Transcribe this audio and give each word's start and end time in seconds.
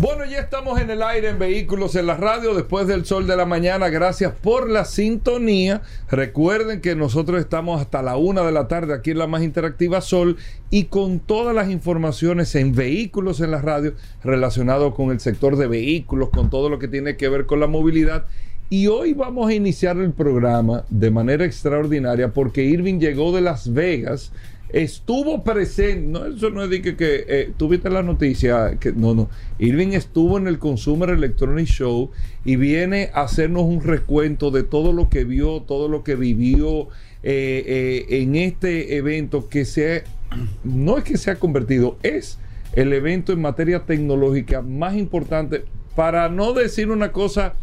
Bueno, 0.00 0.24
ya 0.24 0.38
estamos 0.38 0.80
en 0.80 0.90
el 0.90 1.02
aire 1.02 1.28
en 1.28 1.40
Vehículos 1.40 1.96
en 1.96 2.06
la 2.06 2.16
Radio 2.16 2.54
después 2.54 2.86
del 2.86 3.04
sol 3.04 3.26
de 3.26 3.34
la 3.34 3.46
mañana. 3.46 3.88
Gracias 3.88 4.32
por 4.32 4.70
la 4.70 4.84
sintonía. 4.84 5.82
Recuerden 6.08 6.80
que 6.80 6.94
nosotros 6.94 7.40
estamos 7.40 7.80
hasta 7.80 8.00
la 8.00 8.16
una 8.16 8.44
de 8.44 8.52
la 8.52 8.68
tarde 8.68 8.94
aquí 8.94 9.10
en 9.10 9.18
la 9.18 9.26
más 9.26 9.42
interactiva 9.42 10.00
Sol 10.00 10.36
y 10.70 10.84
con 10.84 11.18
todas 11.18 11.52
las 11.52 11.68
informaciones 11.68 12.54
en 12.54 12.76
Vehículos 12.76 13.40
en 13.40 13.50
la 13.50 13.60
Radio 13.60 13.94
relacionado 14.22 14.94
con 14.94 15.10
el 15.10 15.18
sector 15.18 15.56
de 15.56 15.66
vehículos, 15.66 16.30
con 16.30 16.48
todo 16.48 16.68
lo 16.68 16.78
que 16.78 16.86
tiene 16.86 17.16
que 17.16 17.28
ver 17.28 17.46
con 17.46 17.58
la 17.58 17.66
movilidad. 17.66 18.24
Y 18.70 18.86
hoy 18.86 19.14
vamos 19.14 19.50
a 19.50 19.54
iniciar 19.54 19.96
el 19.96 20.12
programa 20.12 20.84
de 20.90 21.10
manera 21.10 21.44
extraordinaria 21.44 22.28
porque 22.28 22.62
Irving 22.62 23.00
llegó 23.00 23.34
de 23.34 23.40
Las 23.40 23.72
Vegas 23.72 24.30
estuvo 24.70 25.42
presente, 25.42 26.06
no, 26.06 26.26
eso 26.26 26.50
no 26.50 26.62
es 26.62 26.70
de 26.70 26.82
que, 26.82 26.96
que 26.96 27.24
eh, 27.26 27.52
tuviste 27.56 27.88
la 27.88 28.02
noticia, 28.02 28.76
que 28.78 28.92
no, 28.92 29.14
no, 29.14 29.30
Irving 29.58 29.92
estuvo 29.92 30.38
en 30.38 30.46
el 30.46 30.58
Consumer 30.58 31.10
Electronic 31.10 31.66
Show 31.66 32.10
y 32.44 32.56
viene 32.56 33.10
a 33.14 33.22
hacernos 33.22 33.62
un 33.62 33.82
recuento 33.82 34.50
de 34.50 34.64
todo 34.64 34.92
lo 34.92 35.08
que 35.08 35.24
vio, 35.24 35.62
todo 35.62 35.88
lo 35.88 36.04
que 36.04 36.16
vivió 36.16 36.88
eh, 37.22 37.64
eh, 37.66 38.06
en 38.22 38.36
este 38.36 38.96
evento 38.96 39.48
que 39.48 39.64
se, 39.64 40.04
no 40.64 40.98
es 40.98 41.04
que 41.04 41.16
se 41.16 41.30
ha 41.30 41.36
convertido, 41.36 41.96
es 42.02 42.38
el 42.74 42.92
evento 42.92 43.32
en 43.32 43.40
materia 43.40 43.80
tecnológica 43.80 44.60
más 44.60 44.96
importante, 44.96 45.64
para 45.96 46.28
no 46.28 46.52
decir 46.52 46.90
una 46.90 47.10
cosa 47.10 47.54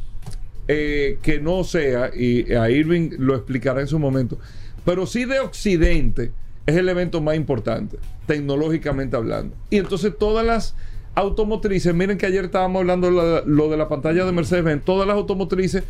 que 0.68 1.40
no 1.44 1.64
sea, 1.64 2.10
y 2.14 2.52
a 2.54 2.72
Irving 2.72 3.12
lo 3.20 3.36
explicará 3.36 3.82
en 3.82 3.88
su 3.88 4.00
momento, 4.00 4.40
pero 4.84 5.06
sí 5.06 5.26
de 5.26 5.40
Occidente, 5.40 6.32
es 6.66 6.76
el 6.76 6.90
evento 6.90 7.22
más 7.22 7.36
importante, 7.36 7.98
tecnológicamente 8.26 9.16
hablando. 9.16 9.56
Y 9.70 9.78
entonces 9.78 10.14
todas 10.18 10.46
las 10.46 10.76
automotrices, 11.16 11.94
miren 11.94 12.18
que 12.18 12.26
ayer 12.26 12.46
estábamos 12.46 12.82
hablando 12.82 13.10
de 13.12 13.44
lo 13.46 13.70
de 13.70 13.78
la 13.78 13.88
pantalla 13.88 14.26
de 14.26 14.32
Mercedes-Benz, 14.32 14.84
todas 14.84 15.08
las 15.08 15.16
automotrices, 15.16 15.84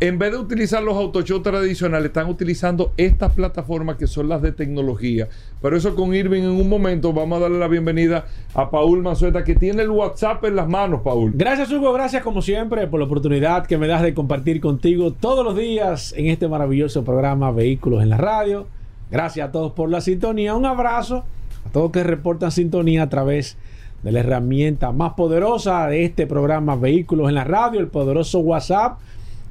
en 0.00 0.18
vez 0.18 0.32
de 0.32 0.38
utilizar 0.38 0.82
los 0.82 0.96
autoshows 0.96 1.44
tradicionales, 1.44 2.06
están 2.06 2.28
utilizando 2.28 2.92
estas 2.96 3.32
plataformas 3.32 3.96
que 3.96 4.08
son 4.08 4.28
las 4.28 4.42
de 4.42 4.50
tecnología. 4.50 5.28
Pero 5.62 5.76
eso 5.76 5.94
con 5.94 6.12
Irving 6.12 6.42
en 6.42 6.50
un 6.50 6.68
momento, 6.68 7.12
vamos 7.12 7.38
a 7.38 7.42
darle 7.42 7.60
la 7.60 7.68
bienvenida 7.68 8.26
a 8.54 8.70
Paul 8.70 9.02
Manzueta, 9.02 9.44
que 9.44 9.54
tiene 9.54 9.82
el 9.82 9.90
WhatsApp 9.90 10.44
en 10.46 10.56
las 10.56 10.68
manos, 10.68 11.02
Paul. 11.02 11.30
Gracias, 11.34 11.70
Hugo, 11.70 11.92
gracias 11.92 12.24
como 12.24 12.42
siempre 12.42 12.88
por 12.88 12.98
la 12.98 13.06
oportunidad 13.06 13.66
que 13.66 13.78
me 13.78 13.86
das 13.86 14.02
de 14.02 14.14
compartir 14.14 14.60
contigo 14.60 15.12
todos 15.12 15.44
los 15.44 15.56
días 15.56 16.12
en 16.16 16.26
este 16.26 16.48
maravilloso 16.48 17.04
programa 17.04 17.52
Vehículos 17.52 18.02
en 18.02 18.08
la 18.08 18.16
Radio. 18.16 18.66
Gracias 19.10 19.48
a 19.48 19.52
todos 19.52 19.72
por 19.72 19.90
la 19.90 20.00
sintonía. 20.00 20.54
Un 20.54 20.64
abrazo 20.66 21.24
a 21.66 21.70
todos 21.70 21.90
que 21.92 22.02
reportan 22.02 22.50
sintonía 22.50 23.04
a 23.04 23.08
través 23.08 23.56
de 24.02 24.12
la 24.12 24.20
herramienta 24.20 24.92
más 24.92 25.14
poderosa 25.14 25.86
de 25.88 26.04
este 26.04 26.26
programa 26.26 26.76
Vehículos 26.76 27.30
en 27.30 27.36
la 27.36 27.44
Radio, 27.44 27.80
el 27.80 27.88
poderoso 27.88 28.40
WhatsApp. 28.40 28.98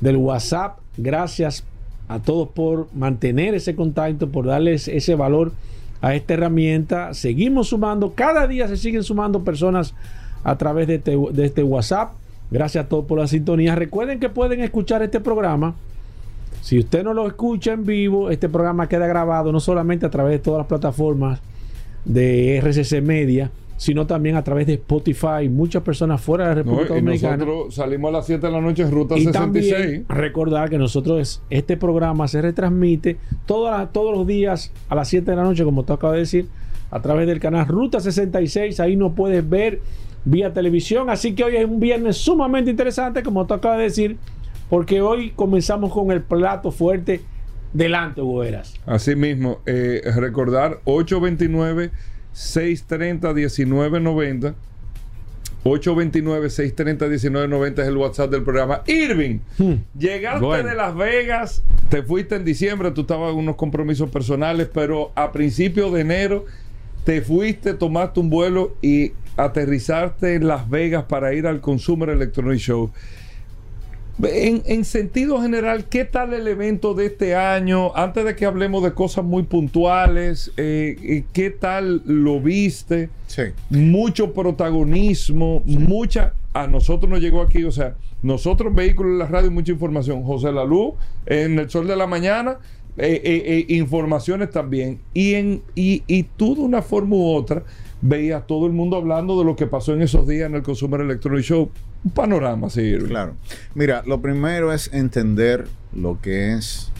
del 0.00 0.16
WhatsApp. 0.16 0.78
Gracias 0.96 1.64
a 2.08 2.20
todos 2.20 2.48
por 2.50 2.88
mantener 2.94 3.54
ese 3.54 3.74
contacto, 3.74 4.30
por 4.30 4.46
darles 4.46 4.86
ese 4.86 5.14
valor 5.14 5.52
a 6.00 6.14
esta 6.14 6.34
herramienta. 6.34 7.14
Seguimos 7.14 7.68
sumando, 7.68 8.12
cada 8.14 8.46
día 8.46 8.68
se 8.68 8.76
siguen 8.76 9.02
sumando 9.02 9.44
personas 9.44 9.94
a 10.46 10.56
través 10.56 10.86
de 10.86 10.94
este, 10.94 11.18
de 11.32 11.44
este 11.44 11.64
WhatsApp. 11.64 12.12
Gracias 12.52 12.84
a 12.84 12.88
todos 12.88 13.04
por 13.06 13.18
la 13.18 13.26
sintonía. 13.26 13.74
Recuerden 13.74 14.20
que 14.20 14.28
pueden 14.28 14.60
escuchar 14.60 15.02
este 15.02 15.18
programa. 15.18 15.74
Si 16.62 16.78
usted 16.78 17.02
no 17.02 17.12
lo 17.12 17.26
escucha 17.26 17.72
en 17.72 17.84
vivo, 17.84 18.30
este 18.30 18.48
programa 18.48 18.88
queda 18.88 19.08
grabado 19.08 19.50
no 19.50 19.58
solamente 19.58 20.06
a 20.06 20.10
través 20.10 20.34
de 20.34 20.38
todas 20.38 20.58
las 20.58 20.68
plataformas 20.68 21.40
de 22.04 22.58
RCC 22.58 23.02
Media, 23.02 23.50
sino 23.76 24.06
también 24.06 24.36
a 24.36 24.44
través 24.44 24.68
de 24.68 24.74
Spotify. 24.74 25.48
Muchas 25.50 25.82
personas 25.82 26.20
fuera 26.20 26.44
de 26.44 26.50
la 26.50 26.54
República 26.62 26.94
Dominicana. 26.94 27.38
Nosotros 27.38 27.74
salimos 27.74 28.10
a 28.10 28.12
las 28.12 28.26
7 28.26 28.46
de 28.46 28.52
la 28.52 28.60
noche 28.60 28.82
en 28.84 28.92
Ruta 28.92 29.18
y 29.18 29.24
66. 29.24 29.74
También 29.74 30.06
recordar 30.08 30.70
que 30.70 30.78
nosotros, 30.78 31.42
este 31.50 31.76
programa 31.76 32.28
se 32.28 32.40
retransmite 32.40 33.16
todos 33.46 34.16
los 34.16 34.24
días 34.28 34.70
a 34.88 34.94
las 34.94 35.08
7 35.08 35.28
de 35.28 35.36
la 35.36 35.42
noche, 35.42 35.64
como 35.64 35.82
tú 35.82 35.92
acabas 35.92 36.14
de 36.14 36.20
decir, 36.20 36.46
a 36.92 37.02
través 37.02 37.26
del 37.26 37.40
canal 37.40 37.66
Ruta 37.66 37.98
66. 37.98 38.78
Ahí 38.78 38.94
no 38.94 39.12
puedes 39.12 39.48
ver 39.48 39.80
vía 40.26 40.52
televisión. 40.52 41.08
Así 41.08 41.34
que 41.34 41.44
hoy 41.44 41.56
es 41.56 41.64
un 41.64 41.80
viernes 41.80 42.18
sumamente 42.18 42.70
interesante, 42.70 43.22
como 43.22 43.46
tú 43.46 43.54
acabas 43.54 43.78
de 43.78 43.84
decir, 43.84 44.18
porque 44.68 45.00
hoy 45.00 45.30
comenzamos 45.30 45.90
con 45.90 46.10
el 46.10 46.20
plato 46.20 46.70
fuerte 46.70 47.22
delante, 47.72 48.20
Hugo 48.20 48.42
Así 48.84 49.16
mismo, 49.16 49.60
eh, 49.64 50.02
recordar 50.16 50.80
829 50.84 51.92
630 52.32 53.32
1990 53.32 54.54
829-630-1990 55.64 57.82
es 57.82 57.88
el 57.88 57.96
WhatsApp 57.96 58.30
del 58.30 58.42
programa. 58.44 58.82
Irving, 58.86 59.40
hmm. 59.58 59.72
llegaste 59.98 60.62
de 60.62 60.74
Las 60.76 60.94
Vegas, 60.94 61.64
te 61.88 62.04
fuiste 62.04 62.36
en 62.36 62.44
diciembre, 62.44 62.92
tú 62.92 63.00
estabas 63.00 63.32
en 63.32 63.38
unos 63.38 63.56
compromisos 63.56 64.08
personales, 64.10 64.68
pero 64.72 65.10
a 65.16 65.32
principios 65.32 65.92
de 65.92 66.02
enero 66.02 66.44
te 67.06 67.22
fuiste, 67.22 67.72
tomaste 67.74 68.18
un 68.18 68.30
vuelo 68.30 68.74
y 68.82 69.12
aterrizarte 69.36 70.34
en 70.34 70.48
Las 70.48 70.68
Vegas 70.68 71.04
para 71.04 71.32
ir 71.34 71.46
al 71.46 71.60
Consumer 71.60 72.08
Electronic 72.08 72.58
Show. 72.58 72.90
En, 74.24 74.84
sentido 74.84 75.40
general, 75.40 75.84
¿qué 75.84 76.04
tal 76.04 76.34
el 76.34 76.48
evento 76.48 76.94
de 76.94 77.06
este 77.06 77.36
año? 77.36 77.94
Antes 77.94 78.24
de 78.24 78.34
que 78.34 78.44
hablemos 78.44 78.82
de 78.82 78.92
cosas 78.92 79.24
muy 79.24 79.44
puntuales, 79.44 80.50
eh, 80.56 80.96
eh, 81.00 81.24
¿qué 81.32 81.50
tal 81.50 82.02
lo 82.06 82.40
viste? 82.40 83.08
Sí. 83.28 83.42
Mucho 83.70 84.32
protagonismo, 84.32 85.62
mucha... 85.64 86.34
A 86.54 86.66
nosotros 86.66 87.08
nos 87.08 87.20
llegó 87.20 87.42
aquí, 87.42 87.62
o 87.64 87.70
sea, 87.70 87.94
nosotros 88.22 88.74
Vehículos 88.74 89.12
en 89.12 89.18
la 89.18 89.26
Radio, 89.26 89.50
mucha 89.52 89.70
información. 89.70 90.24
José 90.24 90.50
Lalú, 90.50 90.96
en 91.26 91.58
El 91.58 91.70
Sol 91.70 91.86
de 91.86 91.94
la 91.94 92.06
Mañana, 92.06 92.58
eh, 92.98 93.64
informaciones 93.68 94.50
también. 94.50 95.00
Y, 95.14 95.34
en, 95.34 95.62
y, 95.74 96.02
y 96.06 96.22
tú 96.24 96.54
de 96.54 96.62
una 96.62 96.82
forma 96.82 97.16
u 97.16 97.34
otra 97.34 97.64
veía 98.00 98.40
todo 98.40 98.66
el 98.66 98.72
mundo 98.72 98.96
hablando 98.96 99.38
de 99.38 99.44
lo 99.44 99.56
que 99.56 99.66
pasó 99.66 99.92
en 99.92 100.02
esos 100.02 100.26
días 100.26 100.48
en 100.48 100.54
el 100.54 100.62
Consumer 100.62 101.00
Electronic 101.00 101.44
Show. 101.44 101.70
Un 102.04 102.10
panorama, 102.12 102.70
sí. 102.70 102.96
Claro. 103.06 103.34
Mira, 103.74 104.02
lo 104.06 104.20
primero 104.20 104.72
es 104.72 104.92
entender 104.92 105.66
lo 105.92 106.20
que 106.20 106.54
es 106.54 106.92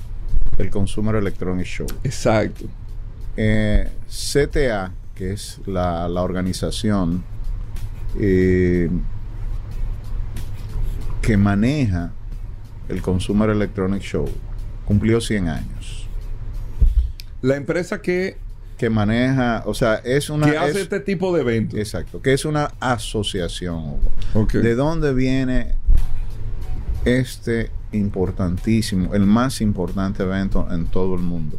el 0.59 0.71
Consumer 0.71 1.17
Electronic 1.17 1.67
Show. 1.67 1.87
Exacto. 2.03 2.65
Eh, 3.37 3.89
CTA, 4.09 4.93
que 5.15 5.33
es 5.33 5.61
la, 5.67 6.06
organización 6.23 7.23
eh, 8.19 8.89
que 11.21 11.37
maneja 11.37 12.12
el 12.89 13.03
Consumer 13.03 13.51
Electronic 13.51 14.03
Show, 14.03 14.27
cumplió 14.87 15.21
100 15.21 15.49
años. 15.49 15.75
La 17.43 17.57
empresa 17.57 18.01
que 18.01 18.39
que 18.77 18.91
maneja, 18.91 19.63
o 19.67 19.75
sea, 19.75 19.97
es 19.97 20.29
una... 20.29 20.50
Que 20.50 20.59
hace 20.59 20.83
este 20.83 21.00
tipo 21.00 21.35
de 21.35 21.41
eventos. 21.41 21.79
Exacto, 21.79 22.21
que 22.21 22.33
es 22.33 22.44
una 22.44 22.73
asociación. 22.79 23.97
¿De 24.53 24.75
dónde 24.75 25.15
viene 25.15 25.75
este 27.05 27.71
importantísimo, 27.93 29.15
el 29.15 29.25
más 29.25 29.61
importante 29.61 30.25
evento 30.25 30.69
en 30.71 30.87
todo 30.87 31.15
el 31.15 31.23
mundo? 31.23 31.59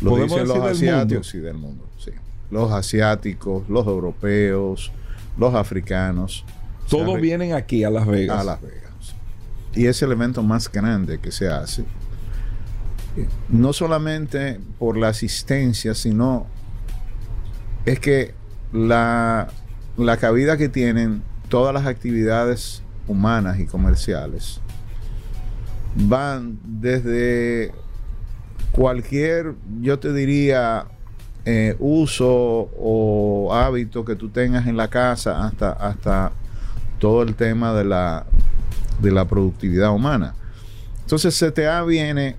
Lo 0.00 0.16
dicen 0.16 0.48
los 0.48 0.58
asiáticos, 0.58 1.28
sí, 1.28 1.38
del 1.38 1.56
mundo, 1.56 1.84
sí. 1.96 2.10
Los 2.50 2.72
asiáticos, 2.72 3.68
los 3.68 3.86
europeos, 3.86 4.90
los 5.38 5.54
africanos. 5.54 6.44
Todos 6.88 7.20
vienen 7.20 7.54
aquí 7.54 7.84
a 7.84 7.90
Las 7.90 8.06
Vegas. 8.06 8.40
A 8.40 8.44
Las 8.44 8.60
Vegas. 8.60 8.82
Y 9.74 9.86
es 9.86 10.02
el 10.02 10.10
evento 10.12 10.42
más 10.42 10.70
grande 10.70 11.18
que 11.18 11.30
se 11.30 11.48
hace 11.48 11.84
no 13.48 13.72
solamente 13.72 14.60
por 14.78 14.96
la 14.96 15.08
asistencia, 15.08 15.94
sino 15.94 16.46
es 17.84 18.00
que 18.00 18.34
la, 18.72 19.48
la 19.96 20.16
cabida 20.16 20.56
que 20.56 20.68
tienen 20.68 21.22
todas 21.48 21.72
las 21.72 21.86
actividades 21.86 22.82
humanas 23.06 23.58
y 23.60 23.66
comerciales 23.66 24.60
van 25.94 26.58
desde 26.64 27.72
cualquier, 28.72 29.54
yo 29.80 29.98
te 29.98 30.12
diría, 30.12 30.86
eh, 31.44 31.76
uso 31.78 32.68
o 32.76 33.54
hábito 33.54 34.04
que 34.04 34.16
tú 34.16 34.28
tengas 34.28 34.66
en 34.66 34.76
la 34.76 34.88
casa 34.88 35.46
hasta, 35.46 35.70
hasta 35.72 36.32
todo 36.98 37.22
el 37.22 37.34
tema 37.34 37.72
de 37.72 37.84
la, 37.84 38.26
de 39.00 39.12
la 39.12 39.24
productividad 39.24 39.94
humana. 39.94 40.34
Entonces 41.02 41.38
CTA 41.38 41.84
viene 41.84 42.36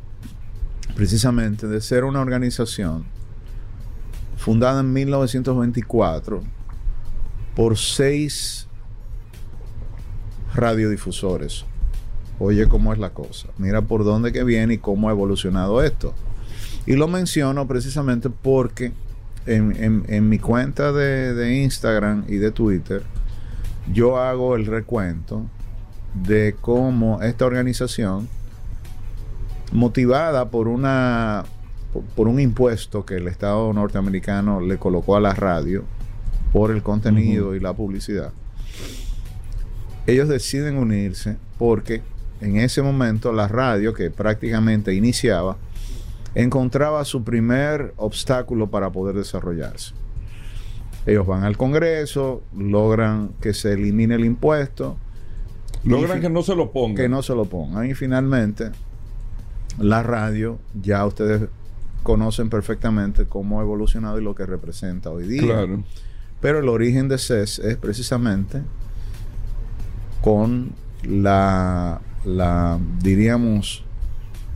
precisamente 0.98 1.68
de 1.68 1.80
ser 1.80 2.06
una 2.06 2.22
organización 2.22 3.06
fundada 4.36 4.80
en 4.80 4.92
1924 4.94 6.42
por 7.56 7.78
seis 7.78 8.68
radiodifusores. 10.56 11.66
Oye 12.40 12.68
cómo 12.68 12.94
es 12.94 13.00
la 13.00 13.12
cosa. 13.12 13.50
Mira 13.60 13.84
por 13.84 14.04
dónde 14.06 14.34
que 14.34 14.44
viene 14.44 14.74
y 14.74 14.78
cómo 14.80 15.10
ha 15.10 15.12
evolucionado 15.12 15.84
esto. 15.84 16.16
Y 16.88 16.94
lo 16.94 17.08
menciono 17.08 17.68
precisamente 17.68 18.32
porque 18.32 18.92
en, 19.46 20.30
mi 20.30 20.40
cuenta 20.40 20.92
de, 20.92 21.62
Instagram 21.62 22.26
y 22.28 22.38
de 22.38 22.50
Twitter, 22.50 23.04
yo 23.94 24.18
hago 24.18 24.56
el 24.56 24.66
recuento 24.66 25.46
de 26.16 26.56
cómo 26.60 27.22
esta 27.22 27.46
organización, 27.46 28.28
motivada 29.72 30.50
por 30.50 30.68
una 30.68 31.46
por 32.16 32.28
un 32.28 32.40
impuesto 32.40 33.06
que 33.06 33.16
el 33.16 33.28
Estado 33.28 33.72
norteamericano 33.74 34.62
le 34.62 34.78
colocó 34.78 35.16
a 35.16 35.19
la 35.19 35.34
radio 35.34 35.84
por 36.54 36.69
el 36.69 36.84
contenido 36.84 37.56
y 37.56 37.60
la 37.60 37.74
publicidad, 37.74 38.31
ellos 40.06 40.30
deciden 40.30 40.78
unirse 40.78 41.38
porque 41.58 42.04
en 42.42 42.58
ese 42.58 42.81
momento 42.81 43.31
la 43.31 43.48
radio, 43.48 43.94
que 43.94 44.12
prácticamente 44.12 44.94
iniciaba, 44.94 45.58
encontraba 46.36 47.04
su 47.04 47.24
primer 47.24 47.94
obstáculo 47.98 48.69
para 48.69 48.92
poder 48.92 49.16
desarrollarse. 49.16 49.94
Ellos 51.06 51.25
van 51.25 51.44
al 51.44 51.58
Congreso, 51.58 52.44
logran 52.56 53.31
que 53.42 53.54
se 53.54 53.74
elimine 53.74 54.16
el 54.16 54.25
impuesto. 54.25 54.98
Logran 55.84 56.22
que 56.22 56.30
no 56.30 56.44
se 56.44 56.56
lo 56.56 56.72
pongan. 56.72 56.96
Que 56.96 57.10
no 57.10 57.24
se 57.24 57.34
lo 57.34 57.46
pongan. 57.46 57.90
Y 57.90 57.94
finalmente, 57.94 58.72
la 59.78 60.04
radio, 60.04 60.60
ya 60.82 61.06
ustedes 61.06 61.50
conocen 62.04 62.50
perfectamente 62.50 63.26
cómo 63.26 63.60
ha 63.60 63.64
evolucionado 63.64 64.20
y 64.20 64.24
lo 64.24 64.34
que 64.36 64.46
representa 64.46 65.10
hoy 65.10 65.28
día. 65.28 65.42
Claro. 65.42 65.84
Pero 66.40 66.60
el 66.60 66.70
origen 66.70 67.08
de 67.10 67.18
CES 67.18 67.60
es 67.60 67.78
precisamente 67.78 68.62
con 70.22 70.72
la, 71.04 72.02
la 72.26 72.80
diríamos, 73.02 73.84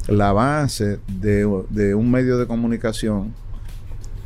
la 0.07 0.31
base 0.31 0.99
de, 1.07 1.45
un 1.45 2.11
medio 2.11 2.37
de 2.37 2.47
comunicación 2.47 3.33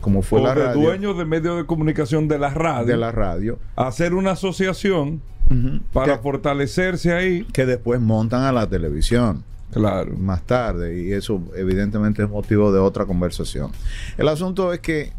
como 0.02 0.22
fue 0.22 0.40
la 0.40 0.54
radio. 0.54 0.80
dueños 0.80 1.18
de 1.18 1.26
medios 1.26 1.58
de 1.58 1.66
comunicación 1.66 2.28
de 2.28 2.38
la 2.38 2.52
radio. 2.52 2.86
De 2.86 2.98
la 2.98 3.12
radio. 3.12 3.58
Hacer 3.76 4.14
una 4.14 4.32
asociación 4.32 5.20
para 5.94 6.20
fortalecerse 6.20 7.12
ahí. 7.12 7.44
Que 7.54 7.66
después 7.66 8.00
montan 8.00 8.44
a 8.44 8.52
la 8.52 8.68
televisión. 8.70 9.44
Claro. 9.75 10.13
Más 10.18 10.42
tarde. 10.44 10.98
Y 11.04 11.12
eso 11.12 11.42
evidentemente 11.56 12.24
es 12.24 12.30
motivo 12.30 12.72
de 12.72 12.80
otra 12.80 13.06
conversación. 13.06 13.72
El 14.18 14.27
asunto 14.30 14.74
es 14.74 14.80
que 14.80 15.12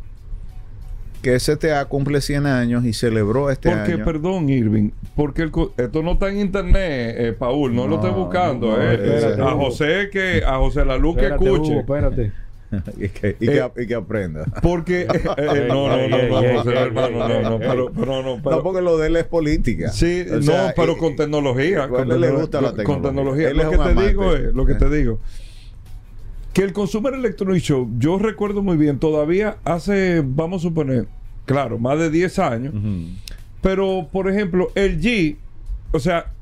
que 1.22 1.38
STA 1.40 1.84
cumple 1.86 2.20
100 2.20 2.46
años 2.46 2.84
y 2.84 2.92
celebró 2.92 3.50
este 3.50 3.70
porque, 3.70 3.94
año. 3.94 4.04
perdón, 4.04 4.48
Irving, 4.48 4.90
porque 5.16 5.50
esto 5.76 6.02
no 6.02 6.12
está 6.12 6.28
en 6.28 6.38
internet, 6.38 7.16
eh, 7.18 7.34
Paul, 7.36 7.74
no, 7.74 7.88
lo 7.88 7.96
estoy 7.96 8.12
buscando. 8.12 8.76
eh. 8.80 9.36
a 9.42 9.50
José 9.52 10.08
que 10.12 10.44
a 10.46 10.56
José 10.58 10.84
la 10.84 10.96
luz 10.96 11.16
que 11.16 11.26
escuche. 11.26 11.78
espérate. 11.80 12.32
y, 12.96 13.08
que, 13.08 13.36
y, 13.40 13.46
que, 13.46 13.70
y, 13.76 13.86
que, 13.86 13.94
aprenda. 13.94 14.44
Porque. 14.62 15.06
no, 15.68 15.88
no, 15.88 16.08
no, 16.08 16.64
no, 16.64 16.70
hermano, 16.70 17.28
no, 17.28 17.50
no, 17.50 17.58
pero, 17.58 17.92
pero 17.92 18.22
no. 18.22 18.42
Pero, 18.42 18.56
no, 18.56 18.62
porque 18.62 18.82
lo 18.82 18.98
de 18.98 19.08
él 19.08 19.16
es 19.16 19.24
política. 19.24 19.90
Sí, 19.90 20.24
no, 20.42 20.72
pero 20.74 20.96
con 20.96 21.16
tecnología. 21.16 21.88
Con, 21.88 22.08
le 22.08 22.30
gusta 22.30 22.60
la 22.60 22.74
tecnología. 22.74 22.84
Con 22.84 23.02
tecnología. 23.02 23.54
Lo 23.54 23.70
que 23.70 23.78
te 23.78 24.06
digo 24.06 24.34
es, 24.34 24.54
lo 24.54 24.66
que 24.66 24.74
te 24.74 24.90
digo 24.90 25.18
que 26.56 26.62
el 26.62 26.72
Consumer 26.72 27.12
Electronic 27.12 27.62
Show, 27.62 27.90
yo 27.98 28.18
recuerdo 28.18 28.62
muy 28.62 28.78
bien, 28.78 28.98
todavía 28.98 29.58
hace, 29.62 30.22
vamos 30.24 30.62
a 30.62 30.68
suponer, 30.68 31.06
claro, 31.44 31.78
más 31.78 31.98
de 31.98 32.08
10 32.08 32.38
años, 32.38 32.74
pero 33.60 34.08
por 34.10 34.30
ejemplo, 34.30 34.70
el 34.74 34.98
G, 34.98 35.36
o 35.92 36.00
sea, 36.00 36.32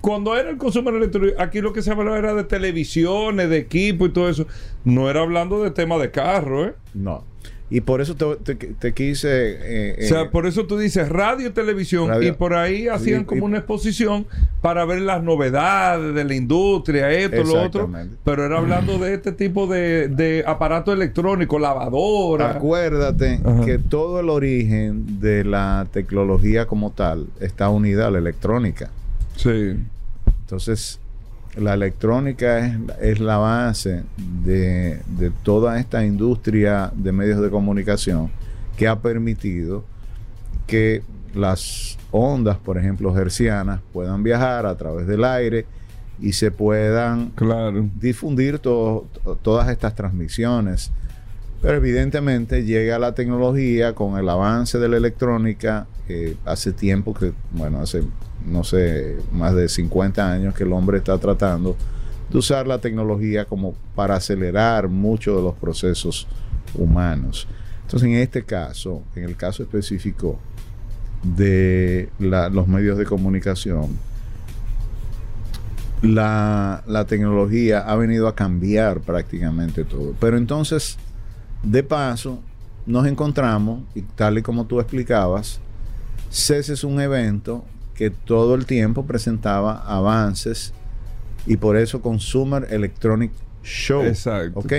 cuando 0.00 0.36
era 0.36 0.50
el 0.50 0.56
Consumer 0.56 0.94
Electronic, 0.94 1.34
aquí 1.38 1.60
lo 1.60 1.72
que 1.72 1.82
se 1.82 1.90
hablaba 1.90 2.18
era 2.18 2.34
de 2.34 2.44
televisiones, 2.44 3.48
de 3.48 3.58
equipo 3.58 4.06
y 4.06 4.10
todo 4.10 4.28
eso, 4.28 4.46
no 4.84 5.10
era 5.10 5.20
hablando 5.20 5.62
de 5.62 5.70
tema 5.70 5.98
de 5.98 6.10
carro, 6.10 6.66
¿eh? 6.66 6.74
No. 6.92 7.24
Y 7.70 7.80
por 7.80 8.00
eso 8.00 8.14
te, 8.14 8.92
quise... 8.92 9.28
Eh, 9.30 10.04
o 10.04 10.08
sea, 10.08 10.20
eh, 10.22 10.28
por 10.30 10.46
eso 10.46 10.66
tú 10.66 10.78
dices 10.78 11.08
radio 11.08 11.48
y 11.48 11.50
televisión 11.50 12.22
y 12.22 12.30
por 12.30 12.54
ahí 12.54 12.88
hacían 12.88 13.24
como 13.24 13.46
una 13.46 13.58
exposición 13.58 14.26
para 14.60 14.84
ver 14.84 15.00
las 15.00 15.22
novedades 15.22 16.14
de 16.14 16.24
la 16.24 16.34
industria, 16.34 17.10
esto, 17.10 17.42
lo 17.42 17.62
otro. 17.62 17.90
Pero 18.22 18.44
era 18.44 18.58
hablando 18.58 18.98
de 18.98 19.14
este 19.14 19.32
tipo 19.32 19.66
de, 19.66 20.08
de 20.08 20.44
aparato 20.46 20.92
electrónico, 20.92 21.58
lavadora. 21.58 22.50
Acuérdate 22.50 23.40
que 23.64 23.78
todo 23.78 24.20
el 24.20 24.28
origen 24.28 25.18
de 25.18 25.42
la 25.42 25.88
tecnología 25.90 26.66
como 26.66 26.90
tal 26.90 27.26
está 27.40 27.70
unida 27.70 28.06
a 28.06 28.10
la 28.10 28.18
electrónica. 28.18 28.90
Sí. 29.36 29.76
Entonces, 30.40 31.00
la 31.56 31.74
electrónica 31.74 32.78
es, 33.00 33.20
la 33.20 33.36
base 33.38 34.02
de, 34.16 35.00
toda 35.42 35.78
esta 35.78 36.04
industria 36.04 36.92
de 36.94 37.12
medios 37.12 37.40
de 37.40 37.50
comunicación 37.50 38.30
que 38.76 38.88
ha 38.88 39.00
permitido 39.00 39.84
que 40.66 41.02
las 41.34 41.98
ondas, 42.10 42.58
por 42.58 42.78
ejemplo, 42.78 43.16
hercianas, 43.16 43.80
puedan 43.92 44.22
viajar 44.22 44.66
a 44.66 44.76
través 44.76 45.06
del 45.06 45.24
aire 45.24 45.66
y 46.20 46.32
se 46.32 46.50
puedan 46.50 47.32
difundir 48.00 48.58
todas 48.58 49.68
estas 49.68 49.94
transmisiones. 49.94 50.90
Pero 51.60 51.76
evidentemente 51.76 52.64
llega 52.64 52.98
la 52.98 53.14
tecnología 53.14 53.94
con 53.94 54.18
el 54.18 54.28
avance 54.28 54.78
de 54.78 54.88
la 54.88 54.96
electrónica. 54.96 55.86
hace 56.44 56.72
tiempo 56.72 57.14
que, 57.14 57.32
bueno, 57.52 57.80
hace 57.80 58.02
no 58.44 58.64
sé, 58.64 59.16
más 59.32 59.54
de 59.54 59.68
50 59.68 60.32
años 60.32 60.54
que 60.54 60.64
el 60.64 60.72
hombre 60.72 60.98
está 60.98 61.18
tratando 61.18 61.76
de 62.30 62.38
usar 62.38 62.66
la 62.66 62.78
tecnología 62.78 63.44
como 63.44 63.74
para 63.94 64.16
acelerar 64.16 64.88
muchos 64.88 65.36
de 65.36 65.42
los 65.42 65.54
procesos 65.54 66.26
humanos. 66.74 67.46
Entonces, 67.82 68.08
en 68.08 68.16
este 68.16 68.44
caso, 68.44 69.02
en 69.14 69.24
el 69.24 69.36
caso 69.36 69.62
específico 69.62 70.38
de 71.22 72.08
los 72.18 72.66
medios 72.66 72.98
de 72.98 73.04
comunicación, 73.04 73.98
la, 76.02 76.82
la, 76.86 77.06
tecnología 77.06 77.80
ha 77.80 77.96
venido 77.96 78.28
a 78.28 78.34
cambiar 78.34 79.00
prácticamente 79.00 79.84
todo. 79.84 80.14
Pero 80.20 80.36
entonces, 80.36 80.98
de 81.62 81.82
paso, 81.82 82.40
nos 82.84 83.06
encontramos, 83.06 83.82
y 83.94 84.02
tal 84.02 84.36
y 84.36 84.42
como 84.42 84.66
tú 84.66 84.80
explicabas, 84.80 85.60
CES 86.30 86.70
es 86.70 86.84
un 86.84 87.00
evento 87.00 87.64
que 87.94 88.10
todo 88.10 88.54
el 88.54 88.66
tiempo 88.66 89.06
presentaba 89.06 89.82
avances 89.86 90.72
y 91.46 91.56
por 91.56 91.76
eso 91.76 92.00
Consumer 92.00 92.66
Electronic 92.70 93.32
Show. 93.62 94.02
Exacto. 94.02 94.60
Ok. 94.60 94.72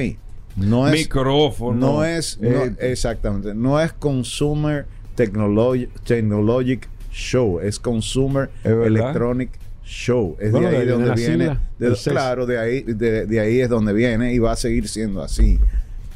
No 0.55 0.87
es, 0.87 0.93
Micrófono. 0.93 1.77
No 1.77 2.05
es, 2.05 2.39
eh, 2.41 2.75
exactamente, 2.79 3.53
no 3.53 3.79
es 3.81 3.91
Consumer 3.91 4.85
Technologic 5.15 6.87
Show, 7.11 7.59
es 7.59 7.77
Consumer 7.77 8.49
Electronic 8.63 9.49
Show. 9.83 10.37
Es 10.39 10.53
de 10.53 10.65
ahí 10.65 10.85
de 10.85 10.91
donde 10.91 11.13
viene. 11.13 11.57
claro, 12.05 12.45
de 12.45 12.57
ahí, 12.57 12.81
de 12.83 13.39
ahí 13.39 13.59
es 13.59 13.69
donde 13.69 13.91
viene 13.93 14.33
y 14.33 14.39
va 14.39 14.53
a 14.53 14.55
seguir 14.55 14.87
siendo 14.87 15.21
así. 15.21 15.59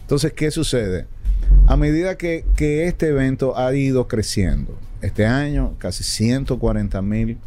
Entonces, 0.09 0.33
¿qué 0.33 0.49
sucede? 0.49 1.05
A 1.67 1.77
medida 1.77 2.17
que, 2.17 2.45
que 2.55 2.87
este 2.87 3.09
evento 3.09 3.55
ha 3.57 3.73
ido 3.75 4.07
creciendo, 4.07 4.75
este 5.01 5.25
año 5.25 5.75
casi 5.77 6.03
140 6.03 7.01
mil 7.01 7.37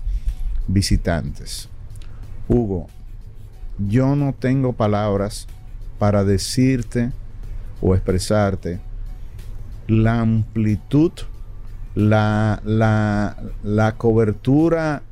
visitantes. 0.66 1.68
Hugo, 2.48 2.88
yo 3.78 4.16
no 4.16 4.34
tengo 4.38 4.72
palabras 4.72 5.46
para 5.98 6.24
decirte 6.24 7.12
o 7.80 7.94
expresarte 7.94 8.80
la 9.88 10.20
amplitud, 10.20 11.12
la, 11.94 12.60
la, 12.64 13.36
la 13.62 13.96
cobertura 13.96 15.02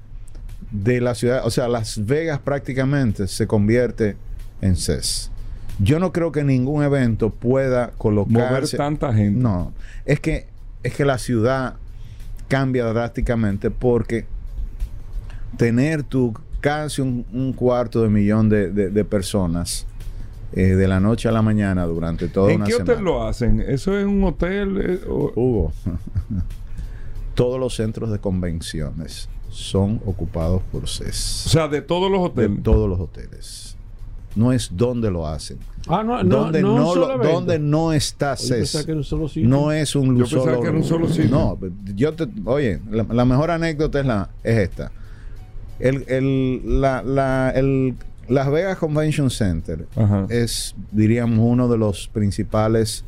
de 0.71 1.01
la 1.01 1.15
ciudad. 1.15 1.43
O 1.45 1.51
sea, 1.51 1.69
Las 1.69 2.07
Vegas 2.07 2.39
prácticamente 2.41 3.27
se 3.29 3.47
convierte 3.47 4.17
en 4.61 4.77
CES. 4.77 5.31
Yo 5.79 5.99
no 5.99 6.13
creo 6.13 6.31
que 6.31 6.45
ningún 6.45 6.85
evento 6.85 7.31
pueda 7.31 7.93
colocarse. 7.93 8.49
Mover 8.49 8.69
tanta 8.69 9.15
gente. 9.15 9.41
No. 9.41 9.73
Es 10.05 10.21
que, 10.21 10.47
es 10.83 10.95
que 10.95 11.05
la 11.05 11.19
ciudad 11.19 11.77
cambia 12.51 12.85
drásticamente 12.87 13.71
porque 13.71 14.27
tener 15.57 16.03
tú 16.03 16.35
casi 16.61 17.01
un, 17.01 17.55
cuarto 17.55 18.03
de 18.03 18.09
millón 18.09 18.49
de, 18.49 19.05
personas 19.05 19.87
eh, 20.53 20.75
de 20.75 20.89
la 20.89 20.99
noche 20.99 21.29
a 21.29 21.33
la 21.33 21.43
mañana 21.43 21.85
durante 21.85 22.27
toda 22.27 22.53
una 22.53 22.67
semana. 22.67 22.81
¿En 22.81 22.85
qué 22.85 22.93
hotel 22.93 23.05
lo 23.05 23.27
hacen? 23.27 23.61
¿Eso 23.61 23.97
es 23.97 24.05
un 24.05 24.25
hotel? 24.25 24.81
Eh, 24.83 25.01
Hugo, 25.09 25.73
todos 27.35 27.61
los 27.61 27.77
centros 27.77 28.11
de 28.11 28.19
convenciones 28.19 29.29
son 29.49 30.01
ocupados 30.05 30.61
por 30.73 30.89
CES. 30.89 31.47
O 31.47 31.51
sea, 31.51 31.69
de 31.69 31.83
todos 31.83 32.11
los 32.11 32.21
hoteles. 32.21 32.57
De 32.57 32.63
todos 32.63 32.89
los 32.89 32.99
hoteles. 32.99 33.77
No 34.37 34.53
es 34.53 34.71
donde 34.73 35.11
lo 35.11 35.27
hacen. 35.27 35.59
Ah, 35.89 36.03
no, 36.05 36.23
no, 36.23 36.37
donde 36.37 36.63
no, 36.63 36.95
no, 36.95 37.19
donde 37.19 37.59
no 37.59 37.93
está 37.93 38.37
CES. 38.37 38.87
no 39.37 39.73
es 39.73 39.97
un 39.97 40.19
yo 40.19 40.27
solo, 40.27 40.61
que 40.61 40.69
era 40.69 40.77
un 40.77 40.85
solo 40.85 41.09
sitio. 41.09 41.31
No, 41.31 41.59
yo 41.95 42.13
te, 42.13 42.29
oye, 42.45 42.81
la, 42.91 43.25
mejor 43.25 43.51
anécdota 43.51 44.01
es, 44.01 44.07
la, 44.07 44.29
es 44.45 44.59
esta. 44.59 44.93
El, 45.79 46.05
el, 46.09 46.81
la, 46.81 47.03
la, 47.03 47.51
el 47.51 47.97
las 48.31 48.49
Vegas 48.49 48.79
Convention 48.79 49.29
Center 49.29 49.87
es, 50.29 50.77
diríamos, 50.93 51.41
uno 51.41 51.69
de 51.69 51.77
los 51.77 52.07
principales, 52.07 53.05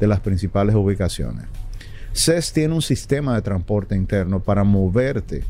de 0.00 0.06
las 0.06 0.20
principales 0.20 0.74
ubicaciones. 0.74 1.44
CES 2.14 2.54
tiene 2.54 2.74
un 2.74 2.80
sistema 2.80 3.34
de 3.34 3.42
transporte 3.42 3.94
interno 3.94 4.40
para 4.40 4.64
moverte 4.64 5.44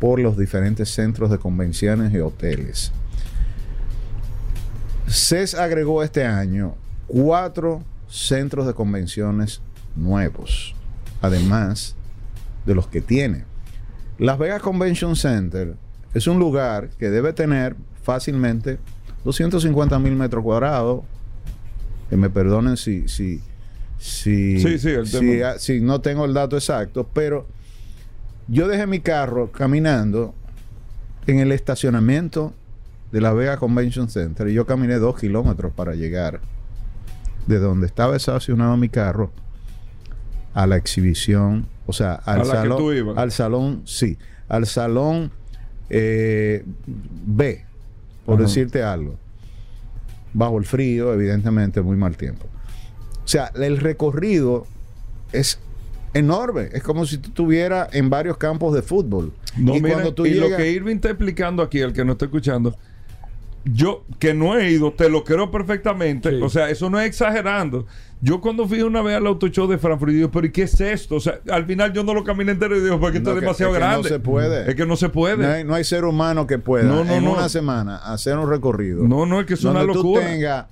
por 0.00 0.18
los 0.18 0.36
diferentes 0.36 0.88
centros 0.90 1.30
de 1.30 1.38
convenciones 1.38 2.12
y 2.12 2.18
hoteles. 2.18 2.90
CES 5.08 5.54
agregó 5.54 6.02
este 6.02 6.24
año 6.24 6.74
cuatro 7.06 7.82
centros 8.08 8.66
de 8.66 8.74
convenciones 8.74 9.60
nuevos, 9.94 10.74
además 11.22 11.94
de 12.64 12.74
los 12.74 12.88
que 12.88 13.00
tiene. 13.00 13.44
Las 14.18 14.38
Vegas 14.38 14.62
Convention 14.62 15.16
Center 15.16 15.74
es 16.14 16.26
un 16.26 16.38
lugar 16.38 16.88
que 16.98 17.10
debe 17.10 17.32
tener 17.32 17.76
fácilmente 18.02 18.78
250 19.24 19.98
mil 19.98 20.14
metros 20.14 20.42
cuadrados. 20.42 21.02
Que 22.08 22.16
me 22.16 22.30
perdonen 22.30 22.76
si, 22.76 23.08
si, 23.08 23.40
si, 23.98 24.60
si, 25.58 25.80
no 25.80 26.00
tengo 26.00 26.24
el 26.24 26.34
dato 26.34 26.56
exacto, 26.56 27.08
pero 27.12 27.48
yo 28.46 28.68
dejé 28.68 28.86
mi 28.86 29.00
carro 29.00 29.50
caminando 29.50 30.32
en 31.26 31.40
el 31.40 31.50
estacionamiento 31.50 32.54
de 33.12 33.20
la 33.20 33.32
Vega 33.32 33.56
Convention 33.56 34.08
Center 34.08 34.48
y 34.48 34.54
yo 34.54 34.66
caminé 34.66 34.94
dos 34.96 35.18
kilómetros 35.18 35.72
para 35.72 35.94
llegar 35.94 36.40
de 37.46 37.58
donde 37.58 37.86
estaba 37.86 38.16
estacionado 38.16 38.76
mi 38.76 38.88
carro 38.88 39.30
a 40.54 40.66
la 40.66 40.76
exhibición, 40.76 41.66
o 41.86 41.92
sea, 41.92 42.14
al 42.14 42.44
salón, 42.44 43.18
al 43.18 43.30
salón, 43.30 43.82
sí, 43.84 44.18
al 44.48 44.66
salón 44.66 45.30
eh, 45.90 46.64
B, 47.26 47.64
por 48.24 48.38
decirte 48.40 48.82
algo. 48.82 49.18
Bajo 50.32 50.58
el 50.58 50.64
frío, 50.64 51.12
evidentemente, 51.14 51.80
muy 51.80 51.96
mal 51.96 52.16
tiempo. 52.16 52.46
O 53.24 53.28
sea, 53.28 53.50
el 53.54 53.78
recorrido 53.78 54.66
es 55.32 55.58
enorme. 56.14 56.68
Es 56.72 56.82
como 56.82 57.06
si 57.06 57.18
tú 57.18 57.28
estuvieras 57.28 57.88
en 57.92 58.10
varios 58.10 58.36
campos 58.36 58.74
de 58.74 58.82
fútbol. 58.82 59.32
y 59.56 59.80
cuando 59.80 60.14
tú 60.14 60.26
y 60.26 60.34
lo 60.34 60.54
que 60.56 60.70
Irving 60.70 60.96
está 60.96 61.10
explicando 61.10 61.62
aquí, 61.62 61.80
el 61.80 61.92
que 61.92 62.04
no 62.04 62.12
está 62.12 62.26
escuchando, 62.26 62.76
yo 63.66 64.04
que 64.18 64.32
no 64.32 64.56
he 64.56 64.70
ido, 64.70 64.92
te 64.92 65.08
lo 65.08 65.24
creo 65.24 65.50
perfectamente. 65.50 66.40
O 66.42 66.48
sea, 66.48 66.70
eso 66.70 66.88
no 66.88 67.00
es 67.00 67.06
exagerando. 67.06 67.86
Yo 68.20 68.40
cuando 68.40 68.66
fui 68.66 68.80
una 68.80 69.02
vez 69.02 69.16
al 69.16 69.26
auto 69.26 69.48
show 69.48 69.66
de 69.66 69.76
Frankfurt, 69.76 70.12
digo, 70.12 70.30
pero 70.30 70.46
¿y 70.46 70.52
qué 70.52 70.62
es 70.62 70.80
esto? 70.80 71.16
O 71.16 71.20
sea, 71.20 71.40
al 71.50 71.66
final 71.66 71.92
yo 71.92 72.02
no 72.02 72.14
lo 72.14 72.24
caminé 72.24 72.52
entero 72.52 72.76
y 72.76 72.80
digo, 72.80 72.98
porque 72.98 73.18
esto 73.18 73.34
es 73.34 73.40
demasiado 73.40 73.72
grande. 73.72 74.08
no 74.08 74.08
se 74.08 74.20
puede. 74.20 74.70
Es 74.70 74.74
que 74.76 74.86
no 74.86 74.96
se 74.96 75.08
puede. 75.08 75.64
No 75.64 75.74
hay, 75.74 75.84
ser 75.84 76.04
humano 76.04 76.46
que 76.46 76.58
pueda 76.58 77.02
en 77.16 77.26
una 77.26 77.48
semana 77.48 77.96
hacer 77.96 78.38
un 78.38 78.48
recorrido. 78.48 79.06
No, 79.06 79.26
no, 79.26 79.40
es 79.40 79.46
que 79.46 79.54
es 79.54 79.64
una 79.64 79.82
locura. 79.82 80.24
tú 80.24 80.28
tengas 80.28 80.66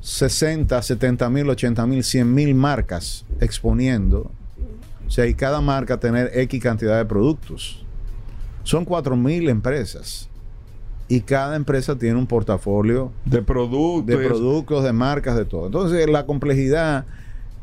60, 0.00 0.82
70 0.82 1.30
mil, 1.30 1.48
80 1.48 1.86
mil, 1.86 2.04
100 2.04 2.34
mil 2.34 2.54
marcas 2.54 3.24
exponiendo. 3.40 4.30
O 5.06 5.10
sea, 5.10 5.26
y 5.26 5.34
cada 5.34 5.60
marca 5.60 5.98
tener 5.98 6.30
X 6.34 6.60
cantidad 6.60 6.98
de 6.98 7.04
productos. 7.04 7.84
Son 8.64 8.84
4 8.84 9.16
mil 9.16 9.48
empresas 9.48 10.28
y 11.08 11.20
cada 11.20 11.56
empresa 11.56 11.96
tiene 11.96 12.18
un 12.18 12.26
portafolio 12.26 13.12
de 13.24 13.42
productos, 13.42 14.06
de 14.06 14.26
productos, 14.26 14.84
de 14.84 14.92
marcas, 14.92 15.36
de 15.36 15.44
todo. 15.44 15.66
Entonces, 15.66 16.08
la 16.08 16.26
complejidad 16.26 17.04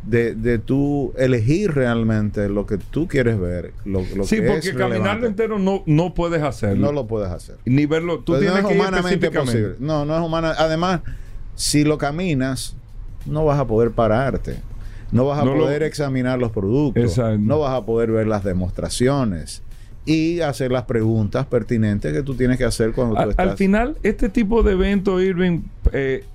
de, 0.05 0.35
de 0.35 0.59
tú 0.59 1.13
elegir 1.17 1.73
realmente 1.73 2.47
lo 2.49 2.65
que 2.65 2.77
tú 2.77 3.07
quieres 3.07 3.39
ver. 3.39 3.73
Lo, 3.85 4.01
lo 4.15 4.25
sí, 4.25 4.41
porque 4.45 4.73
caminarlo 4.73 5.27
entero 5.27 5.59
no, 5.59 5.83
no 5.85 6.13
puedes 6.13 6.41
hacerlo. 6.41 6.87
No 6.87 6.91
lo 6.91 7.07
puedes 7.07 7.29
hacer. 7.29 7.57
Ni 7.65 7.85
verlo. 7.85 8.19
Tú 8.19 8.37
tienes 8.37 8.63
no 8.63 8.69
es 8.69 8.75
humanamente 8.75 9.31
posible. 9.31 9.75
No, 9.79 10.05
no 10.05 10.15
es 10.15 10.21
humana. 10.21 10.53
Además, 10.57 11.01
si 11.55 11.83
lo 11.83 11.97
caminas, 11.97 12.75
no 13.25 13.45
vas 13.45 13.59
a 13.59 13.67
poder 13.67 13.91
pararte. 13.91 14.57
No 15.11 15.25
vas 15.25 15.39
a 15.39 15.43
poder 15.43 15.83
examinar 15.83 16.39
los 16.39 16.51
productos. 16.51 17.19
No 17.39 17.59
vas 17.59 17.73
a 17.73 17.85
poder 17.85 18.11
ver 18.11 18.27
las 18.27 18.43
demostraciones 18.43 19.61
y 20.05 20.41
hacer 20.41 20.71
las 20.71 20.83
preguntas 20.83 21.45
pertinentes 21.45 22.11
que 22.11 22.23
tú 22.23 22.35
tienes 22.35 22.57
que 22.57 22.65
hacer 22.65 22.91
cuando 22.91 23.15
tú 23.15 23.29
estás. 23.29 23.49
Al 23.49 23.57
final, 23.57 23.97
este 24.03 24.29
tipo 24.29 24.63
de 24.63 24.73
evento, 24.73 25.21
Irving, 25.21 25.61
eh, 25.93 26.25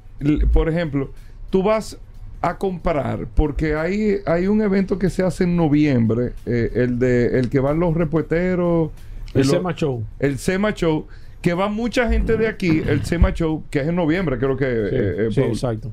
por 0.52 0.68
ejemplo, 0.68 1.10
tú 1.50 1.62
vas 1.62 1.98
a 2.40 2.56
comprar, 2.56 3.26
porque 3.34 3.74
hay, 3.74 4.18
hay 4.24 4.46
un 4.46 4.62
evento 4.62 4.98
que 4.98 5.10
se 5.10 5.22
hace 5.22 5.44
en 5.44 5.56
noviembre, 5.56 6.32
eh, 6.46 6.70
el 6.74 6.98
de 6.98 7.38
el 7.38 7.50
que 7.50 7.60
van 7.60 7.78
los 7.78 7.94
repuesteros. 7.94 8.90
El, 9.34 9.44
SEMA 9.44 9.74
Show. 9.74 10.02
El 10.18 10.38
SEMA 10.38 10.72
Show, 10.72 11.06
que 11.42 11.52
va 11.52 11.68
mucha 11.68 12.08
gente 12.08 12.36
de 12.36 12.46
aquí, 12.46 12.82
el 12.86 13.04
SEMA 13.04 13.34
Show, 13.34 13.64
que 13.70 13.80
es 13.80 13.88
en 13.88 13.96
noviembre, 13.96 14.38
creo 14.38 14.56
que. 14.56 15.28
Sí, 15.30 15.40
eh, 15.40 15.46
exacto. 15.46 15.92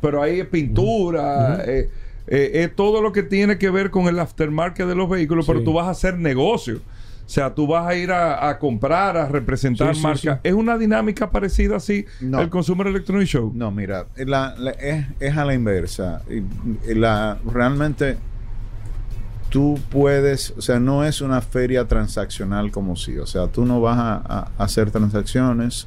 Pero 0.00 0.22
ahí 0.22 0.38
es 0.38 0.46
pintura, 0.46 1.64
es 1.64 2.76
todo 2.76 3.02
lo 3.02 3.10
que 3.10 3.24
tiene 3.24 3.58
que 3.58 3.70
ver 3.70 3.90
con 3.90 4.06
el 4.06 4.20
aftermarket 4.20 4.86
de 4.86 4.94
los 4.94 5.10
vehículos, 5.10 5.44
pero 5.44 5.64
tú 5.64 5.72
vas 5.72 5.88
a 5.88 5.90
hacer 5.90 6.16
negocio. 6.16 6.80
O 7.28 7.30
sea, 7.30 7.54
tú 7.54 7.66
vas 7.66 7.86
a 7.86 7.94
ir 7.94 8.10
a, 8.10 8.58
comprar, 8.58 9.18
a 9.18 9.28
representar 9.28 9.94
marcas. 9.98 10.40
¿Es 10.42 10.54
una 10.54 10.78
dinámica 10.78 11.30
parecida 11.30 11.76
así 11.76 12.06
el 12.22 12.48
Consumer 12.48 12.86
Electronic 12.86 13.28
Show? 13.28 13.52
No, 13.54 13.70
mira, 13.70 14.06
es, 14.16 15.36
a 15.36 15.44
la 15.44 15.52
inversa. 15.52 16.22
La, 16.86 17.36
realmente 17.44 18.16
tú 19.50 19.78
puedes, 19.90 20.54
o 20.56 20.62
sea, 20.62 20.80
no 20.80 21.04
es 21.04 21.20
una 21.20 21.42
feria 21.42 21.86
transaccional 21.86 22.70
como 22.70 22.96
si, 22.96 23.18
o 23.18 23.26
sea, 23.26 23.46
tú 23.48 23.66
no 23.66 23.78
vas 23.82 23.98
a, 23.98 24.50
hacer 24.56 24.90
transacciones. 24.90 25.86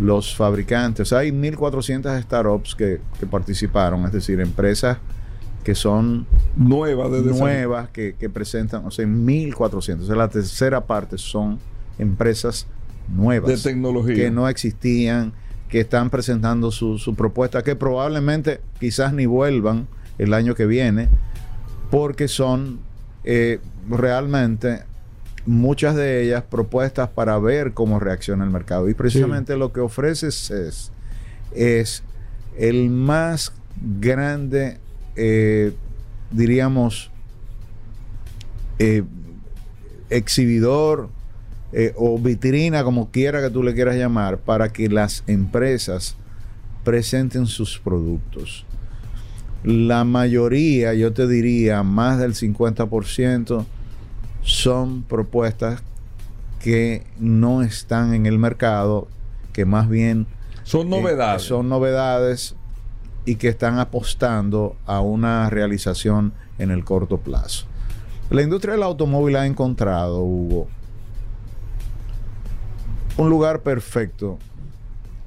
Los 0.00 0.34
fabricantes, 0.34 1.02
o 1.02 1.04
sea, 1.04 1.18
hay 1.18 1.30
1.400 1.30 2.20
startups 2.24 2.74
que, 2.74 3.00
que 3.20 3.26
participaron, 3.26 4.04
es 4.06 4.12
decir, 4.12 4.40
empresas 4.40 4.98
que 5.66 5.74
son 5.74 6.28
nuevas, 6.54 7.10
nuevas 7.10 7.90
que, 7.90 8.14
presentan, 8.32 8.86
o 8.86 8.92
sea, 8.92 9.04
1.400. 9.04 9.98
O 9.98 10.06
sea, 10.06 10.14
la 10.14 10.28
tercera 10.28 10.86
parte 10.86 11.18
son 11.18 11.58
empresas 11.98 12.68
nuevas. 13.08 13.48
De 13.48 13.70
tecnología. 13.70 14.14
Que 14.14 14.30
no 14.30 14.48
existían, 14.48 15.32
que 15.68 15.80
están 15.80 16.08
presentando 16.08 16.70
su, 16.70 16.98
su 16.98 17.16
propuesta, 17.16 17.64
que 17.64 17.74
probablemente 17.74 18.60
quizás 18.78 19.12
ni 19.12 19.26
vuelvan 19.26 19.88
el 20.18 20.34
año 20.34 20.54
que 20.54 20.66
viene, 20.66 21.08
porque 21.90 22.28
son 22.28 22.78
eh, 23.24 23.58
realmente 23.90 24.84
muchas 25.46 25.96
de 25.96 26.22
ellas 26.22 26.44
propuestas 26.48 27.08
para 27.08 27.40
ver 27.40 27.72
cómo 27.72 27.98
reacciona 27.98 28.44
el 28.44 28.50
mercado. 28.50 28.88
Y 28.88 28.94
precisamente 28.94 29.56
lo 29.56 29.72
que 29.72 29.80
ofrece 29.80 30.28
es, 30.28 30.92
es 31.50 32.04
el 32.56 32.88
más 32.88 33.52
grande 33.98 34.78
eh, 35.16 35.72
diríamos, 36.30 37.10
eh, 38.78 39.02
exhibidor 40.10 41.08
eh, 41.72 41.92
o 41.96 42.18
vitrina, 42.18 42.84
como 42.84 43.10
quiera 43.10 43.40
que 43.40 43.50
tú 43.50 43.62
le 43.62 43.74
quieras 43.74 43.96
llamar, 43.96 44.38
para 44.38 44.72
que 44.72 44.88
las 44.88 45.24
empresas 45.26 46.16
presenten 46.84 47.46
sus 47.46 47.78
productos. 47.78 48.64
La 49.64 50.04
mayoría, 50.04 50.94
yo 50.94 51.12
te 51.12 51.26
diría, 51.26 51.82
más 51.82 52.18
del 52.18 52.34
50%, 52.34 53.66
son 54.42 55.02
propuestas 55.02 55.82
que 56.60 57.02
no 57.18 57.62
están 57.62 58.14
en 58.14 58.26
el 58.26 58.38
mercado, 58.38 59.08
que 59.52 59.64
más 59.64 59.88
bien 59.88 60.26
son 60.62 60.88
novedades. 60.90 61.42
son 61.42 61.68
novedades 61.68 62.54
y 63.26 63.34
que 63.36 63.48
están 63.48 63.78
apostando 63.78 64.76
a 64.86 65.00
una 65.00 65.50
realización 65.50 66.32
en 66.58 66.70
el 66.70 66.84
corto 66.84 67.18
plazo. 67.18 67.66
La 68.30 68.42
industria 68.42 68.72
del 68.72 68.84
automóvil 68.84 69.36
ha 69.36 69.46
encontrado, 69.46 70.22
Hugo, 70.22 70.68
un 73.18 73.28
lugar 73.28 73.60
perfecto 73.60 74.38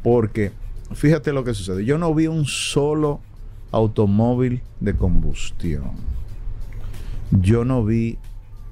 porque 0.02 0.52
fíjate 0.94 1.34
lo 1.34 1.44
que 1.44 1.54
sucede. 1.54 1.86
Yo 1.86 1.98
no 1.98 2.14
vi 2.16 2.28
un 2.28 2.46
solo 2.46 3.20
automóvil 3.72 4.62
de 4.80 4.96
combustión. 4.96 5.92
Yo 7.32 7.66
no 7.66 7.86
vi 7.86 8.18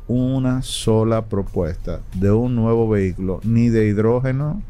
una 0.07 0.61
sola 0.61 1.25
propuesta 1.25 2.01
de 2.13 2.31
un 2.31 2.55
nuevo 2.55 2.89
vehículo, 2.89 3.41
ni 3.43 3.69
de 3.69 3.87
hidrógeno, 3.87 4.61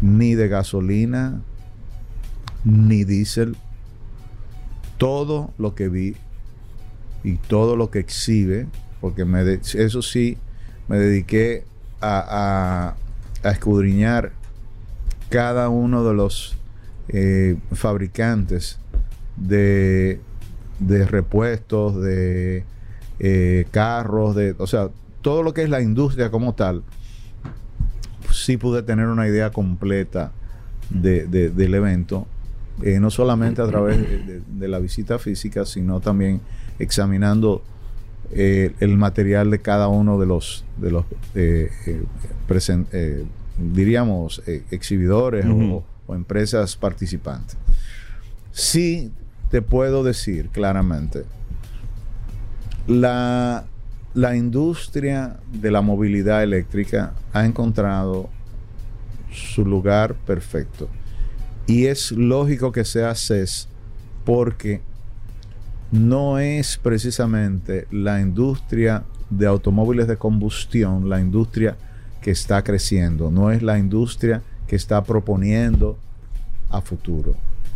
ni 0.00 0.34
de 0.34 0.48
gasolina, 0.48 1.42
ni 2.64 3.04
diésel. 3.04 3.56
Todo 4.96 5.52
lo 5.58 5.74
que 5.74 5.88
vi 5.88 6.16
y 7.22 7.36
todo 7.36 7.76
lo 7.76 7.90
que 7.90 8.00
exhibe, 8.00 8.66
porque 9.00 9.24
me 9.24 9.42
eso 9.52 10.02
sí, 10.02 10.38
me 10.88 10.98
dediqué 10.98 11.64
a, 12.00 12.94
a, 13.44 13.50
escudriñar 13.50 14.32
cada 15.28 15.68
uno 15.68 16.04
de 16.04 16.14
los 16.14 16.56
eh, 17.08 17.56
fabricantes 17.72 18.78
de, 19.36 20.20
de 20.78 21.06
repuestos, 21.06 22.00
de 22.00 22.64
eh, 23.20 23.66
carros, 23.70 24.34
de, 24.34 24.54
o 24.58 24.66
sea, 24.66 24.90
todo 25.22 25.42
lo 25.42 25.52
que 25.54 25.62
es 25.62 25.70
la 25.70 25.80
industria 25.80 26.30
como 26.30 26.54
tal, 26.54 26.82
sí 28.32 28.56
pude 28.56 28.82
tener 28.82 29.06
una 29.06 29.26
idea 29.28 29.50
completa 29.50 30.32
de, 30.90 31.26
del 31.26 31.74
evento, 31.74 32.26
eh, 32.82 33.00
no 33.00 33.10
solamente 33.10 33.62
a 33.62 33.66
través 33.66 33.98
de, 33.98 34.68
la 34.68 34.78
visita 34.78 35.18
física, 35.18 35.64
sino 35.64 36.00
también 36.00 36.40
examinando 36.78 37.62
eh, 38.32 38.74
el 38.80 38.96
material 38.96 39.50
de 39.50 39.60
cada 39.60 39.88
uno 39.88 40.18
de 40.18 40.26
los, 40.26 40.64
de 40.76 40.90
los 40.90 41.04
diríamos, 43.58 44.42
exhibidores 44.70 45.46
o, 45.46 45.84
o 46.06 46.14
empresas 46.14 46.76
participantes. 46.76 47.56
Sí 48.52 49.12
te 49.50 49.62
puedo 49.62 50.04
decir 50.04 50.50
claramente 50.50 51.24
la, 52.88 53.66
industria 54.34 55.36
de 55.52 55.70
la 55.70 55.82
movilidad 55.82 56.42
eléctrica 56.42 57.14
ha 57.32 57.44
encontrado 57.44 58.30
su 59.30 59.64
lugar 59.64 60.14
perfecto. 60.14 60.88
Y 61.68 61.86
es 61.86 62.12
lógico 62.12 62.72
que 62.72 62.84
sea 62.84 63.14
CES 63.14 63.68
porque 64.24 64.80
no 65.92 66.38
es 66.38 66.78
precisamente 66.78 67.86
la 67.90 68.20
industria 68.20 69.04
de 69.30 69.46
automóviles 69.46 70.08
de 70.08 70.16
combustión 70.16 71.08
la 71.10 71.20
industria 71.20 71.76
que 72.22 72.30
está 72.30 72.64
creciendo, 72.64 73.30
no 73.30 73.50
es 73.50 73.62
la 73.62 73.78
industria 73.78 74.42
que 74.66 74.76
está 74.76 75.04
proponiendo 75.04 75.98
a 76.70 76.80
futuro. 76.80 77.34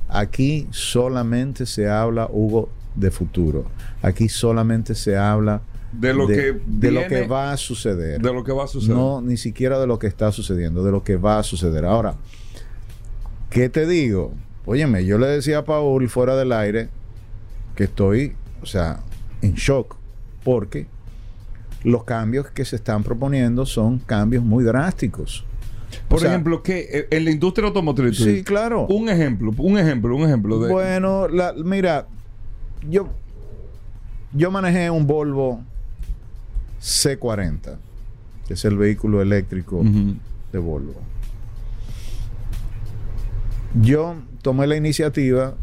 Aquí 0.08 0.66
solamente 0.70 1.64
se 1.66 1.88
habla, 1.88 2.28
Hugo, 2.30 2.70
de 2.94 3.10
futuro. 3.10 3.66
Aquí 4.02 4.28
solamente 4.28 4.94
se 4.94 5.16
habla 5.16 5.62
de 5.92 6.14
lo, 6.14 6.26
que, 6.26 6.60
de 6.66 6.90
lo 6.90 7.06
que 7.06 7.26
va 7.26 7.52
a 7.52 7.56
suceder. 7.56 8.20
De 8.20 8.32
lo 8.32 8.42
que 8.42 8.52
va 8.52 8.64
a 8.64 8.68
suceder. 8.68 8.96
No, 8.96 9.20
ni 9.20 9.36
siquiera 9.36 9.78
de 9.78 9.86
lo 9.86 9.98
que 9.98 10.06
está 10.06 10.32
sucediendo, 10.32 10.82
de 10.82 10.90
lo 10.90 11.04
que 11.04 11.16
va 11.16 11.38
a 11.38 11.42
suceder. 11.42 11.84
Ahora, 11.84 12.16
¿qué 13.52 13.68
te 13.68 13.86
digo? 13.86 14.32
Óyeme, 14.64 15.04
yo 15.04 15.18
le 15.18 15.26
decía 15.26 15.58
a 15.58 15.64
Paul 15.64 16.08
fuera 16.08 16.36
del 16.36 16.52
aire 16.52 16.88
que 17.76 17.84
estoy, 17.84 18.34
o 18.62 18.66
sea, 18.66 19.00
en 19.42 19.54
shock, 19.54 19.96
porque 20.42 20.86
los 21.84 22.04
cambios 22.04 22.50
que 22.50 22.64
se 22.64 22.76
están 22.76 23.02
proponiendo 23.02 23.66
son 23.66 23.98
cambios 23.98 24.42
muy 24.42 24.64
drásticos. 24.64 25.44
Por 26.08 26.24
ejemplo, 26.24 26.62
que 26.62 26.88
eh, 26.90 27.06
en 27.10 27.26
la 27.26 27.30
industria 27.30 27.68
automotriz. 27.68 28.16
Sí, 28.16 28.42
claro. 28.42 28.86
Un 28.86 29.10
ejemplo, 29.10 29.52
un 29.58 29.78
ejemplo, 29.78 30.16
un 30.16 30.22
ejemplo 30.22 30.58
de. 30.58 30.72
Bueno, 30.72 31.28
la, 31.28 31.52
mira, 31.52 32.06
yo, 32.88 33.08
yo 34.32 34.50
manejé 34.50 34.88
un 34.88 35.06
Volvo 35.06 35.60
C40, 36.80 37.76
que 38.48 38.54
es 38.54 38.64
el 38.64 38.78
vehículo 38.78 39.20
eléctrico 39.20 39.84
de 40.52 40.58
Volvo. 40.58 41.11
Yo 43.80 44.16
tomé 44.42 44.66
la 44.66 44.76
iniciativa 44.76 45.54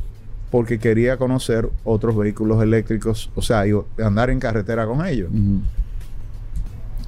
porque 0.49 0.79
quería 0.79 1.17
conocer 1.17 1.69
otros 1.83 2.15
vehículos 2.17 2.61
eléctricos, 2.63 3.29
o 3.35 3.41
sea, 3.41 3.63
andar 4.03 4.29
en 4.29 4.39
carretera 4.39 4.87
con 4.87 5.05
ellos. 5.05 5.29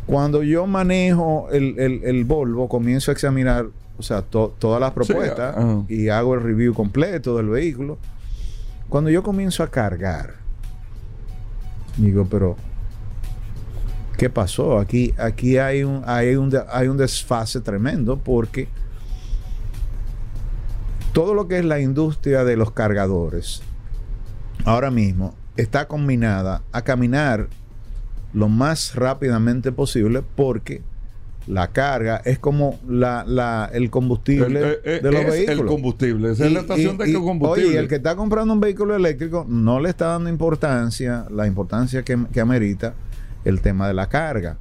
Cuando 0.05 0.43
yo 0.43 0.67
manejo 0.67 1.47
el, 1.51 2.23
Volvo, 2.25 2.69
comienzo 2.69 3.11
a 3.11 3.13
examinar, 3.13 3.67
o 3.97 4.03
sea, 4.03 4.21
todas 4.21 4.79
las 4.79 4.91
propuestas 4.91 5.55
y 5.89 6.09
hago 6.09 6.35
el 6.35 6.41
review 6.41 6.73
completo 6.73 7.37
del 7.37 7.49
vehículo. 7.49 7.97
Cuando 8.89 9.09
yo 9.09 9.23
comienzo 9.23 9.63
a 9.63 9.67
cargar, 9.67 10.35
digo, 11.97 12.27
pero 12.29 12.57
¿qué 14.17 14.29
pasó? 14.29 14.77
Aquí, 14.77 15.13
aquí 15.17 15.57
hay, 15.57 15.83
un, 15.83 16.03
hay, 16.05 16.35
un, 16.35 16.51
hay 16.69 16.89
un 16.89 16.97
desfase 16.97 17.61
tremendo 17.61 18.17
porque 18.17 18.67
todo 21.13 21.33
lo 21.33 21.47
que 21.47 21.59
es 21.59 21.65
la 21.65 21.79
industria 21.79 22.43
de 22.43 22.55
los 22.57 22.71
cargadores 22.71 23.61
ahora 24.65 24.91
mismo 24.91 25.35
está 25.57 25.87
combinada 25.87 26.61
a 26.71 26.81
caminar 26.83 27.47
lo 28.33 28.47
más 28.47 28.95
rápidamente 28.95 29.71
posible 29.71 30.23
porque 30.35 30.81
la 31.47 31.69
carga 31.69 32.21
es 32.23 32.39
como 32.39 32.79
la, 32.87 33.69
el 33.73 33.89
combustible 33.89 34.79
de 34.83 35.11
los 35.11 35.35
es 35.35 35.49
El 35.49 35.65
combustible, 35.65 36.31
es 36.31 36.39
la 36.39 36.59
estación 36.59 36.97
de 36.97 37.13
combustible. 37.13 37.69
Oye, 37.69 37.79
el 37.79 37.87
que 37.87 37.95
está 37.95 38.15
comprando 38.15 38.53
un 38.53 38.59
vehículo 38.59 38.95
eléctrico 38.95 39.45
no 39.47 39.79
le 39.79 39.89
está 39.89 40.07
dando 40.07 40.29
importancia, 40.29 41.25
la 41.31 41.47
importancia 41.47 42.03
que, 42.03 42.39
amerita 42.39 42.93
el 43.43 43.61
tema 43.61 43.87
de 43.87 43.95
la 43.95 44.07
carga. 44.07 44.57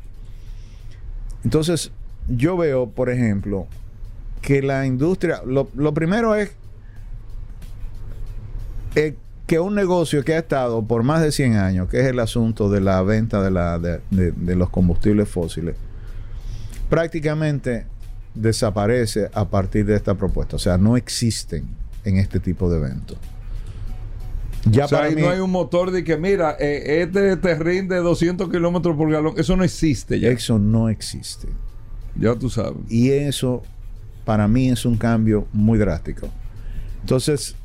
Entonces, 1.44 1.92
yo 2.28 2.56
veo, 2.56 2.88
por 2.88 3.10
ejemplo, 3.10 3.66
que 4.40 4.62
la 4.62 4.86
industria, 4.86 5.42
lo, 5.44 5.66
primero 5.94 6.34
es 6.34 6.50
eh, 8.94 9.14
que 9.46 9.60
un 9.60 9.74
negocio 9.74 10.24
que 10.24 10.34
ha 10.34 10.38
estado 10.38 10.82
por 10.82 11.02
más 11.02 11.22
de 11.22 11.32
100 11.32 11.56
años, 11.56 11.88
que 11.88 12.00
es 12.00 12.06
el 12.06 12.18
asunto 12.20 12.70
de 12.70 12.80
la 12.80 13.02
venta 13.02 13.42
de, 13.42 13.50
la, 13.50 13.78
de 13.78 14.56
los 14.56 14.70
combustibles 14.70 15.28
fósiles, 15.28 15.76
prácticamente 16.88 17.86
desaparece 18.34 19.30
a 19.32 19.48
partir 19.48 19.86
de 19.86 19.96
esta 19.96 20.14
propuesta. 20.14 20.56
O 20.56 20.58
sea, 20.58 20.78
no 20.78 20.96
existen 20.96 21.68
en 22.04 22.16
este 22.16 22.40
tipo 22.40 22.70
de 22.70 22.78
eventos. 22.78 23.18
Ya 24.64 24.86
para 24.88 25.10
mí, 25.10 25.22
no 25.22 25.30
hay 25.30 25.40
un 25.40 25.50
motor 25.50 25.90
de 25.90 26.04
que, 26.04 26.18
mira, 26.18 26.56
eh, 26.58 27.02
este 27.02 27.36
te 27.38 27.54
rinde 27.54 27.96
200 27.96 28.50
kilómetros 28.50 28.94
por 28.96 29.10
galón. 29.10 29.34
Eso 29.38 29.56
no 29.56 29.64
existe 29.64 30.20
ya. 30.20 30.28
Eso 30.28 30.58
no 30.58 30.90
existe. 30.90 31.48
Ya 32.16 32.34
tú 32.34 32.50
sabes. 32.50 32.76
Y 32.90 33.10
eso, 33.10 33.62
para 34.30 34.46
mí, 34.46 34.68
es 34.68 34.84
un 34.84 34.96
cambio 34.96 35.48
muy 35.52 35.76
drástico. 35.76 36.28
Entonces, 37.00 37.56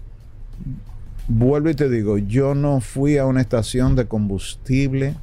vuelvo 1.28 1.70
y 1.70 1.76
te 1.76 1.88
digo, 1.90 2.18
yo 2.18 2.56
no 2.56 2.82
fui 2.82 3.20
a 3.20 3.28
una 3.28 3.40
estación 3.40 3.96
de 3.96 4.08
combustible 4.08 5.14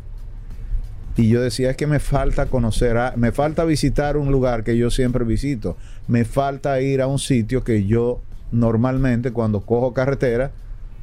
y 1.17 1.29
yo 1.29 1.43
decía, 1.43 1.71
es 1.71 1.77
que 1.77 1.89
me 1.89 1.99
falta 1.99 2.47
conocer, 2.47 2.97
me 3.17 3.33
falta 3.33 3.65
visitar 3.65 4.17
un 4.17 4.31
lugar 4.31 4.63
que 4.63 4.77
yo 4.77 4.89
siempre 4.89 5.25
visito. 5.25 5.77
Me 6.07 6.25
falta 6.25 6.81
ir 6.81 7.03
a 7.03 7.09
un 7.09 7.19
sitio 7.19 7.65
que 7.65 7.87
yo 7.87 8.23
normalmente 8.53 9.33
cuando 9.33 9.63
cojo 9.63 9.93
carretera 9.93 10.53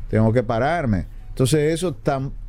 tengo 0.10 0.32
que 0.32 0.43
pararme. 0.43 1.08
Entonces 1.32 1.73
eso 1.73 1.97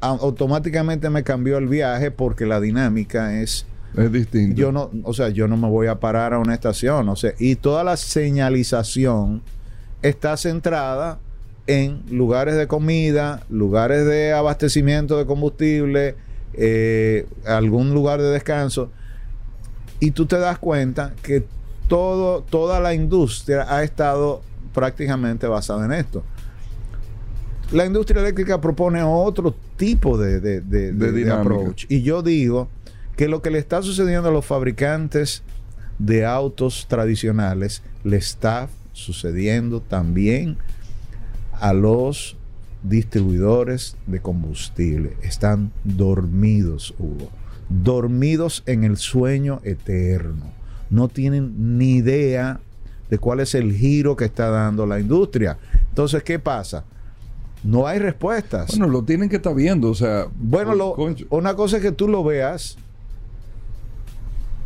automáticamente 0.01 1.11
me 1.11 1.25
cambió 1.25 1.59
el 1.59 1.67
viaje 1.67 2.13
porque 2.13 2.47
la 2.47 2.61
dinámica 2.61 3.41
es... 3.41 3.67
Es 3.97 4.13
distinta. 4.13 4.57
Yo 4.57 4.73
no, 4.73 4.91
o 5.05 5.13
sea, 5.13 5.31
yo 5.31 5.49
no 5.49 5.57
me 5.57 5.69
voy 5.69 5.89
a 5.89 5.99
parar 5.99 6.33
a 6.35 6.39
una 6.39 6.55
estación, 6.55 7.09
o 7.09 7.17
sea, 7.17 7.33
y 7.39 7.57
toda 7.57 7.83
la 7.83 7.97
señalización 7.97 9.43
está 10.03 10.37
centrada 10.37 11.19
en 11.67 12.03
lugares 12.11 12.57
de 12.57 12.67
comida, 12.67 13.43
lugares 13.49 14.07
de 14.07 14.33
abastecimiento 14.33 15.19
de 15.19 15.27
combustible, 15.27 16.15
eh, 16.55 17.27
algún 17.47 17.95
lugar 17.95 18.21
de 18.21 18.31
descanso, 18.31 18.91
y 19.99 20.13
tú 20.13 20.27
te 20.27 20.39
das 20.39 20.59
cuenta 20.59 21.15
que 21.23 21.45
todo, 21.89 22.43
toda 22.43 22.81
la 22.81 22.95
industria 22.95 23.67
ha 23.69 23.83
estado 23.83 24.43
prácticamente 24.73 25.47
basada 25.47 25.85
en 25.85 25.93
esto. 25.93 26.25
La 27.73 27.87
industria 27.87 28.21
eléctrica 28.21 28.61
propone 28.61 29.03
otro 29.03 29.55
tipo 29.77 30.19
de, 30.19 30.41
de, 30.41 30.61
de, 30.61 31.31
approach. 31.31 31.87
Y 31.89 32.03
yo 32.03 32.23
digo 32.23 32.69
que 33.17 33.29
lo 33.29 33.43
que 33.43 33.51
le 33.51 33.59
está 33.59 33.83
sucediendo 33.83 34.29
a 34.29 34.33
los 34.33 34.47
fabricantes 34.47 35.43
de 35.99 36.25
autos 36.25 36.87
tradicionales 36.89 37.83
le 38.05 38.17
está 38.17 38.69
sucediendo 38.93 39.81
también 39.81 40.57
a 41.53 41.73
los 41.73 42.37
distribuidores 42.83 43.97
de 44.07 44.21
combustible. 44.21 45.17
Están 45.23 45.73
dormidos, 45.85 46.95
Hugo. 46.99 47.31
Dormidos 47.69 48.63
en 48.67 48.85
el 48.85 48.97
sueño 48.97 49.61
eterno. 49.65 50.51
No 50.89 51.09
tienen 51.09 51.79
ni 51.79 51.97
idea 51.97 52.61
de 53.11 53.19
cuál 53.19 53.41
es 53.41 53.55
el 53.55 53.75
giro 53.75 54.17
que 54.17 54.25
está 54.25 54.49
dando 54.49 54.87
la 54.87 54.99
industria. 54.99 55.59
Entonces, 55.89 56.23
¿qué 56.23 56.39
pasa? 56.39 56.85
No 57.63 57.87
hay 57.87 57.99
respuestas. 57.99 58.71
Bueno, 58.71 58.89
lo 58.89 59.03
tienen 59.03 59.29
que 59.29 59.37
estar 59.37 59.55
viendo, 59.55 59.91
o 59.91 59.95
sea... 59.95 60.27
Bueno, 60.35 60.97
una 61.29 61.55
cosa 61.55 61.77
es 61.77 61.83
que 61.83 61.93
tú 61.93 62.09
lo 62.09 62.25
veas 62.25 62.79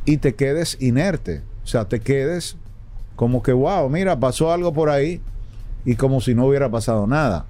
y 0.05 0.19
te 0.19 0.35
quedes 0.35 0.77
inerte. 0.81 1.43
O 1.63 1.67
sea, 1.67 1.87
te 1.87 2.01
quedes 2.01 2.57
como 3.17 3.43
que, 3.43 3.53
wow, 3.53 3.89
mira, 3.89 4.19
pasó 4.19 4.53
algo 4.53 4.73
por 4.73 4.91
ahí 4.91 5.21
y 5.85 5.97
como 5.97 6.21
si 6.21 6.35
no 6.35 6.47
hubiera 6.47 6.71
pasado 6.71 7.07
nada. 7.07 7.47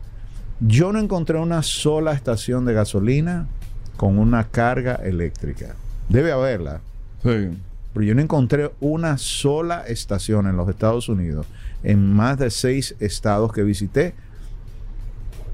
Yo 0.61 0.93
no 0.93 0.99
encontré 0.99 1.38
una 1.38 1.62
sola 1.62 2.12
estación 2.12 2.64
de 2.64 2.75
gasolina 2.75 3.49
con 3.97 4.19
una 4.19 4.45
carga 4.45 4.97
eléctrica. 4.97 5.75
Debe 6.09 6.33
haberla. 6.33 6.81
Sí. 7.23 7.51
Pero 7.93 8.07
yo 8.07 8.14
no 8.14 8.23
encontré 8.23 8.73
una 8.81 9.19
sola 9.19 9.85
estación 9.87 10.47
en 10.47 10.57
los 10.57 10.69
Estados 10.69 11.09
Unidos, 11.09 11.47
en 11.83 12.12
más 12.12 12.38
de 12.38 12.51
seis 12.51 12.97
estados 12.99 13.53
que 13.53 13.62
visité, 13.62 14.14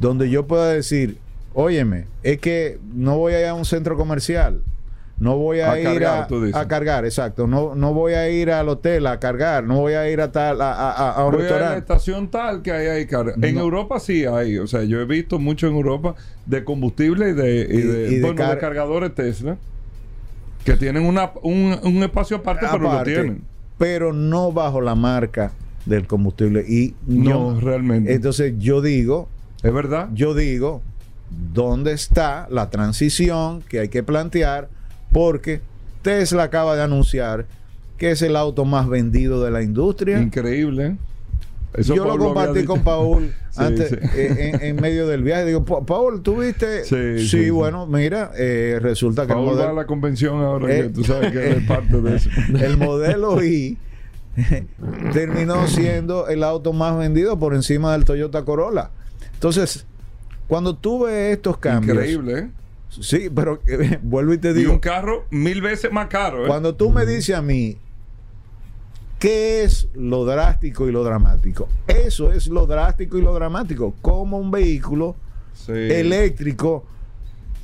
donde 0.00 0.30
yo 0.30 0.46
pueda 0.46 0.68
decir, 0.68 1.18
óyeme, 1.52 2.06
es 2.22 2.38
que 2.38 2.78
no 2.94 3.18
voy 3.18 3.34
a 3.34 3.40
ir 3.40 3.46
a 3.46 3.54
un 3.54 3.66
centro 3.66 3.96
comercial, 3.96 4.62
no 5.20 5.36
voy 5.36 5.60
a, 5.60 5.72
A 5.72 5.78
ir 5.78 5.84
cargar, 5.84 6.28
a, 6.54 6.66
cargar, 6.68 7.04
exacto, 7.04 7.46
no, 7.46 7.74
no 7.74 7.92
voy 7.94 8.14
a 8.14 8.28
ir 8.30 8.50
al 8.50 8.68
hotel 8.70 9.06
a 9.06 9.20
cargar, 9.20 9.62
no 9.64 9.76
voy 9.78 9.92
a 9.92 10.10
ir 10.10 10.20
a 10.20 10.32
tal, 10.32 10.60
a, 10.62 10.72
a- 10.72 11.12
a 11.12 11.24
un 11.26 11.32
Voy 11.32 11.42
a 11.42 11.44
la 11.44 11.48
restaurante. 11.50 11.78
estación 11.78 12.28
tal 12.28 12.62
que 12.62 12.72
hay 12.72 12.86
ahí 12.88 13.06
carga. 13.06 13.34
En. 13.40 13.58
Europa 13.58 14.00
sí 14.00 14.24
hay. 14.24 14.56
O 14.58 14.66
sea, 14.66 14.82
yo 14.84 14.98
he 15.00 15.04
visto 15.04 15.38
mucho 15.38 15.68
en 15.68 15.74
Europa 15.74 16.14
de 16.46 16.64
combustible 16.64 17.30
y 17.30 17.32
de, 17.34 17.60
y 17.70 17.80
de, 17.82 18.08
y 18.12 18.14
de 18.16 18.20
bueno, 18.22 18.42
de 18.42 18.48
car- 18.48 18.58
cargadores 18.58 19.14
Tesla 19.14 19.56
que 20.64 20.74
tienen 20.76 21.04
una, 21.04 21.30
un, 21.42 21.78
un 21.82 22.02
espacio 22.02 22.38
aparte, 22.38 22.66
pero 22.70 22.82
lo 22.92 23.02
tienen. 23.02 23.42
pero 23.78 24.12
no 24.12 24.52
bajo 24.52 24.80
la 24.80 24.94
marca 24.94 25.52
del 25.86 26.06
combustible. 26.06 26.64
Y 26.68 26.94
No, 27.06 27.54
yo- 27.54 27.60
realmente. 27.60 28.14
Entonces 28.14 28.54
yo 28.58 28.80
digo, 28.82 29.28
es 29.62 29.72
verdad. 29.72 30.08
yo 30.14 30.34
digo, 30.34 30.82
¿dónde 31.52 31.92
está 31.92 32.46
la 32.50 32.70
transición 32.70 33.62
que 33.68 33.80
hay 33.80 33.88
que 33.88 34.02
plantear? 34.02 34.68
Porque 35.12 35.60
Tesla 36.02 36.44
acaba 36.44 36.76
de 36.76 36.82
anunciar 36.82 37.46
que 37.98 38.12
es 38.12 38.22
el 38.22 38.36
auto 38.36 38.64
más 38.64 38.88
vendido 38.88 39.44
de 39.44 39.50
la 39.50 39.62
industria. 39.62 40.20
Increíble. 40.20 40.86
¿eh? 40.86 40.96
Eso 41.74 41.94
Yo 41.94 42.02
lo 42.04 42.10
Paul 42.10 42.20
compartí 42.20 42.64
con 42.64 42.82
Paul 42.82 43.32
Sí, 43.50 43.62
antes, 43.62 43.90
sí. 43.90 43.96
eh, 44.14 44.50
En, 44.54 44.62
en 44.62 44.76
medio 44.76 45.06
del 45.06 45.22
viaje. 45.22 45.44
Digo, 45.44 45.64
"Pa- 45.64 45.84
Paul, 45.84 46.22
¿tú 46.22 46.36
viste? 46.40 46.84
Sí, 46.84 47.26
Sí, 47.28 47.50
bueno, 47.50 47.86
mira, 47.86 48.30
eh, 48.36 48.78
resulta 48.80 49.26
que 49.26 49.32
el 49.32 49.36
Paul 49.38 49.48
va 49.48 49.52
a 49.52 49.54
modelo, 49.54 49.74
la 49.74 49.86
convención 49.86 50.40
ahora, 50.40 50.74
Eh, 50.74 50.82
que 50.84 50.88
tú 50.88 51.04
sabes 51.04 51.30
que 51.32 51.50
es 51.50 51.64
parte 51.64 52.00
de 52.00 52.16
eso. 52.16 52.30
el 52.60 52.76
modelo 52.76 53.42
I 53.44 53.76
terminó 55.12 55.66
siendo 55.66 56.28
el 56.28 56.42
auto 56.42 56.72
más 56.72 56.96
vendido 56.96 57.38
por 57.38 57.54
encima 57.54 57.92
del 57.92 58.04
Toyota 58.04 58.44
Corolla. 58.44 58.90
Entonces, 59.34 59.84
cuando 60.48 60.74
tú 60.76 61.04
ves 61.04 61.36
estos 61.36 61.58
cambios, 61.58 61.96
Increíble, 61.96 62.38
¿eh? 62.38 62.48
Sí, 62.90 63.30
pero 63.34 63.60
eh, 63.66 63.98
vuelvo 64.02 64.32
y 64.34 64.38
te 64.38 64.50
Y 64.50 64.54
digo, 64.54 64.72
un 64.72 64.78
carro 64.78 65.24
mil 65.30 65.60
veces 65.62 65.90
más 65.92 66.08
caro, 66.08 66.44
¿eh? 66.44 66.48
cuando 66.48 66.74
tú 66.74 66.90
me 66.90 67.06
dices 67.06 67.34
a 67.36 67.42
mí, 67.42 67.76
¿qué 69.18 69.62
es 69.62 69.88
lo 69.94 70.24
drástico 70.24 70.88
y 70.88 70.92
lo 70.92 71.04
dramático? 71.04 71.68
Eso 71.86 72.32
es 72.32 72.48
lo 72.48 72.66
drástico 72.66 73.18
y 73.18 73.22
lo 73.22 73.32
dramático. 73.34 73.94
Como 74.02 74.38
un 74.38 74.50
vehículo 74.50 75.16
Sí. 75.52 75.72
eléctrico 75.72 76.84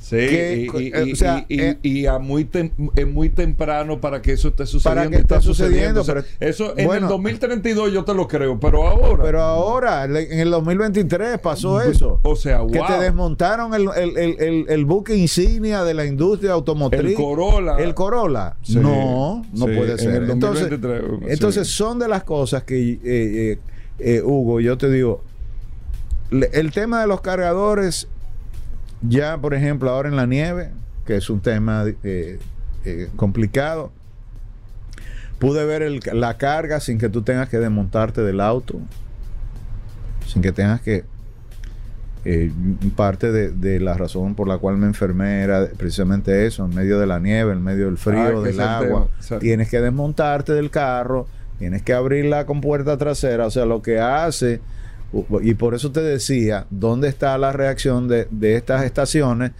Sí, 0.09 0.15
que- 0.15 0.69
y, 0.73 0.83
y- 0.85 0.91
eh, 0.93 1.11
o 1.11 1.15
sea, 1.17 1.45
y- 1.49 1.59
eh, 1.59 1.79
y 1.83 2.05
a 2.05 2.17
muy 2.17 2.45
tem- 2.45 2.71
es 2.95 3.05
muy 3.05 3.27
temprano 3.29 3.99
para 3.99 4.21
que 4.21 4.31
eso 4.31 4.47
esté 4.47 4.65
sucediendo. 4.65 5.01
Para 5.01 5.09
que 5.09 5.17
y 5.17 5.19
está 5.19 5.35
esté 5.35 5.45
sucediendo, 5.47 5.99
O 5.99 6.03
sea, 6.05 6.13
pero- 6.15 6.27
eso 6.39 6.73
en 6.77 6.85
bueno. 6.87 7.07
el 7.07 7.09
2032 7.11 7.91
yo 7.91 8.05
te 8.05 8.13
lo 8.13 8.25
creo, 8.25 8.57
pero 8.57 8.87
ahora. 8.87 9.21
Pero 9.21 9.41
ahora, 9.41 10.05
en 10.05 10.39
el 10.39 10.49
2023 10.49 11.39
pasó 11.39 11.81
eso. 11.81 12.21
o 12.23 12.35
sea, 12.37 12.59
Que 12.71 12.79
wow. 12.79 12.87
te 12.87 12.99
desmontaron 13.01 13.73
el, 13.73 13.89
el- 13.97 14.17
el- 14.39 14.65
el- 14.69 14.85
buque 14.85 15.13
insignia 15.17 15.83
de 15.83 15.93
la 15.93 16.05
industria 16.05 16.53
automotriz. 16.53 17.01
El 17.11 17.13
Corolla. 17.15 17.75
El 17.77 17.93
Corolla. 17.93 18.55
Sí, 18.61 18.77
no, 18.77 19.45
no 19.51 19.65
sí, 19.65 19.73
puede 19.75 19.91
en 19.91 19.97
ser. 19.99 20.23
el 20.23 20.29
entonces, 20.31 20.69
2023, 20.69 21.19
sí. 21.19 21.25
entonces 21.33 21.67
son 21.67 21.99
de 21.99 22.07
las 22.07 22.23
cosas 22.23 22.63
que, 22.63 22.79
eh, 22.93 22.99
eh, 23.03 23.57
eh, 23.99 24.21
Hugo, 24.23 24.61
yo 24.61 24.77
te 24.77 24.89
digo, 24.89 25.21
el 26.31 26.71
tema 26.71 27.01
de 27.01 27.07
los 27.07 27.19
cargadores, 27.19 28.07
ya 29.01 29.37
por 29.37 29.53
ejemplo 29.53 29.89
ahora 29.89 30.09
en 30.09 30.15
la 30.15 30.25
nieve, 30.25 30.71
que 31.05 31.15
es 31.17 31.29
un 31.29 31.39
tema 31.41 31.85
eh, 32.03 32.39
eh, 32.85 33.09
complicado, 33.15 33.91
pude 35.39 35.65
ver 35.65 35.81
el- 35.83 36.01
la 36.13 36.37
carga 36.37 36.79
sin 36.79 36.97
que 36.97 37.09
tú 37.09 37.21
tengas 37.21 37.49
que 37.49 37.57
desmontarte 37.59 38.21
del 38.21 38.41
auto, 38.41 38.79
sin 40.25 40.41
que 40.41 40.51
tengas 40.51 40.81
que... 40.81 41.03
eh, 42.25 42.51
parte 42.95 43.31
de, 43.31 43.51
de 43.51 43.79
la 43.79 43.93
razón 43.93 44.35
por 44.35 44.47
la 44.49 44.57
cual 44.57 44.75
me 44.77 44.87
enfermé 44.87 45.43
era 45.43 45.67
precisamente 45.77 46.45
eso, 46.45 46.65
en 46.65 46.75
medio 46.75 46.99
de 46.99 47.05
la 47.07 47.19
nieve, 47.19 47.53
en 47.53 47.63
medio 47.63 47.85
del 47.85 47.97
frío, 47.97 48.19
Ah, 48.39 48.41
del 48.41 48.59
agua. 48.59 49.07
Tienes 49.39 49.69
que 49.69 49.79
desmontarte 49.79 50.51
del 50.53 50.69
carro, 50.69 51.27
tienes 51.59 51.83
que 51.83 51.93
abrir 51.93 52.25
la 52.25 52.45
compuerta 52.45 52.97
trasera, 52.97 53.45
o 53.45 53.51
sea, 53.51 53.65
lo 53.65 53.81
que 53.81 53.99
hace, 54.01 54.59
y 55.41 55.53
por 55.53 55.73
eso 55.75 55.91
te 55.91 56.01
decía, 56.01 56.65
¿dónde 56.69 57.07
está 57.07 57.37
la 57.37 57.51
reacción 57.53 58.07
de, 58.07 58.27
de 58.31 58.55
estas 58.55 58.83
estaciones? 58.83 59.51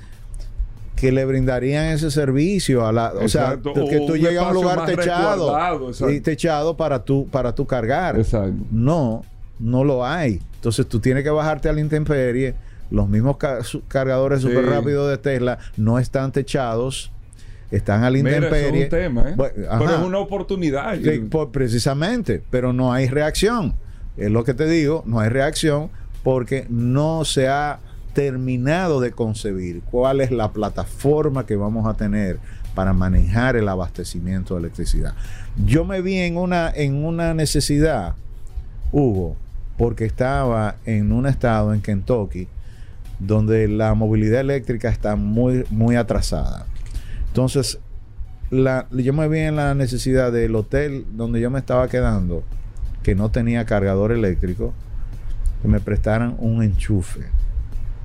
que 0.96 1.12
le 1.12 1.26
brindarían 1.26 1.86
ese 1.86 2.10
servicio 2.10 2.84
a 2.88 2.92
la, 2.92 3.14
o 3.14 3.28
sea, 3.30 3.60
que 3.62 3.70
o 4.00 4.06
tú 4.08 4.18
llegas 4.18 4.46
a 4.46 4.48
un 4.48 4.54
lugar 4.56 4.84
techado 4.88 5.92
y 6.12 6.22
techado 6.22 6.76
para 6.76 7.04
tú 7.04 7.28
para 7.32 7.54
tu 7.54 7.68
cargar. 7.68 8.18
Exacto. 8.18 8.56
No, 8.72 9.24
no 9.60 9.84
lo 9.84 10.04
hay. 10.04 10.42
Entonces 10.56 10.88
tú 10.88 11.00
tienes 11.00 11.24
que 11.24 11.30
bajarte 11.30 11.70
a 11.70 11.74
la 11.74 11.82
intemperie. 11.82 12.56
Los 12.90 13.08
mismos 13.08 13.38
ca- 13.38 13.60
cargadores 13.88 14.42
Sí. 14.42 14.48
súper 14.48 14.66
rápidos 14.66 15.08
de 15.12 15.20
Tesla 15.20 15.60
no 15.78 16.00
están 16.00 16.32
techados, 16.32 17.12
están 17.70 18.04
a 18.04 18.10
la 18.10 18.18
Mira, 18.18 18.30
eso 18.32 18.38
intemperie. 18.48 18.80
es 18.80 18.84
un 18.86 18.90
tema, 18.90 19.30
¿eh? 19.30 19.34
Bueno, 19.36 19.54
pero 19.78 19.96
es 19.98 20.02
una 20.02 20.18
oportunidad. 20.18 20.96
Sí, 21.00 21.20
por- 21.30 21.52
precisamente, 21.52 22.42
pero 22.50 22.74
no 22.74 22.92
hay 22.92 23.08
reacción. 23.08 23.76
Es 24.18 24.32
lo 24.32 24.44
que 24.44 24.54
te 24.54 24.66
digo, 24.68 25.04
no 25.06 25.20
hay 25.20 25.30
reacción 25.30 25.90
porque 26.24 26.66
no 26.70 27.24
se 27.26 27.48
ha 27.48 27.80
terminado 28.14 29.00
de 29.00 29.12
concebir 29.12 29.82
cuál 29.92 30.22
es 30.22 30.32
la 30.32 30.52
plataforma 30.52 31.46
que 31.46 31.56
vamos 31.56 31.86
a 31.88 31.94
tener 31.96 32.40
para 32.74 32.94
manejar 32.94 33.56
el 33.56 33.70
abastecimiento 33.70 34.56
de 34.56 34.62
electricidad. 34.62 35.14
Yo 35.66 35.86
me 35.86 36.02
vi 36.02 36.18
en 36.18 36.38
una, 36.38 36.70
en 36.74 37.06
una 37.06 37.34
necesidad, 37.34 38.16
Hugo, 38.92 39.36
porque 39.78 40.06
estaba 40.06 40.76
en 40.86 41.12
un 41.12 41.28
estado 41.28 41.74
en 41.74 41.82
Kentucky 41.82 42.48
donde 43.20 43.68
la 43.68 43.94
movilidad 43.94 44.42
eléctrica 44.42 44.90
está 44.90 45.16
muy, 45.16 45.66
muy 45.70 45.96
atrasada. 45.96 46.66
Entonces, 47.28 47.80
la- 48.50 48.88
yo 48.92 49.14
me 49.14 49.28
vi 49.28 49.40
en 49.40 49.56
la 49.56 49.74
necesidad 49.76 50.32
del 50.32 50.56
hotel 50.56 51.06
donde 51.14 51.40
yo 51.42 51.50
me 51.50 51.60
estaba 51.60 51.88
quedando, 51.88 52.44
que 53.08 53.16
no 53.16 53.32
tenía 53.32 53.64
cargador 53.66 54.12
eléctrico, 54.12 54.74
que 55.62 55.70
me 55.70 55.80
prestaran 55.80 56.36
un 56.40 56.62
enchufe. 56.62 57.22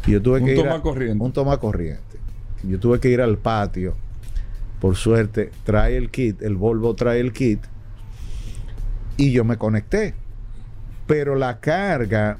Y 0.06 0.12
yo 0.12 0.22
tuve 0.22 0.38
Un 0.38 0.46
que 0.46 0.54
ir 0.54 0.68
a- 0.68 0.80
corriente. 0.80 1.24
Un 1.24 1.32
toma 1.32 1.58
corriente. 1.58 2.18
Yo 2.62 2.78
tuve 2.78 3.00
que 3.00 3.08
ir 3.08 3.20
al 3.20 3.36
patio. 3.36 3.96
Por 4.80 4.94
suerte, 4.94 5.50
trae 5.64 5.96
el 5.96 6.08
kit, 6.10 6.40
el 6.42 6.54
Volvo 6.54 6.94
trae 6.94 7.18
el 7.18 7.32
kit. 7.32 7.58
Y 9.16 9.32
yo 9.32 9.42
me 9.42 9.56
conecté. 9.56 10.14
Pero 11.08 11.34
la 11.34 11.58
carga 11.58 12.38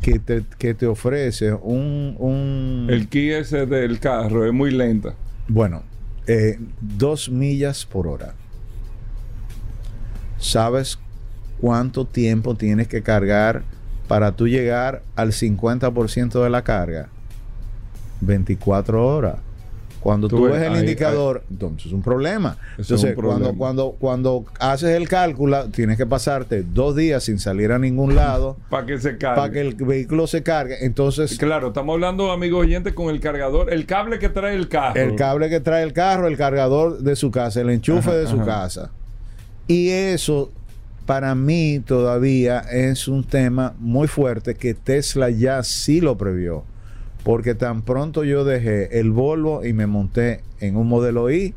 que 0.00 0.18
te, 0.18 0.44
que 0.58 0.72
te 0.72 0.86
ofrece 0.86 1.52
un, 1.52 2.16
un 2.18 2.86
El 2.88 3.08
key 3.10 3.32
ese 3.32 3.66
del 3.66 4.00
carro 4.00 4.46
es 4.46 4.52
muy 4.54 4.70
lenta. 4.70 5.12
bueno, 5.46 5.82
eh, 6.26 6.58
dos 6.80 7.28
millas 7.28 7.84
por 7.84 8.06
hora. 8.06 8.32
¿Sabes 10.38 10.98
cuánto 11.60 12.04
tiempo 12.04 12.54
tienes 12.54 12.88
que 12.88 13.02
cargar 13.02 13.62
para 14.08 14.32
tú 14.32 14.48
llegar 14.48 15.02
al 15.16 15.32
50% 15.32 16.42
de 16.42 16.50
la 16.50 16.62
carga? 16.62 17.08
24 18.20 19.06
horas. 19.06 19.36
Cuando 20.00 20.28
Tú 20.28 20.36
tú, 20.36 20.42
ves, 20.44 20.62
el 20.62 20.74
ahí- 20.74 20.80
indicador, 20.80 21.42
entonces 21.50 21.86
es 21.88 21.92
un 21.92 22.02
problema. 22.02 22.56
Eso 22.78 22.94
es 22.94 23.02
Entonces, 23.02 23.10
un 23.10 23.16
problema. 23.16 23.52
Cuando, 23.58 23.58
cuando, 23.58 23.96
cuando 23.98 24.44
haces 24.60 24.90
el 24.96 25.08
cálculo, 25.08 25.68
tienes 25.70 25.96
que 25.96 26.06
pasarte 26.06 26.62
dos 26.62 26.94
días 26.94 27.24
sin 27.24 27.40
salir 27.40 27.72
a 27.72 27.80
ningún 27.80 28.14
lado 28.14 28.56
Para 28.70 28.86
que 28.86 28.98
se 28.98 29.18
cargue. 29.18 29.40
para 29.40 29.52
que 29.52 29.60
el 29.60 29.74
vehículo 29.74 30.28
se 30.28 30.44
cargue. 30.44 30.84
Entonces, 30.84 31.36
Claro, 31.36 31.68
estamos 31.68 31.94
hablando, 31.94 32.30
amigos 32.30 32.60
oyentes, 32.60 32.94
con 32.94 33.10
el 33.12 33.18
cargador, 33.20 33.72
el 33.72 33.86
cable 33.86 34.20
que 34.20 34.28
trae 34.28 34.54
el 34.54 34.68
carro. 34.68 35.00
El 35.00 35.16
cable 35.16 35.50
que 35.50 35.58
trae 35.58 35.82
el 35.82 35.92
carro, 35.92 36.28
el 36.28 36.36
cargador 36.36 37.00
de 37.00 37.16
su 37.16 37.32
casa, 37.32 37.60
el 37.60 37.68
enchufe 37.70 38.10
Ajá, 38.10 38.14
de 38.18 38.26
su 38.28 38.36
ajá. 38.36 38.44
casa. 38.44 38.90
Y 39.66 39.88
eso 39.90 40.52
para 41.08 41.34
mí 41.34 41.80
todavía 41.80 42.58
es 42.58 43.08
un 43.08 43.24
tema 43.24 43.74
muy 43.78 44.08
fuerte 44.08 44.56
que 44.56 44.74
Tesla 44.74 45.30
ya 45.30 45.62
sí 45.62 46.02
lo 46.02 46.18
previó. 46.18 46.64
Porque 47.24 47.54
tan 47.54 47.80
pronto 47.80 48.24
yo 48.24 48.44
dejé 48.44 49.00
el 49.00 49.10
Volvo 49.10 49.64
y 49.64 49.72
me 49.72 49.86
monté 49.86 50.42
en 50.60 50.76
un 50.76 50.86
modelo 50.86 51.30
I, 51.30 51.54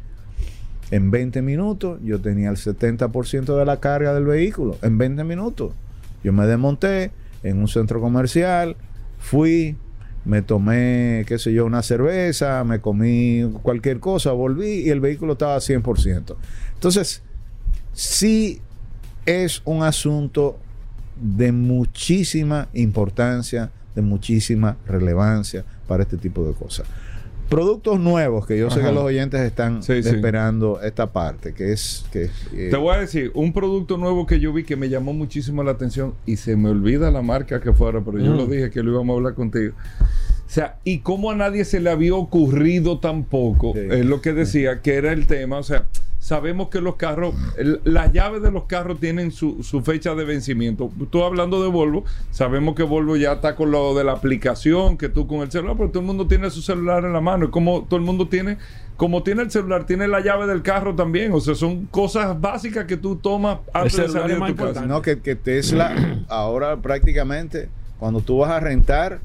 en 0.90 1.12
20 1.12 1.42
minutos 1.42 2.00
yo 2.02 2.22
tenía 2.22 2.50
el 2.50 2.56
70% 2.56 3.58
de 3.58 3.66
la 3.66 3.82
carga 3.82 4.14
del 4.14 4.24
vehículo. 4.24 4.78
En 4.84 4.98
20 4.98 5.26
minutos. 5.26 5.74
Yo 6.24 6.32
me 6.32 6.48
desmonté 6.48 7.12
en 7.44 7.58
un 7.58 7.68
centro 7.68 8.00
comercial, 8.00 8.78
fui, 9.20 9.76
me 10.24 10.42
tomé, 10.42 11.26
qué 11.28 11.38
sé 11.38 11.52
yo, 11.52 11.66
una 11.66 11.84
cerveza, 11.84 12.64
me 12.64 12.80
comí 12.80 13.52
cualquier 13.64 14.00
cosa, 14.00 14.32
volví 14.32 14.86
y 14.86 14.92
el 14.92 15.02
vehículo 15.02 15.34
estaba 15.34 15.56
a 15.56 15.60
100%. 15.60 16.38
Entonces, 16.76 17.22
sí 17.92 18.62
es 19.32 19.62
un 19.66 19.84
asunto 19.84 20.58
de 21.22 21.52
muchísima 21.52 22.68
importancia, 22.74 23.72
de 23.96 24.02
muchísima 24.02 24.78
relevancia 24.88 25.64
para 25.88 26.04
este 26.04 26.18
tipo 26.18 26.46
de 26.46 26.54
cosas. 26.54 26.88
Productos 27.50 28.00
nuevos 28.00 28.48
que 28.48 28.58
yo 28.58 28.70
sé 28.70 28.80
que 28.80 28.94
los 28.94 29.04
oyentes 29.04 29.42
están 29.42 29.82
esperando 29.90 30.82
esta 30.82 31.12
parte, 31.12 31.54
que 31.54 31.74
es... 31.74 32.06
Que, 32.10 32.30
eh, 32.54 32.70
Te 32.72 32.78
voy 32.78 32.96
a 32.96 33.00
decir, 33.00 33.30
un 33.34 33.52
producto 33.52 33.98
nuevo 33.98 34.26
que 34.26 34.40
yo 34.40 34.54
vi 34.54 34.64
que 34.64 34.78
me 34.78 34.88
llamó 34.88 35.12
muchísimo 35.12 35.62
la 35.62 35.72
atención 35.72 36.14
y 36.26 36.38
se 36.38 36.56
me 36.56 36.70
olvida 36.70 37.12
la 37.12 37.22
marca 37.22 37.60
que 37.60 37.74
fuera, 37.74 38.00
pero 38.00 38.20
yo 38.20 38.34
lo 38.34 38.48
mm. 38.48 38.52
dije 38.52 38.72
que 38.72 38.82
lo 38.82 38.92
íbamos 38.92 39.14
a 39.14 39.18
hablar 39.18 39.34
contigo. 39.34 39.74
O 40.52 40.54
sea, 40.54 40.78
y 40.86 41.00
cómo 41.00 41.30
a 41.30 41.36
nadie 41.36 41.66
se 41.66 41.82
le 41.82 41.90
había 41.90 42.16
ocurrido 42.16 43.00
tampoco, 43.00 43.76
es 43.76 44.06
lo 44.06 44.22
que 44.22 44.32
decía, 44.32 44.82
que 44.82 44.96
era 44.96 45.12
el 45.12 45.28
tema, 45.28 45.58
o 45.58 45.64
sea, 45.64 45.86
sabemos 46.22 46.70
que 46.70 46.82
los 46.82 46.98
carros, 46.98 47.34
las 47.84 48.14
llaves 48.14 48.44
de 48.44 48.52
los 48.52 48.66
carros 48.66 49.00
tienen 49.00 49.32
su, 49.32 49.82
fecha 49.84 50.14
de 50.14 50.24
vencimiento. 50.24 50.92
Tú 51.10 51.24
hablando 51.24 51.62
de 51.64 51.68
Volvo, 51.68 52.06
sabemos 52.30 52.76
que 52.76 52.84
Volvo 52.84 53.18
ya 53.18 53.34
está 53.34 53.56
con 53.56 53.72
lo 53.72 53.96
de 53.96 54.04
la 54.04 54.14
aplicación, 54.14 54.98
que 54.98 55.10
tú 55.10 55.26
con 55.26 55.40
el 55.40 55.52
celular, 55.52 55.76
pero 55.78 55.90
todo 55.90 56.00
el 56.02 56.06
mundo 56.06 56.28
tiene 56.28 56.52
su 56.52 56.62
celular 56.62 57.04
en 57.06 57.14
la 57.14 57.22
mano. 57.22 57.46
Es 57.46 57.52
como 57.52 57.86
todo 57.86 58.00
el 58.00 58.06
mundo 58.06 58.28
tiene, 58.28 58.60
como 58.98 59.24
tiene 59.24 59.42
el 59.42 59.50
celular, 59.50 59.88
tiene 59.88 60.08
la 60.08 60.20
llave 60.20 60.46
del 60.46 60.62
carro 60.62 60.96
también. 60.96 61.34
O 61.34 61.42
sea, 61.42 61.56
son 61.56 61.88
cosas 61.88 62.40
básicas 62.40 62.86
que 62.86 62.98
tú 62.98 63.16
tomas 63.16 63.58
antes 63.74 63.98
de 63.98 64.10
salir 64.10 64.40
de 64.40 64.54
tu 64.54 64.56
casa. 64.56 64.86
No, 64.86 65.02
que, 65.02 65.20
que 65.22 65.36
Tesla 65.36 66.24
ahora 66.30 66.78
prácticamente, 66.78 67.68
cuando 67.98 68.22
tú 68.22 68.38
vas 68.38 68.52
a 68.52 68.60
rentar 68.60 69.22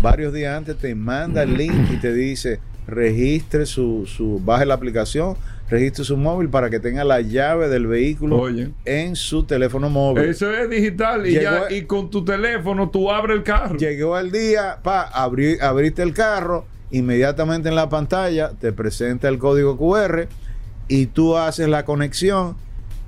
varios 0.00 0.32
días 0.32 0.56
antes 0.56 0.76
te 0.76 0.94
manda 0.94 1.42
el 1.42 1.56
link 1.56 1.90
y 1.92 1.96
te 1.96 2.12
dice 2.12 2.60
registre 2.86 3.66
su, 3.66 4.06
su 4.06 4.40
baje 4.44 4.66
la 4.66 4.74
aplicación, 4.74 5.36
registre 5.72 6.04
su 6.04 6.16
móvil 6.16 6.48
para 6.48 6.70
que 6.70 6.78
tenga 6.78 7.02
la 7.02 7.20
llave 7.20 7.68
del 7.68 7.86
vehículo 7.86 8.46
en 8.84 9.16
su 9.16 9.44
teléfono 9.44 9.88
móvil. 9.88 10.24
Eso 10.24 10.52
es 10.52 10.68
digital 10.68 11.26
y, 11.26 11.34
ya, 11.34 11.64
y 11.70 11.82
con 11.82 12.10
tu 12.10 12.24
teléfono 12.24 12.90
tú 12.90 13.10
abres 13.10 13.38
el 13.38 13.42
carro. 13.42 13.76
Llegó 13.78 14.18
el 14.18 14.30
día, 14.30 14.78
pa, 14.82 15.02
abrí, 15.02 15.58
abriste 15.60 16.02
el 16.02 16.12
carro, 16.12 16.66
inmediatamente 16.90 17.70
en 17.70 17.74
la 17.74 17.88
pantalla 17.88 18.50
te 18.50 18.72
presenta 18.72 19.28
el 19.28 19.38
código 19.38 19.76
QR 19.78 20.28
y 20.88 21.06
tú 21.06 21.36
haces 21.36 21.68
la 21.68 21.84
conexión 21.84 22.54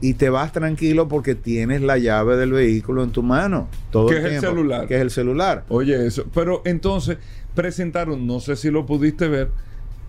y 0.01 0.15
te 0.15 0.31
vas 0.31 0.53
tranquilo 0.53 1.07
porque 1.07 1.35
tienes 1.35 1.83
la 1.83 1.99
llave 1.99 2.37
del 2.37 2.53
vehículo 2.53 3.05
en 3.05 3.11
tu 3.11 3.23
mano. 3.23 3.69
Todo 3.91 4.09
que 4.09 4.19
es 4.19 4.25
el 4.25 4.41
celular. 4.41 4.87
Que 4.87 4.97
es 4.97 5.03
el 5.03 5.11
celular. 5.11 5.65
Oye, 5.69 6.07
eso. 6.07 6.25
Pero 6.35 6.63
entonces 6.65 7.19
presentaron, 7.55 8.27
no 8.27 8.41
sé 8.41 8.57
si 8.57 8.71
lo 8.71 8.87
pudiste 8.87 9.29
ver, 9.29 9.51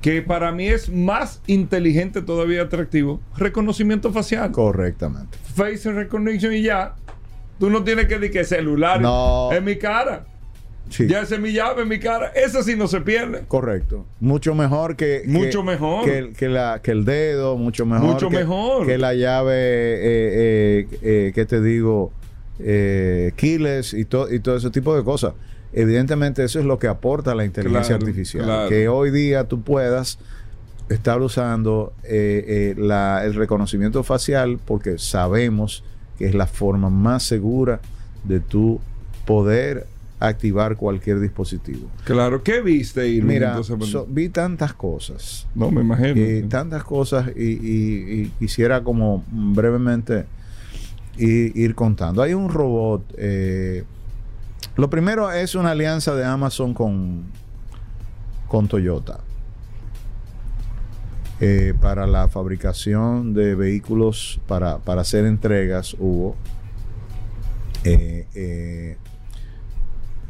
que 0.05 0.21
para 0.21 0.51
mí 0.51 0.67
es 0.67 0.87
más 0.87 1.41
inteligente 1.47 2.21
todavía 2.21 2.61
atractivo, 2.61 3.19
reconocimiento 3.37 4.11
facial. 4.11 4.51
Correctamente. 4.51 5.35
Face 5.55 5.91
recognition 5.91 6.53
y 6.53 6.61
ya. 6.61 6.93
Tú 7.59 7.71
no 7.71 7.83
tienes 7.83 8.05
que 8.05 8.19
decir 8.19 8.31
que 8.31 8.43
celular 8.43 9.01
no. 9.01 9.51
en 9.51 9.63
mi 9.63 9.77
cara. 9.77 10.27
Ya 10.91 11.21
ese 11.21 11.39
mi 11.39 11.53
llave 11.53 11.81
en 11.81 11.87
mi 11.87 11.97
cara. 11.97 12.27
Esa 12.35 12.61
sí 12.61 12.75
no 12.75 12.87
se 12.87 13.01
pierde. 13.01 13.45
Correcto. 13.47 14.05
Mucho 14.19 14.53
mejor 14.53 14.95
que. 14.95 15.23
Mucho 15.25 15.63
mejor. 15.63 16.05
Que, 16.05 16.49
la, 16.49 16.81
que 16.83 16.91
el 16.91 17.03
dedo, 17.03 17.57
mucho 17.57 17.87
mejor. 17.87 18.05
Mucho 18.07 18.29
que, 18.29 18.37
mejor. 18.37 18.85
Que 18.85 18.99
la 18.99 19.15
llave, 19.15 19.55
eh, 19.55 19.97
eh, 20.03 20.87
eh 21.01 21.31
¿qué 21.33 21.45
te 21.47 21.61
digo? 21.61 22.13
Eh, 22.59 23.31
keyless 23.35 23.95
y, 23.95 24.01
y 24.01 24.05
todo 24.05 24.27
ese 24.55 24.69
tipo 24.69 24.95
de 24.95 25.03
cosas. 25.03 25.33
Evidentemente, 25.77 26.41
eso 26.41 26.57
es 26.59 26.65
lo 26.65 26.79
que 26.79 26.87
aporta 26.87 27.35
la 27.35 27.43
inteligencia 27.43 27.95
artificial. 27.95 28.69
Que 28.69 28.87
hoy 28.87 29.11
día 29.11 29.43
tú 29.43 29.61
puedas 29.61 30.17
estar 30.87 31.21
usando 31.21 31.91
eh, 32.03 32.75
el 32.77 33.33
reconocimiento 33.33 34.01
facial 34.03 34.57
porque 34.63 34.97
sabemos 34.97 35.83
que 36.17 36.27
es 36.27 36.33
la 36.33 36.47
forma 36.47 36.89
más 36.89 37.23
segura 37.23 37.81
de 38.23 38.39
tu 38.39 38.79
poder 39.25 39.85
activar 40.21 40.77
cualquier 40.77 41.19
dispositivo. 41.19 41.89
Claro, 42.05 42.41
¿qué 42.41 42.61
viste? 42.61 43.09
Y 43.09 43.21
Mira, 43.21 43.59
vi 44.07 44.29
tantas 44.29 44.73
cosas. 44.73 45.45
No, 45.55 45.71
me 45.71 45.81
imagino. 45.81 46.13
Eh, 46.15 46.45
tantas 46.49 46.85
cosas 46.85 47.31
y, 47.35 48.29
quisiera 48.39 48.81
como 48.81 49.25
brevemente 49.29 50.23
ir, 51.17 51.75
contando. 51.75 52.21
Hay 52.21 52.33
un 52.33 52.49
robot. 52.49 53.13
Eh, 53.17 53.83
lo 54.75 54.89
primero 54.89 55.31
es 55.31 55.55
una 55.55 55.71
alianza 55.71 56.15
de 56.15 56.25
Amazon 56.25 56.73
con, 56.73 57.25
con 58.47 58.67
Toyota. 58.67 59.19
Eh, 61.41 61.73
para 61.81 62.07
la 62.07 62.29
fabricación 62.29 63.33
de 63.33 63.55
vehículos 63.55 64.39
para, 64.47 64.77
para 64.77 65.01
hacer 65.01 65.25
entregas 65.25 65.93
hubo 65.99 66.37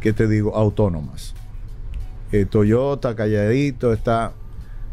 ¿qué 0.06 0.14
te 0.14 0.28
digo? 0.28 0.56
Autónomas. 0.56 1.34
Eh, 2.32 2.46
Toyota, 2.46 3.16
calladito, 3.16 3.92
está 3.92 4.34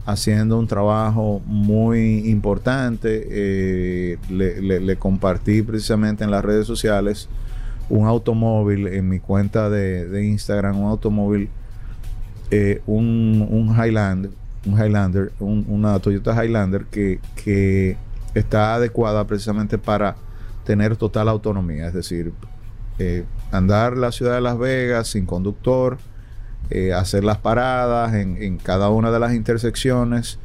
haciendo 0.06 0.58
un 0.58 0.66
trabajo 0.66 1.42
muy 1.44 2.30
importante. 2.30 3.26
Eh, 3.30 4.18
le, 4.30 4.96
compartí 4.96 5.60
precisamente 5.60 6.24
en 6.24 6.30
las 6.30 6.42
redes 6.42 6.66
sociales 6.66 7.28
un 7.92 8.06
automóvil 8.06 8.86
en 8.86 9.06
mi 9.06 9.20
cuenta 9.20 9.68
de, 9.68 10.24
Instagram, 10.24 10.80
un 10.80 10.88
automóvil, 10.88 11.50
eh, 12.50 12.80
un, 12.86 13.46
un, 13.50 13.68
Highlander, 13.68 14.30
un 14.64 14.78
Highlander, 14.78 15.32
una 15.40 15.98
Toyota 15.98 16.42
Highlander 16.42 16.86
que, 16.86 17.20
que 17.36 17.98
está 18.32 18.76
adecuada 18.76 19.26
precisamente 19.26 19.76
para 19.76 20.16
tener 20.64 20.96
total 20.96 21.28
autonomía, 21.28 21.88
es 21.88 21.92
decir, 21.92 22.32
eh, 22.98 23.26
andar 23.50 23.98
la 23.98 24.10
ciudad 24.10 24.36
de 24.36 24.40
Las 24.40 24.58
Vegas 24.58 25.08
sin 25.08 25.26
conductor, 25.26 25.98
eh, 26.70 26.94
hacer 26.94 27.24
las 27.24 27.38
paradas 27.38 28.14
en, 28.14 28.56
cada 28.56 28.88
una 28.88 29.10
de 29.10 29.18
las 29.20 29.34
intersecciones 29.34 30.38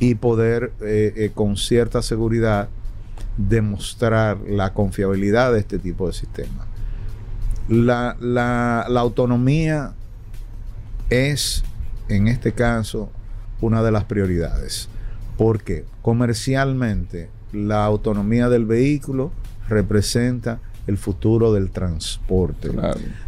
y 0.00 0.16
poder 0.16 0.72
con 1.34 1.56
cierta 1.56 2.02
seguridad 2.02 2.68
demostrar 3.36 4.38
la 4.48 4.72
confiabilidad 4.72 5.52
de 5.52 5.60
este 5.60 5.78
tipo 5.78 6.06
de 6.06 6.12
sistema. 6.12 6.66
La, 7.68 8.16
la 8.20 9.00
autonomía 9.00 9.94
es, 11.10 11.64
en 12.08 12.28
este 12.28 12.52
caso, 12.52 13.10
una 13.60 13.82
de 13.82 13.92
las 13.92 14.04
prioridades. 14.04 14.88
Porque 15.36 15.84
comercialmente 16.02 17.28
la 17.52 17.84
autonomía 17.84 18.48
del 18.48 18.64
vehículo 18.64 19.32
representa 19.68 20.60
el 20.86 20.98
futuro 20.98 21.52
del 21.52 21.70
transporte. 21.70 22.70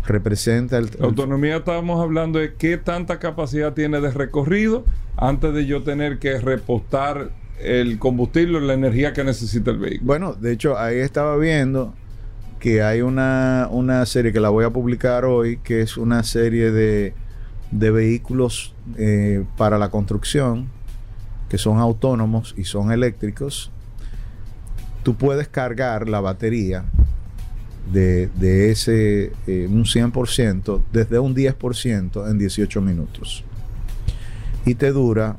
Representa 0.07 0.79
el... 0.79 0.91
La 0.99 1.07
autonomía 1.07 1.57
estábamos 1.57 2.01
hablando 2.01 2.39
de 2.39 2.55
qué 2.55 2.79
tanta 2.79 3.19
capacidad 3.19 3.73
tiene 3.73 4.01
de 4.01 4.11
recorrido 4.13 4.85
antes 5.17 5.53
de 5.53 5.67
yo 5.67 5.83
tener 5.83 6.19
que 6.19 6.39
repostar 6.39 7.31
el 7.61 7.99
combustible, 7.99 8.61
la 8.61 8.75
energía 8.75 9.13
que 9.13 9.25
necesita 9.25 9.71
el 9.71 9.79
vehículo. 9.79 10.07
Bueno, 10.07 10.35
de 10.35 10.53
hecho, 10.53 10.79
ahí 10.79 10.99
estaba 10.99 11.37
viendo 11.37 11.95
que 12.59 12.83
hay 12.83 13.03
una, 13.03 13.69
una 13.71 14.05
serie 14.07 14.33
que 14.33 14.41
la 14.41 14.49
voy 14.49 14.65
a 14.65 14.71
publicar 14.71 15.25
hoy, 15.25 15.59
que 15.59 15.81
es 15.81 15.97
una 15.97 16.23
serie 16.23 16.71
de, 16.71 17.15
de 17.71 17.91
vehículos 17.91 18.75
eh, 18.97 19.45
para 19.57 19.79
la 19.79 19.91
construcción, 19.91 20.69
que 21.49 21.59
son 21.59 21.79
autónomos 21.79 22.55
y 22.57 22.65
son 22.65 22.93
eléctricos. 22.93 23.71
Tú 25.03 25.15
puedes 25.15 25.49
cargar 25.49 26.09
la 26.09 26.21
batería 26.21 26.85
de, 27.93 28.71
ese 28.71 29.33
eh, 29.47 29.67
un 29.71 29.85
100% 29.85 30.83
desde 30.93 31.19
un 31.19 31.35
10% 31.35 32.31
en 32.31 32.39
18 32.39 32.81
minutos. 32.83 33.45
Y 34.67 34.75
te 34.75 34.93
dura, 34.93 35.37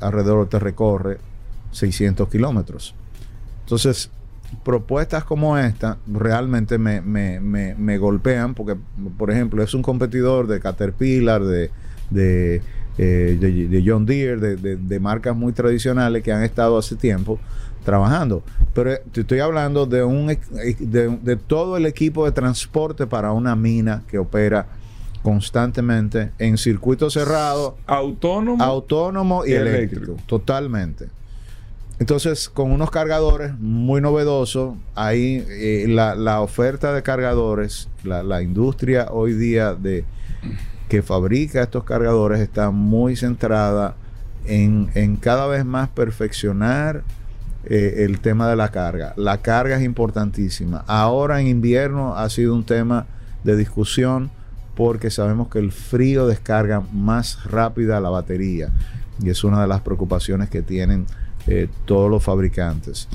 alrededor 0.00 0.48
te 0.48 0.58
recorre 0.58 1.18
600 1.74 2.28
kilómetros. 2.28 2.94
Entonces, 3.64 4.10
propuestas 4.62 5.24
como 5.24 5.58
esta 5.58 5.98
realmente 6.06 6.78
me, 6.78 7.00
me, 7.00 7.98
golpean 7.98 8.54
porque, 8.54 8.76
por 9.18 9.30
ejemplo, 9.30 9.62
es 9.62 9.74
un 9.74 9.82
competidor 9.82 10.46
de 10.46 10.60
Caterpillar, 10.60 11.42
de, 11.42 11.70
de, 12.10 12.62
eh, 12.98 13.36
de 13.40 13.82
John 13.84 14.06
Deere, 14.06 14.56
de, 14.56 15.00
marcas 15.00 15.36
muy 15.36 15.52
tradicionales 15.52 16.22
que 16.22 16.32
han 16.32 16.42
estado 16.42 16.78
hace 16.78 16.96
tiempo 16.96 17.38
trabajando. 17.84 18.42
Pero 18.74 18.92
eh, 18.92 19.02
te 19.12 19.22
estoy 19.22 19.40
hablando 19.40 19.86
de, 19.86 20.04
un, 20.04 20.26
de, 20.28 21.36
todo 21.46 21.76
el 21.76 21.86
equipo 21.86 22.24
de 22.24 22.32
transporte 22.32 23.06
para 23.06 23.32
una 23.32 23.56
mina 23.56 24.02
que 24.08 24.18
opera 24.18 24.66
constantemente 25.22 26.32
en 26.38 26.58
circuito 26.58 27.08
cerrado, 27.08 27.78
autónomo, 27.86 28.62
autónomo 28.62 29.46
y, 29.46 29.52
eléctrico. 29.52 30.16
totalmente. 30.26 31.08
Entonces, 32.00 32.48
con 32.48 32.72
unos 32.72 32.90
cargadores 32.90 33.56
muy 33.58 34.00
novedosos, 34.00 34.76
ahí 34.94 35.44
eh, 35.48 35.86
la, 35.88 36.40
oferta 36.40 36.92
de 36.92 37.02
cargadores, 37.02 37.88
la, 38.02 38.42
industria 38.42 39.08
hoy 39.10 39.32
día 39.34 39.74
de 39.74 40.04
que 40.88 41.02
fabrica 41.02 41.62
estos 41.62 41.84
cargadores 41.84 42.40
está 42.40 42.70
muy 42.70 43.16
centrada 43.16 43.94
en, 44.44 44.90
en 44.94 45.16
cada 45.16 45.46
vez 45.46 45.64
más 45.64 45.88
perfeccionar 45.88 47.04
eh, 47.66 48.04
el 48.04 48.20
tema 48.20 48.48
de 48.48 48.56
la 48.56 48.70
carga. 48.70 49.14
La 49.16 49.38
carga 49.38 49.76
es 49.76 49.84
importantísima. 49.84 50.84
Ahora 50.86 51.40
en 51.40 51.46
invierno 51.46 52.16
ha 52.16 52.28
sido 52.28 52.54
un 52.54 52.64
tema 52.64 53.06
de 53.42 53.56
discusión 53.56 54.30
porque 54.74 55.10
sabemos 55.10 55.48
que 55.48 55.60
el 55.60 55.72
frío 55.72 56.26
descarga 56.26 56.82
más 56.92 57.44
rápida 57.44 58.00
la 58.00 58.10
batería 58.10 58.70
y 59.22 59.30
es 59.30 59.44
una 59.44 59.62
de 59.62 59.68
las 59.68 59.80
preocupaciones 59.80 60.50
que 60.50 60.60
tienen 60.60 61.06
eh, 61.46 61.68
todos 61.84 62.10
los 62.10 62.22
fabricantes. 62.22 63.08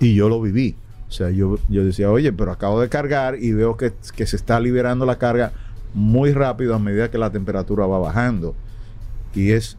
Y 0.00 0.14
yo 0.14 0.28
lo 0.28 0.40
viví. 0.40 0.76
O 1.08 1.12
sea, 1.12 1.30
yo, 1.30 1.58
yo 1.68 1.84
decía, 1.84 2.10
oye, 2.10 2.32
pero 2.32 2.52
acabo 2.52 2.80
de 2.80 2.88
cargar 2.88 3.36
y 3.42 3.52
veo 3.52 3.76
que, 3.76 3.92
que 4.14 4.26
se 4.26 4.36
está 4.36 4.60
liberando 4.60 5.04
la 5.06 5.18
carga 5.18 5.52
muy 5.92 6.32
rápido 6.32 6.74
a 6.74 6.78
medida 6.78 7.10
que 7.10 7.18
la 7.18 7.30
temperatura 7.30 7.86
va 7.86 7.98
bajando. 7.98 8.54
Y 9.34 9.50
es 9.50 9.76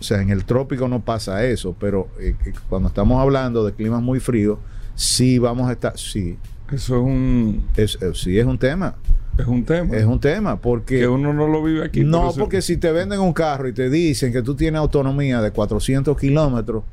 o 0.00 0.02
sea, 0.02 0.22
en 0.22 0.30
el 0.30 0.44
trópico 0.46 0.88
no 0.88 1.00
pasa 1.00 1.44
eso, 1.44 1.76
pero 1.78 2.08
eh, 2.18 2.34
eh, 2.46 2.52
cuando 2.70 2.88
estamos 2.88 3.20
hablando 3.20 3.64
de 3.66 3.74
climas 3.74 4.00
muy 4.00 4.18
fríos, 4.18 4.58
sí 4.94 5.38
vamos 5.38 5.68
a 5.68 5.72
estar, 5.72 5.98
sí. 5.98 6.38
Eso 6.72 6.96
es 6.96 7.02
un... 7.02 7.64
Es, 7.76 7.98
eh, 8.00 8.12
sí, 8.14 8.38
es 8.38 8.46
un 8.46 8.56
tema. 8.56 8.96
Es 9.40 9.46
un 9.46 9.64
tema. 9.64 9.96
Es 9.96 10.04
un 10.04 10.20
tema, 10.20 10.60
porque... 10.60 11.00
Que 11.00 11.08
uno 11.08 11.32
no 11.32 11.48
lo 11.48 11.62
vive 11.62 11.84
aquí. 11.84 12.04
No, 12.04 12.32
porque 12.36 12.62
si 12.62 12.76
te 12.76 12.92
venden 12.92 13.20
un 13.20 13.32
carro 13.32 13.68
y 13.68 13.72
te 13.72 13.90
dicen 13.90 14.32
que 14.32 14.42
tú 14.42 14.54
tienes 14.54 14.78
autonomía 14.78 15.40
de 15.40 15.50
400 15.50 16.16
kilómetros 16.16 16.84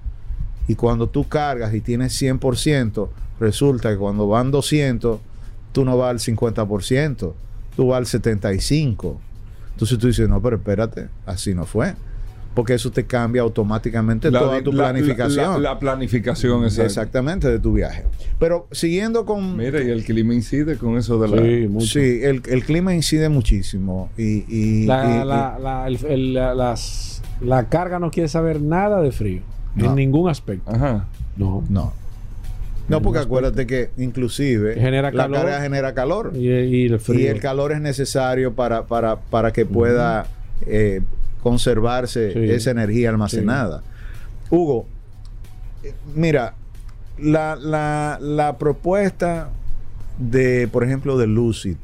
y 0.67 0.75
cuando 0.75 1.07
tú 1.07 1.27
cargas 1.27 1.73
y 1.73 1.81
tienes 1.81 2.19
100%, 2.21 3.09
resulta 3.39 3.91
que 3.91 3.97
cuando 3.97 4.27
van 4.27 4.51
200, 4.51 5.19
tú 5.71 5.85
no 5.85 5.97
vas 5.97 6.09
al 6.11 6.19
50%, 6.19 7.33
tú 7.75 7.87
vas 7.87 7.97
al 7.97 8.21
75%. 8.21 9.17
Entonces 9.71 9.97
tú 9.99 10.07
dices, 10.07 10.27
no, 10.27 10.41
pero 10.41 10.57
espérate, 10.57 11.07
así 11.25 11.53
no 11.53 11.65
fue 11.65 11.93
porque 12.57 12.73
eso 12.73 12.89
te 12.91 13.05
cambia 13.05 13.43
automáticamente 13.43 14.31
toda 14.31 14.63
tu 14.63 14.71
planificación. 14.71 15.61
La, 15.61 15.77
planificación, 15.77 16.65
exactamente, 16.65 17.47
de 17.47 17.59
tu 17.59 17.73
viaje. 17.73 18.05
Pero 18.39 18.67
siguiendo 18.71 19.27
con... 19.27 19.57
Mira, 19.57 19.79
y 19.83 19.91
el 19.91 20.03
clima 20.03 20.33
incide 20.33 20.75
con 20.75 20.97
eso 20.97 21.19
de 21.19 21.27
la... 21.27 21.37
Sí, 21.37 21.67
mucho. 21.67 21.85
sí 21.85 22.19
el, 22.23 22.41
clima 22.41 22.95
incide 22.95 23.29
muchísimo. 23.29 24.09
Y, 24.17 24.87
la, 24.87 25.87
la, 27.41 27.69
carga 27.69 27.99
no 27.99 28.09
quiere 28.09 28.27
saber 28.27 28.59
nada 28.59 29.03
de 29.03 29.11
frío, 29.11 29.41
en 29.75 29.93
ningún 29.93 30.27
aspecto. 30.27 30.71
Ajá. 30.71 31.05
No. 31.35 31.63
No. 31.69 31.93
No, 32.87 33.03
porque 33.03 33.19
acuérdate 33.19 33.67
que 33.67 33.91
inclusive 33.97 34.73
genera 34.81 35.11
la 35.11 35.29
carga 35.29 35.61
genera 35.61 35.93
calor. 35.93 36.31
Y, 36.35 36.87
el 36.87 37.39
calor 37.39 37.73
es 37.73 37.81
necesario 37.81 38.53
para, 38.53 38.87
para, 38.87 39.17
para 39.17 39.53
que 39.53 39.63
pueda 39.63 40.25
eh, 40.65 41.01
conservarse 41.41 42.53
esa 42.55 42.71
energía 42.71 43.09
almacenada. 43.09 43.83
Hugo, 44.49 44.85
mira, 46.15 46.55
la, 47.17 48.55
propuesta 48.59 49.49
de, 50.17 50.67
por 50.71 50.83
ejemplo, 50.83 51.17
de 51.17 51.27
Lucid, 51.27 51.77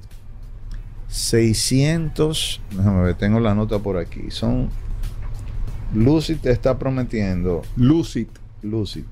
600, 1.07 2.61
déjame 2.71 3.03
ver, 3.03 3.15
tengo 3.15 3.39
la 3.39 3.53
nota 3.53 3.79
por 3.79 3.97
aquí, 3.97 4.31
son, 4.31 4.69
Lucid 5.93 6.37
te 6.37 6.51
está 6.51 6.79
prometiendo. 6.79 7.61
Lucid. 7.75 8.27
Lucid. 8.63 9.03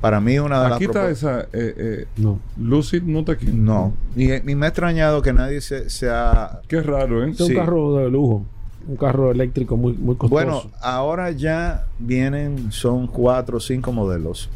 Para 0.00 0.20
mí 0.20 0.38
una 0.38 0.62
de 0.62 0.68
las... 0.68 0.76
Aquí 0.76 0.84
está 0.84 1.10
esa... 1.10 1.40
Eh, 1.40 1.46
eh, 1.52 2.06
no. 2.16 2.38
Lucid 2.56 3.02
no 3.02 3.20
está 3.20 3.32
aquí. 3.32 3.46
No. 3.46 3.92
Ni, 4.14 4.28
me 4.54 4.66
ha 4.66 4.68
extrañado 4.68 5.22
que 5.22 5.32
nadie 5.32 5.60
se, 5.60 5.90
sea... 5.90 6.60
Qué 6.68 6.80
raro, 6.80 7.24
¿eh? 7.24 7.30
Es 7.30 7.40
un 7.40 7.54
carro 7.54 7.96
de 7.96 8.08
lujo 8.08 8.46
un 8.88 8.96
carro 8.96 9.30
eléctrico 9.30 9.76
muy, 9.76 9.94
muy 9.94 10.16
costoso. 10.16 10.34
Bueno, 10.34 10.62
ahora 10.80 11.30
ya 11.30 11.86
vienen, 11.98 12.70
son 12.72 13.06
cuatro 13.06 13.58
o 13.58 13.60
cinco 13.60 13.92
modelos. 13.92 14.48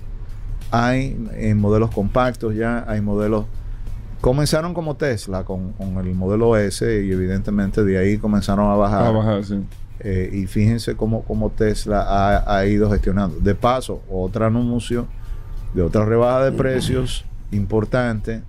Hay 0.70 1.16
en 1.32 1.58
modelos 1.58 1.90
compactos 1.90 2.54
ya, 2.54 2.84
hay 2.86 3.00
modelos... 3.00 3.46
Comenzaron 4.20 4.74
como 4.74 4.96
Tesla 4.96 5.44
con, 5.44 5.74
el 5.80 6.14
modelo 6.14 6.56
S 6.56 6.84
y 6.84 7.10
evidentemente 7.10 7.82
de 7.82 7.98
ahí 7.98 8.18
comenzaron 8.18 8.70
a 8.70 8.74
bajar. 8.74 9.06
A 9.06 9.10
bajar, 9.10 9.44
sí. 9.44 9.64
Eh, 10.00 10.30
y 10.32 10.46
fíjense 10.46 10.94
cómo, 10.94 11.22
cómo 11.22 11.50
Tesla 11.50 12.02
ha, 12.02 12.56
ha, 12.56 12.66
ido 12.66 12.90
gestionando. 12.90 13.38
De 13.40 13.54
paso, 13.54 14.02
otra 14.10 14.46
anuncio 14.46 15.06
de 15.74 15.82
otra 15.82 16.04
rebaja 16.04 16.44
de 16.44 16.52
precios 16.52 17.24
importante 17.50 18.42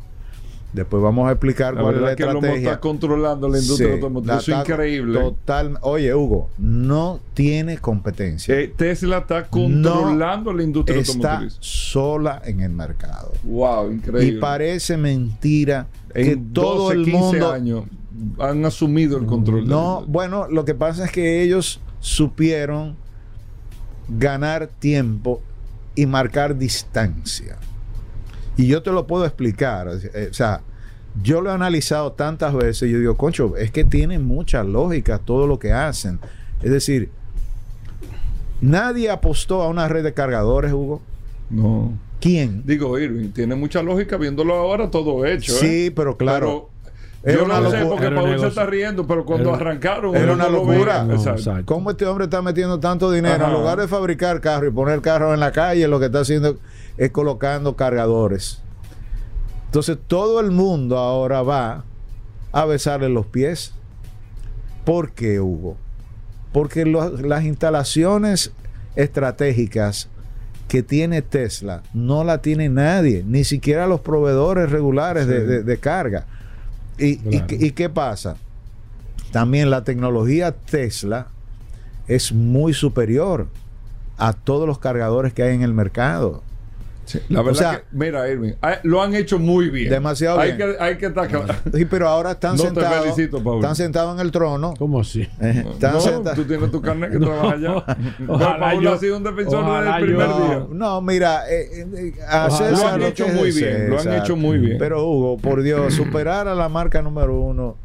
Después 0.74 1.04
vamos 1.04 1.28
a 1.28 1.32
explicar 1.32 1.76
cuál 1.76 1.96
es 1.96 2.02
la 2.02 2.16
que 2.16 2.24
estrategia. 2.24 2.58
está 2.58 2.80
controlando 2.80 3.50
la 3.50 3.60
industria 3.60 3.94
automotriz. 3.94 4.38
Eso 4.38 4.54
es 4.54 4.60
increíble. 4.60 5.20
Total, 5.20 5.78
oye, 5.82 6.16
Hugo, 6.16 6.50
no 6.58 7.20
tiene 7.34 7.78
competencia. 7.78 8.58
Eh, 8.58 8.74
Tesla 8.76 9.20
está 9.20 9.48
controlando 9.48 10.54
la 10.54 10.64
industria 10.64 11.00
automotriz. 11.00 11.54
Está 11.54 11.62
sola 11.62 12.42
en 12.46 12.62
el 12.62 12.72
mercado. 12.72 13.34
Wow, 13.44 13.92
increíble. 13.92 14.38
Y 14.38 14.40
parece 14.40 14.96
mentira 14.96 15.88
que 16.14 16.38
todo 16.54 16.92
el 16.92 17.04
15 17.04 17.18
mundo 17.18 17.52
años 17.52 17.84
han 18.40 18.64
asumido 18.66 19.18
el 19.18 19.26
control. 19.26 19.68
No, 19.68 20.06
bueno, 20.08 20.48
lo 20.50 20.64
que 20.64 20.74
pasa 20.74 21.06
es 21.06 21.12
que 21.12 21.42
ellos 21.42 21.82
supieron 22.00 22.96
ganar 24.08 24.68
tiempo 24.68 25.42
y 25.96 26.06
marcar 26.06 26.58
distancia. 26.58 27.58
Y 28.58 28.68
yo 28.68 28.84
te 28.84 28.92
lo 28.92 29.08
puedo 29.08 29.26
explicar. 29.26 29.88
Eh, 30.14 30.28
o 30.30 30.34
sea, 30.34 30.62
yo 31.22 31.42
lo 31.42 31.50
he 31.50 31.54
analizado 31.54 32.14
tantas 32.14 32.54
veces 32.54 32.90
y 32.90 32.92
yo 32.92 33.00
digo, 33.00 33.18
concho, 33.18 33.56
es 33.58 33.72
que 33.72 33.84
tiene 33.84 34.20
mucha 34.20 34.64
lógica 34.64 35.20
todo 35.20 35.48
lo 35.48 35.60
que 35.60 35.74
hacen. 35.74 36.20
Es 36.62 36.72
decir, 36.72 37.10
nadie 38.62 39.10
apostó 39.10 39.62
a 39.62 39.68
una 39.68 39.88
red 39.88 40.04
de 40.04 40.14
cargadores, 40.14 40.72
Hugo. 40.72 41.02
No. 41.50 41.94
¿Quién? 42.22 42.62
Digo, 42.66 42.98
Irving, 43.00 43.30
tiene 43.30 43.56
mucha 43.56 43.82
lógica 43.82 44.16
viéndolo 44.16 44.54
ahora 44.54 44.90
todo 44.90 45.26
hecho. 45.26 45.54
Sí, 45.54 45.88
¿eh? 45.88 45.92
pero 45.92 46.18
claro. 46.18 46.70
yo 47.26 47.48
no 47.48 47.60
lo 47.60 47.72
sé 47.72 47.84
porque 47.84 48.10
Paul 48.12 48.40
se 48.40 48.48
está 48.48 48.66
riendo, 48.68 49.08
pero 49.08 49.26
cuando 49.26 49.54
arrancaron. 49.54 50.16
Era 50.16 50.34
una 50.34 50.48
locura. 50.48 51.06
¿Cómo 51.66 51.92
este 51.92 52.06
hombre 52.06 52.26
está 52.26 52.42
metiendo 52.42 52.80
tanto 52.80 53.12
dinero? 53.12 53.48
En 53.48 53.54
lugar 53.54 53.80
de 53.80 53.88
fabricar 53.88 54.40
carro 54.40 54.68
y 54.68 54.72
poner 54.72 55.02
carro 55.02 55.34
en 55.34 55.40
la 55.40 55.52
calle, 55.52 55.88
lo 55.88 56.00
que 56.00 56.06
está 56.06 56.20
haciendo 56.20 56.58
es 57.02 57.10
colocando 57.10 57.76
cargadores. 57.76 58.60
Entonces 59.66 59.98
todo 60.06 60.40
el 60.40 60.52
mundo 60.52 61.00
ahora 61.00 61.42
va 61.42 61.84
a 62.52 62.66
besarle 62.66 63.10
los 63.10 63.26
pies. 63.26 63.74
¿Por 64.86 65.12
qué, 65.12 65.40
Hugo? 65.40 65.78
Porque 66.54 66.86
las 66.86 67.44
instalaciones 67.44 68.52
estratégicas 68.96 70.10
que 70.68 70.84
tiene 70.84 71.24
Tesla 71.24 71.82
no 71.92 72.24
la 72.24 72.44
tiene 72.44 72.70
nadie, 72.70 73.24
ni 73.26 73.46
siquiera 73.46 73.88
los 73.88 74.02
proveedores 74.02 74.70
regulares 74.70 75.26
de, 75.26 75.78
carga. 75.80 76.28
Y, 77.00 77.20
y, 77.36 77.72
qué 77.72 77.90
pasa? 77.90 78.36
También 79.32 79.72
la 79.72 79.84
tecnología 79.84 80.52
Tesla 80.52 81.30
es 82.08 82.32
muy 82.32 82.76
superior 82.76 83.48
a 84.20 84.34
todos 84.34 84.68
los 84.68 84.78
cargadores 84.78 85.34
que 85.34 85.42
hay 85.42 85.56
en 85.56 85.64
el 85.64 85.74
mercado 85.74 86.44
la 87.30 87.42
verdad 87.42 87.78
que, 87.78 87.84
mira, 87.92 88.30
Irving, 88.30 88.54
ah, 88.62 88.80
lo 88.84 89.02
han 89.02 89.16
hecho 89.16 89.40
muy 89.40 89.70
bien. 89.70 89.90
Demasiado 89.90 90.40
hay 90.40 90.54
bien. 90.54 90.76
Que, 90.78 90.84
hay 90.84 90.98
que 90.98 91.08
estar 91.08 91.30
Sí, 91.74 91.86
pero 91.86 92.08
ahora 92.08 92.32
están 92.32 92.58
sentados. 92.58 93.18
están 93.18 93.76
sentados 93.76 94.16
en 94.16 94.26
el 94.26 94.32
trono. 94.32 94.74
¿Cómo 94.78 95.02
así? 95.02 95.28
Eh, 95.42 95.66
están 95.72 95.94
no, 95.94 96.34
tú 96.34 96.46
tienes 96.46 96.72
tu 96.72 96.82
carnet 96.82 97.12
que 97.12 97.20
trabaja 97.20 97.56
allá. 97.56 97.86
Paulo 98.60 98.94
ha 98.94 98.98
sido 98.98 99.18
un 99.18 99.24
defensor 99.24 99.66
desde 99.66 99.98
el 99.98 100.04
primer 100.04 100.28
día. 100.28 100.68
No, 100.72 101.02
mira, 101.02 101.50
eh, 101.50 101.86
eh, 101.94 102.14
lo 102.72 102.88
han 102.88 103.02
hecho 103.04 103.28
muy 103.28 103.52
bien. 103.52 103.90
lo 103.90 104.00
han 104.00 104.14
hecho 104.14 104.36
muy 104.36 104.58
bien. 104.58 104.78
Pero 104.78 105.06
Hugo, 105.06 105.38
por 105.38 105.62
Dios, 105.62 105.94
superar 105.94 106.48
a 106.48 106.56
la 106.56 106.70
marca 106.70 107.02
número 107.02 107.40
uno 107.40 107.78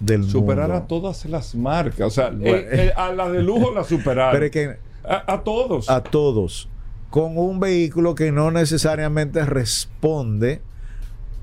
del 0.00 0.28
superar 0.28 0.70
a 0.72 0.86
todas 0.86 1.24
las 1.26 1.54
marcas. 1.54 2.06
O 2.06 2.10
sea, 2.10 2.32
a 2.96 3.12
las 3.12 3.32
de 3.32 3.42
lujo 3.42 3.72
la 3.72 3.84
superaron. 3.84 4.32
Pero 4.32 4.44
es 4.46 4.50
que 4.50 4.76
a 5.04 5.40
todos. 5.44 5.88
A 5.90 6.02
todos 6.02 6.68
con 7.14 7.38
un 7.38 7.60
vehículo 7.60 8.16
que 8.16 8.32
no 8.32 8.50
necesariamente 8.50 9.46
responde 9.46 10.62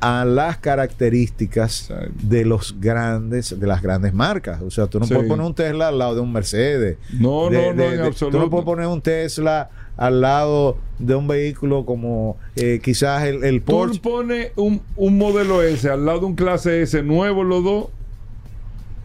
a 0.02 0.26
las 0.26 0.58
características 0.58 1.94
de 2.22 2.44
los 2.44 2.76
grandes, 2.82 3.58
de 3.58 3.68
las 3.68 3.82
grandes 3.82 4.14
marcas. 4.14 4.62
O 4.64 4.70
sea, 4.70 4.88
tú 4.88 5.00
no 5.00 5.08
puedes 5.08 5.30
poner 5.30 5.46
un 5.46 5.56
Tesla 5.56 5.88
al 5.88 5.98
lado 5.98 6.16
de 6.16 6.20
un 6.20 6.34
Mercedes. 6.34 6.98
No, 7.14 7.50
no, 7.50 7.74
no, 7.74 7.84
en 7.84 8.02
absoluto. 8.02 8.38
Tú 8.38 8.44
no 8.44 8.50
puedes 8.50 8.66
poner 8.66 8.86
un 8.88 9.02
Tesla 9.02 9.70
al 9.96 10.20
lado 10.20 10.76
de 11.00 11.16
un 11.16 11.26
vehículo 11.30 11.86
como 11.86 12.36
eh, 12.58 12.82
quizás 12.84 13.24
el, 13.24 13.42
el 13.46 13.62
Porsche. 13.62 14.02
Tú 14.02 14.10
pones 14.10 14.52
un, 14.58 14.82
un 14.98 15.18
modelo 15.18 15.64
S 15.64 15.90
al 15.90 16.06
lado 16.06 16.20
de 16.20 16.26
un 16.26 16.36
clase 16.36 16.82
S 16.82 17.02
nuevo, 17.02 17.46
los 17.46 17.64
dos, 17.64 17.86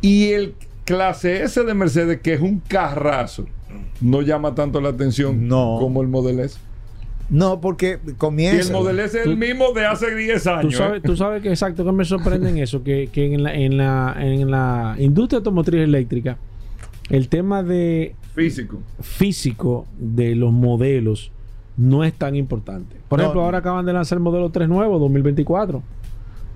y 0.00 0.32
el 0.32 0.56
clase 0.84 1.44
S 1.44 1.62
de 1.62 1.74
Mercedes, 1.74 2.20
que 2.22 2.34
es 2.34 2.40
un 2.40 2.58
carrazo 2.58 3.46
no 4.00 4.22
llama 4.22 4.54
tanto 4.54 4.80
la 4.80 4.90
atención 4.90 5.48
como 5.48 6.02
el 6.02 6.08
Model 6.08 6.40
S. 6.40 6.58
No, 7.28 7.60
porque 7.60 7.98
comienza. 8.18 8.56
Y 8.56 8.66
el 8.66 8.72
Model 8.72 9.00
S 9.00 9.18
es 9.20 9.26
el 9.26 9.36
mismo 9.36 9.72
de 9.72 9.84
hace 9.84 10.14
10 10.14 10.46
años. 10.46 10.80
¿eh? 10.80 11.00
Tú 11.02 11.16
sabes, 11.16 11.42
que 11.42 11.48
exacto 11.48 11.84
que 11.84 11.92
me 11.92 12.04
sorprende 12.04 12.50
en 12.50 12.58
eso, 12.58 12.84
que, 12.84 13.10
en, 13.14 13.42
la, 13.42 13.54
en, 13.54 13.76
la, 13.76 14.16
en 14.18 14.50
la 14.50 14.94
industria 14.98 15.38
automotriz 15.38 15.80
eléctrica, 15.82 16.38
el 17.10 17.28
tema 17.28 17.62
de 17.62 18.14
físico 18.34 18.78
físico 19.00 19.86
de 19.98 20.36
los 20.36 20.52
modelos 20.52 21.32
no 21.76 22.04
es 22.04 22.12
tan 22.12 22.36
importante. 22.36 22.96
Por 23.08 23.20
ejemplo, 23.20 23.42
ahora 23.42 23.58
acaban 23.58 23.84
de 23.86 23.92
lanzar 23.92 24.16
el 24.16 24.22
modelo 24.22 24.50
3 24.50 24.68
nuevo, 24.68 24.98
2024. 24.98 25.82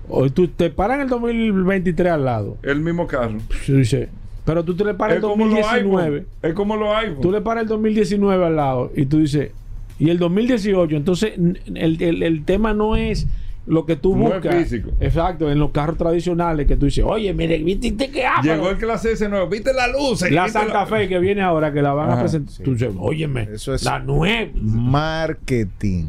Hoy 0.09 0.29
tú 0.29 0.47
te 0.47 0.69
paran 0.69 1.01
el 1.01 1.09
2023 1.09 2.11
al 2.11 2.25
lado. 2.25 2.57
El 2.63 2.81
mismo 2.81 3.07
carro. 3.07 3.37
Sí, 3.65 4.07
Pero 4.45 4.63
tú 4.63 4.75
te 4.75 4.83
le 4.83 4.93
paras 4.93 5.17
el 5.17 5.21
2019. 5.21 6.25
Es 6.41 6.53
como 6.53 6.75
lo 6.75 6.95
hay. 6.95 7.15
Tú 7.21 7.31
le 7.31 7.41
paras 7.41 7.63
el 7.63 7.69
2019 7.69 8.45
al 8.45 8.55
lado 8.55 8.91
y 8.95 9.05
tú 9.05 9.19
dices, 9.19 9.51
y 9.99 10.09
el 10.09 10.17
2018. 10.17 10.95
Entonces, 10.95 11.33
el, 11.37 12.01
el, 12.01 12.23
el 12.23 12.43
tema 12.43 12.73
no 12.73 12.95
es 12.95 13.27
lo 13.67 13.85
que 13.85 13.95
tú 13.95 14.15
buscas. 14.15 14.55
físico. 14.55 14.89
Exacto, 14.99 15.51
en 15.51 15.59
los 15.59 15.69
carros 15.71 15.97
tradicionales 15.97 16.65
que 16.67 16.75
tú 16.75 16.85
dices, 16.85 17.05
oye, 17.07 17.31
mire, 17.33 17.59
¿viste 17.59 18.09
qué 18.09 18.25
hace? 18.25 18.49
Llegó 18.49 18.69
el 18.71 18.77
clase 18.77 19.11
S 19.11 19.29
nuevo, 19.29 19.47
¿viste 19.47 19.71
la 19.73 19.87
luz? 19.87 20.29
La 20.31 20.49
Santa 20.49 20.85
Fe 20.87 21.07
que 21.07 21.19
viene 21.19 21.41
ahora, 21.41 21.71
que 21.71 21.81
la 21.81 21.93
van 21.93 22.09
a 22.09 22.19
presentar. 22.19 22.55
Tú 22.63 22.73
dices, 22.73 22.91
óyeme, 22.97 23.43
Eso 23.53 23.73
es 23.73 23.83
la 23.83 23.99
nueva. 23.99 24.51
Marketing. 24.55 26.05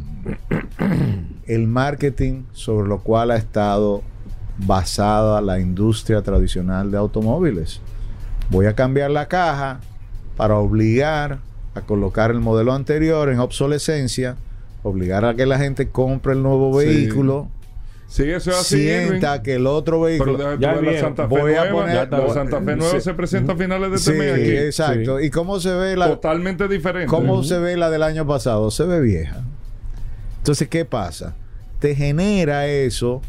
el 1.47 1.67
marketing 1.67 2.45
sobre 2.53 2.89
lo 2.89 3.01
cual 3.01 3.31
ha 3.31 3.37
estado 3.37 4.03
basada 4.59 5.41
la 5.41 5.61
industria 5.61 6.23
tradicional 6.23 6.91
de 6.91 6.97
automóviles. 6.97 7.81
Voy 8.51 8.67
a 8.67 8.75
cambiar 8.75 9.11
la 9.11 9.29
caja 9.29 9.81
para 10.37 10.57
obligar 10.57 11.39
a 11.75 11.81
colocar 11.81 12.31
el 12.31 12.41
modelo 12.41 12.73
anterior 12.75 13.31
en 13.31 13.39
obsolescencia 13.39 14.37
obligar 14.83 15.25
a 15.25 15.35
que 15.35 15.47
la 15.47 15.59
gente 15.59 15.89
compre 15.89 16.33
el 16.33 16.43
nuevo 16.43 16.75
vehículo. 16.75 17.49
Sí, 18.09 18.25
eso 18.25 18.51
es 18.51 18.57
así. 18.59 18.83
Sienta 18.83 19.43
que 19.43 19.55
el 19.55 19.67
otro 19.67 20.03
vehículo. 20.03 20.37
Pero 20.37 20.59
ya 20.59 20.75
la 20.75 21.01
Santa 21.01 21.29
Fe 21.29 21.41
voy 21.41 21.55
a 21.55 21.71
poner, 21.71 22.11
la 22.11 22.35
Santa 22.35 22.61
Fe 22.61 22.77
nueva 22.77 23.01
se 23.01 23.15
presenta 23.15 23.55
a 23.55 23.57
finales 23.57 23.91
de 23.91 23.97
este 23.97 24.13
mes 24.13 24.35
aquí. 24.35 24.57
Exacto. 24.57 25.21
¿Y 25.21 25.31
cómo 25.31 25.61
se 25.61 25.73
ve 25.73 25.97
la. 25.97 26.09
Totalmente 26.09 26.69
diferente. 26.69 27.07
¿Cómo 27.07 27.43
se 27.43 27.59
ve 27.59 27.77
la 27.77 27.89
del 27.89 28.03
año 28.03 28.27
pasado? 28.27 28.71
Se 28.71 28.85
ve 28.85 29.01
vieja. 29.01 29.43
Entonces, 30.39 30.69
¿qué 30.69 30.85
pasa? 30.85 31.37
Te 31.79 31.95
genera 31.95 32.67
eso 32.67 33.23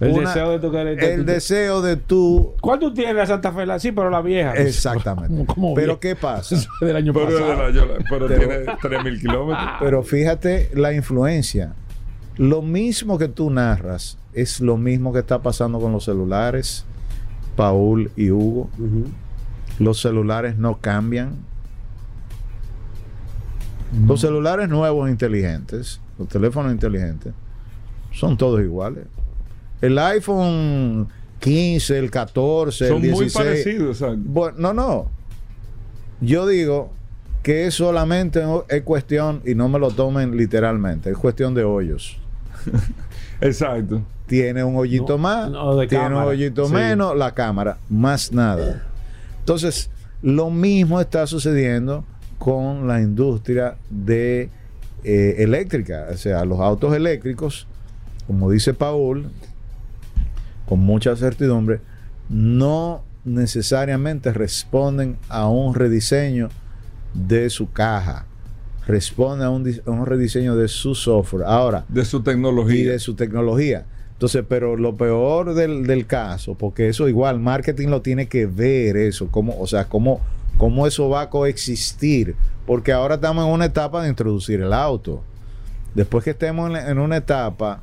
el 0.00 0.14
deseo 0.14 0.50
de 0.50 0.58
tu 0.58 0.76
El 0.76 1.24
deseo 1.24 1.82
de 1.82 1.96
tu. 1.96 2.54
¿Cuál 2.60 2.78
tú 2.78 2.92
tienes 2.92 3.14
la 3.16 3.26
Santa 3.26 3.52
Fe? 3.52 3.64
Sí, 3.78 3.92
pero 3.92 4.10
la 4.10 4.20
vieja. 4.20 4.52
Exactamente. 4.56 5.46
pero 5.74 5.98
¿qué 5.98 6.14
pasa? 6.14 6.56
del 6.80 6.96
año 6.96 7.12
pero, 7.12 7.26
pasado. 7.26 7.94
pero, 8.10 8.26
tiene 8.26 8.66
3.000 8.66 9.20
kilómetros. 9.20 9.68
Pero 9.80 10.02
fíjate 10.02 10.70
la 10.74 10.92
influencia. 10.92 11.72
Lo 12.36 12.60
mismo 12.60 13.16
que 13.16 13.28
tú 13.28 13.50
narras 13.50 14.18
es 14.34 14.60
lo 14.60 14.76
mismo 14.76 15.14
que 15.14 15.20
está 15.20 15.40
pasando 15.40 15.80
con 15.80 15.92
los 15.92 16.04
celulares, 16.04 16.84
Paul 17.56 18.10
y 18.16 18.30
Hugo. 18.30 18.68
Los 19.78 20.02
celulares 20.02 20.58
no 20.58 20.78
cambian. 20.78 21.36
Los 24.06 24.20
celulares 24.20 24.68
nuevos 24.68 25.08
inteligentes, 25.08 26.00
los 26.18 26.28
teléfonos 26.28 26.72
inteligentes, 26.72 27.32
son 28.12 28.36
todos 28.36 28.60
iguales. 28.60 29.06
El 29.80 29.98
iPhone 29.98 31.08
15, 31.40 31.98
el 31.98 32.10
14, 32.10 32.88
Son 32.88 32.96
el 32.96 33.02
16. 33.02 33.34
muy 33.34 33.44
parecidos. 33.44 34.04
Bueno, 34.18 34.56
no, 34.58 34.72
no. 34.72 35.10
Yo 36.20 36.46
digo 36.46 36.92
que 37.42 37.66
es 37.66 37.74
solamente 37.74 38.42
es 38.68 38.82
cuestión, 38.82 39.40
y 39.44 39.54
no 39.54 39.68
me 39.68 39.78
lo 39.78 39.90
tomen 39.90 40.36
literalmente, 40.36 41.10
es 41.10 41.16
cuestión 41.16 41.54
de 41.54 41.62
hoyos. 41.62 42.18
Exacto. 43.40 44.02
Tiene 44.26 44.64
un 44.64 44.76
hoyito 44.76 45.18
más, 45.18 45.52
tiene 45.88 46.06
un 46.06 46.14
hoyito 46.14 46.68
menos, 46.68 47.16
la 47.16 47.32
cámara, 47.32 47.78
más 47.88 48.32
nada. 48.32 48.82
Entonces, 49.38 49.90
lo 50.22 50.50
mismo 50.50 51.00
está 51.00 51.28
sucediendo 51.28 52.04
con 52.38 52.88
la 52.88 53.00
industria 53.00 53.76
de 53.88 54.50
eh, 55.04 55.36
eléctrica, 55.38 56.08
o 56.12 56.16
sea, 56.16 56.44
los 56.44 56.58
autos 56.58 56.94
eléctricos, 56.96 57.68
como 58.26 58.50
dice 58.50 58.74
Paul, 58.74 59.30
con 60.68 60.80
mucha 60.80 61.16
certidumbre, 61.16 61.80
no 62.28 63.02
necesariamente 63.24 64.32
responden 64.32 65.16
a 65.28 65.48
un 65.48 65.74
rediseño 65.74 66.48
de 67.12 67.50
su 67.50 67.72
caja. 67.72 68.26
Responden 68.86 69.46
a 69.46 69.50
un, 69.50 70.06
rediseño 70.06 70.54
de 70.56 70.68
su 70.68 70.94
software. 70.94 71.44
Ahora. 71.46 71.84
De 71.88 72.04
su 72.04 72.22
tecnología. 72.22 72.80
Y 72.80 72.84
de 72.84 72.98
su 72.98 73.14
tecnología. 73.14 73.84
Entonces, 74.12 74.44
pero 74.48 74.76
lo 74.76 74.96
peor 74.96 75.54
del, 75.54 76.06
caso, 76.06 76.54
porque 76.54 76.88
eso 76.88 77.08
igual, 77.08 77.38
marketing 77.38 77.88
lo 77.88 78.00
tiene 78.00 78.28
que 78.28 78.46
ver 78.46 78.96
eso, 78.96 79.28
cómo, 79.30 79.58
o 79.60 79.66
sea, 79.66 79.88
cómo, 79.88 80.22
cómo 80.56 80.86
eso 80.86 81.10
va 81.10 81.22
a 81.22 81.30
coexistir. 81.30 82.34
Porque 82.64 82.92
ahora 82.92 83.16
estamos 83.16 83.44
en 83.44 83.52
una 83.52 83.66
etapa 83.66 84.02
de 84.02 84.08
introducir 84.08 84.60
el 84.60 84.72
auto. 84.72 85.22
Después 85.94 86.24
que 86.24 86.30
estemos 86.30 86.70
en 86.78 86.98
una 86.98 87.16
etapa 87.16 87.80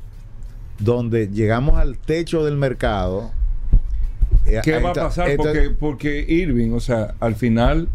donde 0.83 1.29
llegamos 1.29 1.77
al 1.77 1.97
techo 1.97 2.43
del 2.43 2.57
mercado. 2.57 3.31
Eh, 4.45 4.59
¿Qué 4.63 4.79
va 4.79 4.91
a 4.91 4.93
pasar? 4.93 5.35
porque, 5.37 5.69
porque 5.69 6.25
Irving, 6.27 6.71
o 6.71 6.79
sea, 6.79 7.15
al 7.19 7.35
final 7.35 7.87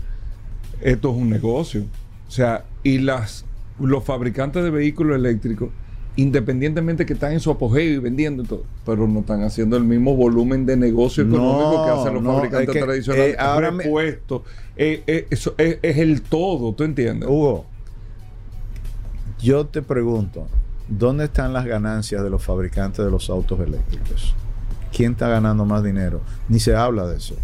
esto 0.80 1.11
es 1.11 1.16
un 1.16 1.28
negocio. 1.28 1.84
O 2.26 2.30
sea, 2.30 2.64
y 2.82 2.99
las 2.99 3.45
los 3.78 4.03
fabricantes 4.05 4.64
de 4.64 4.70
vehículos 4.70 5.16
eléctricos, 5.16 5.70
independientemente 6.16 7.07
que 7.07 7.12
están 7.12 7.32
en 7.32 7.41
su 7.41 7.51
apogeo 7.51 7.93
y 7.93 7.99
vendiendo 7.99 8.43
todo, 8.43 8.64
pero 8.84 9.07
no 9.07 9.20
están 9.20 9.43
haciendo 9.43 9.76
el 9.76 9.84
mismo 9.84 10.16
volumen 10.16 10.66
de 10.66 10.76
negocio 10.76 11.24
económico 11.24 11.84
que 11.84 11.91
hacen 11.91 12.14
los 12.14 12.24
fabricantes 12.24 12.84
tradicionales. 12.84 13.34
Eh, 13.34 13.36
ahora 13.39 13.70
Repuesto, 13.70 14.43
eh, 14.76 15.26
eso 15.30 15.55
es, 15.59 15.78
es 15.80 15.99
el 15.99 16.22
todo, 16.22 16.72
¿tú 16.72 16.82
entiendes? 16.82 17.28
Hugo, 17.28 17.66
yo 19.41 19.66
te 19.66 19.80
pregunto, 19.80 20.49
¿dónde 20.89 21.24
están 21.24 21.53
las 21.53 21.66
ganancias 21.66 22.22
de 22.22 22.30
los 22.30 22.43
fabricantes 22.43 23.05
de 23.05 23.11
los 23.11 23.30
autos 23.30 23.61
eléctricos? 23.61 24.34
¿Quién 24.93 25.12
está 25.12 25.28
ganando 25.28 25.64
más 25.64 25.84
dinero? 25.84 26.20
Ni 26.49 26.61
se 26.61 26.74
habla 26.74 27.07
de 27.07 27.16
eso. 27.16 27.36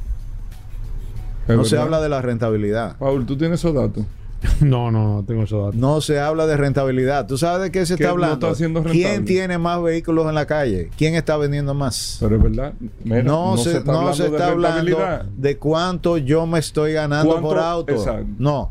no 1.46 1.64
se 1.64 1.78
habla 1.78 2.00
de 2.00 2.08
la 2.08 2.22
rentabilidad. 2.22 2.96
Paul, 2.98 3.26
¿tú 3.26 3.36
tienes 3.36 3.60
esos 3.60 3.74
datos? 3.74 4.04
No, 4.60 4.90
no, 4.90 5.14
no 5.14 5.24
tengo 5.24 5.44
esos 5.44 5.64
datos. 5.64 5.76
No 5.76 6.02
se 6.02 6.20
habla 6.20 6.46
de 6.46 6.56
rentabilidad. 6.56 7.26
¿Tú 7.26 7.38
sabes 7.38 7.62
de 7.62 7.70
qué 7.70 7.86
se 7.86 7.94
está 7.94 8.10
hablando? 8.10 8.52
¿Quién 8.90 9.24
tiene 9.24 9.56
más 9.56 9.82
vehículos 9.82 10.28
en 10.28 10.34
la 10.34 10.46
calle? 10.46 10.90
¿Quién 10.98 11.14
está 11.14 11.36
vendiendo 11.38 11.72
más? 11.72 12.18
Pero 12.20 12.36
es 12.36 12.42
verdad. 12.42 12.74
no, 13.04 13.56
se, 13.56 13.78
está 13.78 14.48
hablando, 14.48 14.98
de, 15.36 15.56
cuánto 15.56 16.18
yo 16.18 16.46
me 16.46 16.58
estoy 16.58 16.92
ganando 16.92 17.40
por 17.40 17.58
auto. 17.58 17.94
No, 18.38 18.70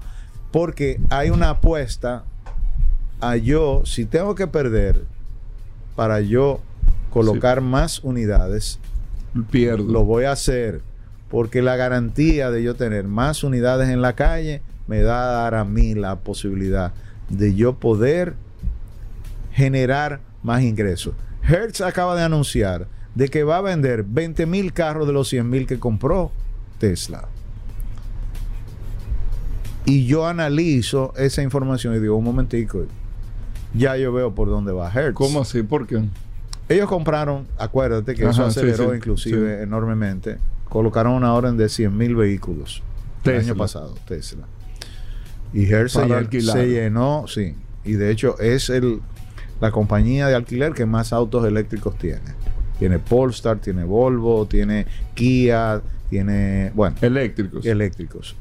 porque 0.52 1.00
hay 1.10 1.32
una 1.32 1.50
apuesta 1.52 2.26
a 3.24 3.38
yo, 3.38 3.84
si 3.86 4.06
tengo 4.06 4.36
que 4.36 4.48
perder 4.48 5.04
para 5.96 6.20
yo 6.22 6.60
colocar 7.10 7.62
más 7.62 8.04
unidades, 8.04 8.80
Pierdo. 9.50 9.92
lo 9.92 10.04
voy 10.04 10.26
a 10.26 10.32
hacer. 10.32 10.82
Porque 11.30 11.62
la 11.62 11.76
garantía 11.76 12.52
de 12.52 12.62
yo 12.62 12.76
tener 12.76 13.06
más 13.06 13.44
unidades 13.44 13.90
en 13.90 14.02
la 14.02 14.14
calle 14.14 14.62
me 14.88 15.02
da 15.02 15.24
a 15.24 15.44
dar 15.44 15.56
a 15.56 15.64
mí 15.64 15.96
la 15.96 16.18
posibilidad 16.18 16.94
de 17.30 17.56
yo 17.56 17.74
poder 17.76 18.36
generar 19.52 20.20
más 20.44 20.62
ingresos. 20.62 21.16
Hertz 21.42 21.82
acaba 21.82 22.16
de 22.16 22.24
anunciar 22.24 22.88
de 23.16 23.30
que 23.30 23.44
va 23.44 23.58
a 23.58 23.62
vender 23.62 24.04
20 24.04 24.46
mil 24.46 24.74
carros 24.74 25.08
de 25.08 25.14
los 25.14 25.30
100 25.30 25.50
mil 25.50 25.66
que 25.66 25.80
compró 25.80 26.32
Tesla. 26.78 27.28
Y 29.86 30.06
yo 30.06 30.28
analizo 30.28 31.14
esa 31.18 31.42
información 31.42 31.96
y 31.96 32.00
digo, 32.00 32.16
un 32.16 32.24
momentico, 32.24 32.86
ya 33.74 33.98
yo 33.98 34.14
veo 34.14 34.34
por 34.34 34.50
dónde 34.50 34.72
va 34.72 34.92
Hertz. 34.92 35.16
¿Cómo 35.16 35.42
así? 35.42 35.64
¿Por 35.64 35.88
qué? 35.88 36.02
Ellos 36.70 36.88
compraron, 36.88 37.46
acuérdate 37.58 38.16
que 38.16 38.26
eso 38.26 38.46
aceleró 38.46 38.96
inclusive 38.96 39.62
enormemente, 39.62 40.38
colocaron 40.70 41.14
una 41.14 41.34
orden 41.34 41.58
de 41.58 41.68
100 41.68 41.96
mil 41.96 42.16
vehículos 42.16 42.82
el 43.26 43.40
año 43.40 43.56
pasado, 43.56 43.96
Tesla. 44.08 44.46
Y 45.54 45.66
Hertz 45.66 45.94
se, 45.94 46.68
llenó, 46.68 47.26
sí. 47.28 47.56
Y 47.84 47.94
de 47.94 48.12
hecho 48.12 48.40
es 48.40 48.70
el, 48.70 49.02
la 49.62 49.72
compañía 49.72 50.28
de 50.28 50.36
alquiler 50.36 50.74
que 50.74 50.86
más 50.86 51.14
autos 51.14 51.46
eléctricos 51.46 51.98
tiene. 51.98 52.22
Tiene 52.80 52.98
Polestar, 52.98 53.60
tiene 53.60 53.84
Volvo, 53.84 54.48
tiene 54.48 54.88
Kia, 55.14 55.82
tiene, 56.10 56.72
bueno, 56.74 56.96
eléctricos. 57.02 57.66
Eléctricos. 57.66 58.36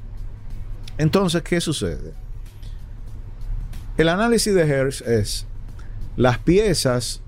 Entonces, 0.97 1.43
¿qué 1.43 1.61
sucede? 1.61 2.13
El 3.99 4.09
análisis 4.09 4.55
de 4.55 4.63
Hertz 4.63 5.03
es 5.03 5.47
las 6.17 6.39
piezas 6.39 7.21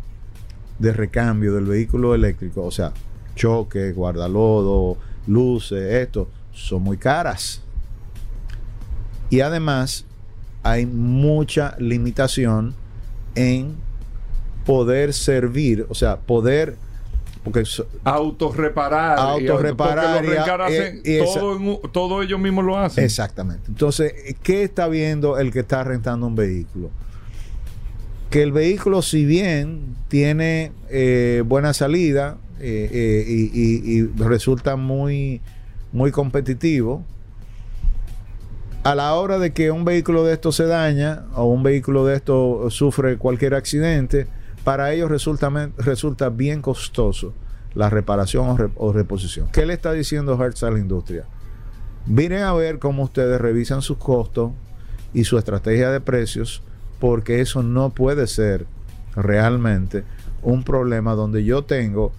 de 0.78 0.92
recambio 0.92 1.54
del 1.54 1.66
vehículo 1.66 2.14
eléctrico, 2.14 2.64
o 2.64 2.70
sea, 2.70 2.92
choque, 3.34 3.92
guardalodo, 3.92 4.96
luces, 5.26 5.92
esto, 5.92 6.28
son 6.52 6.82
muy 6.82 6.96
caras. 6.96 7.60
Y 9.28 9.40
además 9.40 10.06
hay 10.62 10.86
mucha 10.86 11.76
limitación 11.78 12.74
en 13.34 13.76
poder 14.64 15.12
servir, 15.12 15.86
o 15.90 15.94
sea, 15.94 16.16
poder 16.16 16.76
porque 17.45 17.62
autorreparar 18.03 19.18
autorreparar 19.18 20.24
y, 21.05 21.18
todo, 21.18 21.78
todo, 21.92 22.22
ellos 22.22 22.40
mismos 22.40 22.64
lo 22.64 22.78
hacen. 22.78 23.05
Exactamente. 23.05 23.64
Entonces 23.68 24.12
qué 24.42 24.64
está 24.64 24.88
viendo 24.88 25.38
el 25.38 25.53
que 25.53 25.61
está 25.61 25.84
rentando 25.84 26.26
un 26.26 26.34
vehículo 26.34 26.90
que 28.34 28.42
el 28.42 28.51
vehículo, 28.51 29.01
si 29.01 29.24
bien 29.24 29.95
tiene 30.09 30.72
eh, 30.90 31.45
buena 31.47 31.72
salida 31.72 32.36
eh, 32.59 32.90
eh, 32.92 33.24
y, 33.28 33.99
y, 33.99 34.07
resulta 34.16 34.74
muy, 34.74 35.40
muy 35.92 36.11
competitivo, 36.11 37.05
a 38.82 38.97
la 38.97 39.14
hora 39.14 39.38
de 39.38 39.53
que 39.53 39.70
un 39.70 39.84
vehículo 39.84 40.24
de 40.24 40.32
esto 40.32 40.51
se 40.51 40.66
daña 40.66 41.26
o 41.36 41.45
un 41.45 41.62
vehículo 41.62 42.05
de 42.07 42.16
esto 42.16 42.70
sufre 42.70 43.18
cualquier 43.18 43.55
accidente, 43.55 44.26
para 44.64 44.92
ellos 44.92 45.10
resulta, 45.10 45.50
resulta 45.76 46.30
bien 46.30 46.62
costoso 46.62 47.32
la 47.74 47.90
reparación 47.90 48.72
o, 48.76 48.92
reposición. 48.92 49.48
¿Qué 49.52 49.66
le 49.66 49.74
está 49.74 49.92
diciendo 49.92 50.42
Hertz 50.42 50.62
a 50.62 50.70
la 50.70 50.78
industria? 50.78 51.24
Miren 52.06 52.42
a 52.42 52.52
ver 52.54 52.78
cómo 52.78 53.04
ustedes 53.04 53.40
revisan 53.40 53.82
sus 53.82 53.98
costos 53.98 54.52
y 55.12 55.24
su 55.24 55.38
estrategia 55.38 55.90
de 55.90 56.00
precios, 56.00 56.62
porque 56.98 57.40
eso 57.40 57.62
no 57.62 57.90
puede 57.90 58.26
ser 58.26 58.66
realmente 59.16 60.04
un 60.42 60.64
problema 60.64 61.14
donde 61.14 61.44
yo 61.44 61.62
tengo 61.62 62.12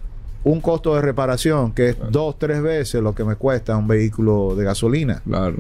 un 0.44 0.62
costo 0.62 0.96
de 0.96 1.02
reparación 1.02 1.72
que 1.74 1.90
es 1.90 1.98
dos, 2.12 2.38
tres 2.38 2.62
veces 2.62 3.02
lo 3.02 3.16
que 3.16 3.24
me 3.24 3.36
cuesta 3.36 3.76
un 3.78 3.88
vehículo 3.88 4.56
de 4.56 4.64
gasolina. 4.64 5.22
Claro. 5.26 5.58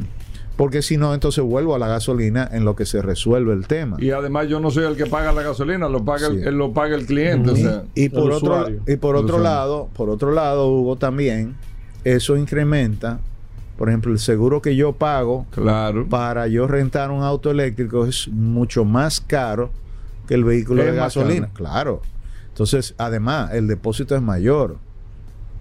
Porque 0.56 0.82
si 0.82 0.96
no, 0.96 1.14
entonces 1.14 1.44
vuelvo 1.44 1.76
a 1.76 1.80
la 1.80 1.88
gasolina 1.88 2.50
en 2.52 2.64
lo 2.64 2.76
que 2.76 2.86
se 2.86 3.02
resuelve 3.02 3.54
el 3.54 3.68
tema. 3.68 3.98
Y 4.00 4.12
además 4.12 4.48
yo 4.48 4.60
no 4.60 4.72
soy 4.72 4.86
el 4.86 4.96
que 4.96 5.06
paga 5.06 5.34
la 5.34 5.42
gasolina, 5.42 5.90
lo 5.90 6.06
paga, 6.06 6.28
el, 6.28 6.56
lo 6.56 6.72
paga 6.72 6.96
el 6.96 7.06
cliente. 7.06 7.52
y, 7.94 8.08
por 8.10 8.32
otro, 8.32 8.68
y 8.88 8.96
por 8.96 9.18
otro 9.18 9.40
lado, 9.40 9.90
por 9.94 10.10
otro 10.10 10.32
lado, 10.32 10.72
Hugo, 10.72 10.96
también, 10.96 11.56
eso 12.06 12.38
incrementa, 12.38 13.20
por 13.78 13.90
ejemplo, 13.90 14.14
el 14.14 14.20
seguro 14.20 14.62
que 14.62 14.78
yo 14.78 14.94
pago 14.94 15.46
claro. 15.52 16.08
para 16.08 16.48
yo 16.48 16.68
rentar 16.68 17.12
un 17.12 17.22
auto 17.22 17.52
eléctrico 17.52 18.06
es 18.06 18.30
mucho 18.30 18.86
más 18.86 19.20
caro 19.20 19.72
que 20.26 20.36
el 20.36 20.46
vehículo 20.46 20.84
de 20.84 20.94
gasolina. 20.94 21.50
Claro. 21.54 22.02
Entonces, 22.48 22.96
además, 22.98 23.52
el 23.54 23.68
depósito 23.68 24.16
es 24.16 24.22
mayor. 24.22 24.78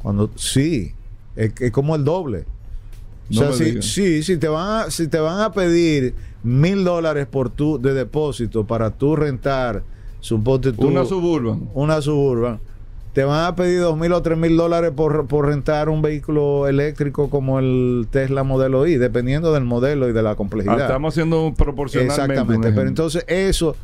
Cuando 0.03 0.31
sí, 0.37 0.95
es 1.35 1.73
como 1.73 1.97
el 1.97 2.05
doble 2.05 2.45
o 3.31 3.53
sea, 3.53 3.53
si, 3.53 4.23
si, 4.23 4.37
te 4.37 4.49
van 4.49 4.83
a, 4.83 4.91
si 4.91 5.09
te 5.09 5.19
van 5.19 5.41
a 5.41 5.53
pedir 5.53 6.15
mil 6.43 6.85
dólares 6.85 7.27
por 7.27 7.51
tu 7.51 7.81
de 7.81 7.95
depósito 7.95 8.67
para 8.67 8.91
tú 8.91 9.17
rentar, 9.17 9.83
suponte 10.21 10.73
tú. 10.73 10.87
Una 10.89 11.05
suburban. 11.05 11.69
Una 11.75 12.01
suburban. 12.03 12.61
Te 13.15 13.23
van 13.23 13.45
a 13.47 13.55
pedir 13.55 13.81
dos 13.81 13.97
mil 13.97 14.13
o 14.13 14.23
tres 14.23 14.37
mil 14.37 14.57
dólares 14.57 14.91
por, 14.95 15.27
por 15.27 15.47
rentar 15.47 15.89
un 15.89 16.03
vehículo 16.03 16.67
eléctrico 16.67 17.31
como 17.31 17.61
el 17.61 18.09
Tesla 18.11 18.43
Modelo 18.43 18.87
I, 18.87 18.97
dependiendo 18.97 19.53
del 19.53 19.65
modelo 19.65 20.09
y 20.09 20.13
de 20.13 20.23
la 20.23 20.35
complejidad. 20.35 20.81
Ah, 20.81 20.83
estamos 20.83 21.15
haciendo 21.15 21.55
proporcionalmente. 21.57 22.23
Exactamente. 22.23 22.73
Pero 22.73 22.89
entonces 22.89 23.25
eso 23.29 23.77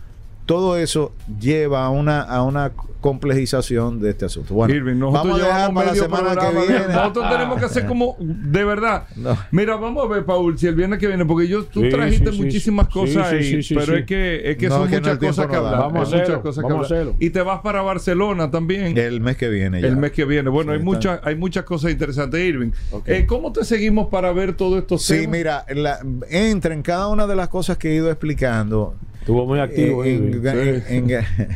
todo 0.50 0.76
eso 0.76 1.12
lleva 1.40 1.84
a 1.84 1.90
una, 1.90 2.22
a 2.22 2.42
una 2.42 2.72
complejización 3.00 4.00
de 4.00 4.10
este 4.10 4.24
asunto. 4.24 4.52
Bueno, 4.52 5.12
vamos 5.12 5.40
a 5.40 5.46
dejar 5.46 5.72
para 5.72 5.86
la 5.86 5.94
semana 5.94 6.34
que 6.34 6.66
viene. 6.66 6.88
Nosotros 6.92 7.30
tenemos 7.30 7.58
que 7.60 7.64
hacer 7.66 7.86
como, 7.86 8.16
de 8.18 8.64
verdad. 8.64 9.06
Mira, 9.52 9.76
vamos 9.76 10.04
a 10.04 10.08
ver, 10.08 10.24
Paul, 10.24 10.58
si 10.58 10.66
el 10.66 10.74
viernes 10.74 10.98
que 10.98 11.06
viene, 11.06 11.24
porque 11.24 11.46
yo, 11.46 11.66
tú 11.66 11.88
trajiste 11.88 12.32
muchísimas 12.32 12.88
cosas 12.88 13.30
ahí, 13.30 13.60
pero 13.72 13.96
es 13.96 14.04
que, 14.04 14.50
es 14.50 14.56
que 14.56 14.68
son 14.68 14.90
muchas 14.90 15.18
cosas 15.18 15.46
que 15.46 15.54
hablar. 15.54 15.78
Vamos, 15.78 16.12
a 16.12 16.16
hacerlo, 16.16 16.42
vamos 16.42 16.90
a 16.90 17.04
Y 17.20 17.30
te 17.30 17.42
vas 17.42 17.60
para 17.60 17.82
Barcelona 17.82 18.50
también. 18.50 18.98
El 18.98 19.20
mes 19.20 19.36
que 19.36 19.48
viene. 19.48 19.80
Ya. 19.80 19.86
El 19.86 19.98
mes 19.98 20.10
que 20.10 20.24
viene. 20.24 20.50
Bueno, 20.50 20.72
hay, 20.72 20.80
muchas, 20.80 21.20
hay 21.22 21.36
muchas 21.36 21.62
cosas 21.62 21.92
interesantes, 21.92 22.40
Irving. 22.40 22.72
Eh, 23.06 23.24
¿Cómo 23.24 23.52
te 23.52 23.64
seguimos 23.64 24.08
para 24.08 24.32
ver 24.32 24.54
todo 24.54 24.78
esto? 24.78 24.98
Sí, 24.98 25.28
mira, 25.28 25.64
la, 25.72 26.00
entra 26.28 26.74
en 26.74 26.82
cada 26.82 27.06
una 27.06 27.28
de 27.28 27.36
las 27.36 27.46
cosas 27.46 27.78
que 27.78 27.92
he 27.92 27.94
ido 27.94 28.10
explicando 28.10 28.96
Estuvo 29.20 29.46
muy 29.46 29.60
activo. 29.60 30.04
En, 30.04 30.40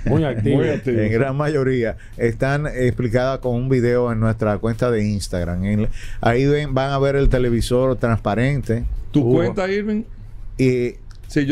muy 0.07 0.25
activo. 0.25 0.62
En 0.62 1.12
gran 1.12 1.37
mayoría. 1.37 1.97
Están 2.17 2.67
explicadas 2.67 3.39
con 3.39 3.55
un 3.55 3.69
video 3.69 4.12
en 4.12 4.21
nuestra 4.21 4.59
cuenta 4.59 4.91
de 4.91 5.05
Instagram. 5.05 5.87
ahí 6.21 6.47
ven, 6.47 6.75
van 6.75 6.93
a 6.93 6.99
ver 6.99 7.17
el 7.17 7.29
televisor 7.29 7.97
transparente. 7.97 8.85
¿Tu 9.11 9.29
cuenta, 9.29 9.71
Irving? 9.71 10.03
Y 10.59 10.97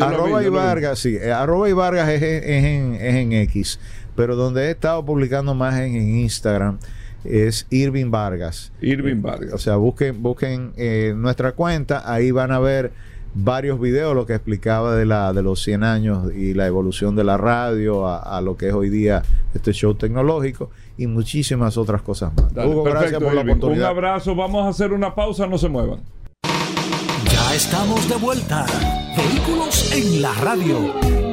arroba 0.01 0.43
y 0.43 0.49
Vargas, 0.49 0.99
sí. 0.99 1.17
Eh, 1.19 1.31
arroba 1.31 1.67
y 1.69 1.73
Vargas 1.73 2.09
es, 2.09 2.21
en, 2.21 2.95
es 2.95 3.15
en 3.15 3.33
X. 3.33 3.79
Pero 4.15 4.35
donde 4.35 4.67
he 4.67 4.71
estado 4.71 5.03
publicando 5.03 5.55
más 5.55 5.79
en, 5.79 5.95
Instagram 5.95 6.77
es 7.25 7.65
Irving 7.69 8.11
Vargas. 8.11 8.71
Irving 8.81 9.21
Vargas. 9.21 9.53
O 9.53 9.57
sea, 9.57 9.77
busquen, 9.77 10.21
busquen 10.21 10.73
eh, 10.77 11.13
nuestra 11.15 11.53
cuenta, 11.53 12.03
ahí 12.11 12.31
van 12.31 12.51
a 12.51 12.59
ver 12.59 12.91
varios 13.33 13.79
videos 13.79 14.15
lo 14.15 14.25
que 14.25 14.33
explicaba 14.33 14.95
de 14.95 15.05
la 15.05 15.33
de 15.33 15.41
los 15.41 15.61
100 15.63 15.83
años 15.83 16.33
y 16.33 16.53
la 16.53 16.67
evolución 16.67 17.15
de 17.15 17.23
la 17.23 17.37
radio 17.37 18.07
a, 18.07 18.39
lo 18.41 18.57
que 18.57 18.69
es 18.69 18.73
hoy 18.73 18.89
día 18.89 19.23
este 19.53 19.73
show 19.73 19.95
tecnológico 19.95 20.69
y 20.97 21.07
muchísimas 21.07 21.77
otras 21.77 22.01
cosas 22.01 22.31
más. 22.35 22.65
Hugo, 22.65 22.83
gracias 22.83 23.21
por 23.21 23.33
la 23.33 23.41
oportunidad. 23.41 23.91
Un 23.91 23.97
abrazo, 23.97 24.35
vamos 24.35 24.65
a 24.65 24.69
hacer 24.69 24.93
una 24.93 25.15
pausa, 25.15 25.47
no 25.47 25.57
se 25.57 25.69
muevan. 25.69 26.01
Ya 27.31 27.55
estamos 27.55 28.07
de 28.07 28.15
vuelta. 28.15 28.65
Vehículos 29.17 29.91
en 29.91 30.21
la 30.21 30.33
radio. 30.35 31.32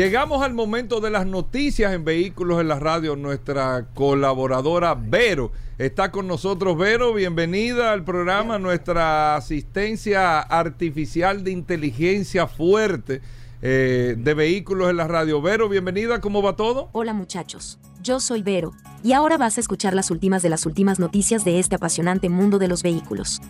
Llegamos 0.00 0.42
al 0.42 0.54
momento 0.54 1.02
de 1.02 1.10
las 1.10 1.26
noticias 1.26 1.92
en 1.92 2.06
Vehículos 2.06 2.58
en 2.58 2.68
la 2.68 2.78
Radio. 2.78 3.16
Nuestra 3.16 3.88
colaboradora 3.92 4.94
Vero 4.94 5.52
está 5.76 6.10
con 6.10 6.26
nosotros. 6.26 6.78
Vero, 6.78 7.12
bienvenida 7.12 7.92
al 7.92 8.02
programa. 8.02 8.58
Nuestra 8.58 9.36
asistencia 9.36 10.40
artificial 10.40 11.44
de 11.44 11.50
inteligencia 11.50 12.46
fuerte 12.46 13.20
eh, 13.60 14.14
de 14.16 14.32
Vehículos 14.32 14.88
en 14.88 14.96
la 14.96 15.06
Radio. 15.06 15.42
Vero, 15.42 15.68
bienvenida. 15.68 16.22
¿Cómo 16.22 16.40
va 16.40 16.56
todo? 16.56 16.88
Hola 16.92 17.12
muchachos. 17.12 17.78
Yo 18.02 18.20
soy 18.20 18.40
Vero. 18.40 18.72
Y 19.04 19.12
ahora 19.12 19.36
vas 19.36 19.58
a 19.58 19.60
escuchar 19.60 19.92
las 19.92 20.10
últimas 20.10 20.40
de 20.40 20.48
las 20.48 20.64
últimas 20.64 20.98
noticias 20.98 21.44
de 21.44 21.58
este 21.58 21.74
apasionante 21.74 22.30
mundo 22.30 22.58
de 22.58 22.68
los 22.68 22.82
vehículos. 22.82 23.42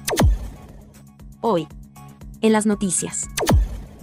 Hoy, 1.42 1.68
en 2.40 2.52
las 2.52 2.66
noticias. 2.66 3.28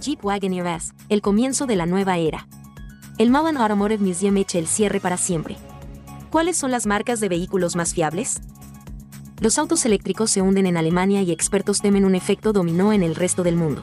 Jeep 0.00 0.24
Wagoneer 0.24 0.66
S, 0.66 0.92
el 1.08 1.20
comienzo 1.20 1.66
de 1.66 1.74
la 1.74 1.84
nueva 1.84 2.18
era. 2.18 2.46
El 3.18 3.30
Mullen 3.30 3.56
Automotive 3.56 4.04
Museum 4.04 4.36
echa 4.36 4.58
el 4.58 4.68
cierre 4.68 5.00
para 5.00 5.16
siempre. 5.16 5.56
¿Cuáles 6.30 6.56
son 6.56 6.70
las 6.70 6.86
marcas 6.86 7.18
de 7.18 7.28
vehículos 7.28 7.74
más 7.74 7.94
fiables? 7.94 8.40
Los 9.40 9.58
autos 9.58 9.84
eléctricos 9.86 10.30
se 10.30 10.40
hunden 10.40 10.66
en 10.66 10.76
Alemania 10.76 11.22
y 11.22 11.32
expertos 11.32 11.80
temen 11.80 12.04
un 12.04 12.14
efecto 12.14 12.52
dominó 12.52 12.92
en 12.92 13.02
el 13.02 13.16
resto 13.16 13.42
del 13.42 13.56
mundo. 13.56 13.82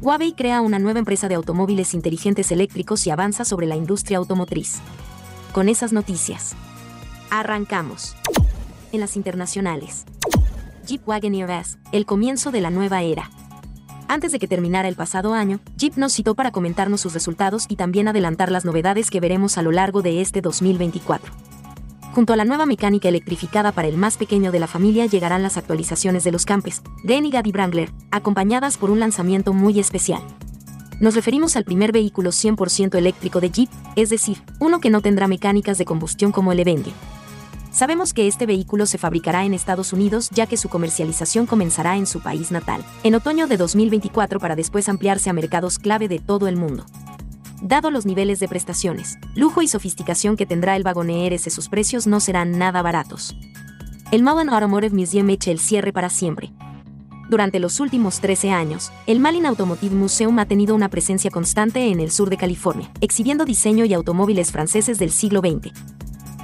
Huawei 0.00 0.32
crea 0.32 0.60
una 0.60 0.78
nueva 0.78 1.00
empresa 1.00 1.28
de 1.28 1.34
automóviles 1.34 1.94
inteligentes 1.94 2.52
eléctricos 2.52 3.04
y 3.06 3.10
avanza 3.10 3.44
sobre 3.44 3.66
la 3.66 3.76
industria 3.76 4.18
automotriz. 4.18 4.78
Con 5.52 5.68
esas 5.68 5.92
noticias, 5.92 6.54
arrancamos. 7.30 8.14
En 8.92 9.00
las 9.00 9.16
internacionales. 9.16 10.04
Jeep 10.86 11.06
Wagoneer 11.06 11.50
S, 11.50 11.78
el 11.92 12.06
comienzo 12.06 12.50
de 12.50 12.60
la 12.60 12.70
nueva 12.70 13.02
era. 13.02 13.30
Antes 14.08 14.32
de 14.32 14.38
que 14.38 14.48
terminara 14.48 14.88
el 14.88 14.94
pasado 14.94 15.34
año, 15.34 15.60
Jeep 15.76 15.96
nos 15.96 16.12
citó 16.12 16.34
para 16.34 16.50
comentarnos 16.50 17.00
sus 17.00 17.14
resultados 17.14 17.66
y 17.68 17.76
también 17.76 18.08
adelantar 18.08 18.50
las 18.50 18.64
novedades 18.64 19.10
que 19.10 19.20
veremos 19.20 19.58
a 19.58 19.62
lo 19.62 19.72
largo 19.72 20.02
de 20.02 20.20
este 20.20 20.40
2024. 20.40 21.32
Junto 22.14 22.34
a 22.34 22.36
la 22.36 22.44
nueva 22.44 22.66
mecánica 22.66 23.08
electrificada 23.08 23.72
para 23.72 23.88
el 23.88 23.96
más 23.96 24.18
pequeño 24.18 24.52
de 24.52 24.60
la 24.60 24.66
familia 24.66 25.06
llegarán 25.06 25.42
las 25.42 25.56
actualizaciones 25.56 26.24
de 26.24 26.32
los 26.32 26.44
campes, 26.44 26.82
Renegade 27.04 27.48
y 27.48 27.52
Wrangler, 27.52 27.90
acompañadas 28.10 28.76
por 28.76 28.90
un 28.90 29.00
lanzamiento 29.00 29.54
muy 29.54 29.80
especial. 29.80 30.20
Nos 31.00 31.14
referimos 31.14 31.56
al 31.56 31.64
primer 31.64 31.90
vehículo 31.90 32.30
100% 32.30 32.96
eléctrico 32.96 33.40
de 33.40 33.50
Jeep, 33.50 33.70
es 33.96 34.10
decir, 34.10 34.42
uno 34.60 34.78
que 34.78 34.90
no 34.90 35.00
tendrá 35.00 35.26
mecánicas 35.26 35.78
de 35.78 35.86
combustión 35.86 36.32
como 36.32 36.52
el 36.52 36.60
Avenger. 36.60 36.92
Sabemos 37.72 38.12
que 38.12 38.28
este 38.28 38.44
vehículo 38.44 38.84
se 38.84 38.98
fabricará 38.98 39.46
en 39.46 39.54
Estados 39.54 39.94
Unidos 39.94 40.28
ya 40.30 40.46
que 40.46 40.58
su 40.58 40.68
comercialización 40.68 41.46
comenzará 41.46 41.96
en 41.96 42.06
su 42.06 42.20
país 42.20 42.50
natal, 42.50 42.84
en 43.02 43.14
otoño 43.14 43.46
de 43.46 43.56
2024 43.56 44.38
para 44.38 44.54
después 44.54 44.90
ampliarse 44.90 45.30
a 45.30 45.32
mercados 45.32 45.78
clave 45.78 46.06
de 46.06 46.18
todo 46.18 46.48
el 46.48 46.56
mundo. 46.56 46.84
Dado 47.62 47.90
los 47.90 48.04
niveles 48.04 48.40
de 48.40 48.48
prestaciones, 48.48 49.16
lujo 49.34 49.62
y 49.62 49.68
sofisticación 49.68 50.36
que 50.36 50.44
tendrá 50.44 50.76
el 50.76 50.84
Wagoneer 50.84 51.32
S, 51.32 51.48
sus 51.48 51.70
precios 51.70 52.06
no 52.06 52.20
serán 52.20 52.58
nada 52.58 52.82
baratos. 52.82 53.34
El 54.10 54.22
Malin 54.22 54.50
Automotive 54.50 54.94
Museum 54.94 55.30
echa 55.30 55.50
el 55.50 55.58
cierre 55.58 55.94
para 55.94 56.10
siempre. 56.10 56.52
Durante 57.30 57.58
los 57.58 57.80
últimos 57.80 58.20
13 58.20 58.50
años, 58.50 58.92
el 59.06 59.18
Malin 59.18 59.46
Automotive 59.46 59.94
Museum 59.94 60.38
ha 60.40 60.44
tenido 60.44 60.74
una 60.74 60.90
presencia 60.90 61.30
constante 61.30 61.86
en 61.86 62.00
el 62.00 62.10
sur 62.10 62.28
de 62.28 62.36
California, 62.36 62.90
exhibiendo 63.00 63.46
diseño 63.46 63.86
y 63.86 63.94
automóviles 63.94 64.52
franceses 64.52 64.98
del 64.98 65.10
siglo 65.10 65.40
XX, 65.40 65.72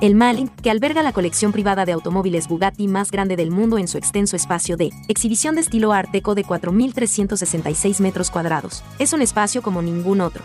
el 0.00 0.14
Malin, 0.14 0.48
que 0.48 0.70
alberga 0.70 1.02
la 1.02 1.12
colección 1.12 1.52
privada 1.52 1.84
de 1.84 1.92
automóviles 1.92 2.46
Bugatti 2.48 2.86
más 2.86 3.10
grande 3.10 3.36
del 3.36 3.50
mundo 3.50 3.78
en 3.78 3.88
su 3.88 3.98
extenso 3.98 4.36
espacio 4.36 4.76
de 4.76 4.90
exhibición 5.08 5.56
de 5.56 5.62
estilo 5.62 5.92
Art 5.92 6.10
Deco 6.12 6.34
de 6.34 6.44
4.366 6.44 8.00
metros 8.00 8.30
cuadrados, 8.30 8.84
es 8.98 9.12
un 9.12 9.22
espacio 9.22 9.62
como 9.62 9.82
ningún 9.82 10.20
otro. 10.20 10.44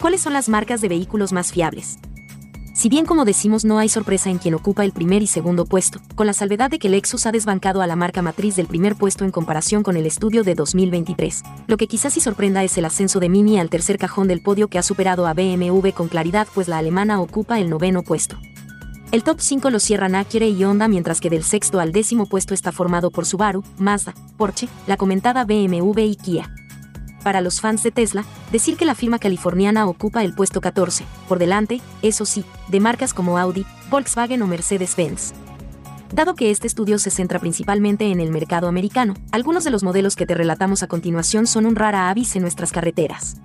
¿Cuáles 0.00 0.22
son 0.22 0.32
las 0.32 0.48
marcas 0.48 0.80
de 0.80 0.88
vehículos 0.88 1.32
más 1.32 1.52
fiables? 1.52 1.98
Si 2.74 2.88
bien 2.88 3.04
como 3.04 3.26
decimos 3.26 3.66
no 3.66 3.78
hay 3.78 3.90
sorpresa 3.90 4.30
en 4.30 4.38
quien 4.38 4.54
ocupa 4.54 4.82
el 4.84 4.92
primer 4.92 5.22
y 5.22 5.26
segundo 5.26 5.66
puesto, 5.66 6.00
con 6.14 6.26
la 6.26 6.32
salvedad 6.32 6.70
de 6.70 6.78
que 6.78 6.88
Lexus 6.88 7.26
ha 7.26 7.32
desbancado 7.32 7.82
a 7.82 7.86
la 7.86 7.96
marca 7.96 8.22
matriz 8.22 8.56
del 8.56 8.66
primer 8.66 8.96
puesto 8.96 9.26
en 9.26 9.30
comparación 9.30 9.82
con 9.82 9.98
el 9.98 10.06
estudio 10.06 10.42
de 10.42 10.54
2023. 10.54 11.42
Lo 11.66 11.76
que 11.76 11.86
quizás 11.86 12.14
sí 12.14 12.20
sorprenda 12.20 12.64
es 12.64 12.78
el 12.78 12.86
ascenso 12.86 13.20
de 13.20 13.28
Mini 13.28 13.60
al 13.60 13.68
tercer 13.68 13.98
cajón 13.98 14.28
del 14.28 14.40
podio 14.40 14.68
que 14.68 14.78
ha 14.78 14.82
superado 14.82 15.26
a 15.26 15.34
BMW 15.34 15.90
con 15.90 16.08
claridad 16.08 16.48
pues 16.54 16.66
la 16.66 16.78
alemana 16.78 17.20
ocupa 17.20 17.60
el 17.60 17.68
noveno 17.68 18.02
puesto. 18.02 18.38
El 19.12 19.24
top 19.24 19.40
5 19.40 19.68
lo 19.68 19.78
cierran 19.78 20.14
Acura 20.14 20.46
y 20.46 20.64
Honda 20.64 20.88
mientras 20.88 21.20
que 21.20 21.28
del 21.28 21.44
sexto 21.44 21.80
al 21.80 21.92
décimo 21.92 22.24
puesto 22.24 22.54
está 22.54 22.72
formado 22.72 23.10
por 23.10 23.26
Subaru, 23.26 23.62
Mazda, 23.76 24.14
Porsche, 24.38 24.68
la 24.86 24.96
comentada 24.96 25.44
BMW 25.44 26.00
y 26.00 26.16
Kia 26.16 26.50
para 27.22 27.40
los 27.40 27.60
fans 27.60 27.82
de 27.84 27.92
Tesla, 27.92 28.24
decir 28.50 28.76
que 28.76 28.84
la 28.84 28.96
firma 28.96 29.20
californiana 29.20 29.86
ocupa 29.86 30.24
el 30.24 30.34
puesto 30.34 30.60
14, 30.60 31.04
por 31.28 31.38
delante, 31.38 31.80
eso 32.02 32.24
sí, 32.24 32.44
de 32.66 32.80
marcas 32.80 33.14
como 33.14 33.38
Audi, 33.38 33.64
Volkswagen 33.90 34.42
o 34.42 34.48
Mercedes-Benz. 34.48 35.32
Dado 36.12 36.34
que 36.34 36.50
este 36.50 36.66
estudio 36.66 36.98
se 36.98 37.10
centra 37.10 37.38
principalmente 37.38 38.10
en 38.10 38.20
el 38.20 38.30
mercado 38.30 38.66
americano, 38.66 39.14
algunos 39.30 39.62
de 39.62 39.70
los 39.70 39.84
modelos 39.84 40.16
que 40.16 40.26
te 40.26 40.34
relatamos 40.34 40.82
a 40.82 40.88
continuación 40.88 41.46
son 41.46 41.64
un 41.64 41.76
rara 41.76 42.10
avis 42.10 42.34
en 42.34 42.42
nuestras 42.42 42.72
carreteras. 42.72 43.36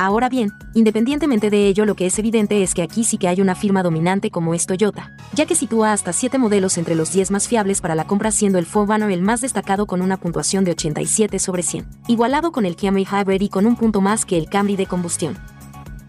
Ahora 0.00 0.28
bien, 0.28 0.52
independientemente 0.74 1.50
de 1.50 1.66
ello, 1.66 1.84
lo 1.84 1.96
que 1.96 2.06
es 2.06 2.16
evidente 2.20 2.62
es 2.62 2.72
que 2.72 2.82
aquí 2.82 3.02
sí 3.02 3.18
que 3.18 3.26
hay 3.26 3.40
una 3.40 3.56
firma 3.56 3.82
dominante 3.82 4.30
como 4.30 4.54
es 4.54 4.64
Toyota, 4.64 5.10
ya 5.34 5.44
que 5.44 5.56
sitúa 5.56 5.92
hasta 5.92 6.12
7 6.12 6.38
modelos 6.38 6.78
entre 6.78 6.94
los 6.94 7.12
10 7.12 7.32
más 7.32 7.48
fiables 7.48 7.80
para 7.80 7.96
la 7.96 8.06
compra, 8.06 8.30
siendo 8.30 8.60
el 8.60 8.66
Forerunner 8.66 9.10
el 9.10 9.22
más 9.22 9.40
destacado 9.40 9.86
con 9.86 10.00
una 10.00 10.16
puntuación 10.16 10.62
de 10.62 10.70
87 10.70 11.40
sobre 11.40 11.64
100, 11.64 11.84
igualado 12.06 12.52
con 12.52 12.64
el 12.64 12.76
Camry 12.76 13.08
Hybrid 13.10 13.42
y 13.42 13.48
con 13.48 13.66
un 13.66 13.74
punto 13.74 14.00
más 14.00 14.24
que 14.24 14.38
el 14.38 14.48
Camry 14.48 14.76
de 14.76 14.86
combustión. 14.86 15.36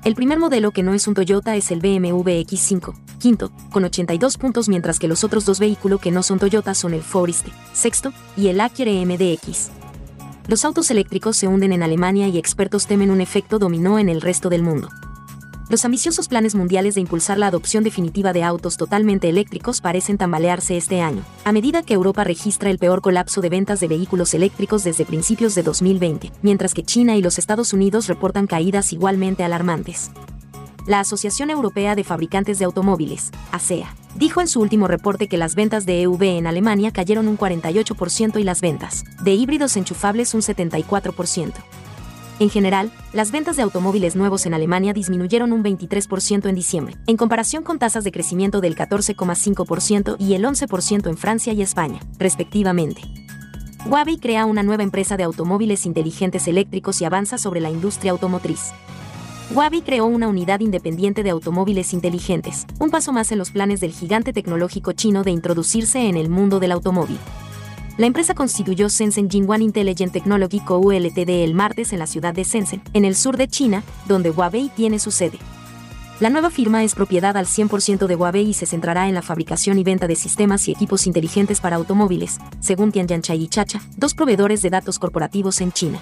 El 0.05 0.13
primer 0.13 0.37
modelo 0.37 0.69
que 0.69 0.83
no 0.83 0.93
es 0.93 1.07
un 1.07 1.15
Toyota 1.15 1.55
es 1.55 1.71
el 1.71 1.79
BMW 1.79 2.43
X5, 2.45 2.93
quinto, 3.17 3.51
con 3.71 3.85
82 3.85 4.37
puntos, 4.37 4.69
mientras 4.69 4.99
que 4.99 5.07
los 5.07 5.23
otros 5.23 5.45
dos 5.45 5.59
vehículos 5.59 5.99
que 5.99 6.11
no 6.11 6.21
son 6.21 6.37
Toyota 6.37 6.75
son 6.75 6.93
el 6.93 7.01
Forest, 7.01 7.47
sexto, 7.73 8.13
y 8.37 8.49
el 8.49 8.61
Acura 8.61 8.91
MDX, 8.91 9.78
los 10.49 10.65
autos 10.65 10.89
eléctricos 10.89 11.37
se 11.37 11.47
hunden 11.47 11.73
en 11.73 11.83
Alemania 11.83 12.27
y 12.27 12.39
expertos 12.39 12.87
temen 12.87 13.11
un 13.11 13.21
efecto 13.21 13.59
dominó 13.59 13.99
en 13.99 14.09
el 14.09 14.19
resto 14.19 14.49
del 14.49 14.63
mundo. 14.63 14.89
Los 15.69 15.85
ambiciosos 15.85 16.27
planes 16.27 16.55
mundiales 16.55 16.95
de 16.95 17.01
impulsar 17.01 17.37
la 17.37 17.45
adopción 17.45 17.83
definitiva 17.83 18.33
de 18.33 18.41
autos 18.41 18.75
totalmente 18.75 19.29
eléctricos 19.29 19.79
parecen 19.79 20.17
tambalearse 20.17 20.75
este 20.75 21.01
año, 21.01 21.21
a 21.45 21.51
medida 21.51 21.83
que 21.83 21.93
Europa 21.93 22.23
registra 22.23 22.71
el 22.71 22.79
peor 22.79 23.01
colapso 23.01 23.41
de 23.41 23.49
ventas 23.49 23.79
de 23.79 23.89
vehículos 23.89 24.33
eléctricos 24.33 24.83
desde 24.83 25.05
principios 25.05 25.53
de 25.53 25.61
2020, 25.61 26.31
mientras 26.41 26.73
que 26.73 26.81
China 26.81 27.15
y 27.15 27.21
los 27.21 27.37
Estados 27.37 27.71
Unidos 27.71 28.07
reportan 28.07 28.47
caídas 28.47 28.91
igualmente 28.91 29.43
alarmantes. 29.43 30.09
La 30.89 31.01
Asociación 31.01 31.51
Europea 31.51 31.93
de 31.93 32.03
Fabricantes 32.03 32.57
de 32.57 32.65
Automóviles, 32.65 33.29
ASEA, 33.51 33.93
e 34.15 34.17
dijo 34.17 34.41
en 34.41 34.47
su 34.47 34.59
último 34.59 34.87
reporte 34.87 35.27
que 35.27 35.37
las 35.37 35.53
ventas 35.53 35.85
de 35.85 36.01
EV 36.01 36.23
en 36.23 36.47
Alemania 36.47 36.89
cayeron 36.89 37.27
un 37.27 37.37
48% 37.37 38.39
y 38.39 38.43
las 38.43 38.59
ventas 38.59 39.03
de 39.21 39.35
híbridos 39.35 39.77
enchufables 39.77 40.33
un 40.33 40.41
74%. 40.41 41.53
En 42.39 42.49
general, 42.49 42.91
las 43.13 43.31
ventas 43.31 43.55
de 43.55 43.61
automóviles 43.61 44.15
nuevos 44.15 44.47
en 44.47 44.55
Alemania 44.55 44.91
disminuyeron 44.91 45.53
un 45.53 45.63
23% 45.63 46.49
en 46.49 46.55
diciembre, 46.55 46.95
en 47.05 47.17
comparación 47.17 47.61
con 47.61 47.77
tasas 47.77 48.03
de 48.03 48.11
crecimiento 48.11 48.59
del 48.59 48.75
14,5% 48.75 50.15
y 50.17 50.33
el 50.33 50.43
11% 50.43 51.07
en 51.07 51.17
Francia 51.17 51.53
y 51.53 51.61
España, 51.61 51.99
respectivamente. 52.17 53.03
Huawei 53.85 54.17
crea 54.17 54.47
una 54.47 54.63
nueva 54.63 54.81
empresa 54.81 55.17
de 55.17 55.23
automóviles 55.23 55.85
inteligentes 55.85 56.47
eléctricos 56.47 56.99
y 56.99 57.05
avanza 57.05 57.37
sobre 57.37 57.59
la 57.59 57.69
industria 57.69 58.11
automotriz. 58.11 58.71
Huawei 59.51 59.81
creó 59.81 60.05
una 60.05 60.27
unidad 60.27 60.59
independiente 60.59 61.23
de 61.23 61.31
automóviles 61.31 61.93
inteligentes, 61.93 62.67
un 62.77 62.91
paso 62.91 63.11
más 63.11 63.31
en 63.31 63.39
los 63.39 63.49
planes 63.49 63.79
del 63.79 63.91
gigante 63.91 64.31
tecnológico 64.31 64.91
chino 64.91 65.23
de 65.23 65.31
introducirse 65.31 66.07
en 66.07 66.17
el 66.17 66.29
mundo 66.29 66.59
del 66.59 66.71
automóvil. 66.71 67.17
La 67.97 68.05
empresa 68.05 68.35
constituyó 68.35 68.89
Shenzhen 68.89 69.27
Jingwan 69.27 69.63
Intelligent 69.63 70.13
Technology 70.13 70.59
Co. 70.59 70.91
Ltd. 70.91 71.29
el 71.29 71.55
martes 71.55 71.93
en 71.93 71.99
la 71.99 72.05
ciudad 72.05 72.35
de 72.35 72.43
Shenzhen, 72.43 72.83
en 72.93 73.05
el 73.05 73.15
sur 73.15 73.37
de 73.37 73.47
China, 73.47 73.81
donde 74.07 74.29
Huawei 74.29 74.69
tiene 74.69 74.99
su 74.99 75.09
sede. 75.09 75.39
La 76.19 76.29
nueva 76.29 76.51
firma 76.51 76.83
es 76.83 76.93
propiedad 76.93 77.35
al 77.35 77.47
100% 77.47 78.05
de 78.05 78.15
Huawei 78.15 78.49
y 78.49 78.53
se 78.53 78.67
centrará 78.67 79.09
en 79.09 79.15
la 79.15 79.23
fabricación 79.23 79.79
y 79.79 79.83
venta 79.83 80.05
de 80.05 80.15
sistemas 80.15 80.67
y 80.67 80.71
equipos 80.71 81.07
inteligentes 81.07 81.59
para 81.59 81.77
automóviles, 81.77 82.37
según 82.59 82.91
Tianyanchai 82.91 83.41
y 83.41 83.47
Chacha, 83.47 83.81
dos 83.97 84.13
proveedores 84.13 84.61
de 84.61 84.69
datos 84.69 84.99
corporativos 84.99 85.59
en 85.59 85.71
China. 85.71 85.99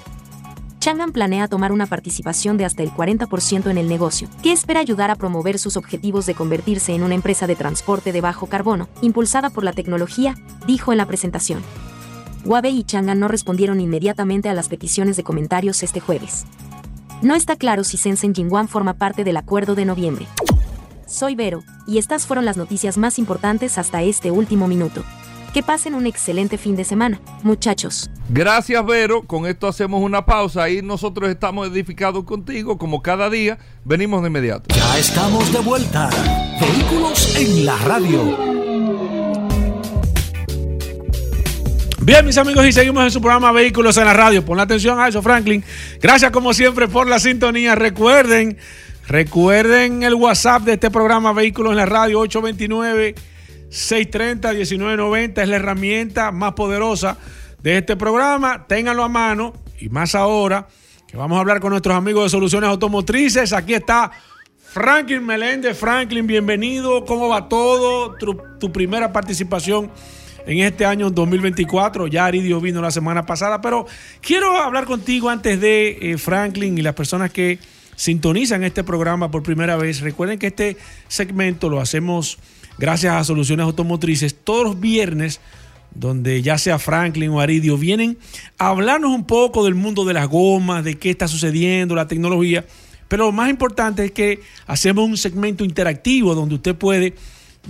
Chang'an 0.87 1.11
planea 1.11 1.49
tomar 1.49 1.73
una 1.73 1.85
participación 1.85 2.55
de 2.55 2.63
hasta 2.63 2.81
el 2.81 2.91
40% 2.91 3.69
en 3.69 3.77
el 3.77 3.89
negocio, 3.89 4.29
que 4.41 4.53
espera 4.53 4.79
ayudar 4.79 5.11
a 5.11 5.17
promover 5.17 5.59
sus 5.59 5.75
objetivos 5.75 6.25
de 6.25 6.33
convertirse 6.33 6.95
en 6.95 7.03
una 7.03 7.13
empresa 7.13 7.45
de 7.45 7.57
transporte 7.57 8.13
de 8.13 8.21
bajo 8.21 8.47
carbono, 8.47 8.87
impulsada 9.01 9.49
por 9.49 9.65
la 9.65 9.73
tecnología, 9.73 10.35
dijo 10.65 10.93
en 10.93 10.99
la 10.99 11.05
presentación. 11.05 11.61
Huawei 12.45 12.77
y 12.77 12.83
Chang'an 12.85 13.19
no 13.19 13.27
respondieron 13.27 13.81
inmediatamente 13.81 14.47
a 14.47 14.53
las 14.53 14.69
peticiones 14.69 15.17
de 15.17 15.23
comentarios 15.23 15.83
este 15.83 15.99
jueves. 15.99 16.45
No 17.21 17.35
está 17.35 17.57
claro 17.57 17.83
si 17.83 17.97
Shenzhen 17.97 18.33
Jingwan 18.33 18.69
forma 18.69 18.93
parte 18.93 19.25
del 19.25 19.35
acuerdo 19.35 19.75
de 19.75 19.83
noviembre. 19.83 20.25
Soy 21.05 21.35
Vero, 21.35 21.65
y 21.85 21.97
estas 21.97 22.25
fueron 22.25 22.45
las 22.45 22.55
noticias 22.55 22.97
más 22.97 23.19
importantes 23.19 23.77
hasta 23.77 24.03
este 24.03 24.31
último 24.31 24.69
minuto. 24.69 25.03
Que 25.57 25.63
pasen 25.63 25.95
un 25.95 26.05
excelente 26.05 26.55
fin 26.59 26.75
de 26.75 26.83
semana, 26.83 27.19
muchachos. 27.41 28.11
Gracias, 28.29 28.85
Vero. 28.85 29.23
Con 29.23 29.47
esto 29.47 29.67
hacemos 29.67 30.03
una 30.03 30.23
pausa. 30.23 30.61
Ahí 30.61 30.83
nosotros 30.83 31.31
estamos 31.31 31.67
edificados 31.67 32.25
contigo, 32.25 32.77
como 32.77 33.01
cada 33.01 33.27
día. 33.27 33.57
Venimos 33.83 34.21
de 34.21 34.27
inmediato. 34.27 34.65
Ya 34.75 34.99
estamos 34.99 35.51
de 35.51 35.57
vuelta. 35.61 36.11
Vehículos 36.61 37.35
en 37.37 37.65
la 37.65 37.75
radio. 37.79 38.37
Bien, 42.01 42.23
mis 42.23 42.37
amigos, 42.37 42.63
y 42.67 42.71
seguimos 42.71 43.03
en 43.05 43.09
su 43.09 43.19
programa 43.19 43.51
Vehículos 43.51 43.97
en 43.97 44.05
la 44.05 44.13
Radio. 44.13 44.45
Pon 44.45 44.59
atención 44.59 44.99
a 44.99 45.07
eso, 45.07 45.23
Franklin. 45.23 45.63
Gracias, 45.99 46.29
como 46.29 46.53
siempre, 46.53 46.87
por 46.87 47.07
la 47.07 47.17
sintonía. 47.17 47.73
Recuerden, 47.73 48.59
recuerden 49.07 50.03
el 50.03 50.13
WhatsApp 50.13 50.61
de 50.61 50.73
este 50.73 50.91
programa 50.91 51.33
Vehículos 51.33 51.71
en 51.71 51.77
la 51.77 51.87
Radio 51.87 52.19
829 52.19 53.15
630-1990 53.69 55.41
es 55.41 55.49
la 55.49 55.55
herramienta 55.55 56.31
más 56.31 56.53
poderosa 56.53 57.17
de 57.61 57.77
este 57.77 57.95
programa. 57.95 58.65
Ténganlo 58.67 59.03
a 59.03 59.09
mano 59.09 59.53
y 59.79 59.89
más 59.89 60.15
ahora 60.15 60.67
que 61.07 61.17
vamos 61.17 61.37
a 61.37 61.41
hablar 61.41 61.59
con 61.59 61.71
nuestros 61.71 61.95
amigos 61.95 62.25
de 62.25 62.29
Soluciones 62.29 62.69
Automotrices. 62.69 63.53
Aquí 63.53 63.73
está 63.73 64.11
Franklin 64.59 65.25
Meléndez. 65.25 65.77
Franklin, 65.77 66.27
bienvenido. 66.27 67.05
¿Cómo 67.05 67.29
va 67.29 67.47
todo? 67.49 68.15
Tu, 68.59 68.71
primera 68.71 69.13
participación 69.13 69.89
en 70.45 70.59
este 70.59 70.85
año 70.85 71.09
2024. 71.09 72.07
Ya 72.07 72.25
Aridio 72.25 72.59
vino 72.59 72.81
la 72.81 72.91
semana 72.91 73.25
pasada, 73.25 73.61
pero 73.61 73.85
quiero 74.21 74.57
hablar 74.57 74.85
contigo 74.85 75.29
antes 75.29 75.59
de 75.59 75.97
eh, 76.01 76.17
Franklin 76.17 76.77
y 76.77 76.81
las 76.81 76.93
personas 76.93 77.31
que 77.31 77.59
sintonizan 77.95 78.63
este 78.63 78.83
programa 78.83 79.31
por 79.31 79.43
primera 79.43 79.77
vez. 79.77 80.01
Recuerden 80.01 80.37
que 80.39 80.47
este 80.47 80.77
segmento 81.07 81.69
lo 81.69 81.79
hacemos 81.79 82.37
gracias 82.77 83.13
a 83.13 83.23
Soluciones 83.23 83.65
Automotrices, 83.65 84.35
todos 84.43 84.63
los 84.63 84.79
viernes, 84.79 85.39
donde 85.93 86.41
ya 86.41 86.57
sea 86.57 86.79
Franklin 86.79 87.31
o 87.31 87.39
Aridio, 87.39 87.77
vienen 87.77 88.17
a 88.57 88.69
hablarnos 88.69 89.11
un 89.11 89.25
poco 89.25 89.65
del 89.65 89.75
mundo 89.75 90.05
de 90.05 90.13
las 90.13 90.27
gomas, 90.27 90.83
de 90.83 90.97
qué 90.97 91.09
está 91.09 91.27
sucediendo, 91.27 91.95
la 91.95 92.07
tecnología. 92.07 92.65
Pero 93.07 93.25
lo 93.25 93.31
más 93.31 93.49
importante 93.49 94.05
es 94.05 94.11
que 94.11 94.41
hacemos 94.65 95.05
un 95.05 95.17
segmento 95.17 95.63
interactivo 95.63 96.35
donde 96.35 96.55
usted 96.55 96.75
puede, 96.75 97.15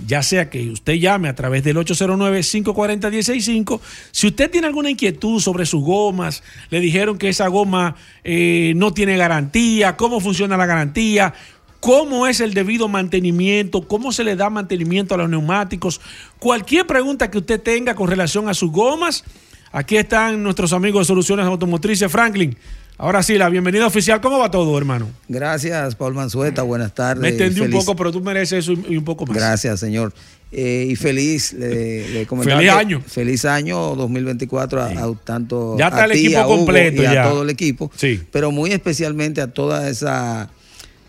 ya 0.06 0.22
sea 0.22 0.50
que 0.50 0.68
usted 0.70 0.94
llame 0.94 1.28
a 1.28 1.34
través 1.34 1.64
del 1.64 1.76
809-540-165, 1.78 3.80
si 4.10 4.26
usted 4.26 4.50
tiene 4.50 4.66
alguna 4.66 4.90
inquietud 4.90 5.40
sobre 5.40 5.64
sus 5.64 5.82
gomas, 5.82 6.42
le 6.70 6.80
dijeron 6.80 7.18
que 7.18 7.28
esa 7.28 7.46
goma 7.48 7.96
eh, 8.24 8.72
no 8.76 8.92
tiene 8.92 9.16
garantía, 9.16 9.96
cómo 9.96 10.20
funciona 10.20 10.56
la 10.56 10.66
garantía, 10.66 11.34
cómo 11.80 12.26
es 12.26 12.40
el 12.40 12.54
debido 12.54 12.88
mantenimiento, 12.88 13.86
cómo 13.86 14.12
se 14.12 14.24
le 14.24 14.36
da 14.36 14.50
mantenimiento 14.50 15.14
a 15.14 15.18
los 15.18 15.30
neumáticos. 15.30 16.00
Cualquier 16.38 16.86
pregunta 16.86 17.30
que 17.30 17.38
usted 17.38 17.60
tenga 17.60 17.94
con 17.94 18.08
relación 18.08 18.48
a 18.48 18.54
sus 18.54 18.70
gomas, 18.70 19.24
aquí 19.72 19.96
están 19.96 20.42
nuestros 20.42 20.72
amigos 20.72 21.02
de 21.02 21.04
Soluciones 21.06 21.46
Automotrices 21.46 22.10
Franklin. 22.10 22.56
Ahora 23.00 23.22
sí, 23.22 23.38
la 23.38 23.48
bienvenida 23.48 23.86
oficial. 23.86 24.20
¿Cómo 24.20 24.40
va 24.40 24.50
todo, 24.50 24.76
hermano? 24.76 25.08
Gracias, 25.28 25.94
Paul 25.94 26.14
Manzueta. 26.14 26.62
Buenas 26.64 26.92
tardes. 26.92 27.22
Me 27.22 27.28
entendí 27.28 27.60
un 27.60 27.70
poco, 27.70 27.94
pero 27.94 28.10
tú 28.10 28.20
mereces 28.20 28.68
eso 28.68 28.72
y 28.72 28.96
un 28.96 29.04
poco 29.04 29.24
más. 29.24 29.36
Gracias, 29.36 29.78
señor. 29.78 30.12
Eh, 30.50 30.88
y 30.90 30.96
feliz, 30.96 31.52
le, 31.52 32.26
Feliz 32.26 32.70
año. 32.70 33.00
Feliz 33.06 33.44
año 33.44 33.94
2024 33.94 34.82
a, 34.82 35.14
tanto 35.22 35.76
ya 35.78 35.88
está 35.88 36.06
el 36.06 36.12
equipo 36.12 36.44
completo 36.44 37.02
y 37.02 37.06
a 37.06 37.22
todo 37.22 37.42
el 37.44 37.50
equipo. 37.50 37.88
Sí. 37.94 38.20
Pero 38.32 38.50
muy 38.50 38.72
especialmente 38.72 39.42
a 39.42 39.46
toda 39.46 39.88
esa 39.88 40.50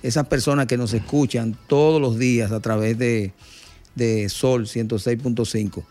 esas 0.04 0.28
personas 0.28 0.68
que 0.68 0.78
nos 0.78 0.94
escuchan 0.94 1.58
todos 1.68 2.02
los 2.02 2.18
días 2.18 2.52
a 2.52 2.60
través 2.60 2.98
de, 2.98 3.34
Sol 4.30 4.66
106.5. 4.66 5.84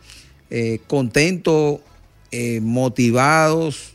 Eh, 0.51 0.81
contentos, 0.87 1.81
eh, 2.31 2.61
motivados 2.63 3.93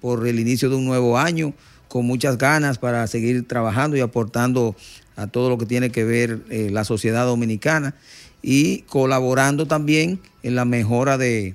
por 0.00 0.26
el 0.28 0.38
inicio 0.38 0.70
de 0.70 0.76
un 0.76 0.84
nuevo 0.84 1.18
año, 1.18 1.54
con 1.88 2.06
muchas 2.06 2.38
ganas 2.38 2.78
para 2.78 3.06
seguir 3.06 3.46
trabajando 3.46 3.96
y 3.96 4.00
aportando 4.00 4.76
a 5.16 5.26
todo 5.26 5.50
lo 5.50 5.58
que 5.58 5.66
tiene 5.66 5.90
que 5.90 6.04
ver 6.04 6.40
eh, 6.50 6.70
la 6.70 6.84
sociedad 6.84 7.26
dominicana 7.26 7.94
y 8.42 8.78
colaborando 8.82 9.66
también 9.66 10.20
en 10.42 10.54
la 10.54 10.64
mejora 10.64 11.18
de, 11.18 11.54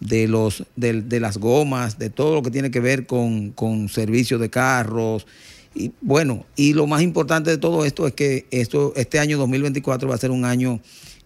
los, 0.00 0.64
de, 0.76 1.20
las 1.20 1.38
gomas, 1.38 1.98
de 1.98 2.10
todo 2.10 2.34
lo 2.34 2.42
que 2.42 2.50
tiene 2.50 2.70
que 2.70 2.80
ver 2.80 3.06
con, 3.06 3.50
con 3.50 3.88
servicios 3.88 4.40
de 4.40 4.50
carros. 4.50 5.26
Y 5.78 5.92
bueno, 6.00 6.44
y 6.56 6.72
lo 6.72 6.88
más 6.88 7.02
importante 7.02 7.50
de 7.50 7.56
todo 7.56 7.84
esto 7.84 8.08
es 8.08 8.12
que 8.12 8.46
esto, 8.50 8.92
este 8.96 9.20
año 9.20 9.38
2024 9.38 10.08
va 10.08 10.16
a 10.16 10.18
ser 10.18 10.32
un 10.32 10.44
año 10.44 10.80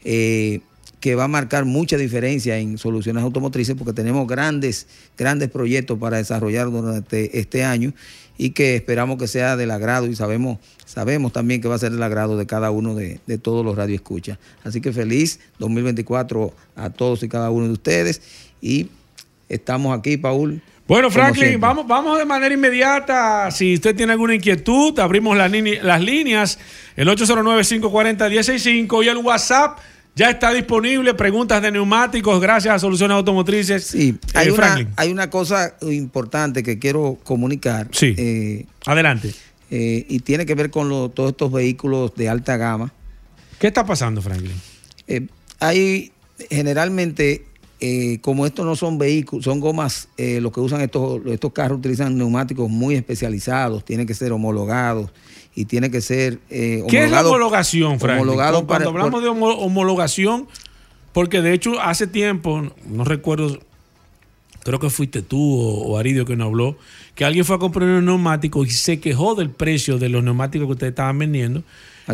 eh, 0.05 0.61
que 1.01 1.15
va 1.15 1.25
a 1.25 1.29
marcar 1.29 1.65
mucha 1.65 1.97
diferencia 1.97 2.59
en 2.59 2.77
soluciones 2.77 3.23
automotrices 3.23 3.75
porque 3.77 3.95
tenemos 3.95 4.27
grandes, 4.29 4.89
grandes 5.17 5.51
proyectos 5.51 5.99
para 5.99 6.19
desarrollar 6.19 6.71
durante 6.71 7.39
este 7.39 7.65
año 7.65 7.95
y 8.37 8.51
que 8.51 8.77
esperamos 8.77 9.17
que 9.17 9.27
sea 9.27 9.57
del 9.57 9.71
agrado 9.71 10.07
y 10.07 10.15
sabemos, 10.15 10.59
sabemos 10.85 11.33
también 11.33 11.63
que 11.63 11.69
va 11.69 11.77
a 11.77 11.79
ser 11.79 11.93
del 11.93 12.03
agrado 12.03 12.37
de 12.37 12.45
cada 12.45 12.71
uno 12.71 12.95
de, 12.95 13.21
todos 13.39 13.65
los 13.65 13.75
radioescuchas. 13.75 14.39
Así 14.65 14.83
que 14.83 14.93
feliz 14.93 15.41
2024 15.61 16.53
a 16.77 16.91
todos 16.91 17.23
y 17.23 17.29
cada 17.29 17.51
uno 17.51 17.69
de 17.69 17.73
ustedes 17.73 18.21
y 18.61 18.91
estamos 19.49 19.99
aquí, 19.99 20.19
Paul. 20.19 20.61
Bueno, 20.93 21.11
Franklin, 21.11 21.59
vamos, 21.59 21.87
vamos 21.87 22.19
de 22.19 22.27
manera 22.27 22.53
inmediata. 22.53 23.51
Si 23.51 23.73
usted 23.73 23.97
tiene 23.97 24.13
alguna 24.13 24.35
inquietud, 24.35 24.99
abrimos 24.99 25.35
las, 25.39 25.51
las 25.51 26.03
líneas, 26.03 26.59
el 26.97 27.09
809-540-165 27.09 29.03
y 29.03 29.09
el 29.09 29.17
WhatsApp 29.17 29.79
ya 30.15 30.29
está 30.29 30.53
disponible, 30.53 31.15
preguntas 31.15 31.63
de 31.63 31.73
neumáticos 31.73 32.39
gracias 32.43 32.75
a 32.75 32.79
Soluciones 32.79 33.15
Automotrices. 33.15 33.87
Sí, 33.87 34.19
hay, 34.35 34.51
una, 34.51 34.87
hay 34.97 35.11
una 35.11 35.31
cosa 35.31 35.77
importante 35.81 36.63
que 36.63 36.79
quiero 36.79 37.17
comunicar. 37.25 37.89
Sí. 37.93 38.15
Eh, 38.19 38.67
Adelante. 38.85 39.33
Eh, 39.71 40.05
y 40.07 40.19
tiene 40.19 40.45
que 40.45 40.55
ver 40.55 40.71
con 40.71 40.91
todos 41.15 41.31
estos 41.31 41.51
vehículos 41.51 42.15
de 42.17 42.29
alta 42.29 42.59
gama. 42.59 42.93
¿Qué 43.59 43.69
está 43.69 43.87
pasando, 43.87 44.21
Franklin? 44.21 44.61
Eh, 45.09 45.27
hay 45.59 46.13
generalmente, 46.51 47.47
como 48.21 48.47
estos 48.47 48.65
no 48.65 48.77
son 48.77 48.99
vehículos, 48.99 49.45
son 49.45 49.59
gomas, 49.59 50.09
los 50.17 50.53
que 50.53 50.61
usan 50.61 50.81
estos, 50.83 51.21
estos 51.27 51.53
carros 51.53 51.79
utilizan 51.79 52.17
neumáticos 52.17 52.71
muy 52.71 52.95
especializados, 52.95 53.85
tienen 53.85 54.07
que 54.07 54.15
ser 54.15 54.33
homologados 54.33 55.11
y 55.55 55.67
tiene 55.67 55.91
que 55.91 56.01
ser 56.01 56.39
eh, 56.51 56.83
¿Qué 56.89 57.05
es 57.05 57.11
la 57.11 57.27
homologación, 57.27 58.01
Frank? 58.01 58.21
Homologado 58.21 58.67
Cuando 58.67 58.89
hablamos 58.89 59.23
de 59.23 59.29
homologación, 59.29 60.49
porque 61.13 61.43
de 61.43 61.53
hecho 61.53 61.81
hace 61.81 62.07
tiempo, 62.07 62.71
no 62.87 63.05
recuerdo, 63.05 63.59
creo 64.65 64.79
que 64.79 64.89
fuiste 64.89 65.23
tú 65.23 65.61
o, 65.61 65.99
Aridio 65.99 66.25
que 66.25 66.37
nos 66.37 66.47
habló, 66.47 66.77
que 67.15 67.25
alguien 67.25 67.45
fue 67.45 67.57
a 67.57 67.59
comprar 67.59 67.89
un 67.89 68.07
neumático 68.07 68.65
y 68.65 68.71
se 68.71 69.01
quejó 69.01 69.35
del 69.35 69.51
precio 69.51 69.99
de 69.99 70.09
los 70.09 70.25
neumáticos 70.25 70.67
que 70.67 70.73
ustedes 70.73 70.93
estaban 70.93 71.19
vendiendo. 71.19 71.63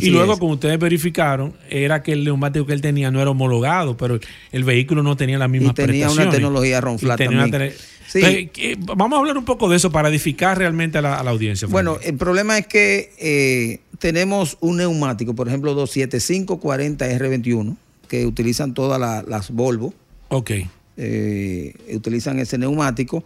Y 0.01 0.11
luego, 0.11 0.39
como 0.39 0.55
ustedes 0.55 0.79
verificaron, 0.79 1.55
era 1.71 2.03
que 2.03 2.13
el 2.13 2.25
neumático 2.25 2.67
que 2.67 2.73
él 2.73 2.81
tenía 2.81 3.11
no 3.11 3.21
era 3.21 3.31
homologado, 3.31 3.97
pero 3.97 4.19
el 4.53 4.65
vehículo 4.65 5.03
no 5.03 5.17
tenía 5.17 5.39
la 5.39 5.49
misma 5.49 5.71
y 5.71 5.75
tenía 5.75 6.11
una 6.11 6.31
tecnología 6.31 6.81
ronflat 6.81 7.19
también. 7.19 7.73
Sí. 8.09 8.49
vamos 8.79 9.17
a 9.17 9.21
hablar 9.21 9.37
un 9.37 9.45
poco 9.45 9.69
de 9.69 9.77
eso 9.77 9.93
para 9.93 10.09
edificar 10.09 10.57
realmente 10.57 10.97
a 10.99 11.03
la, 11.03 11.19
audiencia. 11.19 11.69
Bueno, 11.69 11.99
el 12.03 12.17
problema 12.17 12.57
es 12.57 12.67
que 12.67 13.13
eh, 13.19 13.81
tenemos 13.99 14.57
un 14.61 14.79
neumático, 14.79 15.35
por 15.35 15.47
ejemplo, 15.49 15.77
27540R21, 15.85 17.77
que 18.09 18.25
utilizan 18.25 18.73
todas 18.73 18.99
las 19.27 19.51
Volvo. 19.51 19.93
Ok. 20.29 20.53
Eh, 20.97 21.75
utilizan 21.93 22.39
ese 22.39 22.57
neumático. 22.57 23.25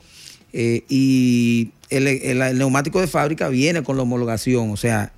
Eh, 0.52 0.82
y 0.88 1.70
el, 1.88 2.58
neumático 2.58 3.00
de 3.00 3.06
fábrica 3.06 3.48
viene 3.48 3.82
con 3.82 3.96
la 3.96 4.02
homologación, 4.02 4.70
o 4.70 4.76
sea, 4.76 5.12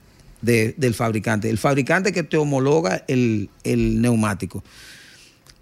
del 0.44 0.94
fabricante. 0.94 1.50
El 1.50 1.58
fabricante 1.58 2.12
que 2.12 2.22
te 2.22 2.36
homologa 2.36 3.04
el, 3.08 3.50
el 3.64 4.00
neumático. 4.00 4.62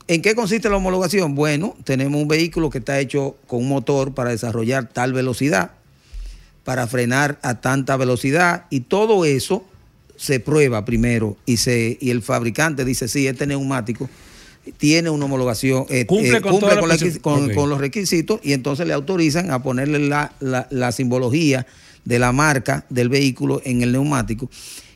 ¿En 0.09 0.20
qué 0.20 0.35
consiste 0.35 0.68
la 0.68 0.76
homologación? 0.76 1.35
Bueno, 1.35 1.76
tenemos 1.85 2.20
un 2.20 2.28
vehículo 2.28 2.70
que 2.70 2.78
está 2.78 2.99
hecho 2.99 3.37
con 3.47 3.61
un 3.61 3.68
motor 3.68 4.14
para 4.14 4.30
desarrollar 4.30 4.89
tal 4.89 5.12
velocidad, 5.12 5.72
para 6.64 6.87
frenar 6.87 7.39
a 7.43 7.61
tanta 7.61 7.97
velocidad 7.97 8.66
y 8.68 8.80
todo 8.80 9.24
eso 9.24 9.64
se 10.16 10.41
prueba 10.41 10.85
primero 10.85 11.37
y, 11.47 11.57
se, 11.57 11.99
y 12.01 12.11
el 12.11 12.22
fabricante 12.22 12.85
dice, 12.85 13.09
sí, 13.09 13.26
este 13.26 13.47
neumático 13.47 14.09
tiene 14.76 15.11
una 15.11 15.24
homologación, 15.24 15.87
eh, 15.89 16.07
cumple, 16.07 16.39
eh, 16.39 16.41
con, 17.20 17.68
los 17.68 17.80
requisitos 17.80 18.41
y 18.43 18.53
entonces 18.53 18.87
le 18.87 18.93
autorizan 18.93 19.51
a 19.51 19.62
ponerle 19.62 19.99
la, 19.99 20.93
simbología 20.93 21.66
de 22.05 22.18
la 22.18 22.32
marca 22.32 22.84
del 22.90 23.09
vehículo 23.09 23.61
en 23.64 23.82
el 23.82 23.92
neumático. 23.92 24.48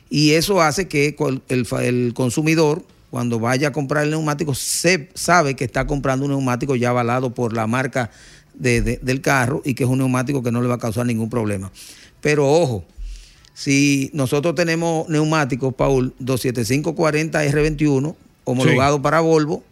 Y 0.09 0.31
eso 0.31 0.61
hace 0.61 0.87
que 0.87 1.15
el 1.49 2.13
consumidor 2.13 2.83
cuando 3.09 3.39
vaya 3.39 3.69
a 3.69 3.71
comprar 3.71 4.03
el 4.03 4.11
neumático, 4.11 4.53
se 4.53 5.09
sabe 5.13 5.55
que 5.55 5.63
está 5.63 5.87
comprando 5.87 6.25
un 6.25 6.31
neumático 6.31 6.75
ya 6.75 6.89
avalado 6.89 7.33
por 7.33 7.53
la 7.53 7.67
marca 7.67 8.11
del 8.53 9.21
carro 9.21 9.61
y 9.63 9.75
que 9.75 9.83
es 9.83 9.89
un 9.89 9.99
neumático 9.99 10.43
que 10.43 10.51
no 10.51 10.61
le 10.61 10.67
va 10.67 10.75
a 10.75 10.79
causar 10.79 11.05
ningún 11.05 11.29
problema. 11.29 11.71
Pero 12.21 12.49
ojo, 12.49 12.83
si 13.53 14.09
nosotros 14.13 14.55
tenemos 14.55 15.07
neumáticos, 15.09 15.73
Paul, 15.73 16.13
27540R21, 16.21 18.15
homologado 18.43 19.01
para 19.01 19.21
Volvo, 19.21 19.63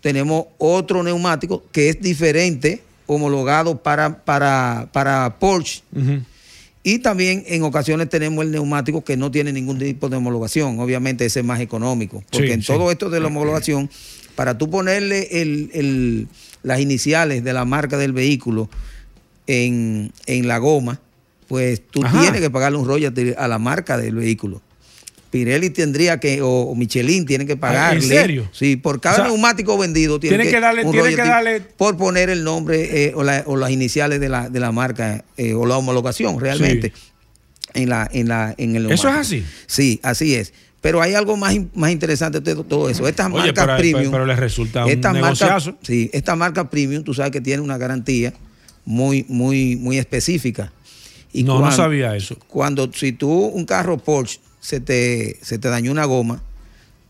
tenemos 0.00 0.46
otro 0.58 1.02
neumático 1.02 1.62
que 1.70 1.90
es 1.90 2.00
diferente, 2.00 2.82
homologado 3.06 3.82
para, 3.82 4.24
para, 4.24 4.88
para 4.92 5.36
Porsche. 5.38 5.82
Y 6.82 7.00
también 7.00 7.44
en 7.46 7.62
ocasiones 7.62 8.08
tenemos 8.08 8.44
el 8.44 8.52
neumático 8.52 9.04
que 9.04 9.16
no 9.16 9.30
tiene 9.30 9.52
ningún 9.52 9.78
tipo 9.78 10.08
de 10.08 10.16
homologación. 10.16 10.80
Obviamente 10.80 11.26
ese 11.26 11.40
es 11.40 11.46
más 11.46 11.60
económico. 11.60 12.24
Porque 12.30 12.54
en 12.54 12.62
todo 12.62 12.90
esto 12.90 13.10
de 13.10 13.20
la 13.20 13.26
homologación, 13.26 13.90
para 14.34 14.56
tú 14.56 14.70
ponerle 14.70 15.42
el, 15.42 16.28
las 16.62 16.80
iniciales 16.80 17.44
de 17.44 17.52
la 17.52 17.66
marca 17.66 17.98
del 17.98 18.12
vehículo 18.12 18.70
en, 19.46 20.10
la 20.26 20.58
goma, 20.58 21.00
pues 21.48 21.82
tú 21.86 22.02
tienes 22.18 22.40
que 22.40 22.48
pagarle 22.48 22.78
un 22.78 22.86
royalty 22.86 23.34
a 23.36 23.46
la 23.46 23.58
marca 23.58 23.98
del 23.98 24.14
vehículo. 24.14 24.62
Pirelli 25.30 25.70
tendría 25.70 26.18
que, 26.18 26.40
o 26.42 26.74
Michelin 26.74 27.24
tiene 27.24 27.46
que 27.46 27.56
pagarle. 27.56 28.02
¿En 28.02 28.08
serio? 28.08 28.48
Sí, 28.52 28.76
por 28.76 29.00
cada 29.00 29.24
neumático 29.24 29.78
vendido 29.78 30.18
tiene, 30.18 30.48
que, 30.48 30.60
darle, 30.60 30.84
tiene 30.84 31.10
que 31.10 31.16
darle 31.16 31.60
por 31.60 31.96
poner 31.96 32.30
el 32.30 32.42
nombre 32.42 33.06
eh, 33.06 33.14
o, 33.14 33.56
las 33.56 33.70
iniciales 33.70 34.20
de 34.20 34.28
la, 34.28 34.48
de 34.48 34.58
la 34.58 34.72
marca 34.72 35.24
eh, 35.36 35.54
o 35.54 35.66
la 35.66 35.76
homologación 35.76 36.40
realmente 36.40 36.92
en 37.74 37.88
la 37.88 38.08
en 38.12 38.26
la 38.26 38.54
en 38.58 38.74
el 38.74 38.90
¿Eso 38.90 39.08
es 39.08 39.14
así? 39.14 39.44
Sí, 39.66 40.00
así 40.02 40.34
es. 40.34 40.52
Pero 40.80 41.02
hay 41.02 41.14
algo 41.14 41.36
más, 41.36 41.54
más 41.74 41.90
interesante 41.90 42.40
de 42.40 42.54
todo 42.64 42.88
eso. 42.88 43.06
Estas 43.06 43.30
marcas 43.30 43.78
premium. 43.78 44.10
Pero, 44.10 44.24
les 44.26 44.38
resulta 44.38 44.86
un 44.86 45.00
negociazo. 45.00 45.76
sí, 45.82 46.10
esta 46.12 46.34
marca 46.36 46.70
premium, 46.70 47.04
tú 47.04 47.12
sabes 47.12 47.30
que 47.30 47.40
tiene 47.40 47.62
una 47.62 47.76
garantía 47.76 48.32
muy, 48.84 49.26
muy, 49.28 49.76
muy 49.76 49.98
específica. 49.98 50.72
Y 51.32 51.44
no, 51.44 51.60
no 51.60 51.70
sabía 51.70 52.16
eso. 52.16 52.36
Cuando, 52.48 52.90
si 52.92 53.12
tú, 53.12 53.30
un 53.30 53.66
carro 53.66 53.98
Porsche 53.98 54.40
se 54.60 54.80
te, 54.80 55.38
se 55.42 55.58
te 55.58 55.68
dañó 55.68 55.90
una 55.90 56.04
goma, 56.04 56.42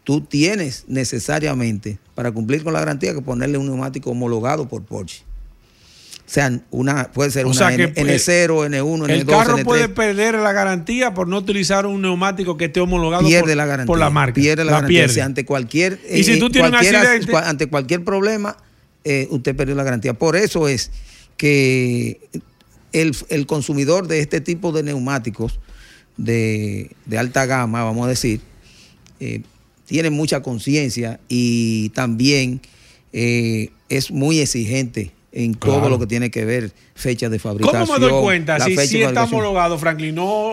tú 0.05 0.23
tienes 0.23 0.85
necesariamente, 0.89 1.99
para 2.15 2.33
cumplir 2.33 2.63
con 2.63 2.73
la 2.73 2.81
garantía, 2.81 3.13
que 3.15 3.21
ponerle 3.21 3.59
un 3.59 3.67
neumático 3.67 4.11
homologado 4.11 4.69
por 4.69 4.83
Porsche. 4.83 5.25
O 6.31 6.33
sea, 6.33 6.61
una, 6.71 7.11
puede 7.11 7.33
ser 7.33 7.47
una 7.47 7.75
N, 7.75 8.19
0 8.19 8.67
N1, 8.67 8.71
N2, 8.71 9.11
El 9.11 9.27
carro 9.27 9.57
puede 9.65 9.89
perder 9.89 10.37
la 10.37 10.53
garantía 10.53 11.13
por 11.13 11.27
no 11.27 11.39
utilizar 11.39 11.87
un 11.87 12.01
neumático 12.03 12.57
que 12.57 12.67
esté 12.67 12.79
homologado 12.79 13.29
por 13.29 13.57
la, 13.57 13.85
por 13.85 13.99
la 13.99 14.11
marca. 14.11 14.35
Pierde 14.35 14.65
la, 14.65 14.81
garantía. 14.81 15.25
ante 15.25 15.45
cualquier, 15.45 15.99
y 16.09 16.23
si 16.23 16.39
tú 16.39 16.47
eh, 16.47 16.51
tienes 16.51 16.73
accidente? 16.73 17.37
ante 17.37 17.67
cualquier 17.67 18.05
problema, 18.05 18.57
eh, 19.03 19.27
usted 19.31 19.57
perdió 19.57 19.75
la 19.75 19.83
garantía. 19.83 20.15
Por 20.15 20.37
eso 20.37 20.69
es 20.69 20.93
que 21.37 22.21
el, 22.93 23.17
el 23.29 23.47
consumidor 23.47 24.07
de 24.07 24.21
este 24.21 24.41
tipo 24.41 24.71
de 24.71 24.85
neumáticos 24.85 25.59
de, 26.21 26.91
alta 27.19 27.47
gama, 27.47 27.83
vamos 27.83 28.07
a 28.07 28.09
decir, 28.09 28.41
eh, 29.19 29.43
tiene 29.87 30.11
mucha 30.11 30.43
conciencia 30.43 31.21
y 31.29 31.89
también 31.91 32.61
eh, 33.13 33.71
es 33.89 34.11
muy 34.11 34.41
exigente 34.41 35.13
en 35.33 35.55
todo 35.55 35.89
lo 35.89 35.99
que 35.99 36.07
tiene 36.07 36.31
que 36.31 36.45
ver 36.45 36.73
fecha 36.95 37.29
de 37.29 37.39
fabricación. 37.39 37.87
¿Cómo 37.87 37.99
me 37.99 38.07
doy 38.07 38.23
cuenta? 38.23 38.61
Si, 38.61 38.77
si 38.87 39.03
está 39.03 39.25
homologado, 39.25 39.79
Franklin, 39.79 40.15
no 40.15 40.53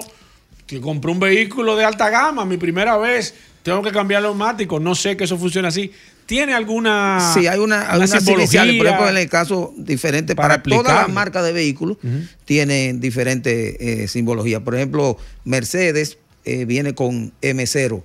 que 0.66 0.82
compré 0.82 1.12
un 1.12 1.20
vehículo 1.20 1.76
de 1.76 1.86
alta 1.86 2.10
gama, 2.10 2.46
mi 2.46 2.58
primera 2.58 2.98
vez, 2.98 3.34
tengo 3.64 3.82
que 3.82 3.92
cambiar 3.92 4.22
el 4.22 4.28
neumático, 4.28 4.80
no 4.80 4.96
sé 4.96 5.16
que 5.16 5.24
eso 5.24 5.38
funciona 5.38 5.70
así. 5.70 5.92
¿Tiene 6.28 6.54
alguna 6.54 7.32
Sí, 7.34 7.48
hay 7.48 7.58
una, 7.58 7.88
una 7.96 8.06
iniciales, 8.34 8.76
por 8.78 8.86
ejemplo, 8.86 9.10
en 9.10 9.18
el 9.18 9.30
caso 9.30 9.74
diferente 9.78 10.36
para, 10.36 10.62
todas 10.62 10.94
las 10.94 11.10
marcas 11.10 11.44
de 11.44 11.54
vehículos, 11.54 11.98
tienen 12.46 13.00
diferentes 13.00 13.78
eh, 13.80 14.08
simbologías. 14.08 14.62
Por 14.62 14.76
ejemplo, 14.76 15.18
Mercedes 15.46 16.18
eh, 16.44 16.66
viene 16.66 16.94
con 16.94 17.32
M0. 17.42 18.04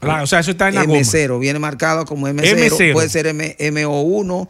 Claro, 0.00 0.22
o 0.22 0.26
sea, 0.26 0.40
eso 0.40 0.50
está 0.52 0.68
en 0.68 0.76
la 0.76 0.84
M0, 0.84 1.40
viene 1.40 1.58
marcado 1.58 2.04
como 2.04 2.28
M0, 2.28 2.92
puede 2.92 3.08
ser 3.08 3.26
M, 3.26 3.56
MO1 3.58 4.48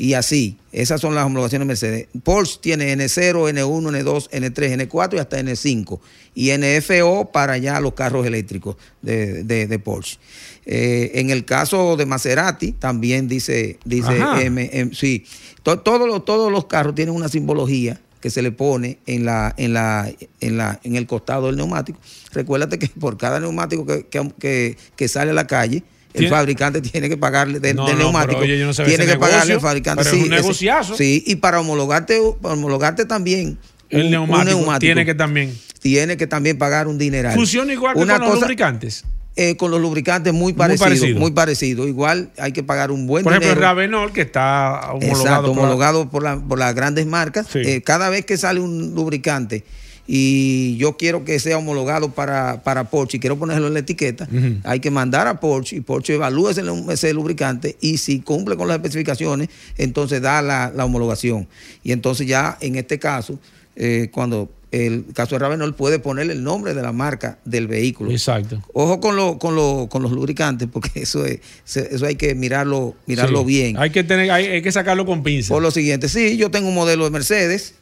Y 0.00 0.14
así, 0.14 0.56
esas 0.72 0.98
son 0.98 1.14
las 1.14 1.26
homologaciones 1.26 1.68
Mercedes. 1.68 2.08
Porsche 2.24 2.58
tiene 2.62 2.96
N0, 2.96 3.52
N1, 3.52 4.02
N2, 4.02 4.30
N3, 4.30 4.88
N4 4.88 5.14
y 5.14 5.18
hasta 5.18 5.38
N5. 5.38 6.00
Y 6.34 6.52
NFO 6.56 7.30
para 7.30 7.58
ya 7.58 7.78
los 7.80 7.92
carros 7.92 8.26
eléctricos 8.26 8.76
de, 9.02 9.80
Porsche. 9.84 10.16
Eh, 10.64 11.10
en 11.16 11.28
el 11.28 11.44
caso 11.44 11.98
de 11.98 12.06
Maserati, 12.06 12.72
también 12.72 13.28
dice, 13.28 13.78
dice 13.84 14.16
M, 14.40 14.88
sí, 14.94 15.26
todos, 15.62 16.08
los, 16.08 16.24
todos 16.24 16.50
los 16.50 16.64
carros 16.64 16.94
tienen 16.94 17.14
una 17.14 17.28
simbología 17.28 18.00
que 18.22 18.30
se 18.30 18.40
le 18.40 18.52
pone 18.52 19.00
en 19.04 19.26
la, 19.26 19.52
en 19.58 19.74
la, 19.74 20.10
en 20.40 20.56
la, 20.56 20.80
en 20.82 20.96
el 20.96 21.06
costado 21.06 21.48
del 21.48 21.56
neumático. 21.56 22.00
Recuérdate 22.32 22.78
que 22.78 22.88
por 22.88 23.18
cada 23.18 23.38
neumático 23.38 23.84
que, 23.84 24.78
que 24.96 25.08
sale 25.08 25.32
a 25.32 25.34
la 25.34 25.46
calle, 25.46 25.82
el 26.14 26.28
fabricante 26.28 26.80
tiene 26.80 27.08
que 27.08 27.16
pagarle 27.16 27.60
de, 27.60 27.74
neumático. 27.74 28.40
tiene 28.40 29.06
que 29.06 29.16
pagarle 29.16 29.54
al 29.54 29.60
fabricante. 29.60 30.04
sí, 30.04 30.22
un 30.22 30.28
negociazo. 30.30 30.96
sí, 30.96 31.22
y 31.26 31.36
para 31.36 31.60
homologarte, 31.60 32.20
homologarte 32.42 33.04
también. 33.04 33.58
El 33.88 34.10
neumático, 34.10 34.78
tiene 34.78 35.04
que 35.04 35.14
también. 35.14 35.56
Tiene 35.80 36.16
que 36.16 36.26
también 36.26 36.58
pagar 36.58 36.86
un 36.86 36.98
dineral. 36.98 37.34
¿Funciona 37.34 37.72
igual 37.72 37.94
que 37.94 38.00
con 38.00 38.08
los 38.08 38.40
lubricantes? 38.40 39.04
Eh, 39.36 39.56
con 39.56 39.70
los 39.70 39.80
lubricantes 39.80 40.34
muy 40.34 40.52
parecido, 40.52 41.18
muy 41.18 41.30
parecido, 41.30 41.86
Igual 41.86 42.30
hay 42.36 42.52
que 42.52 42.64
pagar 42.64 42.90
un 42.90 43.06
buen 43.06 43.22
Por 43.22 43.32
ejemplo, 43.32 43.52
el 43.52 43.58
Ravenol, 43.58 44.12
que 44.12 44.22
está 44.22 44.90
homologado, 44.92 45.22
Exacto, 45.22 45.50
homologado 45.52 46.10
por, 46.10 46.48
por, 46.48 46.58
las 46.58 46.74
grandes 46.74 47.06
marcas. 47.06 47.46
Eh, 47.54 47.80
cada 47.80 48.10
vez 48.10 48.26
que 48.26 48.36
sale 48.36 48.60
un 48.60 48.94
lubricante 48.94 49.64
y 50.12 50.76
yo 50.76 50.96
quiero 50.96 51.24
que 51.24 51.38
sea 51.38 51.58
homologado 51.58 52.10
para, 52.10 52.64
para 52.64 52.90
Porsche 52.90 53.18
y 53.18 53.20
quiero 53.20 53.38
ponerlo 53.38 53.68
en 53.68 53.74
la 53.74 53.78
etiqueta, 53.78 54.28
hay 54.64 54.80
que 54.80 54.90
mandar 54.90 55.28
a 55.28 55.38
Porsche 55.38 55.76
y 55.76 55.82
Porsche 55.82 56.14
evalúa 56.14 56.50
ese, 56.50 57.14
lubricante 57.14 57.76
y 57.80 57.98
si 57.98 58.18
cumple 58.18 58.56
con 58.56 58.66
las 58.66 58.78
especificaciones, 58.78 59.50
entonces 59.78 60.20
da 60.20 60.42
la, 60.42 60.84
homologación. 60.84 61.46
Y 61.84 61.92
entonces 61.92 62.26
ya 62.26 62.58
en 62.60 62.74
este 62.74 62.98
caso, 62.98 63.38
eh, 63.76 64.08
cuando 64.10 64.50
el 64.72 65.04
caso 65.14 65.36
de 65.36 65.38
Ravenol 65.38 65.76
puede 65.76 66.00
poner 66.00 66.28
el 66.28 66.42
nombre 66.42 66.74
de 66.74 66.82
la 66.82 66.90
marca 66.90 67.38
del 67.44 67.68
vehículo. 67.68 68.10
Exacto. 68.10 68.60
Ojo 68.72 68.98
con, 68.98 69.14
lo, 69.14 69.38
con, 69.38 69.54
lo, 69.54 69.86
con 69.88 70.02
los 70.02 70.10
lubricantes, 70.10 70.68
porque 70.72 70.90
eso 71.02 71.24
es, 71.24 71.38
eso 71.64 72.04
hay 72.04 72.16
que 72.16 72.34
mirarlo, 72.34 72.96
mirarlo 73.06 73.44
bien. 73.44 73.76
Hay 73.78 73.90
que 73.90 74.02
tener, 74.02 74.32
hay, 74.32 74.46
hay, 74.46 74.62
que 74.62 74.72
sacarlo 74.72 75.06
con 75.06 75.22
pinza. 75.22 75.54
Por 75.54 75.62
lo 75.62 75.70
siguiente, 75.70 76.08
sí, 76.08 76.36
yo 76.36 76.50
tengo 76.50 76.68
un 76.68 76.74
modelo 76.74 77.04
de 77.04 77.10
Mercedes 77.10 77.74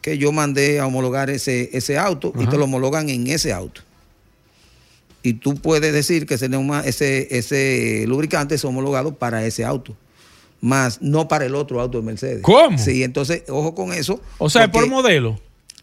que 0.00 0.18
yo 0.18 0.32
mandé 0.32 0.80
a 0.80 0.86
homologar 0.86 1.30
ese, 1.30 1.70
ese 1.72 1.98
auto 1.98 2.32
y 2.38 2.46
te 2.46 2.56
lo 2.56 2.64
homologan 2.64 3.08
en 3.08 3.26
ese 3.26 3.52
auto. 3.52 3.82
Y 5.22 5.34
tú 5.34 5.54
puedes 5.54 5.92
decir 5.92 6.26
que 6.26 6.34
ese, 6.34 6.48
ese, 6.84 7.38
ese 7.38 8.04
lubricante 8.06 8.54
es 8.54 8.64
homologado 8.64 9.14
para 9.14 9.44
ese 9.44 9.64
auto, 9.64 9.94
más 10.62 11.02
no 11.02 11.28
para 11.28 11.44
el 11.44 11.54
otro 11.54 11.80
auto 11.80 11.98
de 11.98 12.04
Mercedes. 12.04 12.42
¿Cómo? 12.42 12.78
Sí, 12.78 13.02
entonces, 13.02 13.42
ojo 13.48 13.74
con 13.74 13.92
eso. 13.92 14.20
O 14.38 14.48
sea, 14.48 14.70
por 14.70 14.88
modelo. 14.88 15.38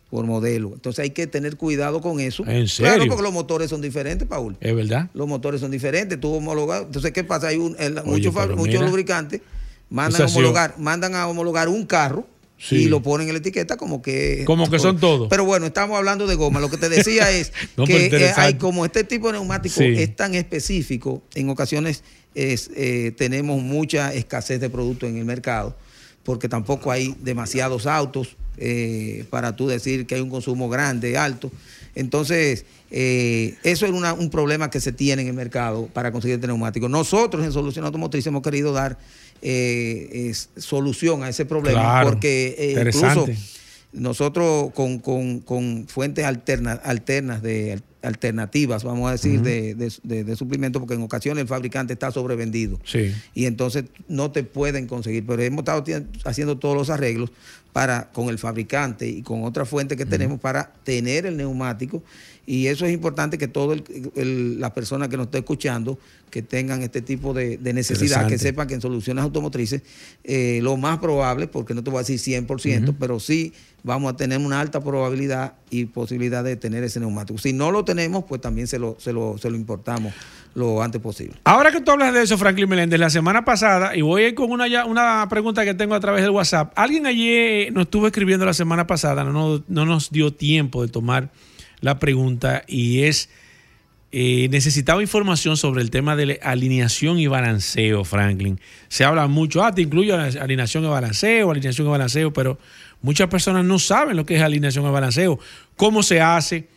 Por 0.09 0.25
modelo. 0.25 0.71
Entonces 0.73 1.03
hay 1.03 1.09
que 1.11 1.27
tener 1.27 1.57
cuidado 1.57 2.01
con 2.01 2.19
eso. 2.19 2.43
¿En 2.47 2.67
serio? 2.67 2.93
Claro, 2.93 3.07
porque 3.09 3.23
los 3.23 3.33
motores 3.33 3.69
son 3.69 3.81
diferentes, 3.81 4.27
Paul. 4.27 4.57
Es 4.61 4.73
verdad. 4.73 5.09
Los 5.13 5.27
motores 5.27 5.61
son 5.61 5.69
diferentes. 5.69 6.19
Tú 6.19 6.33
homologado. 6.33 6.85
Entonces, 6.85 7.11
¿qué 7.11 7.23
pasa? 7.23 7.49
Hay 7.49 7.57
un, 7.57 7.75
muchos, 8.05 8.33
muchos 8.55 8.81
lubricantes 8.81 9.41
mandan 9.89 10.23
a 10.23 10.25
homologar, 10.25 10.75
mandan 10.79 11.15
a 11.15 11.27
homologar 11.27 11.69
un 11.69 11.85
carro 11.85 12.25
y 12.71 12.85
lo 12.85 13.01
ponen 13.01 13.27
en 13.27 13.33
la 13.33 13.39
etiqueta 13.39 13.77
como 13.77 14.01
que... 14.01 14.43
Como 14.45 14.69
que 14.69 14.79
son 14.79 14.99
todos. 14.99 15.27
Pero 15.29 15.45
bueno, 15.45 15.67
estamos 15.67 15.97
hablando 15.97 16.25
de 16.25 16.35
goma. 16.35 16.59
Lo 16.59 16.69
que 16.69 16.77
te 16.77 16.89
decía 16.89 17.31
es 17.31 17.51
que 17.85 18.07
eh, 18.07 18.33
hay 18.35 18.55
como 18.55 18.85
este 18.85 19.03
tipo 19.03 19.27
de 19.27 19.33
neumático 19.33 19.81
es 19.81 20.15
tan 20.15 20.33
específico, 20.35 21.21
en 21.35 21.49
ocasiones 21.49 22.03
es, 22.33 22.69
eh, 22.75 23.13
tenemos 23.15 23.61
mucha 23.61 24.13
escasez 24.13 24.59
de 24.59 24.69
productos 24.69 25.09
en 25.09 25.17
el 25.17 25.25
mercado, 25.25 25.75
porque 26.23 26.49
tampoco 26.49 26.91
hay 26.91 27.15
demasiados 27.21 27.85
autos 27.85 28.35
eh, 28.57 29.25
para 29.29 29.55
tú 29.55 29.67
decir 29.67 30.07
que 30.07 30.15
hay 30.15 30.21
un 30.21 30.29
consumo 30.29 30.67
grande, 30.67 31.17
alto. 31.17 31.51
Entonces, 31.95 32.65
eso 32.91 33.85
es 33.85 33.91
un 33.91 34.29
problema 34.29 34.69
que 34.69 34.79
se 34.79 34.91
tiene 34.91 35.23
en 35.23 35.29
el 35.29 35.33
mercado 35.33 35.87
para 35.87 36.11
conseguir 36.11 36.35
este 36.35 36.47
neumático. 36.47 36.87
Nosotros 36.87 37.43
en 37.43 37.51
Solución 37.51 37.85
Automotriz 37.85 38.25
hemos 38.27 38.43
querido 38.43 38.71
dar 38.71 38.99
eh, 39.41 40.33
solución 40.57 41.23
a 41.23 41.29
ese 41.29 41.45
problema, 41.45 42.03
porque 42.03 42.55
eh, 42.57 42.75
incluso 42.77 43.27
nosotros 43.93 44.71
con, 44.73 45.87
fuentes 45.87 46.25
alternas, 46.25 46.79
alternas 46.83 47.41
de 47.41 47.81
alternativas, 48.01 48.83
vamos 48.83 49.09
a 49.09 49.13
decir, 49.13 49.41
de, 49.41 49.73
de, 49.75 50.35
suplementos, 50.35 50.79
porque 50.79 50.93
en 50.93 51.01
ocasiones 51.01 51.41
el 51.41 51.47
fabricante 51.47 51.93
está 51.93 52.11
sobrevendido. 52.11 52.79
Y 53.33 53.45
entonces 53.45 53.85
no 54.07 54.31
te 54.31 54.43
pueden 54.43 54.87
conseguir. 54.87 55.25
Pero 55.25 55.41
hemos 55.41 55.59
estado 55.59 55.83
haciendo 56.25 56.57
todos 56.57 56.75
los 56.75 56.89
arreglos 56.89 57.31
para 57.73 58.09
con 58.11 58.29
el 58.29 58.37
fabricante 58.37 59.07
y 59.07 59.21
con 59.21 59.43
otra 59.43 59.65
fuente 59.65 59.95
que 59.95 60.05
tenemos 60.05 60.39
para 60.39 60.73
tener 60.83 61.25
el 61.25 61.37
neumático 61.37 62.03
y 62.47 62.67
eso 62.67 62.85
es 62.85 62.93
importante 62.93 63.37
que 63.37 63.49
todas 63.49 63.83
las 64.15 64.71
personas 64.71 65.09
que 65.09 65.17
nos 65.17 65.25
estén 65.25 65.39
escuchando, 65.39 65.99
que 66.29 66.41
tengan 66.41 66.81
este 66.81 67.01
tipo 67.01 67.33
de, 67.33 67.59
necesidad, 67.61 68.25
que 68.25 68.37
sepan 68.37 68.69
que 68.69 68.73
en 68.73 68.79
soluciones 68.79 69.21
automotrices, 69.21 69.81
eh, 70.23 70.61
lo 70.63 70.77
más 70.77 70.99
probable, 70.99 71.47
porque 71.47 71.73
no 71.73 71.83
te 71.83 71.89
voy 71.89 71.97
a 71.97 72.03
decir 72.03 72.17
100%, 72.19 72.95
pero 72.97 73.19
sí 73.19 73.51
vamos 73.83 74.13
a 74.13 74.15
tener 74.15 74.39
una 74.39 74.61
alta 74.61 74.79
probabilidad 74.79 75.55
y 75.69 75.85
posibilidad 75.85 76.41
de 76.41 76.55
tener 76.55 76.85
ese 76.85 77.01
neumático. 77.01 77.37
Si 77.37 77.51
no 77.51 77.69
lo 77.69 77.83
tenemos, 77.83 78.23
pues 78.23 78.39
también 78.39 78.67
se 78.67 78.79
lo, 78.79 78.95
se 78.97 79.11
lo, 79.11 79.37
se 79.37 79.49
lo 79.49 79.57
importamos 79.57 80.13
lo 80.55 80.81
antes 80.81 81.01
posible. 81.01 81.35
Ahora 81.43 81.71
que 81.73 81.81
tú 81.81 81.91
hablas 81.91 82.13
de 82.13 82.23
eso, 82.23 82.37
Franklin 82.37 82.69
Meléndez, 82.69 82.97
la 82.97 83.09
semana 83.09 83.43
pasada, 83.43 83.93
y 83.93 84.01
voy 84.01 84.33
con 84.33 84.51
una, 84.51 84.85
una 84.85 85.27
pregunta 85.29 85.65
que 85.65 85.73
tengo 85.73 85.95
a 85.95 85.99
través 85.99 86.21
del 86.21 86.31
WhatsApp. 86.31 86.71
Alguien 86.75 87.05
allí 87.07 87.69
nos 87.71 87.83
estuvo 87.83 88.07
escribiendo 88.07 88.45
la 88.45 88.53
semana 88.53 88.87
pasada, 88.87 89.25
no, 89.25 89.63
no 89.67 89.85
nos 89.85 90.11
dio 90.11 90.33
tiempo 90.33 90.81
de 90.81 90.87
tomar 90.87 91.29
la 91.81 91.99
pregunta 91.99 92.63
y 92.67 93.03
es, 93.03 93.29
eh, 94.11 94.47
necesitaba 94.49 95.01
información 95.01 95.57
sobre 95.57 95.81
el 95.81 95.91
tema 95.91 96.15
de 96.15 96.39
alineación 96.41 97.19
y 97.19 97.27
balanceo, 97.27 98.03
Franklin. 98.03 98.59
Se 98.87 99.03
habla 99.03 99.27
mucho, 99.27 99.63
ah, 99.63 99.73
te 99.73 99.81
incluyo 99.81 100.15
alineación 100.15 100.85
y 100.85 100.87
balanceo, 100.87 101.51
alineación 101.51 101.87
y 101.87 101.89
balanceo, 101.89 102.33
pero 102.33 102.57
muchas 103.01 103.27
personas 103.27 103.65
no 103.65 103.79
saben 103.79 104.15
lo 104.15 104.25
que 104.25 104.35
es 104.37 104.41
alineación 104.41 104.85
y 104.85 104.89
balanceo, 104.89 105.39
cómo 105.75 106.03
se 106.03 106.21
hace. 106.21 106.67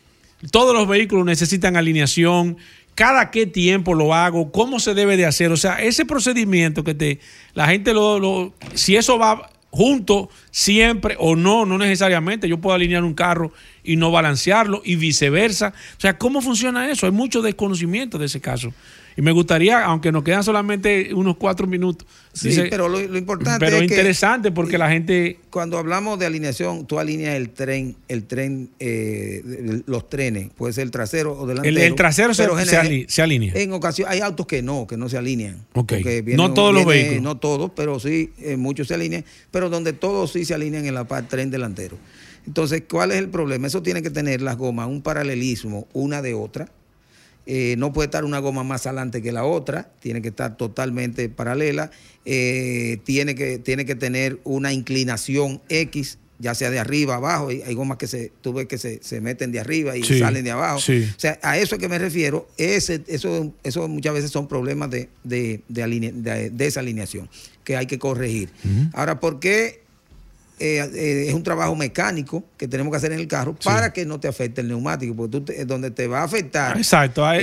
Todos 0.51 0.74
los 0.74 0.88
vehículos 0.88 1.24
necesitan 1.24 1.76
alineación, 1.76 2.57
cada 2.94 3.30
qué 3.30 3.46
tiempo 3.46 3.94
lo 3.94 4.14
hago, 4.14 4.51
cómo 4.51 4.80
se 4.80 4.94
debe 4.94 5.16
de 5.16 5.26
hacer. 5.26 5.53
O 5.53 5.57
sea, 5.57 5.80
ese 5.80 6.05
procedimiento 6.05 6.82
que 6.82 6.94
te, 6.94 7.20
la 7.55 7.68
gente 7.68 7.94
lo, 7.94 8.18
lo 8.18 8.55
si 8.74 8.96
eso 8.96 9.18
va 9.18 9.51
junto 9.70 10.28
siempre 10.51 11.16
o 11.18 11.36
no, 11.36 11.64
no 11.64 11.78
necesariamente. 11.78 12.48
Yo 12.48 12.61
puedo 12.61 12.74
alinear 12.74 13.05
un 13.05 13.14
carro 13.14 13.53
y 13.91 13.97
no 13.97 14.12
balancearlo 14.12 14.82
y 14.84 14.95
viceversa. 14.95 15.74
O 15.99 16.01
sea, 16.01 16.16
¿cómo 16.16 16.41
funciona 16.41 16.88
eso? 16.93 17.07
Hay 17.07 17.12
mucho 17.12 17.43
desconocimiento 17.43 18.18
de 18.18 18.26
ese 18.26 18.41
caso. 18.41 18.72
Y 19.16 19.22
me 19.22 19.32
gustaría, 19.32 19.84
aunque 19.84 20.12
nos 20.12 20.22
quedan 20.22 20.45
solamente 20.45 21.12
unos 21.12 21.36
cuatro 21.36 21.66
minutos. 21.66 22.07
Sí, 22.32 22.57
pero 22.70 22.88
lo, 22.88 23.01
importante 23.01 23.59
pero 23.59 23.82
interesante 23.82 24.53
porque 24.53 24.78
la 24.78 24.88
gente. 24.88 25.41
Cuando 25.51 25.76
hablamos 25.76 26.20
de 26.20 26.26
alineación, 26.26 26.86
tú 26.86 27.01
alineas 27.01 27.34
el 27.34 27.51
tren, 27.51 27.97
el 28.07 28.22
tren, 28.22 28.70
eh, 28.78 29.82
los 29.86 30.09
trenes, 30.09 30.51
puede 30.57 30.72
ser 30.72 30.84
el 30.84 30.93
trasero 30.93 31.36
o 31.36 31.49
delantero. 31.49 31.80
El, 31.80 31.95
trasero 31.97 32.32
se, 32.32 32.45
se, 33.09 33.22
alinea. 33.22 33.53
En 33.57 33.72
ocasión, 33.72 34.09
hay 34.09 34.20
autos 34.20 34.47
que 34.47 34.62
no, 34.62 34.86
que 34.86 34.97
no 34.97 35.09
se 35.09 35.18
alinean. 35.18 35.66
no 36.36 36.55
todos 36.55 36.72
los 36.72 36.86
vehículos. 36.86 37.22
No 37.22 37.38
todos, 37.38 37.72
pero 37.74 37.99
sí, 37.99 38.30
eh, 38.38 38.57
muchos 38.57 38.86
se 38.86 38.95
alinean. 38.95 39.24
Pero 39.51 39.68
donde 39.68 39.93
todos 39.93 40.30
sí 40.30 40.45
se 40.45 40.55
alinean 40.55 40.86
en 40.86 40.95
la 40.95 41.09
parte 41.09 41.30
tren 41.30 41.51
delantero. 41.51 41.97
Entonces, 42.47 42.82
¿cuál 42.88 43.12
es 43.12 43.18
el 43.18 43.28
problema? 43.28 43.66
Eso 43.66 43.82
tiene 43.82 44.03
que 44.03 44.11
tener 44.11 44.43
las 44.43 44.57
gomas 44.57 44.88
un 44.88 45.03
paralelismo 45.03 45.86
una 45.93 46.22
de 46.22 46.34
otra. 46.34 46.70
Eh, 47.47 47.74
no 47.78 47.93
puede 47.93 48.07
estar 48.07 48.24
una 48.24 48.38
goma 48.38 48.62
más 48.62 48.86
adelante 48.86 49.22
que 49.22 49.32
la 49.32 49.45
otra, 49.45 49.91
tiene 50.01 50.22
que 50.22 50.28
estar 50.28 50.57
totalmente 50.57 51.28
paralela. 51.28 51.91
Eh, 52.24 52.99
tiene, 53.05 53.34
que, 53.34 53.59
tiene 53.59 53.84
que 53.84 53.95
tener 53.95 54.38
una 54.45 54.72
inclinación 54.72 55.61
X, 55.68 56.18
ya 56.38 56.55
sea 56.55 56.70
de 56.70 56.78
arriba, 56.78 57.16
abajo. 57.16 57.49
Hay, 57.49 57.74
gomas 57.74 57.99
que 57.99 58.07
se, 58.07 58.30
tú 58.41 58.53
ves 58.53 58.66
que 58.66 58.78
se, 58.78 59.20
meten 59.20 59.53
de 59.53 59.61
arriba 59.61 59.97
y 59.97 60.05
salen 60.05 60.45
de 60.45 60.51
abajo. 60.51 60.78
O 60.78 60.80
sea, 61.18 61.38
a 61.43 61.59
eso 61.59 61.74
es 61.74 61.80
que 61.80 61.88
me 61.88 61.99
refiero. 61.99 62.49
Ese, 62.57 63.03
eso, 63.09 63.53
eso 63.62 63.88
muchas 63.88 64.14
veces 64.14 64.30
son 64.30 64.47
problemas 64.47 64.91
de, 64.91 65.09
de, 65.24 65.62
de, 65.68 66.51
desalineación 66.51 67.28
que 67.64 67.76
hay 67.76 67.86
que 67.86 67.99
corregir. 67.99 68.51
Ahora, 68.93 69.18
¿por 69.18 69.41
qué 69.41 69.80
eh, 70.62 70.90
eh, 70.94 71.24
es 71.28 71.34
un 71.34 71.42
trabajo 71.42 71.74
mecánico 71.74 72.44
que 72.58 72.68
tenemos 72.68 72.90
que 72.90 72.98
hacer 72.98 73.12
en 73.12 73.18
el 73.18 73.26
carro 73.26 73.56
para 73.64 73.94
que 73.94 74.04
no 74.04 74.20
te 74.20 74.28
afecte 74.28 74.61
el 74.61 74.68
neumático, 74.68 75.16
porque 75.16 75.40
tú 75.40 75.52
donde 75.64 75.90
te 75.90 76.06
va 76.06 76.20
a 76.20 76.24
afectar. 76.24 76.76
Exacto, 76.76 77.24
ahí, 77.24 77.40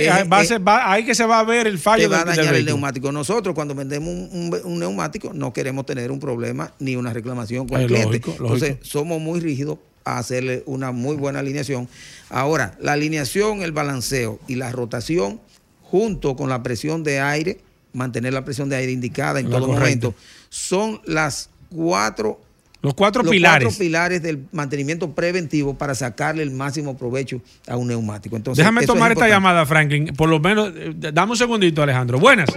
que 1.04 1.16
se 1.16 1.26
va 1.26 1.40
a 1.40 1.42
ver 1.42 1.66
el 1.66 1.80
fallo. 1.80 2.04
Te 2.04 2.14
va 2.14 2.20
a 2.20 2.24
dañar 2.24 2.54
el 2.54 2.64
neumático. 2.64 3.10
Nosotros 3.10 3.56
cuando 3.56 3.74
vendemos 3.74 4.08
un, 4.08 4.78
neumático 4.78 5.32
no 5.34 5.52
queremos 5.52 5.84
tener 5.84 6.12
un 6.12 6.20
problema 6.20 6.72
ni 6.78 6.94
una 6.94 7.12
reclamación 7.12 7.66
con 7.66 7.80
el 7.80 7.88
cliente. 7.88 8.22
Entonces 8.24 8.76
somos 8.82 9.20
muy 9.20 9.40
rígidos 9.40 9.78
a 10.04 10.18
hacerle 10.18 10.62
una 10.66 10.92
muy 10.92 11.16
buena 11.16 11.40
alineación. 11.40 11.88
Ahora, 12.30 12.78
la 12.80 12.92
alineación, 12.92 13.62
el 13.62 13.72
balanceo 13.72 14.38
y 14.46 14.54
la 14.54 14.70
rotación 14.70 15.40
junto 15.82 16.36
con 16.36 16.48
la 16.48 16.62
presión 16.62 17.02
de 17.02 17.18
aire 17.18 17.58
mantener 17.92 18.32
la 18.32 18.44
presión 18.44 18.68
de 18.68 18.76
aire 18.76 18.92
indicada 18.92 19.40
en 19.40 19.50
todo 19.50 19.66
momento. 19.66 20.14
Son 20.50 21.00
las 21.04 21.50
cuatro 21.68 22.40
los 22.80 22.94
cuatro 22.94 23.24
pilares. 23.24 23.66
cuatro 23.66 23.78
pilares 23.78 24.22
del 24.22 24.46
mantenimiento 24.52 25.12
preventivo 25.12 25.76
para 25.76 25.94
sacarle 25.94 26.42
el 26.42 26.50
máximo 26.52 26.96
provecho 26.96 27.40
a 27.66 27.76
un 27.76 27.88
neumático. 27.88 28.36
Entonces, 28.36 28.62
Déjame 28.62 28.86
tomar 28.86 29.12
esta 29.12 29.28
llamada, 29.28 29.66
Franklin. 29.66 30.14
Por 30.16 30.28
lo 30.28 30.38
menos, 30.38 30.72
eh, 30.76 30.94
dame 30.94 31.32
un 31.32 31.38
segundito, 31.38 31.82
Alejandro. 31.82 32.18
Buenas. 32.18 32.48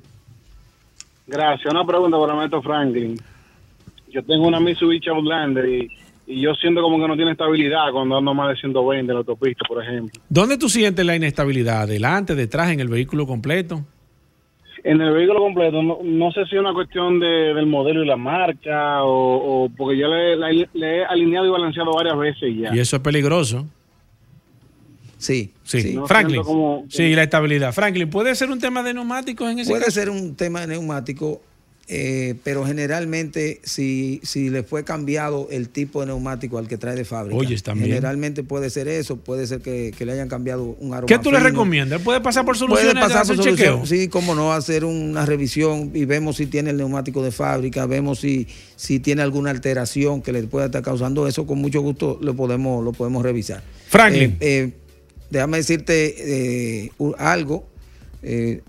Gracias. 1.31 1.73
Una 1.73 1.87
pregunta 1.87 2.19
para 2.19 2.35
maestro 2.35 2.61
Franklin. 2.61 3.17
Yo 4.09 4.23
tengo 4.25 4.49
una 4.49 4.59
Mitsubishi 4.59 5.09
Outlander 5.11 5.65
y, 5.65 5.89
y, 6.27 6.41
yo 6.41 6.53
siento 6.55 6.83
como 6.83 6.99
que 7.01 7.07
no 7.07 7.15
tiene 7.15 7.31
estabilidad 7.31 7.93
cuando 7.93 8.19
ando 8.19 8.35
más 8.35 8.49
de 8.49 8.61
120 8.61 9.01
en 9.01 9.07
la 9.07 9.19
autopista, 9.19 9.65
por 9.69 9.83
ejemplo. 9.83 10.21
¿Dónde 10.29 10.59
tú 10.59 10.69
sientes 10.69 11.07
la 11.07 11.15
inestabilidad? 11.15 11.87
¿Delante, 11.87 12.35
detrás, 12.35 12.73
en 12.73 12.81
el 12.81 12.89
vehículo 12.89 13.29
completo? 13.29 13.85
En 14.83 15.01
el 15.01 15.13
vehículo 15.13 15.41
completo, 15.41 15.83
no, 15.83 16.33
sé 16.33 16.47
si 16.47 16.57
es 16.57 16.61
una 16.61 16.73
cuestión 16.73 17.21
de, 17.21 17.55
del 17.55 17.67
modelo 17.67 18.03
y 18.03 18.07
la 18.07 18.17
marca 18.17 19.05
o, 19.05 19.71
porque 19.77 19.99
ya 19.99 20.09
le, 20.09 20.67
le, 20.73 20.97
he 20.97 21.05
alineado 21.05 21.47
y 21.47 21.51
balanceado 21.51 21.93
varias 21.93 22.19
veces 22.19 22.57
ya. 22.57 22.75
Y 22.75 22.81
eso 22.81 22.97
es 22.97 23.03
peligroso. 23.03 23.67
Sí, 25.21 25.53
sí. 25.65 25.99
Franklin. 26.07 26.43
sí, 26.89 27.15
la 27.15 27.25
estabilidad. 27.25 27.75
Franklin, 27.75 28.09
¿puede 28.09 28.35
ser 28.35 28.51
un 28.51 28.59
tema 28.59 28.83
de 28.83 28.95
neumáticos 28.95 29.53
en 29.53 29.59
ese 29.59 29.69
puede 29.69 29.85
caso? 29.85 30.01
Ser 30.01 30.09
un 30.09 30.35
tema 30.35 30.63
de 30.63 30.69
neumático, 30.69 31.43
eh, 31.89 32.37
pero 32.43 32.65
generalmente 32.65 33.61
si, 33.63 34.21
si 34.23 34.49
le 34.49 34.63
fue 34.63 34.83
cambiado 34.83 35.47
el 35.51 35.69
tipo 35.69 36.01
de 36.01 36.07
neumático 36.07 36.57
al 36.57 36.69
que 36.69 36.79
trae 36.79 36.97
de 36.97 37.05
fábrica. 37.05 37.37
Oye, 37.37 37.55
también. 37.59 37.91
Generalmente 37.91 38.45
puede 38.45 38.71
ser 38.71 38.89
eso, 38.89 39.19
puede 39.19 39.47
ser 39.47 39.61
que, 39.61 39.93
le 39.99 40.11
hayan 40.11 40.31
cambiado 40.31 40.75
un 40.81 40.95
aroma. 40.95 41.07
¿Qué 41.07 41.19
tú 41.19 41.31
le 41.31 41.41
recomiendas? 41.41 42.01
¿Puede 42.01 42.23
pasar 42.23 42.47
por 42.47 42.57
soluciones? 42.57 42.95
Puede 42.95 43.07
pasar 43.07 43.27
por 43.27 43.45
soluciones. 43.45 43.91
Sí, 43.91 44.09
cómo 44.09 44.35
no, 44.35 44.55
hacer 44.55 44.87
una 44.87 45.27
revisión 45.27 45.91
y 45.93 46.07
vemos 46.07 46.37
si 46.37 46.47
tiene 46.47 46.71
el 46.71 46.79
neumático 46.79 47.23
de 47.23 47.31
fábrica, 47.31 47.85
vemos 47.85 48.21
si, 48.21 48.49
si 48.75 49.01
tiene 49.01 49.21
alguna 49.21 49.51
alteración 49.51 50.23
que 50.23 50.33
le 50.33 50.45
pueda 50.45 50.65
estar 50.65 50.81
causando 50.81 51.29
eso. 51.29 51.47
Con 51.47 51.59
mucho 51.59 51.83
gusto 51.83 52.19
lo 52.23 52.35
podemos, 52.35 52.83
lo 52.83 52.93
podemos 52.93 53.23
revisar. 53.23 53.63
Franklin. 53.89 54.39
Eh, 54.41 54.73
eh, 54.73 54.81
déjame 55.31 55.59
decirte 55.59 56.85
eh, 56.85 56.93
algo 57.19 57.67
eh, 58.23 58.63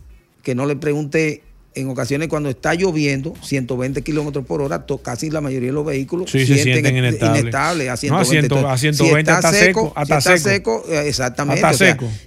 que 0.44 0.56
no 0.56 0.66
le 0.66 0.76
pregunté 0.76 1.44
en 1.74 1.90
ocasiones 1.90 2.28
cuando 2.28 2.50
está 2.50 2.74
lloviendo, 2.74 3.34
120 3.42 4.02
kilómetros 4.02 4.46
por 4.46 4.62
hora, 4.62 4.86
casi 5.02 5.30
la 5.30 5.40
mayoría 5.40 5.70
de 5.70 5.74
los 5.74 5.86
vehículos 5.86 6.30
se 6.30 6.46
sienten, 6.46 6.98
inestables. 6.98 7.88
a 7.88 7.96
120. 7.96 8.56
a 8.66 8.78
120 8.78 9.32
está 9.32 9.54
seco, 9.54 9.94
está 9.96 10.38
seco, 10.38 10.84
eh, 10.90 11.04
exactamente. 11.08 11.66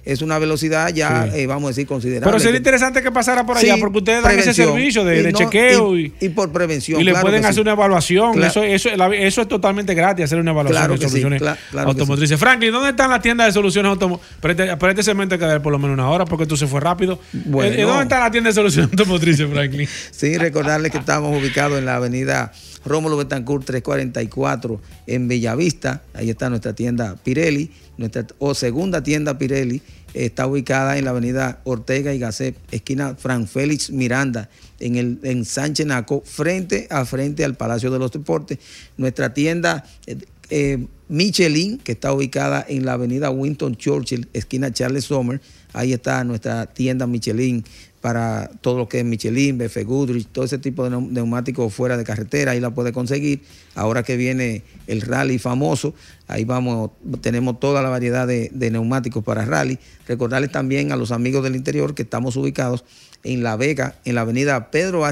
es 0.03 0.21
una 0.23 0.39
velocidad 0.39 0.91
ya, 0.93 1.27
eh, 1.27 1.45
vamos 1.45 1.65
a 1.65 1.67
decir, 1.69 1.85
considerable. 1.85 2.25
Pero 2.25 2.39
sería 2.39 2.57
interesante 2.57 3.03
que 3.03 3.11
pasara 3.11 3.45
por 3.45 3.57
allá, 3.57 3.75
porque 3.79 3.99
ustedes 3.99 4.23
dan 4.23 4.39
ese 4.39 4.53
servicio 4.53 5.05
de, 5.05 5.31
chequeo 5.31 5.95
y, 5.97 6.09
por 6.33 6.51
prevención. 6.51 6.99
Y 6.99 7.03
le 7.03 7.13
pueden 7.13 7.45
hacer 7.45 7.61
una 7.61 7.73
evaluación. 7.73 8.43
Eso, 8.43 8.63
eso, 8.63 8.89
eso, 8.89 9.41
es 9.41 9.47
totalmente 9.47 9.93
gratis, 9.93 10.25
hacer 10.25 10.39
una 10.39 10.51
evaluación 10.51 10.91
de 10.91 11.07
soluciones 11.07 11.43
automotrices. 11.77 12.39
Franklin, 12.39 12.71
¿dónde 12.71 12.89
están 12.89 13.11
las 13.11 13.21
tiendas 13.21 13.47
de 13.47 13.53
soluciones 13.53 13.91
automotrices? 13.91 14.37
Pero 14.41 14.89
este, 14.89 15.03
segmento 15.03 15.35
hay 15.35 15.39
que 15.39 15.45
dar 15.45 15.61
por 15.61 15.71
lo 15.71 15.77
menos 15.77 15.93
una 15.93 16.09
hora, 16.09 16.25
porque 16.25 16.47
tú 16.47 16.57
se 16.57 16.65
fue 16.65 16.79
rápido. 16.79 17.19
¿Dónde 17.31 18.03
están 18.03 18.21
las 18.21 18.31
tiendas 18.31 18.55
de 18.55 18.61
soluciones 18.61 18.91
automotrices? 18.91 19.34
Sí, 20.11 20.37
recordarles 20.37 20.91
que 20.91 20.97
estamos 20.97 21.37
ubicados 21.39 21.77
en 21.77 21.85
la 21.85 21.95
avenida 21.95 22.51
Rómulo 22.85 23.17
Betancourt 23.17 23.65
344 23.65 24.81
en 25.07 25.27
Bellavista. 25.27 26.03
Ahí 26.13 26.29
está 26.29 26.49
nuestra 26.49 26.73
tienda 26.73 27.15
Pirelli, 27.23 27.71
nuestra 27.97 28.25
o 28.39 28.53
segunda 28.53 29.03
tienda 29.03 29.37
Pirelli. 29.37 29.81
Está 30.13 30.47
ubicada 30.47 30.97
en 30.97 31.03
la 31.03 31.11
avenida 31.11 31.59
Ortega 31.65 32.13
y 32.13 32.19
Gasset, 32.19 32.55
esquina 32.71 33.15
Fran 33.15 33.47
Félix 33.47 33.89
Miranda, 33.89 34.49
en, 34.79 34.95
el, 34.95 35.19
en 35.23 35.43
Sánchez 35.43 35.85
Naco, 35.85 36.23
frente 36.25 36.87
a 36.89 37.03
frente 37.03 37.43
al 37.43 37.55
Palacio 37.55 37.91
de 37.91 37.99
los 37.99 38.11
Deportes. 38.11 38.59
Nuestra 38.95 39.33
tienda 39.33 39.83
eh, 40.07 40.17
eh, 40.49 40.85
Michelin, 41.09 41.79
que 41.79 41.91
está 41.93 42.13
ubicada 42.13 42.65
en 42.67 42.85
la 42.85 42.93
avenida 42.93 43.29
Winton 43.29 43.75
Churchill, 43.75 44.27
esquina 44.33 44.71
Charles 44.71 45.05
Sommer. 45.05 45.41
Ahí 45.73 45.91
está 45.91 46.23
nuestra 46.23 46.67
tienda 46.67 47.05
Michelin 47.07 47.65
para 48.05 48.51
todo 48.61 48.77
lo 48.77 48.87
que 48.87 48.99
es 48.99 49.03
Michelin, 49.03 49.57
BF 49.57 49.83
Goodrich, 49.83 50.27
todo 50.31 50.45
ese 50.45 50.59
tipo 50.59 50.87
de 50.87 50.91
neumáticos 50.91 51.73
fuera 51.73 51.97
de 51.97 52.03
carretera, 52.03 52.51
ahí 52.51 52.59
la 52.59 52.69
puede 52.69 52.93
conseguir. 52.93 53.41
Ahora 53.73 54.03
que 54.03 54.15
viene 54.15 54.61
el 54.85 55.01
rally 55.01 55.39
famoso, 55.39 55.95
ahí 56.27 56.45
vamos, 56.45 56.91
tenemos 57.21 57.59
toda 57.59 57.81
la 57.81 57.89
variedad 57.89 58.27
de, 58.27 58.51
neumáticos 58.53 59.23
para 59.23 59.43
rally. 59.43 59.79
Recordarles 60.07 60.51
también 60.51 60.91
a 60.91 60.97
los 60.97 61.11
amigos 61.11 61.43
del 61.43 61.55
interior 61.55 61.95
que 61.95 62.03
estamos 62.03 62.35
ubicados 62.35 62.85
en 63.23 63.41
La 63.41 63.55
Vega, 63.55 63.95
en 64.05 64.13
la 64.13 64.21
avenida 64.21 64.69
Pedro 64.69 65.03
A. 65.03 65.11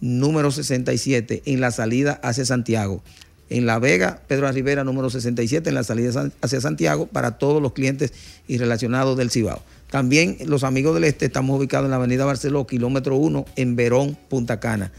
Número 0.00 0.50
67, 0.50 1.42
en 1.44 1.60
la 1.60 1.70
salida 1.70 2.18
hacia 2.22 2.46
Santiago. 2.46 3.02
En 3.50 3.66
La 3.66 3.78
Vega, 3.78 4.22
Pedro 4.26 4.48
A. 4.48 4.84
Número 4.84 5.10
67, 5.10 5.68
en 5.68 5.74
la 5.74 5.84
salida 5.84 6.30
hacia 6.40 6.62
Santiago, 6.62 7.08
para 7.08 7.36
todos 7.36 7.60
los 7.60 7.74
clientes 7.74 8.14
y 8.48 8.56
relacionados 8.56 9.18
del 9.18 9.30
Cibao. 9.30 9.60
También 9.90 10.38
los 10.46 10.64
amigos 10.64 10.94
del 10.94 11.04
Este 11.04 11.26
estamos 11.26 11.58
ubicados 11.58 11.86
en 11.86 11.90
la 11.90 11.96
Avenida 11.96 12.24
Barceló, 12.24 12.66
kilómetro 12.66 13.16
1, 13.16 13.44
en 13.56 13.76
Verón, 13.76 14.16
Punta 14.28 14.60
Cana. 14.60 14.92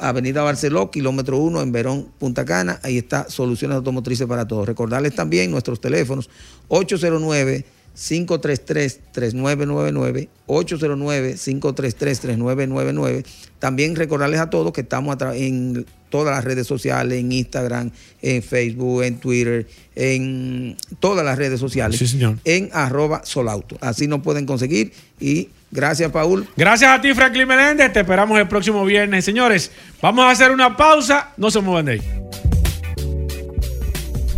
Avenida 0.00 0.42
Barceló, 0.42 0.90
kilómetro 0.90 1.38
1 1.38 1.62
en 1.62 1.72
Verón, 1.72 2.08
Punta 2.18 2.44
Cana. 2.44 2.80
Ahí 2.82 2.98
está 2.98 3.30
Soluciones 3.30 3.76
Automotrices 3.76 4.26
para 4.26 4.48
Todos. 4.48 4.66
Recordarles 4.66 5.14
también 5.14 5.50
nuestros 5.50 5.80
teléfonos 5.80 6.28
809 6.68 7.64
533-3999, 7.96 10.28
809-533-3999. 10.46 13.24
También 13.58 13.96
recordarles 13.96 14.38
a 14.40 14.48
todos 14.48 14.72
que 14.72 14.82
estamos 14.82 15.16
en 15.34 15.84
todas 16.10 16.34
las 16.34 16.44
redes 16.44 16.66
sociales, 16.66 17.18
en 17.18 17.32
Instagram, 17.32 17.90
en 18.20 18.42
Facebook, 18.42 19.02
en 19.04 19.18
Twitter, 19.18 19.66
en 19.94 20.76
todas 20.98 21.24
las 21.24 21.38
redes 21.38 21.60
sociales, 21.60 22.16
en 22.44 22.68
arroba 22.72 23.22
solauto. 23.24 23.78
Así 23.80 24.06
nos 24.06 24.20
pueden 24.20 24.46
conseguir 24.46 24.92
y 25.18 25.48
gracias, 25.70 26.10
Paul. 26.10 26.46
Gracias 26.56 26.90
a 26.90 27.00
ti, 27.00 27.14
Franklin 27.14 27.48
Meléndez. 27.48 27.92
Te 27.92 28.00
esperamos 28.00 28.38
el 28.38 28.48
próximo 28.48 28.84
viernes. 28.84 29.24
Señores, 29.24 29.70
vamos 30.02 30.24
a 30.24 30.30
hacer 30.30 30.50
una 30.50 30.76
pausa. 30.76 31.32
No 31.36 31.50
se 31.50 31.60
muevan 31.60 31.86
de 31.86 31.92
ahí. 31.92 32.02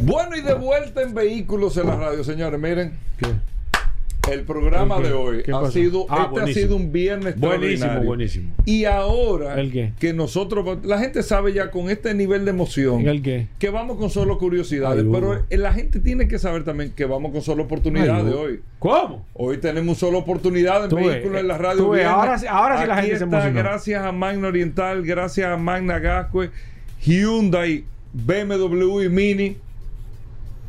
Bueno, 0.02 0.36
y 0.36 0.40
de 0.40 0.54
vuelta 0.54 1.02
en 1.02 1.14
vehículos 1.14 1.76
en 1.76 1.86
la 1.86 1.96
radio, 1.96 2.24
señores. 2.24 2.60
Miren. 2.60 2.98
El 4.30 4.42
programa 4.42 5.00
de 5.00 5.12
hoy 5.12 5.42
ha 5.52 5.70
sido, 5.70 6.06
ah, 6.08 6.30
este 6.32 6.50
ha 6.50 6.54
sido 6.54 6.76
un 6.76 6.92
viernes 6.92 7.38
buenísimo, 7.38 8.02
buenísimo. 8.02 8.52
Y 8.64 8.84
ahora 8.84 9.56
que 9.98 10.12
nosotros, 10.12 10.84
la 10.84 10.98
gente 10.98 11.22
sabe 11.22 11.52
ya 11.52 11.70
con 11.70 11.90
este 11.90 12.14
nivel 12.14 12.44
de 12.44 12.50
emoción 12.52 13.04
que 13.58 13.70
vamos 13.70 13.98
con 13.98 14.10
solo 14.10 14.38
curiosidades, 14.38 15.04
pero 15.10 15.42
la 15.50 15.72
gente 15.72 15.98
tiene 15.98 16.28
que 16.28 16.38
saber 16.38 16.64
también 16.64 16.92
que 16.92 17.04
vamos 17.04 17.32
con 17.32 17.42
solo 17.42 17.64
oportunidades 17.64 18.32
hoy. 18.34 18.60
¿Cómo? 18.78 19.26
Hoy 19.34 19.58
tenemos 19.58 19.98
solo 19.98 20.18
oportunidades 20.18 20.92
en 20.92 21.04
vehículos 21.04 21.40
en 21.40 21.48
la 21.48 21.58
radio. 21.58 21.92
Ahora, 22.08 22.40
ahora 22.48 22.80
sí 22.80 22.86
la 22.86 22.96
gente 22.96 23.18
se 23.18 23.24
emociona. 23.24 23.62
Gracias 23.62 24.04
a 24.04 24.12
Magna 24.12 24.48
Oriental, 24.48 25.02
gracias 25.02 25.48
a 25.48 25.56
Magna 25.56 25.98
Gascue, 25.98 26.50
Hyundai, 27.00 27.84
BMW 28.12 29.02
y 29.02 29.08
Mini 29.08 29.56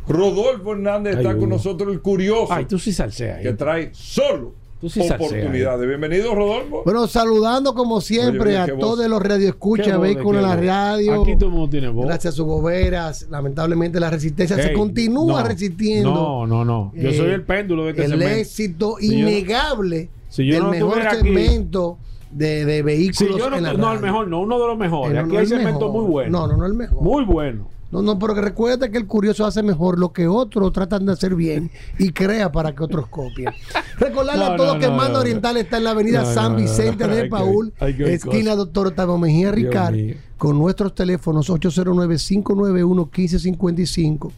Rodolfo 0.07 0.73
Hernández 0.73 1.17
está 1.17 1.35
con 1.37 1.49
nosotros, 1.49 1.91
el 1.91 2.01
curioso. 2.01 2.51
Ay, 2.51 2.65
tú 2.65 2.77
sí 2.79 2.91
salseas. 2.93 3.41
Que 3.41 3.53
trae 3.53 3.89
solo 3.93 4.63
oportunidades. 4.85 5.87
Bienvenido, 5.87 6.35
Rodolfo. 6.35 6.81
Bueno, 6.83 7.07
saludando 7.07 7.73
como 7.73 8.01
siempre 8.01 8.57
a 8.57 8.67
todos 8.77 9.07
los 9.07 9.21
radioescuchas, 9.21 9.99
vehículos 9.99 10.43
en 10.43 10.49
la 10.49 10.55
radio. 10.55 11.21
Aquí 11.21 11.35
todo 11.35 11.47
el 11.47 11.55
mundo 11.55 11.69
tiene 11.69 11.87
voz. 11.89 12.05
Gracias 12.05 12.33
a 12.33 12.37
sus 12.37 12.45
boberas. 12.45 13.27
Lamentablemente 13.29 13.99
la 13.99 14.09
resistencia 14.09 14.57
se 14.57 14.73
continúa 14.73 15.43
resistiendo. 15.43 16.13
No, 16.13 16.47
no, 16.47 16.65
no. 16.65 16.91
Yo 16.95 17.13
soy 17.13 17.31
el 17.31 17.43
péndulo 17.43 17.85
de 17.85 17.91
este 17.91 18.05
El 18.05 18.21
éxito 18.21 18.97
innegable 18.99 20.09
del 20.35 20.63
mejor 20.65 21.01
segmento 21.09 21.97
de, 22.31 22.65
de, 22.65 22.81
vehículos. 22.81 23.37
yo 23.37 23.49
no, 23.49 23.61
no, 23.61 23.93
el 23.93 23.99
mejor, 23.99 24.27
no, 24.27 24.41
uno 24.41 24.59
de 24.59 24.67
los 24.67 24.77
mejores. 24.77 25.17
aquí 25.17 25.37
hay 25.37 25.45
segmento 25.45 25.89
muy 25.89 26.05
bueno. 26.05 26.31
No, 26.31 26.47
no, 26.47 26.57
no 26.57 26.65
el 26.65 26.73
mejor. 26.73 27.01
Muy 27.01 27.23
bueno. 27.23 27.72
No, 27.93 28.01
no, 28.01 28.17
pero 28.17 28.33
recuerda 28.33 28.89
que 28.89 28.97
el 28.97 29.05
curioso 29.05 29.45
hace 29.45 29.61
mejor 29.61 29.99
lo 29.99 30.11
que 30.11 30.27
otros 30.27 30.73
tratan 30.73 31.05
de 31.05 31.11
hacer 31.11 31.35
bien 31.35 31.69
y 31.99 32.09
crea 32.09 32.51
para 32.51 32.73
que 32.73 32.83
otros 32.83 33.05
copien. 33.07 33.53
Recordarle 33.99 34.45
a 34.45 34.55
todos 34.55 34.77
que 34.77 34.85
el 34.85 34.93
Mando 34.93 35.19
Oriental 35.19 35.57
está 35.57 35.77
en 35.77 35.83
la 35.83 35.91
avenida 35.91 36.25
San 36.25 36.55
Vicente 36.55 37.07
de 37.07 37.29
Paul, 37.29 37.71
esquina 37.79 38.55
Doctor 38.55 38.87
Octavio 38.87 39.19
Mejía 39.19 39.51
Ricard, 39.51 39.95
con 40.37 40.57
nuestros 40.57 40.95
teléfonos 40.95 41.51
809-591-1555 41.51 44.31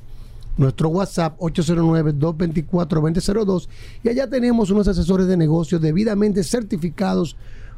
nuestro 0.58 0.90
WhatsApp 0.90 1.40
809-224-2002 1.40 3.70
y 4.04 4.10
allá 4.10 4.30
tenemos 4.30 4.70
unos 4.70 4.90
asesores 4.90 5.28
de 5.28 5.38
negocios 5.38 5.80
debidamente 5.82 6.44
certificados 6.44 7.38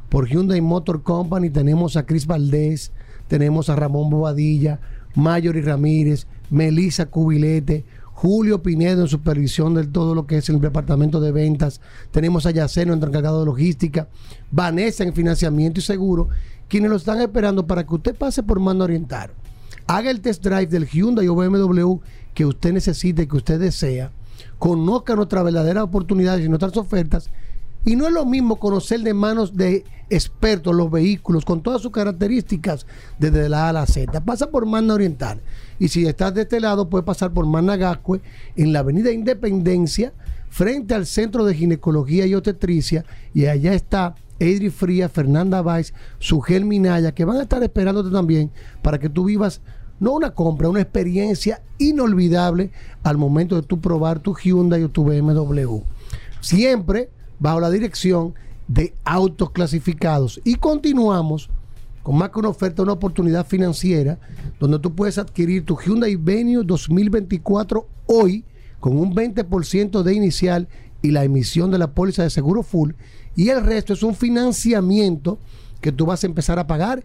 por 0.09 0.27
Hyundai 0.27 0.61
Motor 0.61 1.03
Company. 1.03 1.49
Tenemos 1.49 1.97
a 1.97 2.05
Cris 2.05 2.27
Valdés, 2.27 2.91
tenemos 3.27 3.69
a 3.69 3.75
Ramón 3.75 4.11
Bobadilla, 4.11 4.79
Mayori 5.17 5.61
Ramírez, 5.61 6.27
Melissa 6.51 7.07
Cubilete, 7.07 7.85
Julio 8.13 8.61
Pinedo 8.61 9.01
en 9.01 9.07
supervisión 9.07 9.73
de 9.73 9.85
todo 9.87 10.15
lo 10.15 10.27
que 10.27 10.37
es 10.37 10.47
el 10.49 10.61
departamento 10.61 11.19
de 11.19 11.31
ventas. 11.31 11.81
Tenemos 12.11 12.45
a 12.45 12.51
Yaceno 12.51 12.93
en 12.93 13.03
encargado 13.03 13.39
de 13.39 13.47
logística, 13.47 14.07
Vanessa 14.51 15.03
en 15.03 15.13
financiamiento 15.13 15.79
y 15.79 15.83
seguro, 15.83 16.29
quienes 16.69 16.91
lo 16.91 16.97
están 16.97 17.19
esperando 17.19 17.65
para 17.65 17.85
que 17.85 17.95
usted 17.95 18.15
pase 18.15 18.43
por 18.43 18.59
Mano 18.59 18.83
Oriental. 18.83 19.31
Haga 19.87 20.11
el 20.11 20.21
test 20.21 20.43
drive 20.43 20.67
del 20.67 20.87
Hyundai 20.87 21.27
o 21.27 21.35
BMW 21.35 21.99
que 22.35 22.45
usted 22.45 22.73
necesite, 22.73 23.27
que 23.27 23.37
usted 23.37 23.59
desea. 23.59 24.11
Conozca 24.59 25.15
nuestras 25.15 25.43
verdaderas 25.43 25.83
oportunidades 25.83 26.45
y 26.45 26.49
nuestras 26.49 26.77
ofertas 26.77 27.31
y 27.87 27.95
no 27.95 28.05
es 28.05 28.11
lo 28.11 28.25
mismo 28.25 28.57
conocer 28.57 28.99
de 28.99 29.13
manos 29.13 29.55
de 29.55 29.85
expertos 30.09 30.75
los 30.75 30.91
vehículos 30.91 31.45
con 31.45 31.61
todas 31.61 31.81
sus 31.81 31.91
características 31.91 32.85
desde 33.17 33.47
la 33.47 33.67
A 33.67 33.69
a 33.69 33.73
la 33.73 33.85
Z. 33.85 34.25
Pasa 34.25 34.51
por 34.51 34.65
Magna 34.65 34.93
Oriental. 34.93 35.39
Y 35.79 35.87
si 35.87 36.05
estás 36.05 36.33
de 36.33 36.41
este 36.41 36.59
lado, 36.59 36.89
puedes 36.89 37.05
pasar 37.05 37.31
por 37.31 37.45
Magna 37.45 37.77
Gascue 37.77 38.19
en 38.57 38.73
la 38.73 38.79
Avenida 38.79 39.13
Independencia, 39.13 40.11
frente 40.49 40.95
al 40.95 41.05
Centro 41.05 41.45
de 41.45 41.55
Ginecología 41.55 42.25
y 42.25 42.35
Obstetricia. 42.35 43.05
Y 43.33 43.45
allá 43.45 43.73
está 43.73 44.15
Edri 44.37 44.69
Fría, 44.69 45.07
Fernanda 45.07 45.61
Valls, 45.61 45.93
Sugel 46.19 46.65
Minaya, 46.65 47.13
que 47.13 47.23
van 47.23 47.37
a 47.37 47.43
estar 47.43 47.63
esperándote 47.63 48.11
también 48.11 48.51
para 48.81 48.99
que 48.99 49.07
tú 49.07 49.23
vivas 49.23 49.61
no 50.01 50.11
una 50.11 50.31
compra, 50.31 50.67
una 50.67 50.81
experiencia 50.81 51.61
inolvidable 51.77 52.69
al 53.03 53.17
momento 53.17 53.55
de 53.55 53.61
tú 53.61 53.79
probar 53.79 54.19
tu 54.19 54.35
Hyundai 54.35 54.83
o 54.83 54.89
tu 54.89 55.05
BMW. 55.05 55.83
Siempre 56.41 57.11
bajo 57.39 57.59
la 57.59 57.69
dirección 57.69 58.33
de 58.67 58.93
autos 59.05 59.51
clasificados. 59.51 60.39
Y 60.43 60.55
continuamos 60.55 61.49
con 62.03 62.17
más 62.17 62.29
que 62.29 62.39
una 62.39 62.49
oferta, 62.49 62.83
una 62.83 62.93
oportunidad 62.93 63.45
financiera, 63.45 64.17
donde 64.59 64.79
tú 64.79 64.95
puedes 64.95 65.17
adquirir 65.17 65.65
tu 65.65 65.75
Hyundai 65.75 66.15
Venue 66.15 66.63
2024 66.63 67.85
hoy 68.05 68.45
con 68.79 68.97
un 68.97 69.13
20% 69.13 70.03
de 70.03 70.13
inicial 70.13 70.67
y 71.01 71.11
la 71.11 71.23
emisión 71.23 71.69
de 71.69 71.77
la 71.77 71.91
póliza 71.91 72.23
de 72.23 72.29
seguro 72.29 72.63
full. 72.63 72.91
Y 73.35 73.49
el 73.49 73.63
resto 73.63 73.93
es 73.93 74.03
un 74.03 74.15
financiamiento 74.15 75.37
que 75.81 75.91
tú 75.91 76.05
vas 76.05 76.23
a 76.23 76.27
empezar 76.27 76.59
a 76.59 76.67
pagar 76.67 77.03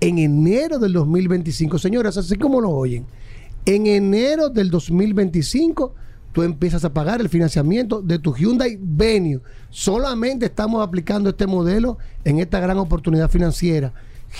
en 0.00 0.18
enero 0.18 0.78
del 0.78 0.92
2025. 0.92 1.78
Señoras, 1.78 2.16
así 2.16 2.36
como 2.36 2.60
lo 2.60 2.70
oyen, 2.70 3.06
en 3.66 3.86
enero 3.86 4.50
del 4.50 4.70
2025 4.70 5.94
tú 6.34 6.42
empiezas 6.42 6.84
a 6.84 6.92
pagar 6.92 7.20
el 7.20 7.28
financiamiento 7.28 8.02
de 8.02 8.18
tu 8.18 8.34
Hyundai 8.34 8.76
Venue. 8.80 9.40
Solamente 9.70 10.46
estamos 10.46 10.84
aplicando 10.84 11.30
este 11.30 11.46
modelo 11.46 11.96
en 12.24 12.40
esta 12.40 12.58
gran 12.58 12.76
oportunidad 12.76 13.30
financiera. 13.30 13.92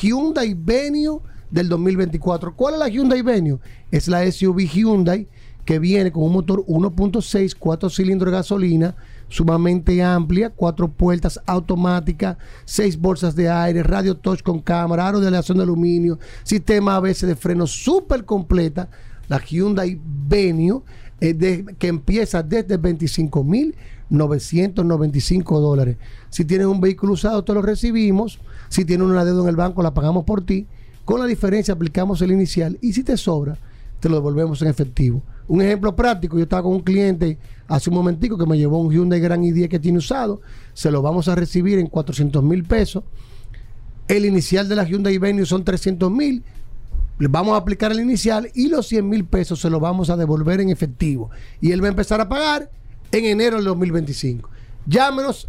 Hyundai 0.02 0.54
Venue 0.58 1.20
del 1.52 1.68
2024. 1.68 2.56
¿Cuál 2.56 2.74
es 2.74 2.80
la 2.80 2.88
Hyundai 2.88 3.22
Venue? 3.22 3.60
Es 3.92 4.08
la 4.08 4.30
SUV 4.30 4.66
Hyundai 4.66 5.28
que 5.64 5.78
viene 5.78 6.10
con 6.10 6.24
un 6.24 6.32
motor 6.32 6.64
1.6, 6.66 7.54
4 7.56 7.88
cilindros 7.88 8.32
de 8.32 8.38
gasolina, 8.38 8.96
sumamente 9.28 10.02
amplia, 10.02 10.50
cuatro 10.50 10.88
puertas 10.88 11.40
automáticas, 11.46 12.36
seis 12.64 13.00
bolsas 13.00 13.36
de 13.36 13.48
aire, 13.48 13.84
radio 13.84 14.16
touch 14.16 14.42
con 14.42 14.60
cámara, 14.60 15.06
aro 15.06 15.20
de 15.20 15.28
aleación 15.28 15.58
de 15.58 15.62
aluminio, 15.62 16.18
sistema 16.42 16.96
ABS 16.96 17.26
de 17.26 17.36
freno 17.36 17.68
súper 17.68 18.24
completa. 18.24 18.88
La 19.26 19.38
Hyundai 19.38 19.98
Venue 20.28 20.82
que 21.78 21.88
empieza 21.88 22.42
desde 22.42 22.78
25.995 22.78 25.60
dólares. 25.60 25.96
Si 26.28 26.44
tienes 26.44 26.66
un 26.66 26.80
vehículo 26.80 27.14
usado, 27.14 27.42
te 27.44 27.54
lo 27.54 27.62
recibimos. 27.62 28.38
Si 28.68 28.84
tienes 28.84 29.06
una 29.06 29.24
deuda 29.24 29.42
en 29.42 29.48
el 29.48 29.56
banco, 29.56 29.82
la 29.82 29.94
pagamos 29.94 30.24
por 30.24 30.44
ti. 30.44 30.66
Con 31.04 31.20
la 31.20 31.26
diferencia 31.26 31.74
aplicamos 31.74 32.22
el 32.22 32.32
inicial 32.32 32.78
y 32.80 32.92
si 32.92 33.02
te 33.02 33.16
sobra, 33.16 33.58
te 34.00 34.08
lo 34.08 34.16
devolvemos 34.16 34.60
en 34.62 34.68
efectivo. 34.68 35.22
Un 35.48 35.62
ejemplo 35.62 35.94
práctico, 35.94 36.36
yo 36.36 36.44
estaba 36.44 36.62
con 36.62 36.72
un 36.72 36.80
cliente 36.80 37.38
hace 37.68 37.90
un 37.90 37.96
momentico 37.96 38.38
que 38.38 38.46
me 38.46 38.56
llevó 38.56 38.78
un 38.78 38.92
Hyundai 38.92 39.20
Grand 39.20 39.44
i10 39.44 39.68
que 39.68 39.78
tiene 39.78 39.98
usado, 39.98 40.40
se 40.72 40.90
lo 40.90 41.02
vamos 41.02 41.28
a 41.28 41.34
recibir 41.34 41.78
en 41.78 41.86
400 41.86 42.42
mil 42.42 42.64
pesos. 42.64 43.04
El 44.08 44.26
inicial 44.26 44.68
de 44.68 44.76
la 44.76 44.84
Hyundai 44.84 45.18
Venue 45.18 45.46
son 45.46 45.64
300 45.64 46.10
mil 46.10 46.42
le 47.18 47.28
vamos 47.28 47.54
a 47.54 47.58
aplicar 47.58 47.92
el 47.92 48.00
inicial 48.00 48.50
y 48.54 48.68
los 48.68 48.88
100 48.88 49.08
mil 49.08 49.24
pesos 49.24 49.60
se 49.60 49.70
los 49.70 49.80
vamos 49.80 50.10
a 50.10 50.16
devolver 50.16 50.60
en 50.60 50.70
efectivo. 50.70 51.30
Y 51.60 51.70
él 51.72 51.82
va 51.82 51.86
a 51.86 51.90
empezar 51.90 52.20
a 52.20 52.28
pagar 52.28 52.70
en 53.12 53.24
enero 53.24 53.56
del 53.56 53.64
2025. 53.66 54.50
Llámenos 54.86 55.48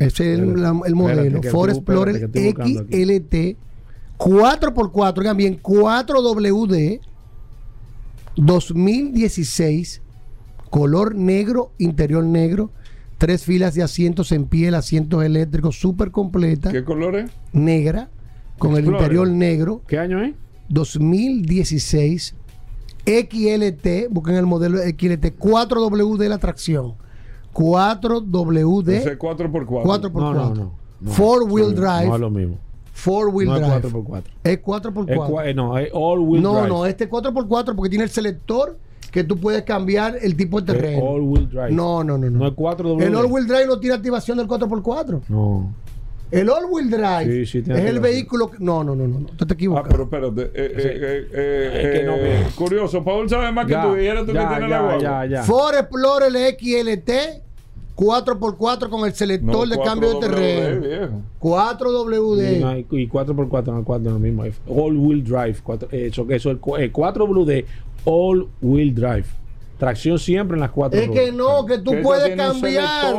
ese 0.00 0.32
es 0.32 0.38
el, 0.40 0.94
modelo. 0.94 1.42
Ford 1.42 1.70
Explorer 1.70 2.28
XLT 2.28 3.56
4x4, 4.20 5.18
oigan 5.18 5.36
bien, 5.36 5.62
4WD 5.62 7.00
2016, 8.36 10.02
color 10.68 11.14
negro, 11.14 11.72
interior 11.78 12.22
negro, 12.22 12.70
tres 13.16 13.44
filas 13.44 13.74
de 13.74 13.82
asientos 13.82 14.30
en 14.32 14.44
piel, 14.44 14.74
asientos 14.74 15.24
eléctricos 15.24 15.80
súper 15.80 16.10
completa. 16.10 16.70
¿Qué 16.70 16.84
color 16.84 17.16
es? 17.16 17.30
Negra, 17.54 18.10
con 18.58 18.76
el 18.76 18.86
interior 18.86 19.26
negro. 19.26 19.82
¿Qué 19.88 19.98
año 19.98 20.22
es? 20.22 20.34
2016. 20.68 22.36
XLT, 23.06 24.10
busquen 24.10 24.36
el 24.36 24.44
modelo 24.44 24.78
XLT, 24.78 25.38
4WD 25.38 26.28
la 26.28 26.38
tracción. 26.38 26.94
4WD. 27.54 29.18
4x4. 29.18 29.82
4x4. 29.84 30.12
No, 30.12 30.32
no, 30.34 30.54
no. 31.00 31.10
Four 31.12 31.44
wheel 31.44 31.74
drive. 31.74 32.06
No 32.08 32.14
es 32.14 32.20
lo 32.20 32.30
mismo. 32.30 32.58
Four 32.92 33.28
wheel 33.28 33.48
No 33.48 33.56
es 33.56 33.62
drive. 33.62 33.82
4x4. 33.90 34.22
Es 34.44 34.62
4x4. 34.62 35.10
Es 35.10 35.18
cua- 35.18 35.46
eh, 35.46 35.54
no, 35.54 35.78
es 35.78 35.90
all 35.92 36.18
wheel 36.20 36.42
no, 36.42 36.54
drive. 36.54 36.68
no, 36.68 36.86
este 36.86 37.04
es 37.04 37.10
4x4 37.10 37.74
porque 37.74 37.88
tiene 37.88 38.04
el 38.04 38.10
selector 38.10 38.76
que 39.10 39.24
tú 39.24 39.38
puedes 39.38 39.62
cambiar 39.62 40.16
el 40.20 40.36
tipo 40.36 40.60
de 40.60 40.72
Es 40.72 40.78
terreno. 40.78 41.02
all 41.04 41.22
wheel 41.22 41.48
drive. 41.48 41.72
No, 41.72 42.04
no, 42.04 42.18
no. 42.18 42.28
No 42.30 42.38
no. 42.40 42.46
es 42.48 42.52
4W. 42.54 43.02
El 43.02 43.14
all-wheel 43.16 43.46
drive 43.46 43.66
no 43.66 43.80
tiene 43.80 43.96
activación 43.96 44.36
del 44.38 44.46
4x4. 44.46 45.22
No. 45.28 45.72
El 46.30 46.48
all-wheel 46.48 46.90
drive 46.90 47.24
Sí, 47.24 47.46
sí, 47.46 47.58
es 47.58 47.66
el 47.68 47.72
activación. 47.72 48.02
vehículo. 48.02 48.50
que- 48.50 48.56
No, 48.60 48.84
no, 48.84 48.94
no, 48.94 49.08
no. 49.08 49.20
no, 49.20 49.26
Tú 49.36 49.46
te 49.46 49.52
Ah, 49.52 49.56
equivocas. 49.56 49.86
pero 49.90 50.04
espérate. 50.04 50.42
eh, 50.42 50.50
eh, 50.54 50.72
eh, 50.76 51.28
eh, 51.32 51.80
Es 51.92 51.98
que 52.00 52.06
no 52.06 52.14
eh, 52.16 52.46
curioso, 52.54 53.02
Paul 53.02 53.28
sabe 53.28 53.50
más 53.52 53.66
que 53.66 53.72
Ya, 53.72 53.82
tú 53.82 53.96
y 53.96 54.06
eres 54.06 54.26
tú 54.26 54.32
ya, 54.32 54.42
que 54.42 54.54
tienes 54.54 54.70
la 54.70 54.80
guagua. 54.82 55.02
ya, 55.02 55.26
ya. 55.26 55.42
Ford 55.42 55.74
Explorer 55.74 56.32
XLT 56.56 57.42
4x4 57.96 58.88
con 58.88 59.04
el 59.06 59.12
selector 59.12 59.68
de 59.68 59.76
4WD, 59.76 59.84
cambio 59.84 60.14
de 60.14 60.20
terreno. 60.20 60.80
viejo. 60.86 61.22
4WD. 61.40 62.56
Y, 62.56 62.60
no 62.60 62.68
hay- 62.68 62.86
y 62.90 63.06
4x4 63.08 63.74
no 63.74 63.84
4 63.84 64.06
es 64.08 64.12
lo 64.14 64.18
mismo. 64.18 64.44
Es 64.44 64.54
all 64.68 64.96
wheel 64.96 65.22
drive. 65.24 65.56
Cuatro, 65.62 65.88
eso, 65.90 66.26
eso, 66.30 66.50
el, 66.50 66.58
cu- 66.58 66.76
eh, 66.76 66.90
4WD, 66.92 67.64
all 68.04 68.46
wheel 68.62 68.94
drive. 68.94 69.24
Tracción 69.80 70.18
siempre 70.18 70.56
en 70.56 70.60
las 70.60 70.70
cuatro 70.70 71.00
Es 71.00 71.08
ruedas. 71.08 71.24
que 71.24 71.32
no, 71.32 71.64
que 71.66 71.78
tú 71.78 71.90
Que 71.92 71.96
esta 71.96 72.02
puedes 72.08 72.36
cambiar. 72.36 73.14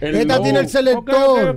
El 0.00 0.14
Esta 0.14 0.40
tiene 0.42 0.58
el 0.60 0.68
selector. 0.68 1.56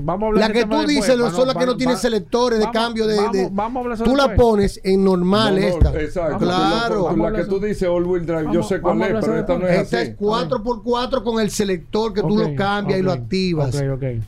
Vamos 0.00 0.22
a 0.22 0.26
hablar 0.28 0.48
La 0.48 0.52
que 0.54 0.64
tú 0.64 0.86
dices 0.86 1.14
son 1.32 1.46
las 1.46 1.56
que 1.56 1.66
no 1.66 1.76
tienen 1.76 1.96
selectores 1.98 2.58
de 2.58 2.64
vamos- 2.64 2.80
cambio 2.82 3.06
de. 3.06 3.16
vamos- 3.16 3.32
de- 3.32 3.48
vamos 3.52 3.76
a 3.76 3.80
hablar 3.84 3.98
de 3.98 4.04
tú 4.04 4.16
la 4.16 4.22
después. 4.28 4.40
pones 4.40 4.80
en 4.82 5.04
normal 5.04 5.54
No, 5.54 5.60
no, 5.60 5.66
esta. 5.66 6.00
Exacto. 6.00 6.38
Claro. 6.38 7.16
La, 7.16 7.32
que 7.32 7.44
tú 7.44 7.60
dices 7.60 7.86
all 7.88 8.04
wheel 8.04 8.24
drive, 8.26 8.48
yo 8.52 8.62
sé 8.62 8.80
cuál 8.80 9.02
es, 9.02 9.08
pero 9.20 9.38
esta 9.38 9.58
no 9.58 9.68
es 9.68 9.80
Esta 9.82 10.00
así. 10.00 10.10
es 10.10 10.16
4x4 10.16 11.22
con 11.22 11.40
el 11.40 11.50
selector 11.50 12.14
que 12.14 12.22
tú 12.22 12.36
lo 12.38 12.54
cambias 12.54 12.98
y 12.98 13.02
lo 13.02 13.12
activas. 13.12 13.76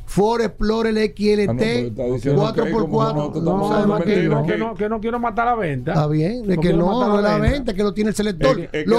Ford 0.06 0.42
Explorer 0.42 0.94
Ah, 0.96 1.00
XLT 1.04 1.62
está 1.86 2.02
diciendo 2.04 2.52
que 2.52 2.70
como 2.70 2.86
4x4. 2.88 3.14
nosotros 3.14 3.42
No, 3.44 3.50
estamos 3.50 3.60
No, 3.62 3.68
sabe 3.68 3.82
no, 3.82 3.88
más 3.94 4.02
que, 4.76 4.88
no, 4.88 5.00
quiero 5.00 5.18
matar 5.18 5.46
la 5.46 5.54
venta. 5.54 5.92
Está 5.92 6.06
bien, 6.06 6.50
es 6.50 6.58
que 6.58 6.72
no, 6.72 7.06
no 7.08 7.16
es 7.18 7.22
la 7.22 7.38
venta, 7.38 7.72
que 7.74 7.82
no 7.82 7.94
tiene 7.94 8.10
el 8.10 8.16
selector. 8.16 8.58
Es 8.60 8.68
que- 8.70 8.78
es 8.80 8.84
que 8.84 8.90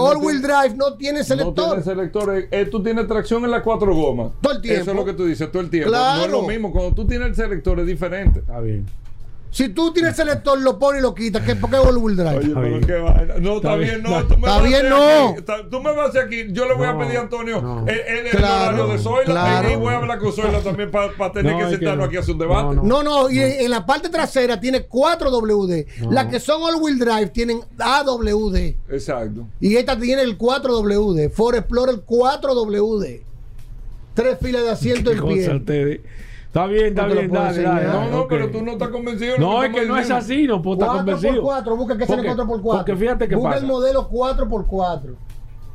Los 0.64 0.76
no 0.76 0.94
tiene- 0.96 1.20
drive 1.24 1.36
no 1.36 1.44
selector. 1.44 1.68
tiene 1.70 1.84
selector, 1.84 2.38
eh, 2.38 2.48
eh, 2.52 2.66
tú 2.66 2.82
tienes 2.82 3.08
tracción 3.08 3.44
en 3.46 3.52
las 3.52 3.62
cuatro 3.62 3.94
gomas. 3.94 4.32
Todo 4.42 4.54
el 4.54 4.62
tiempo. 4.62 4.82
Eso 4.82 4.92
es 4.92 4.98
lo 4.98 5.06
que 5.06 5.14
tú 5.14 5.26
dices, 5.26 5.52
todo 5.52 5.62
el 5.62 5.70
tiempo. 5.70 5.90
Claro. 5.90 6.20
No 6.20 6.26
es 6.26 6.32
lo 6.32 6.42
mismo. 6.44 6.72
Cuando 6.72 6.94
tú 6.94 7.06
tienes 7.06 7.28
el 7.30 7.36
selector 7.36 7.80
es 7.80 7.88
diferente. 7.88 8.40
Está 8.40 8.60
bien. 8.60 8.86
Si 9.56 9.70
tú 9.70 9.94
tienes 9.94 10.10
el 10.12 10.16
selector, 10.28 10.60
lo 10.60 10.78
pones 10.78 11.00
y 11.00 11.02
lo 11.02 11.16
quitas. 11.16 11.42
¿Qué, 11.44 11.56
¿Por 11.56 11.70
qué 11.70 11.78
all-wheel 11.78 12.18
drive? 12.18 12.38
Oye, 12.40 12.48
pero 12.54 12.62
bien. 12.62 12.82
qué 12.82 12.94
vaina. 12.96 13.36
No, 13.40 13.56
está, 13.56 13.70
Está 13.70 13.76
bien, 13.78 14.04
no. 14.04 14.10
No. 14.10 14.28
Tú 14.28 14.38
me 14.38 14.48
Está 14.48 14.62
bien, 14.62 14.90
no. 14.90 15.36
Tú 15.72 15.80
me 15.82 15.92
vas 15.96 16.06
a 16.08 16.10
hacer 16.10 16.22
aquí. 16.24 16.48
Yo 16.52 16.66
le 16.68 16.74
voy 16.74 16.86
a 16.88 16.98
pedir 16.98 17.16
a 17.16 17.22
Antonio 17.22 17.62
no. 17.62 17.88
el, 17.88 17.98
el- 18.00 18.26
el 18.28 18.32
Claro, 18.32 18.64
horario 18.84 18.88
de 18.88 19.00
Zoila 19.02 19.24
claro. 19.32 19.72
y 19.72 19.76
voy 19.78 19.94
a 19.94 19.98
hablar 19.98 20.20
con 20.20 20.34
Zoila 20.34 20.60
también 20.60 20.92
para 20.92 21.32
tener 21.32 21.54
No, 21.54 21.60
que 21.60 21.70
sentarnos 21.70 21.98
no. 22.00 22.04
aquí 22.04 22.18
a 22.18 22.20
hacer 22.20 22.34
un 22.34 22.40
debate. 22.40 22.76
No, 22.76 22.84
No, 22.84 23.04
no, 23.04 23.30
y 23.30 23.40
en, 23.40 23.62
en 23.62 23.72
la 23.72 23.86
parte 23.86 24.10
trasera 24.10 24.60
tiene 24.60 24.82
4 24.88 25.32
WD. 25.32 25.86
No. 26.02 26.12
Las 26.12 26.26
que 26.26 26.42
son 26.42 26.62
all-wheel 26.62 27.00
drive 27.00 27.28
tienen 27.28 27.62
AWD. 27.80 28.56
Exacto. 28.90 29.48
Y 29.62 29.78
esta 29.78 29.98
tiene 29.98 30.24
el 30.24 30.38
4WD. 30.38 31.32
Ford 31.32 31.56
Explorer 31.56 31.96
4WD. 32.06 33.22
Tres 34.14 34.38
filas 34.42 34.64
de 34.64 34.70
asiento 34.72 35.12
Qué 35.12 35.18
en 35.18 35.24
cosa 35.24 35.66
pie. 35.66 36.02
Está 36.56 36.68
bien, 36.68 36.86
está 36.86 37.02
No 37.08 37.14
bien, 37.16 37.32
dale, 37.34 37.62
dale. 37.64 37.84
No, 37.88 38.10
no, 38.10 38.22
ok. 38.22 38.28
pero 38.30 38.50
tú 38.50 38.62
no 38.64 38.72
estás 38.72 38.88
convencido. 38.88 39.36
lo 39.38 39.46
No, 39.46 39.64
es 39.64 39.74
que 39.74 39.86
no 39.86 39.98
es 39.98 40.10
así, 40.10 40.48
no 40.48 40.62
puedo 40.62 40.76
estar 40.76 40.88
4 40.88 41.04
convencido. 41.14 41.34
por 41.44 41.52
4 41.52 41.76
busca 41.76 41.98
que 41.98 42.06
sea 42.06 42.16
el 42.16 42.22
Porque- 42.22 42.42
4x4. 42.44 42.62
Porque 42.78 42.96
fíjate 42.96 43.28
que 43.28 43.36
busca 43.36 43.50
pasa. 43.50 43.62
el 43.62 43.68
modelo 43.68 44.08
4x4. 44.10 45.16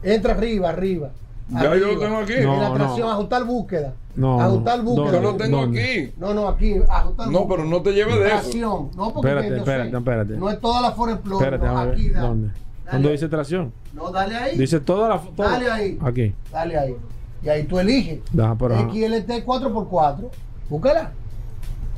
Entra 0.02 0.32
arriba, 0.32 0.70
arriba. 0.70 1.10
Ya 1.50 1.76
yo 1.76 1.92
lo 1.92 1.98
tengo 1.98 2.16
aquí. 2.16 2.32
En 2.32 2.44
No, 2.44 2.56
la 2.62 2.72
tracción, 2.72 3.08
no. 3.08 3.12
ajustar 3.12 3.44
búsqueda. 3.44 3.92
No, 4.16 4.40
ajustar 4.40 4.78
no, 4.78 4.84
búsqueda. 4.84 5.12
Yo 5.12 5.20
lo 5.20 5.36
tengo 5.36 5.56
¿Dónde? 5.58 5.82
aquí. 5.82 6.12
No, 6.16 6.32
no, 6.32 6.48
aquí, 6.48 6.74
ajustar 6.88 7.26
No, 7.26 7.40
búsqueda. 7.40 7.56
pero 7.56 7.68
no 7.68 7.82
te 7.82 7.92
lleves 7.92 8.14
de 8.14 8.26
eso. 8.26 8.28
Tracción. 8.38 8.90
No, 8.96 9.12
porque 9.12 9.28
Espérate, 9.28 9.56
espérate, 9.58 9.96
espérate. 9.98 10.32
No 10.38 10.48
es 10.48 10.60
toda 10.62 10.80
la 10.80 10.92
Ford 10.92 11.10
Explorer. 11.10 11.52
Espérate, 11.54 11.74
no, 11.74 11.78
aquí, 11.92 12.08
dale. 12.08 12.26
¿Dónde? 12.26 12.48
¿Dónde 12.90 13.12
dice 13.12 13.28
tracción? 13.28 13.70
No, 13.92 14.10
dale 14.10 14.34
ahí. 14.34 14.56
Dice 14.56 14.80
toda 14.80 15.10
la. 15.10 15.18
toda- 15.36 15.50
Dale 15.50 15.70
ahí. 15.70 15.98
Aquí. 16.02 16.34
Dale 16.50 16.78
ahí. 16.78 16.96
Y 17.42 17.48
ahí 17.50 17.64
tú 17.64 17.78
eliges. 17.78 18.20
Deja, 18.32 18.56
pero. 18.56 18.76
XLT 18.90 19.44
4x4. 19.44 20.30
Búscala. 20.70 21.12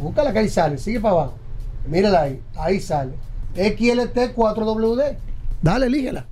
Búscala 0.01 0.33
que 0.33 0.39
ahí 0.41 0.49
sale. 0.49 0.79
Sigue 0.79 0.99
para 1.01 1.15
abajo. 1.15 1.35
Mírala 1.87 2.23
ahí. 2.23 2.41
Ahí 2.57 2.81
sale. 2.81 3.13
XLT 3.55 4.35
4WD. 4.35 5.17
Dale, 5.63 5.87
elígela. 5.87 6.25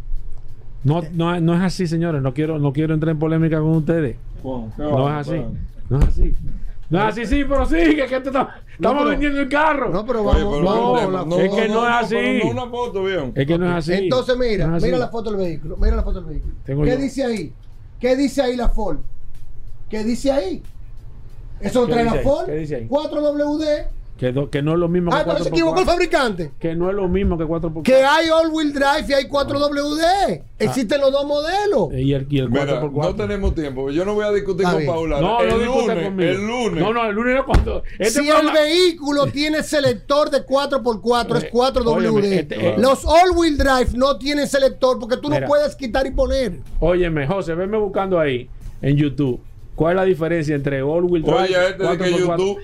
No, 0.83 1.03
no, 1.13 1.39
no 1.41 1.55
es 1.55 1.61
así, 1.61 1.87
señores. 1.87 2.23
No 2.23 2.33
quiero, 2.35 2.59
no 2.59 2.73
quiero 2.73 2.95
entrar 2.95 3.11
en 3.13 3.19
polémica 3.19 3.59
con 3.59 3.71
ustedes. 3.77 4.17
Bueno, 4.43 4.73
No 4.79 5.09
es 5.21 5.29
así. 5.29 5.43
No 5.89 5.99
es 5.99 6.05
así. 6.09 6.35
No 6.89 6.99
es 6.99 7.05
así, 7.13 7.25
sí, 7.27 7.45
pero 7.49 7.65
sí, 7.67 7.77
que, 7.77 8.07
que 8.07 8.21
te 8.21 8.31
estamos 8.31 9.09
vendiendo 9.09 9.41
el 9.41 9.49
carro. 9.49 9.91
No, 9.91 10.05
pero 10.05 10.23
Oye, 10.25 10.43
vamos. 10.43 10.99
pero 10.99 11.11
no, 11.25 11.37
la 11.37 11.45
es 11.45 11.55
que 11.55 11.69
no, 11.69 11.75
no 11.75 11.89
es 11.89 11.95
así. 11.95 12.41
no 12.43 12.51
una 12.51 12.67
foto, 12.69 13.05
bien. 13.05 13.33
Es 13.37 13.47
que 13.47 13.59
no 13.59 13.67
es 13.67 13.73
así. 13.77 13.93
Entonces, 14.05 14.37
mira, 14.37 14.67
No 14.67 14.77
es 14.77 14.83
así. 14.83 14.87
mira 14.87 14.99
la 14.99 15.09
foto 15.09 15.31
del 15.31 15.39
vehículo. 15.39 15.77
Mira 15.77 15.95
la 15.97 16.03
foto 16.03 16.21
del 16.21 16.31
vehículo. 16.31 16.55
Tengo 16.65 16.83
¿Qué 16.83 16.91
yo. 16.91 16.97
dice 16.97 17.25
ahí? 17.25 17.53
¿Qué 18.01 18.17
dice 18.17 18.43
ahí 18.43 18.57
la 18.57 18.71
Ford? 18.71 18.99
¿Qué 19.89 20.03
dice 20.03 20.33
ahí? 20.33 20.63
¿Qué 21.61 22.53
dice 22.57 22.77
ahí? 22.77 22.89
4WD. 22.89 23.87
Que, 24.19 24.33
do- 24.33 24.51
que 24.51 24.61
no 24.61 24.73
es 24.75 24.79
lo 24.79 24.87
mismo 24.87 25.11
Ah, 25.15 25.21
que 25.25 25.31
pero 25.31 25.39
se 25.45 25.45
4x4. 25.51 25.53
equivocó 25.55 25.81
el 25.81 25.87
fabricante. 25.87 26.51
Que 26.59 26.75
no 26.75 26.91
es 26.91 26.95
lo 26.95 27.09
mismo 27.09 27.39
que 27.39 27.45
4x4. 27.45 27.83
Que 27.83 28.05
hay 28.05 28.29
all-wheel 28.29 28.71
drive 28.75 29.07
y 29.09 29.13
hay 29.15 29.25
4WD. 29.25 30.43
Existen 30.59 31.01
los 31.01 31.11
dos 31.11 31.25
modelos. 31.25 31.89
Y 31.95 32.13
el, 32.13 32.27
y 32.29 32.39
el 32.41 32.51
4x4. 32.51 32.91
Mira, 32.93 33.03
no 33.09 33.15
tenemos 33.15 33.55
tiempo. 33.55 33.91
Yo 33.91 34.05
no 34.05 34.13
voy 34.13 34.27
a 34.27 34.31
discutir 34.33 34.67
con. 34.67 34.85
Paula. 34.85 35.23
No, 35.23 35.41
el 35.41 35.49
no 35.49 35.57
lunes, 35.57 36.05
conmigo. 36.05 36.31
el 36.31 36.47
lunes. 36.47 36.83
No, 36.85 36.93
no, 36.93 37.07
el 37.07 37.15
lunes 37.15 37.35
no 37.37 37.47
cuando. 37.47 37.83
Este 37.99 38.21
si 38.23 38.29
el 38.29 38.51
vehículo 38.53 39.27
tiene 39.29 39.63
selector 39.63 40.29
de 40.29 40.45
4x4 40.45 41.37
es 41.39 41.45
Eh, 41.45 41.51
4WD. 41.51 41.87
óyeme, 42.11 42.35
este- 42.41 42.77
Los 42.77 43.07
all-wheel 43.07 43.57
drive 43.57 43.89
no 43.95 44.19
tienen 44.19 44.47
selector 44.49 44.99
porque 44.99 45.17
tú 45.17 45.29
Mira. 45.29 45.41
no 45.41 45.47
puedes 45.47 45.75
quitar 45.77 46.07
y 46.07 46.11
poner. 46.11 46.59
Óyeme, 46.79 47.27
José, 47.27 47.55
venme 47.55 47.79
buscando 47.79 48.21
ahí 48.21 48.51
en 48.83 48.97
YouTube. 48.99 49.41
¿Cuál 49.81 49.93
es 49.93 49.97
la 49.97 50.05
diferencia 50.05 50.55
entre 50.55 50.83
all-wheel 50.83 51.23
drive 51.23 51.39
Oye, 51.39 51.69
este 51.71 51.83
de 51.87 51.97
que 51.97 52.05
4x4? 52.05 52.19
YouTube. 52.37 52.59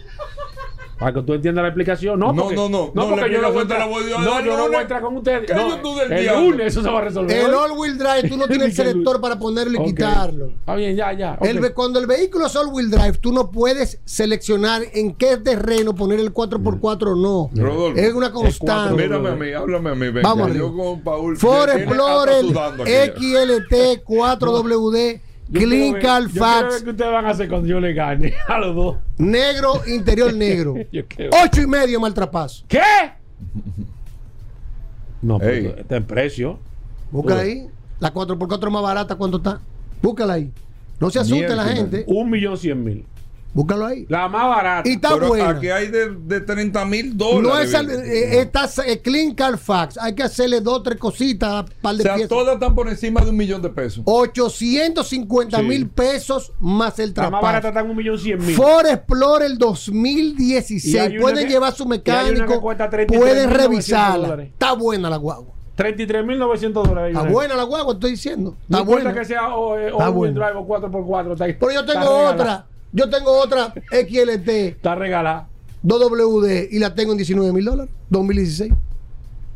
Para 0.98 1.12
que 1.14 1.22
tú 1.22 1.32
entiendas 1.34 1.62
la 1.62 1.68
explicación. 1.68 2.18
No, 2.18 2.30
No, 2.32 2.42
porque, 2.42 2.56
no, 2.56 2.68
no, 2.68 2.90
no, 2.94 3.02
la 3.04 3.08
porque 3.16 3.32
yo 3.32 3.40
no 3.40 3.48
voy 3.52 3.58
a 3.58 3.62
entrar, 3.62 3.88
no, 3.88 3.98
el 3.98 4.08
yo 4.44 4.56
no 4.56 4.66
voy 4.66 4.76
a 4.76 4.80
entrar 4.82 5.00
con 5.02 5.16
ustedes. 5.16 5.46
¿Qué 5.46 5.54
No, 5.54 5.68
YouTube 5.76 5.98
del 6.00 6.12
el 6.12 6.22
diablo? 6.22 6.50
lunes 6.50 6.66
eso 6.66 6.82
se 6.82 6.90
va 6.90 6.98
a 6.98 7.04
resolver. 7.04 7.36
El 7.38 7.54
all-wheel 7.54 7.96
drive 7.96 8.28
tú 8.28 8.36
no 8.38 8.46
tienes 8.46 8.78
el 8.78 8.86
el- 8.86 8.92
selector 8.92 9.18
para 9.22 9.38
ponerlo 9.38 9.72
y 9.72 9.76
Ok. 9.80 9.86
quitarlo. 9.86 10.48
Está 10.48 10.74
bien, 10.74 10.94
ya, 10.94 11.10
ya. 11.14 11.38
El 11.40 11.56
ok. 11.56 11.62
ve- 11.62 11.72
cuando 11.72 11.98
el 12.00 12.06
vehículo 12.06 12.46
es 12.46 12.56
all-wheel 12.56 12.90
drive, 12.90 13.12
tú 13.18 13.32
no 13.32 13.50
puedes 13.50 13.98
seleccionar 14.04 14.82
en 14.92 15.14
qué 15.14 15.38
terreno 15.38 15.94
poner 15.94 16.20
el 16.20 16.34
4x4 16.34 17.12
o 17.12 17.14
no. 17.16 17.50
Rodolfo. 17.54 17.98
Es 17.98 18.12
una 18.12 18.30
constante. 18.30 19.02
Mírame 19.02 19.28
a 19.30 19.34
mí, 19.34 19.52
háblame 19.54 19.90
a 19.90 19.94
mí. 19.94 20.08
Venga, 20.10 20.28
Vamos 20.28 20.54
yo 20.54 20.74
con 20.76 21.00
Paul. 21.02 21.36
Ford 21.38 21.70
Explorer. 21.70 22.44
XLT 23.14 24.02
4WD 24.04 25.20
Ver 25.48 26.30
Fax 26.30 26.82
qué 26.82 26.90
ustedes 26.90 27.12
van 27.12 27.24
a 27.26 27.30
hacer 27.30 27.48
cuando 27.48 27.68
yo 27.68 27.78
le 27.80 27.92
gane 27.94 28.34
a 28.48 28.58
los 28.58 28.74
dos. 28.74 28.96
negro, 29.18 29.80
interior 29.86 30.34
negro. 30.34 30.74
Ocho 31.44 31.62
y 31.62 31.66
medio 31.66 32.00
maltrapazo. 32.00 32.64
¿Qué? 32.68 32.80
No, 35.22 35.40
Ey. 35.40 35.62
pero 35.68 35.80
está 35.80 35.96
en 35.96 36.04
precio. 36.04 36.58
Búscala 37.10 37.40
ahí. 37.40 37.66
La 37.98 38.12
4x4 38.12 38.70
más 38.70 38.82
barata, 38.82 39.16
¿cuánto 39.16 39.38
está? 39.38 39.60
Búscala 40.02 40.34
ahí. 40.34 40.52
No 41.00 41.10
se 41.10 41.18
asuste 41.18 41.48
la 41.56 41.64
Miércoles. 41.64 41.74
gente. 41.76 42.04
Un 42.06 42.30
millón 42.30 42.56
cien 42.58 42.84
mil. 42.84 43.04
Búscalo 43.56 43.86
ahí. 43.86 44.04
La 44.10 44.28
más 44.28 44.48
barata. 44.48 44.86
Y 44.86 44.92
está 44.92 45.14
Pero 45.14 45.28
buena. 45.28 45.48
aquí 45.48 45.68
hay 45.70 45.86
de, 45.88 46.10
de 46.14 46.40
30 46.42 46.84
mil 46.84 47.16
dólares. 47.16 47.42
No 47.42 47.58
es 47.58 47.74
al- 47.74 47.90
eh, 47.90 48.40
está 48.40 48.68
eh, 48.86 49.00
Clean 49.00 49.34
Car 49.34 49.56
Fax. 49.56 49.96
Hay 49.96 50.14
que 50.14 50.22
hacerle 50.24 50.60
dos, 50.60 50.82
tres 50.82 50.98
cositas, 50.98 51.64
par 51.80 51.94
o 51.94 51.96
de 51.96 52.02
sea, 52.02 52.14
piezas. 52.16 52.28
todas 52.28 52.52
están 52.54 52.74
por 52.74 52.86
encima 52.88 53.22
de 53.22 53.30
un 53.30 53.36
millón 53.38 53.62
de 53.62 53.70
pesos. 53.70 54.02
850 54.04 55.62
mil 55.62 55.84
Sí. 55.84 55.90
pesos 55.94 56.52
más 56.60 56.98
el 56.98 57.14
la 57.16 57.30
más 57.30 57.40
barata 57.40 57.68
está 57.68 57.80
en 57.80 57.90
un 57.90 57.96
millón 57.96 58.18
cien 58.18 58.44
mil. 58.44 58.54
Ford 58.54 58.86
Explorer 58.86 59.50
Y 59.50 59.56
2016. 59.56 60.94
hay 61.00 61.12
una 61.12 61.22
Pueden 61.22 61.46
que- 61.46 61.52
llevar 61.52 61.72
su 61.74 61.86
mecánico. 61.86 62.44
33.900 62.60 63.06
Pueden 63.18 63.50
revisarla. 63.50 64.42
Está 64.42 64.72
buena 64.74 65.08
la 65.08 65.16
guagua. 65.16 65.54
33 65.76 66.24
mil 66.24 66.38
900 66.38 66.88
dólares. 66.88 67.16
Está 67.16 67.28
buena 67.30 67.54
la 67.54 67.62
guagua, 67.64 67.94
estoy 67.94 68.12
diciendo. 68.12 68.54
No 68.68 68.78
Está 68.78 68.80
importa 68.80 69.04
buena. 69.04 69.18
que 69.20 69.26
sea 69.26 69.54
o, 69.54 69.78
eh, 69.78 69.88
Está 69.88 70.08
buena. 70.08 70.34
drive 70.46 70.58
o 70.60 70.66
4x4. 70.66 71.32
Está, 71.32 71.44
Pero 71.46 71.72
yo 71.72 71.84
tengo 71.84 72.06
otra. 72.28 72.66
Yo 72.92 73.10
tengo 73.10 73.32
otra 73.38 73.74
XLT 73.90 74.48
Está 74.48 74.94
regalada. 74.94 75.48
2WD 75.84 76.68
y 76.70 76.78
la 76.78 76.94
tengo 76.94 77.12
en 77.12 77.18
19 77.18 77.52
mil 77.52 77.64
dólares. 77.64 77.92
2016. 78.10 78.72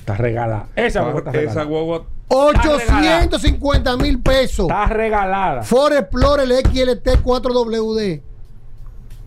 Está 0.01 0.16
regalada. 0.16 0.66
Esa 0.77 1.01
guagua 1.02 1.19
está 1.20 1.31
Esa 1.31 1.40
regalada. 1.40 1.65
guagua. 1.65 2.07
850 2.28 3.97
mil 3.97 4.20
pesos. 4.20 4.66
Está 4.66 4.86
regalada. 4.86 5.62
Ford 5.62 5.93
Explorer 5.94 6.48
XLT 6.48 7.23
4WD. 7.23 8.23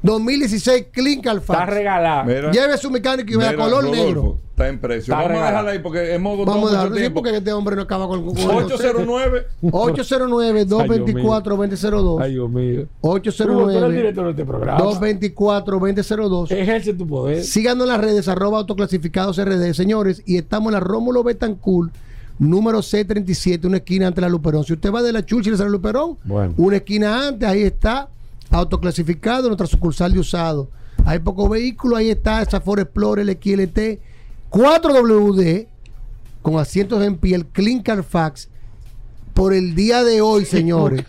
2016 0.03 0.85
Clean 0.91 1.21
Carfax. 1.21 1.59
Está 1.59 1.65
regalado. 1.65 2.25
Mira. 2.25 2.51
Lleve 2.51 2.77
su 2.77 2.91
mecánico 2.91 3.31
y 3.33 3.37
vea 3.37 3.55
color 3.55 3.83
Rodolfo, 3.83 4.05
negro. 4.05 4.37
Está 4.49 4.67
en 4.67 4.79
precio. 4.79 5.13
Está 5.13 5.23
Vamos 5.27 5.41
a 5.41 5.45
dejarla 5.47 5.71
ahí 5.71 5.79
porque 5.79 6.13
hemos 6.13 6.33
agotado 6.33 6.55
Vamos 6.57 6.71
a 6.71 6.73
dejarlo 6.83 7.13
porque 7.13 7.37
este 7.37 7.53
hombre 7.53 7.75
no 7.75 7.81
acaba 7.83 8.07
con, 8.07 8.23
con 8.25 8.37
809 8.37 9.47
809-224-2002. 9.63 12.21
Ay, 12.21 12.31
Dios 12.33 12.49
mío. 12.49 12.85
Hugo, 13.01 13.21
tú 13.21 13.29
eres 13.29 13.39
el 13.39 13.49
809 13.49 13.95
director 13.95 14.25
de 14.25 14.31
este 14.31 14.45
programa. 14.45 14.79
224-2002. 14.79 16.51
Ejerce 16.51 16.93
tu 16.93 17.07
poder. 17.07 17.43
Síganos 17.43 17.85
en 17.85 17.89
las 17.93 18.01
redes, 18.01 18.27
arroba 18.27 18.57
autoclasificados 18.59 19.37
RD, 19.43 19.73
señores. 19.73 20.21
Y 20.25 20.37
estamos 20.37 20.67
en 20.67 20.73
la 20.73 20.79
Rómulo 20.81 21.23
Betancourt, 21.23 21.93
número 22.39 22.79
C37, 22.79 23.65
una 23.65 23.77
esquina 23.77 24.07
ante 24.07 24.19
la 24.21 24.27
Luperón. 24.29 24.63
Si 24.65 24.73
usted 24.73 24.91
va 24.91 25.01
de 25.01 25.13
la 25.13 25.25
Churchill 25.25 25.53
a 25.55 25.57
la 25.57 25.69
Luperón, 25.69 26.17
Bueno. 26.25 26.53
una 26.57 26.75
esquina 26.77 27.27
antes, 27.27 27.47
ahí 27.47 27.63
está, 27.63 28.09
autoclasificado, 28.53 29.47
nuestra 29.47 29.67
sucursal 29.67 30.13
de 30.13 30.19
usado. 30.19 30.69
Hay 31.05 31.19
pocos 31.19 31.49
vehículos, 31.49 31.99
ahí 31.99 32.09
está, 32.09 32.41
esa 32.41 32.61
Ford 32.61 32.79
Explorer, 32.79 33.27
el 33.27 33.35
XLT, 33.37 33.99
4WD, 34.51 35.67
con 36.41 36.57
asientos 36.59 37.03
en 37.03 37.17
piel, 37.17 37.45
Clean 37.47 37.81
Carfax, 37.81 38.49
por 39.33 39.53
el 39.53 39.75
día 39.75 40.03
de 40.03 40.21
hoy, 40.21 40.45
señores, 40.45 41.03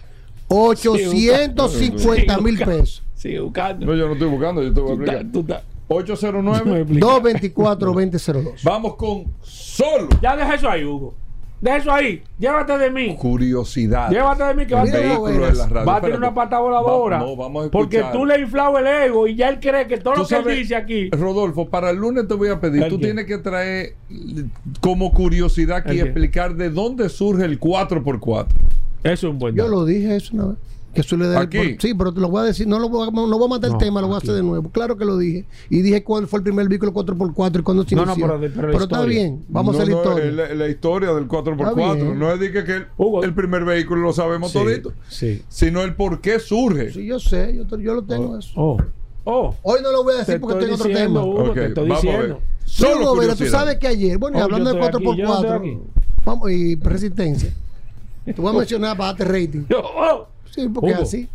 850 0.48 2.38
mil 2.38 2.58
pesos. 2.58 3.02
Sigue 3.14 3.40
buscando. 3.40 3.86
No, 3.86 3.94
yo 3.94 4.06
no 4.06 4.12
estoy 4.14 4.28
buscando, 4.28 4.62
yo 4.62 4.72
te 4.72 4.80
voy 4.80 4.92
a 4.92 4.96
Tú 4.96 5.02
estás- 5.02 5.14
explicar. 5.20 5.32
tú 5.32 5.40
estás- 5.40 5.62
809 5.86 6.84
224-2002. 6.98 8.54
Vamos 8.64 8.96
con 8.96 9.26
solo 9.42 10.08
Ya 10.22 10.34
deja 10.34 10.54
eso 10.54 10.68
ahí, 10.70 10.82
Hugo. 10.84 11.14
Deja 11.64 11.76
eso 11.78 11.92
ahí. 11.92 12.22
Llévate 12.38 12.76
de 12.76 12.90
mí. 12.90 13.16
curiosidad. 13.16 14.10
Llévate 14.10 14.44
de 14.44 14.54
mí 14.54 14.66
que 14.66 14.74
va 14.74 14.82
a 14.82 14.84
tener, 14.84 15.00
Vehículo 15.08 15.48
en 15.48 15.56
la 15.56 15.66
radio. 15.66 15.86
va 15.86 15.96
a 15.96 16.00
tener 16.02 16.16
una 16.18 16.34
pata 16.34 16.58
voladora. 16.58 17.16
Va- 17.18 17.24
no, 17.24 17.36
vamos 17.36 17.66
a 17.66 17.70
porque 17.70 18.04
tú 18.12 18.26
le 18.26 18.34
has 18.34 18.40
inflado 18.40 18.76
el 18.78 18.86
ego 18.86 19.26
y 19.26 19.34
ya 19.34 19.48
él 19.48 19.58
cree 19.60 19.86
que 19.86 19.96
todo 19.96 20.14
lo 20.14 20.26
que 20.26 20.36
él 20.36 20.44
dice 20.58 20.76
aquí. 20.76 21.08
Rodolfo, 21.10 21.70
para 21.70 21.88
el 21.88 21.96
lunes 21.96 22.28
te 22.28 22.34
voy 22.34 22.50
a 22.50 22.60
pedir, 22.60 22.82
¿El 22.82 22.90
tú 22.90 22.98
qué? 22.98 23.04
tienes 23.06 23.24
que 23.24 23.38
traer 23.38 23.94
como 24.82 25.10
curiosidad 25.14 25.78
aquí 25.78 25.98
explicar 26.00 26.54
de 26.54 26.68
dónde 26.68 27.08
surge 27.08 27.46
el 27.46 27.58
4x4. 27.58 28.46
Eso 29.02 29.26
es 29.28 29.32
un 29.32 29.38
buen 29.38 29.54
Yo 29.54 29.64
dato. 29.64 29.74
lo 29.76 29.84
dije 29.86 30.16
eso 30.16 30.34
una 30.34 30.46
vez. 30.48 30.56
Que 30.94 31.02
suele 31.02 31.26
dar 31.26 31.42
Aquí. 31.42 31.56
por- 31.58 31.82
sí, 31.82 31.94
pero 31.94 32.14
te 32.14 32.20
lo 32.20 32.28
voy 32.28 32.40
a 32.42 32.44
decir. 32.44 32.66
No, 32.68 32.78
lo 32.78 32.88
voy 32.88 33.08
a, 33.08 33.10
no 33.10 33.26
voy 33.38 33.44
a 33.46 33.48
matar 33.48 33.70
No, 33.70 33.76
el 33.78 33.84
tema, 33.84 34.00
lo 34.00 34.06
voy 34.06 34.14
a 34.14 34.18
aquí. 34.18 34.28
hacer 34.28 34.36
de 34.36 34.42
nuevo. 34.42 34.70
Claro 34.70 34.96
que 34.96 35.04
lo 35.04 35.18
dije. 35.18 35.44
Y 35.70 35.82
dije 35.82 36.02
cuál 36.04 36.26
fue 36.28 36.38
el 36.38 36.44
primer 36.44 36.68
vehículo 36.68 36.92
4x4 36.92 37.60
y 37.60 37.62
cuándo 37.62 37.84
se 37.84 37.94
No, 37.96 38.06
no, 38.06 38.12
inició. 38.12 38.26
pero 38.28 38.38
de- 38.38 38.50
pero 38.50 38.72
la 38.72 38.78
está 38.84 39.02
bien. 39.04 39.44
Vamos 39.48 39.74
No, 39.74 39.80
a 39.80 39.82
hacer 39.82 39.94
la 39.94 40.02
no, 40.02 40.08
historia. 40.10 40.32
La, 40.48 40.54
la 40.54 40.68
historia 40.68 41.12
del 41.12 41.26
4x4. 41.28 41.68
Está 41.68 41.94
bien. 42.04 42.18
No 42.18 42.32
es 42.32 42.40
de 42.40 42.52
que, 42.52 42.64
que 42.64 42.72
el, 42.76 42.86
el 43.24 43.34
primer 43.34 43.64
vehículo 43.64 44.02
lo 44.02 44.12
sabemos 44.12 44.52
Sí, 44.52 44.58
todito, 44.58 44.92
sí. 45.08 45.42
sino 45.48 45.82
el 45.82 45.94
por 45.96 46.20
qué 46.20 46.38
surge. 46.38 46.92
Sí, 46.92 47.04
yo 47.06 47.18
sé. 47.18 47.56
Yo, 47.56 47.78
yo 47.78 47.94
lo 47.94 48.02
tengo 48.04 48.38
eso. 48.38 48.50
Oh. 48.54 48.76
Oh. 49.24 49.54
Hoy 49.62 49.80
no 49.82 49.90
lo 49.90 50.04
voy 50.04 50.14
a 50.14 50.18
decir 50.18 50.34
Te 50.34 50.40
porque 50.40 50.64
en 50.66 50.72
otro 50.74 50.86
tema. 50.86 51.24
Hugo, 51.24 51.44
Ok, 51.44 51.54
te 51.54 51.66
estoy 51.66 51.88
vamos 51.88 52.04
a 52.04 52.06
ver. 52.06 52.16
diciendo. 52.16 52.40
Solo 52.66 53.16
Vera, 53.16 53.34
tú 53.34 53.46
sabes 53.46 53.76
que 53.78 53.86
ayer, 53.88 54.16
bueno, 54.18 54.38
y 54.38 54.40
Oh, 54.40 54.44
hablando 54.44 54.70
de 54.72 54.80
estoy 54.80 54.88
aquí, 54.88 55.18
yo 55.18 55.24
no 55.26 55.34
4x4 55.34 55.54
estoy 55.54 55.58
aquí. 55.72 55.78
vamos, 56.24 56.50
y 56.50 56.76
resistencia, 56.76 57.52
te 58.24 58.32
voy 58.40 58.54
a 58.54 58.58
mencionar 58.58 58.96
para 58.96 59.12
darte 59.12 59.24
rating. 59.24 59.64
Sí, 60.54 60.68
porque 60.68 60.92
Hugo. 60.92 61.02
así. 61.02 61.28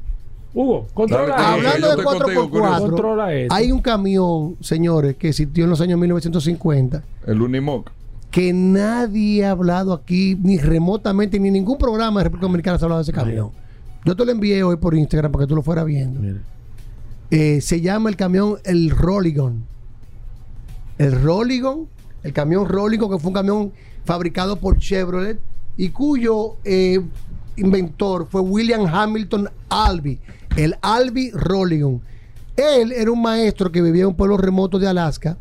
Hugo, 0.53 0.87
controla 0.93 1.35
Dale, 1.35 1.41
eso. 1.41 1.67
Hablando 1.69 1.87
de 1.87 2.01
estoy 2.01 2.19
contigo, 2.19 2.49
4x4, 2.49 2.79
Controla 2.79 3.33
eso. 3.35 3.53
hay 3.53 3.71
un 3.71 3.81
camión, 3.81 4.55
señores, 4.61 5.15
que 5.17 5.29
existió 5.29 5.63
en 5.65 5.69
los 5.69 5.79
años 5.81 5.99
1950 5.99 7.03
El 7.27 7.41
Unimoc. 7.41 7.91
que 8.31 8.51
nadie 8.53 9.45
ha 9.45 9.51
hablado 9.51 9.93
aquí, 9.93 10.35
ni 10.41 10.57
remotamente, 10.57 11.39
ni 11.39 11.49
en 11.49 11.53
ningún 11.53 11.77
programa 11.77 12.19
de 12.19 12.23
República 12.25 12.45
Dominicana 12.47 12.77
se 12.79 12.83
ha 12.83 12.87
hablado 12.87 12.99
de 12.99 13.03
ese 13.03 13.13
camión. 13.13 13.51
Yo 14.05 14.15
te 14.15 14.25
lo 14.25 14.31
envié 14.31 14.63
hoy 14.63 14.77
por 14.77 14.95
Instagram 14.95 15.31
para 15.31 15.43
que 15.45 15.49
tú 15.49 15.55
lo 15.55 15.61
fueras 15.61 15.85
viendo. 15.85 16.19
Mira. 16.19 16.39
Eh, 17.31 17.61
se 17.61 17.81
llama 17.81 18.09
el 18.09 18.15
camión 18.15 18.57
el 18.63 18.89
Rolligon. 18.89 19.63
El 20.97 21.21
Rolligon, 21.21 21.87
el 22.23 22.33
camión 22.33 22.67
Rolligon, 22.67 23.09
que 23.11 23.19
fue 23.19 23.27
un 23.29 23.33
camión 23.35 23.71
fabricado 24.03 24.55
por 24.55 24.77
Chevrolet 24.79 25.39
y 25.77 25.89
cuyo 25.89 26.55
eh, 26.65 27.01
inventor 27.59 28.27
fue 28.29 28.41
William 28.41 28.85
Hamilton 28.85 29.49
Albee, 29.69 30.19
el 30.55 30.75
Albee 30.81 31.31
Rolligon. 31.33 32.01
Él 32.55 32.91
era 32.91 33.11
un 33.11 33.21
maestro 33.21 33.71
que 33.71 33.81
vivía 33.81 34.01
en 34.01 34.09
un 34.09 34.15
pueblo 34.15 34.37
remoto 34.37 34.79
de 34.79 34.87
Alaska 34.87 35.37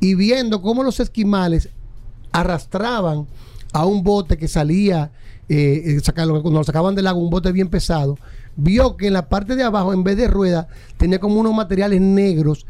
y 0.00 0.14
viendo 0.14 0.60
cómo 0.60 0.82
los 0.82 1.00
esquimales 1.00 1.70
arrastraban 2.32 3.26
a 3.72 3.86
un 3.86 4.02
bote 4.02 4.36
que 4.36 4.48
salía, 4.48 5.10
eh, 5.48 5.98
eh, 5.98 6.12
cuando 6.12 6.50
lo 6.50 6.64
sacaban 6.64 6.94
del 6.94 7.06
agua, 7.06 7.22
un 7.22 7.30
bote 7.30 7.52
bien 7.52 7.68
pesado, 7.68 8.18
vio 8.56 8.96
que 8.96 9.06
en 9.06 9.12
la 9.12 9.28
parte 9.28 9.56
de 9.56 9.62
abajo, 9.62 9.92
en 9.92 10.04
vez 10.04 10.16
de 10.16 10.28
rueda, 10.28 10.68
tenía 10.96 11.18
como 11.20 11.40
unos 11.40 11.54
materiales 11.54 12.00
negros 12.00 12.66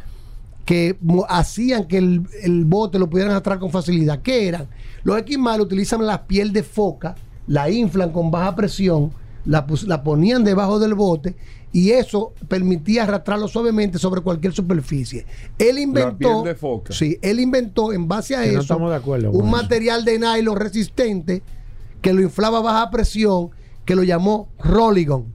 que 0.65 0.99
hacían 1.29 1.87
que 1.87 1.97
el, 1.99 2.27
el 2.43 2.65
bote 2.67 2.99
lo 2.99 3.09
pudieran 3.09 3.33
arrastrar 3.33 3.59
con 3.59 3.71
facilidad. 3.71 4.21
¿Qué 4.21 4.49
eran? 4.49 4.69
Los 5.03 5.17
esquimales 5.17 5.65
utilizan 5.65 6.05
la 6.07 6.27
piel 6.27 6.53
de 6.53 6.63
foca, 6.63 7.17
la 7.49 7.71
inflan 7.71 8.13
con 8.13 8.31
baja 8.31 8.55
presión, 8.55 9.11
la, 9.45 9.67
la 9.87 10.03
ponían 10.05 10.45
debajo 10.45 10.79
del 10.79 10.95
bote 10.95 11.35
y 11.73 11.91
eso 11.91 12.33
permitía 12.47 13.03
arrastrarlo 13.03 13.49
suavemente 13.49 13.99
sobre 13.99 14.21
cualquier 14.21 14.53
superficie. 14.53 15.27
Él 15.59 15.79
inventó, 15.79 16.43
piel 16.43 16.45
de 16.45 16.55
foca. 16.55 16.93
sí, 16.93 17.19
él 17.21 17.41
inventó 17.41 17.93
en 17.93 18.07
base 18.07 18.37
a 18.37 18.43
Que 18.43 18.47
no 18.49 18.53
eso 18.53 18.61
estamos 18.63 18.91
de 18.91 18.97
acuerdo 18.97 19.31
un 19.31 19.51
material 19.51 20.05
de 20.05 20.19
nylon 20.19 20.57
resistente 20.57 21.43
que 22.01 22.13
lo 22.13 22.23
inflaba 22.23 22.59
a 22.59 22.63
baja 22.63 22.91
presión, 22.91 23.51
que 23.85 23.97
lo 23.97 24.05
llamó 24.05 24.49
Rolligon. 24.61 25.27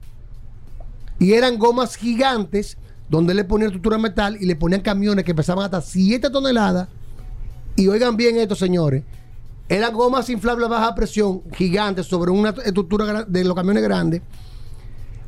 Y 1.19 1.33
eran 1.33 1.57
gomas 1.57 1.95
gigantes 1.95 2.77
donde 3.09 3.33
le 3.33 3.43
ponían 3.43 3.67
estructura 3.67 3.97
de 3.97 4.03
metal 4.03 4.37
y 4.39 4.45
le 4.45 4.55
ponían 4.55 4.81
camiones 4.81 5.25
que 5.25 5.35
pesaban 5.35 5.65
hasta 5.65 5.81
7 5.81 6.29
toneladas. 6.29 6.87
Y 7.75 7.87
oigan 7.87 8.15
bien 8.15 8.37
esto, 8.37 8.55
señores. 8.55 9.03
Eran 9.73 9.91
gomas 9.93 10.29
inflables 10.29 10.67
a 10.67 10.69
baja 10.69 10.93
presión 10.93 11.41
gigantes 11.53 12.05
sobre 12.05 12.29
una 12.29 12.49
estructura 12.63 13.23
de 13.23 13.43
los 13.43 13.55
camiones 13.55 13.81
grandes. 13.81 14.21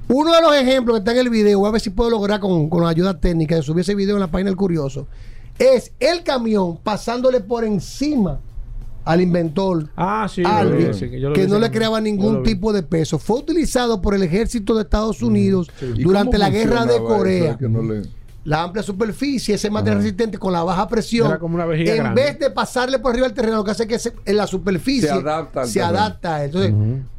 Uno 0.07 0.35
de 0.35 0.41
los 0.41 0.55
ejemplos 0.55 0.95
que 0.95 0.99
está 0.99 1.13
en 1.13 1.17
el 1.17 1.29
video, 1.31 1.57
voy 1.59 1.69
a 1.69 1.71
ver 1.71 1.81
si 1.81 1.89
puedo 1.89 2.11
lograr 2.11 2.39
con, 2.39 2.69
con 2.69 2.83
la 2.83 2.89
ayuda 2.89 3.19
técnica 3.19 3.55
de 3.55 3.63
subir 3.63 3.81
ese 3.81 3.95
video 3.95 4.15
en 4.17 4.19
la 4.19 4.27
página 4.29 4.51
del 4.51 4.55
Curioso, 4.57 5.07
es 5.57 5.93
el 5.99 6.21
camión 6.23 6.77
pasándole 6.83 7.39
por 7.39 7.63
encima 7.63 8.39
al 9.03 9.21
inventor 9.21 9.89
Ah, 9.95 10.27
sí. 10.29 10.43
que 11.33 11.47
no 11.47 11.57
le 11.57 11.71
creaba 11.71 11.99
ningún 11.99 12.43
tipo 12.43 12.71
de 12.71 12.83
peso. 12.83 13.17
Fue 13.17 13.37
utilizado 13.39 13.99
por 13.99 14.13
el 14.13 14.21
ejército 14.21 14.75
de 14.75 14.83
Estados 14.83 15.23
Unidos 15.23 15.71
¿Y 15.95 16.03
durante 16.03 16.37
la 16.37 16.51
guerra 16.51 16.85
de? 16.85 16.99
Corea. 16.99 17.51
Es 17.53 17.57
que 17.57 17.67
no 17.69 17.81
le- 17.81 18.03
La 18.45 18.63
amplia 18.63 18.83
superficie, 18.83 19.55
ese 19.55 19.69
material 19.69 19.97
resistente 20.01 20.37
con 20.37 20.53
la 20.53 20.63
baja 20.63 20.87
presión, 20.87 21.27
Era 21.27 21.39
como 21.39 21.55
una 21.55 21.65
vejiga 21.65 21.91
en 21.93 21.97
grande. 21.97 22.21
vez 22.23 22.39
de 22.39 22.49
pasarle 22.51 22.99
por 22.99 23.11
arriba 23.11 23.25
al 23.27 23.33
terreno, 23.33 23.57
lo 23.57 23.63
que 23.63 23.71
hace 23.71 23.83
es 23.83 23.89
que 23.89 23.99
se- 23.99 24.13
en 24.23 24.37
la 24.37 24.45
superficie 24.47 25.09
Se 25.09 25.13
adapta 25.15 25.65
se 25.65 25.81
adapta 25.81 26.35
a 26.35 26.43
él. 26.45 26.51
Entonces, 26.53 26.73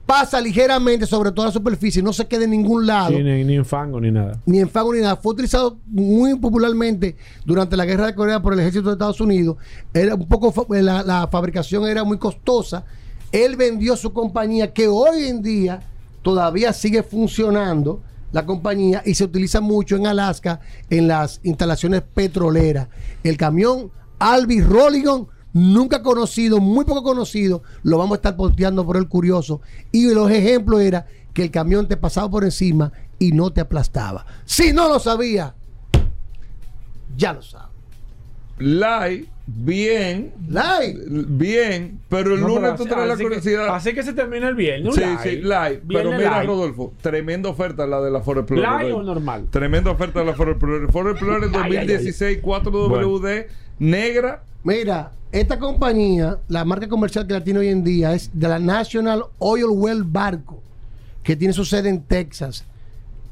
pasa 0.06 0.40
ligeramente 0.40 1.04
sobre 1.04 1.32
toda 1.32 1.48
la 1.48 1.52
superficie, 1.52 2.00
no 2.00 2.12
se 2.12 2.26
queda 2.28 2.44
en 2.44 2.50
ningún 2.50 2.86
lado 2.86 3.08
Sí, 3.10 3.22
ni, 3.24 3.42
ni 3.42 3.56
en 3.56 3.64
fango 3.64 4.00
ni 4.00 4.12
nada. 4.12 4.40
ni 4.46 4.60
en 4.60 4.68
fango 4.70 4.94
ni 4.94 5.00
nada. 5.00 5.16
Fue 5.16 5.32
utilizado 5.32 5.78
muy 5.86 6.38
popularmente 6.38 7.16
durante 7.44 7.76
la 7.76 7.84
guerra 7.84 8.06
de 8.06 8.14
Corea 8.14 8.40
por 8.40 8.52
el 8.52 8.60
ejército 8.60 8.84
de 8.86 8.92
Estados 8.92 9.20
Unidos. 9.20 9.56
Era 9.92 10.14
un 10.14 10.28
poco 10.28 10.54
la, 10.70 11.02
la 11.02 11.26
fabricación 11.26 11.88
era 11.88 12.04
muy 12.04 12.18
costosa. 12.18 12.84
Él 13.32 13.56
vendió 13.56 13.96
su 13.96 14.12
compañía 14.12 14.72
que 14.72 14.86
hoy 14.86 15.24
en 15.24 15.42
día 15.42 15.80
todavía 16.22 16.72
sigue 16.72 17.02
funcionando 17.02 18.00
la 18.36 18.44
compañía 18.44 19.02
y 19.06 19.14
se 19.14 19.24
utiliza 19.24 19.62
mucho 19.62 19.96
en 19.96 20.06
Alaska 20.06 20.60
en 20.90 21.08
las 21.08 21.40
instalaciones 21.42 22.02
petroleras. 22.02 22.88
El 23.22 23.38
camión 23.38 23.90
Albi 24.18 24.60
Rolligon 24.60 25.28
nunca 25.54 26.02
conocido, 26.02 26.60
muy 26.60 26.84
poco 26.84 27.02
conocido, 27.02 27.62
lo 27.82 27.96
vamos 27.96 28.12
a 28.12 28.16
estar 28.16 28.36
posteando 28.36 28.84
por 28.84 28.98
el 28.98 29.08
curioso. 29.08 29.62
Y 29.90 30.12
los 30.12 30.30
ejemplos 30.30 30.82
era 30.82 31.06
que 31.32 31.44
el 31.44 31.50
camión 31.50 31.88
te 31.88 31.96
pasaba 31.96 32.30
por 32.30 32.44
encima 32.44 32.92
y 33.18 33.32
no 33.32 33.54
te 33.54 33.62
aplastaba. 33.62 34.26
Si 34.44 34.70
no 34.74 34.86
lo 34.86 34.98
sabía, 34.98 35.54
ya 37.16 37.32
lo 37.32 37.40
sabe. 37.40 37.72
Lai, 38.58 39.30
bien, 39.46 40.32
Like. 40.48 40.98
bien, 41.08 42.00
pero 42.08 42.34
el 42.34 42.40
No, 42.40 42.46
pero 42.48 42.58
lunes 42.58 42.72
así- 42.72 42.82
tú 42.82 42.88
traes 42.88 43.08
la 43.08 43.16
que- 43.16 43.22
curiosidad. 43.22 43.74
así 43.74 43.92
que 43.94 44.02
se 44.02 44.12
termina 44.12 44.48
el 44.48 44.54
viernes. 44.54 44.94
Sí, 44.94 45.00
live. 45.00 45.18
sí, 45.22 45.30
live. 45.36 45.82
Pero 45.88 46.12
mira, 46.12 46.40
live. 46.40 46.46
Rodolfo, 46.46 46.92
tremenda 47.00 47.48
oferta 47.48 47.86
la 47.86 48.00
de 48.00 48.10
la 48.10 48.20
Ford 48.20 48.38
Explorer. 48.38 48.80
¿Live 48.82 48.92
o 48.92 49.02
normal? 49.02 49.46
Tremenda 49.50 49.90
oferta 49.90 50.20
de 50.20 50.26
la 50.26 50.34
Ford 50.34 50.50
Explorer. 50.50 50.90
Ford 50.90 51.08
Explorer 51.10 51.44
Ay, 51.44 51.50
ay, 51.54 51.76
ay. 51.78 51.86
2016 51.86 52.38
4WD 52.42 53.46
negra. 53.78 54.42
Mira, 54.64 55.12
esta 55.30 55.58
compañía, 55.58 56.38
la 56.48 56.64
marca 56.64 56.88
comercial 56.88 57.26
que 57.26 57.34
la 57.34 57.44
tiene 57.44 57.60
hoy 57.60 57.68
en 57.68 57.84
día 57.84 58.14
es 58.14 58.30
de 58.32 58.48
la 58.48 58.58
National 58.58 59.24
Oil 59.38 59.66
Well 59.70 60.02
Barco, 60.02 60.60
que 61.22 61.36
tiene 61.36 61.54
su 61.54 61.64
sede 61.64 61.88
en 61.88 62.02
Texas. 62.02 62.64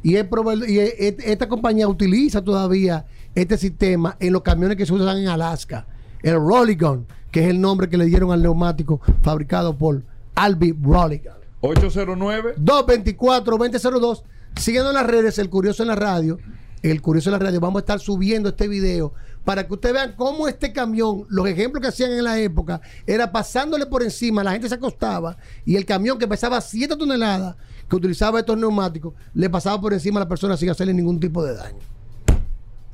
Y, 0.03 0.17
es 0.17 0.25
proveedor- 0.29 0.69
y 0.69 0.79
es- 0.79 0.95
et- 0.99 1.21
esta 1.25 1.49
compañía 1.49 1.89
utiliza 1.89 2.43
todavía 2.45 3.05
este 3.35 3.57
sistema 3.57 4.17
en 4.21 4.33
los 4.33 4.43
camiones 4.43 4.77
que 4.77 4.87
se 4.87 4.93
usan 4.93 5.17
en 5.19 5.29
Alaska. 5.29 5.87
El 6.25 6.37
Rolligon, 6.37 7.07
que 7.31 7.45
es 7.45 7.51
el 7.51 7.61
nombre 7.61 7.91
que 7.91 7.99
le 7.99 8.07
dieron 8.07 8.33
al 8.33 8.43
neumático 8.43 9.01
fabricado 9.23 9.77
por 9.77 10.03
Albi 10.35 10.73
Rolligon. 10.73 11.35
809 11.61 12.55
224-2002. 12.57 14.23
Siguiendo 14.57 14.91
en 14.91 14.95
las 14.95 15.07
redes, 15.07 15.39
el 15.39 15.51
curioso 15.51 15.83
en 15.83 15.89
la 15.89 15.97
radio. 15.97 16.39
el 16.83 17.03
Curioso 17.03 17.31
de 17.31 17.39
la 17.39 17.45
Radio, 17.45 17.61
vamos 17.61 17.81
a 17.81 17.81
estar 17.81 18.01
subiendo 18.01 18.49
este 18.49 18.69
video 18.69 19.13
para 19.45 19.67
que 19.67 19.75
ustedes 19.75 19.95
vean 19.95 20.15
cómo 20.17 20.49
este 20.49 20.73
camión, 20.73 21.27
los 21.29 21.47
ejemplos 21.47 21.83
que 21.83 21.89
hacían 21.89 22.13
en 22.13 22.25
la 22.25 22.39
época, 22.39 22.81
era 23.07 23.31
pasándole 23.31 23.85
por 23.85 24.03
encima, 24.03 24.43
la 24.43 24.53
gente 24.53 24.69
se 24.69 24.75
acostaba 24.75 25.37
y 25.67 25.77
el 25.77 25.85
camión 25.85 26.19
que 26.19 26.27
pesaba 26.27 26.61
7 26.61 26.97
toneladas, 26.97 27.57
que 27.89 27.97
utilizaba 27.97 28.41
estos 28.41 28.57
neumáticos, 28.57 29.13
le 29.35 29.51
pasaba 29.51 29.79
por 29.81 29.93
encima 29.93 30.21
a 30.21 30.25
la 30.25 30.29
persona 30.29 30.57
sin 30.57 30.71
hacerle 30.71 30.95
ningún 30.95 31.21
tipo 31.21 31.45
de 31.45 31.55
daño. 31.55 31.94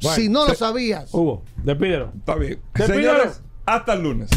Si 0.00 0.28
no 0.28 0.46
lo 0.46 0.54
sabías. 0.54 1.12
Hugo, 1.12 1.44
despídelo. 1.62 2.12
Está 2.18 2.34
bien. 2.36 2.60
Señores, 2.74 3.42
hasta 3.66 3.92
el 3.92 4.02
lunes. 4.02 4.30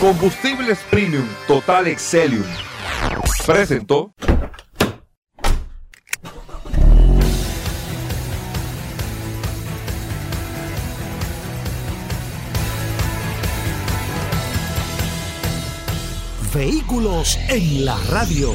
Combustibles 0.00 0.78
Premium 0.90 1.26
Total 1.46 1.86
Excelium 1.86 2.44
presentó. 3.46 4.14
Vehículos 16.54 17.36
en 17.48 17.84
la 17.84 17.96
radio. 18.10 18.54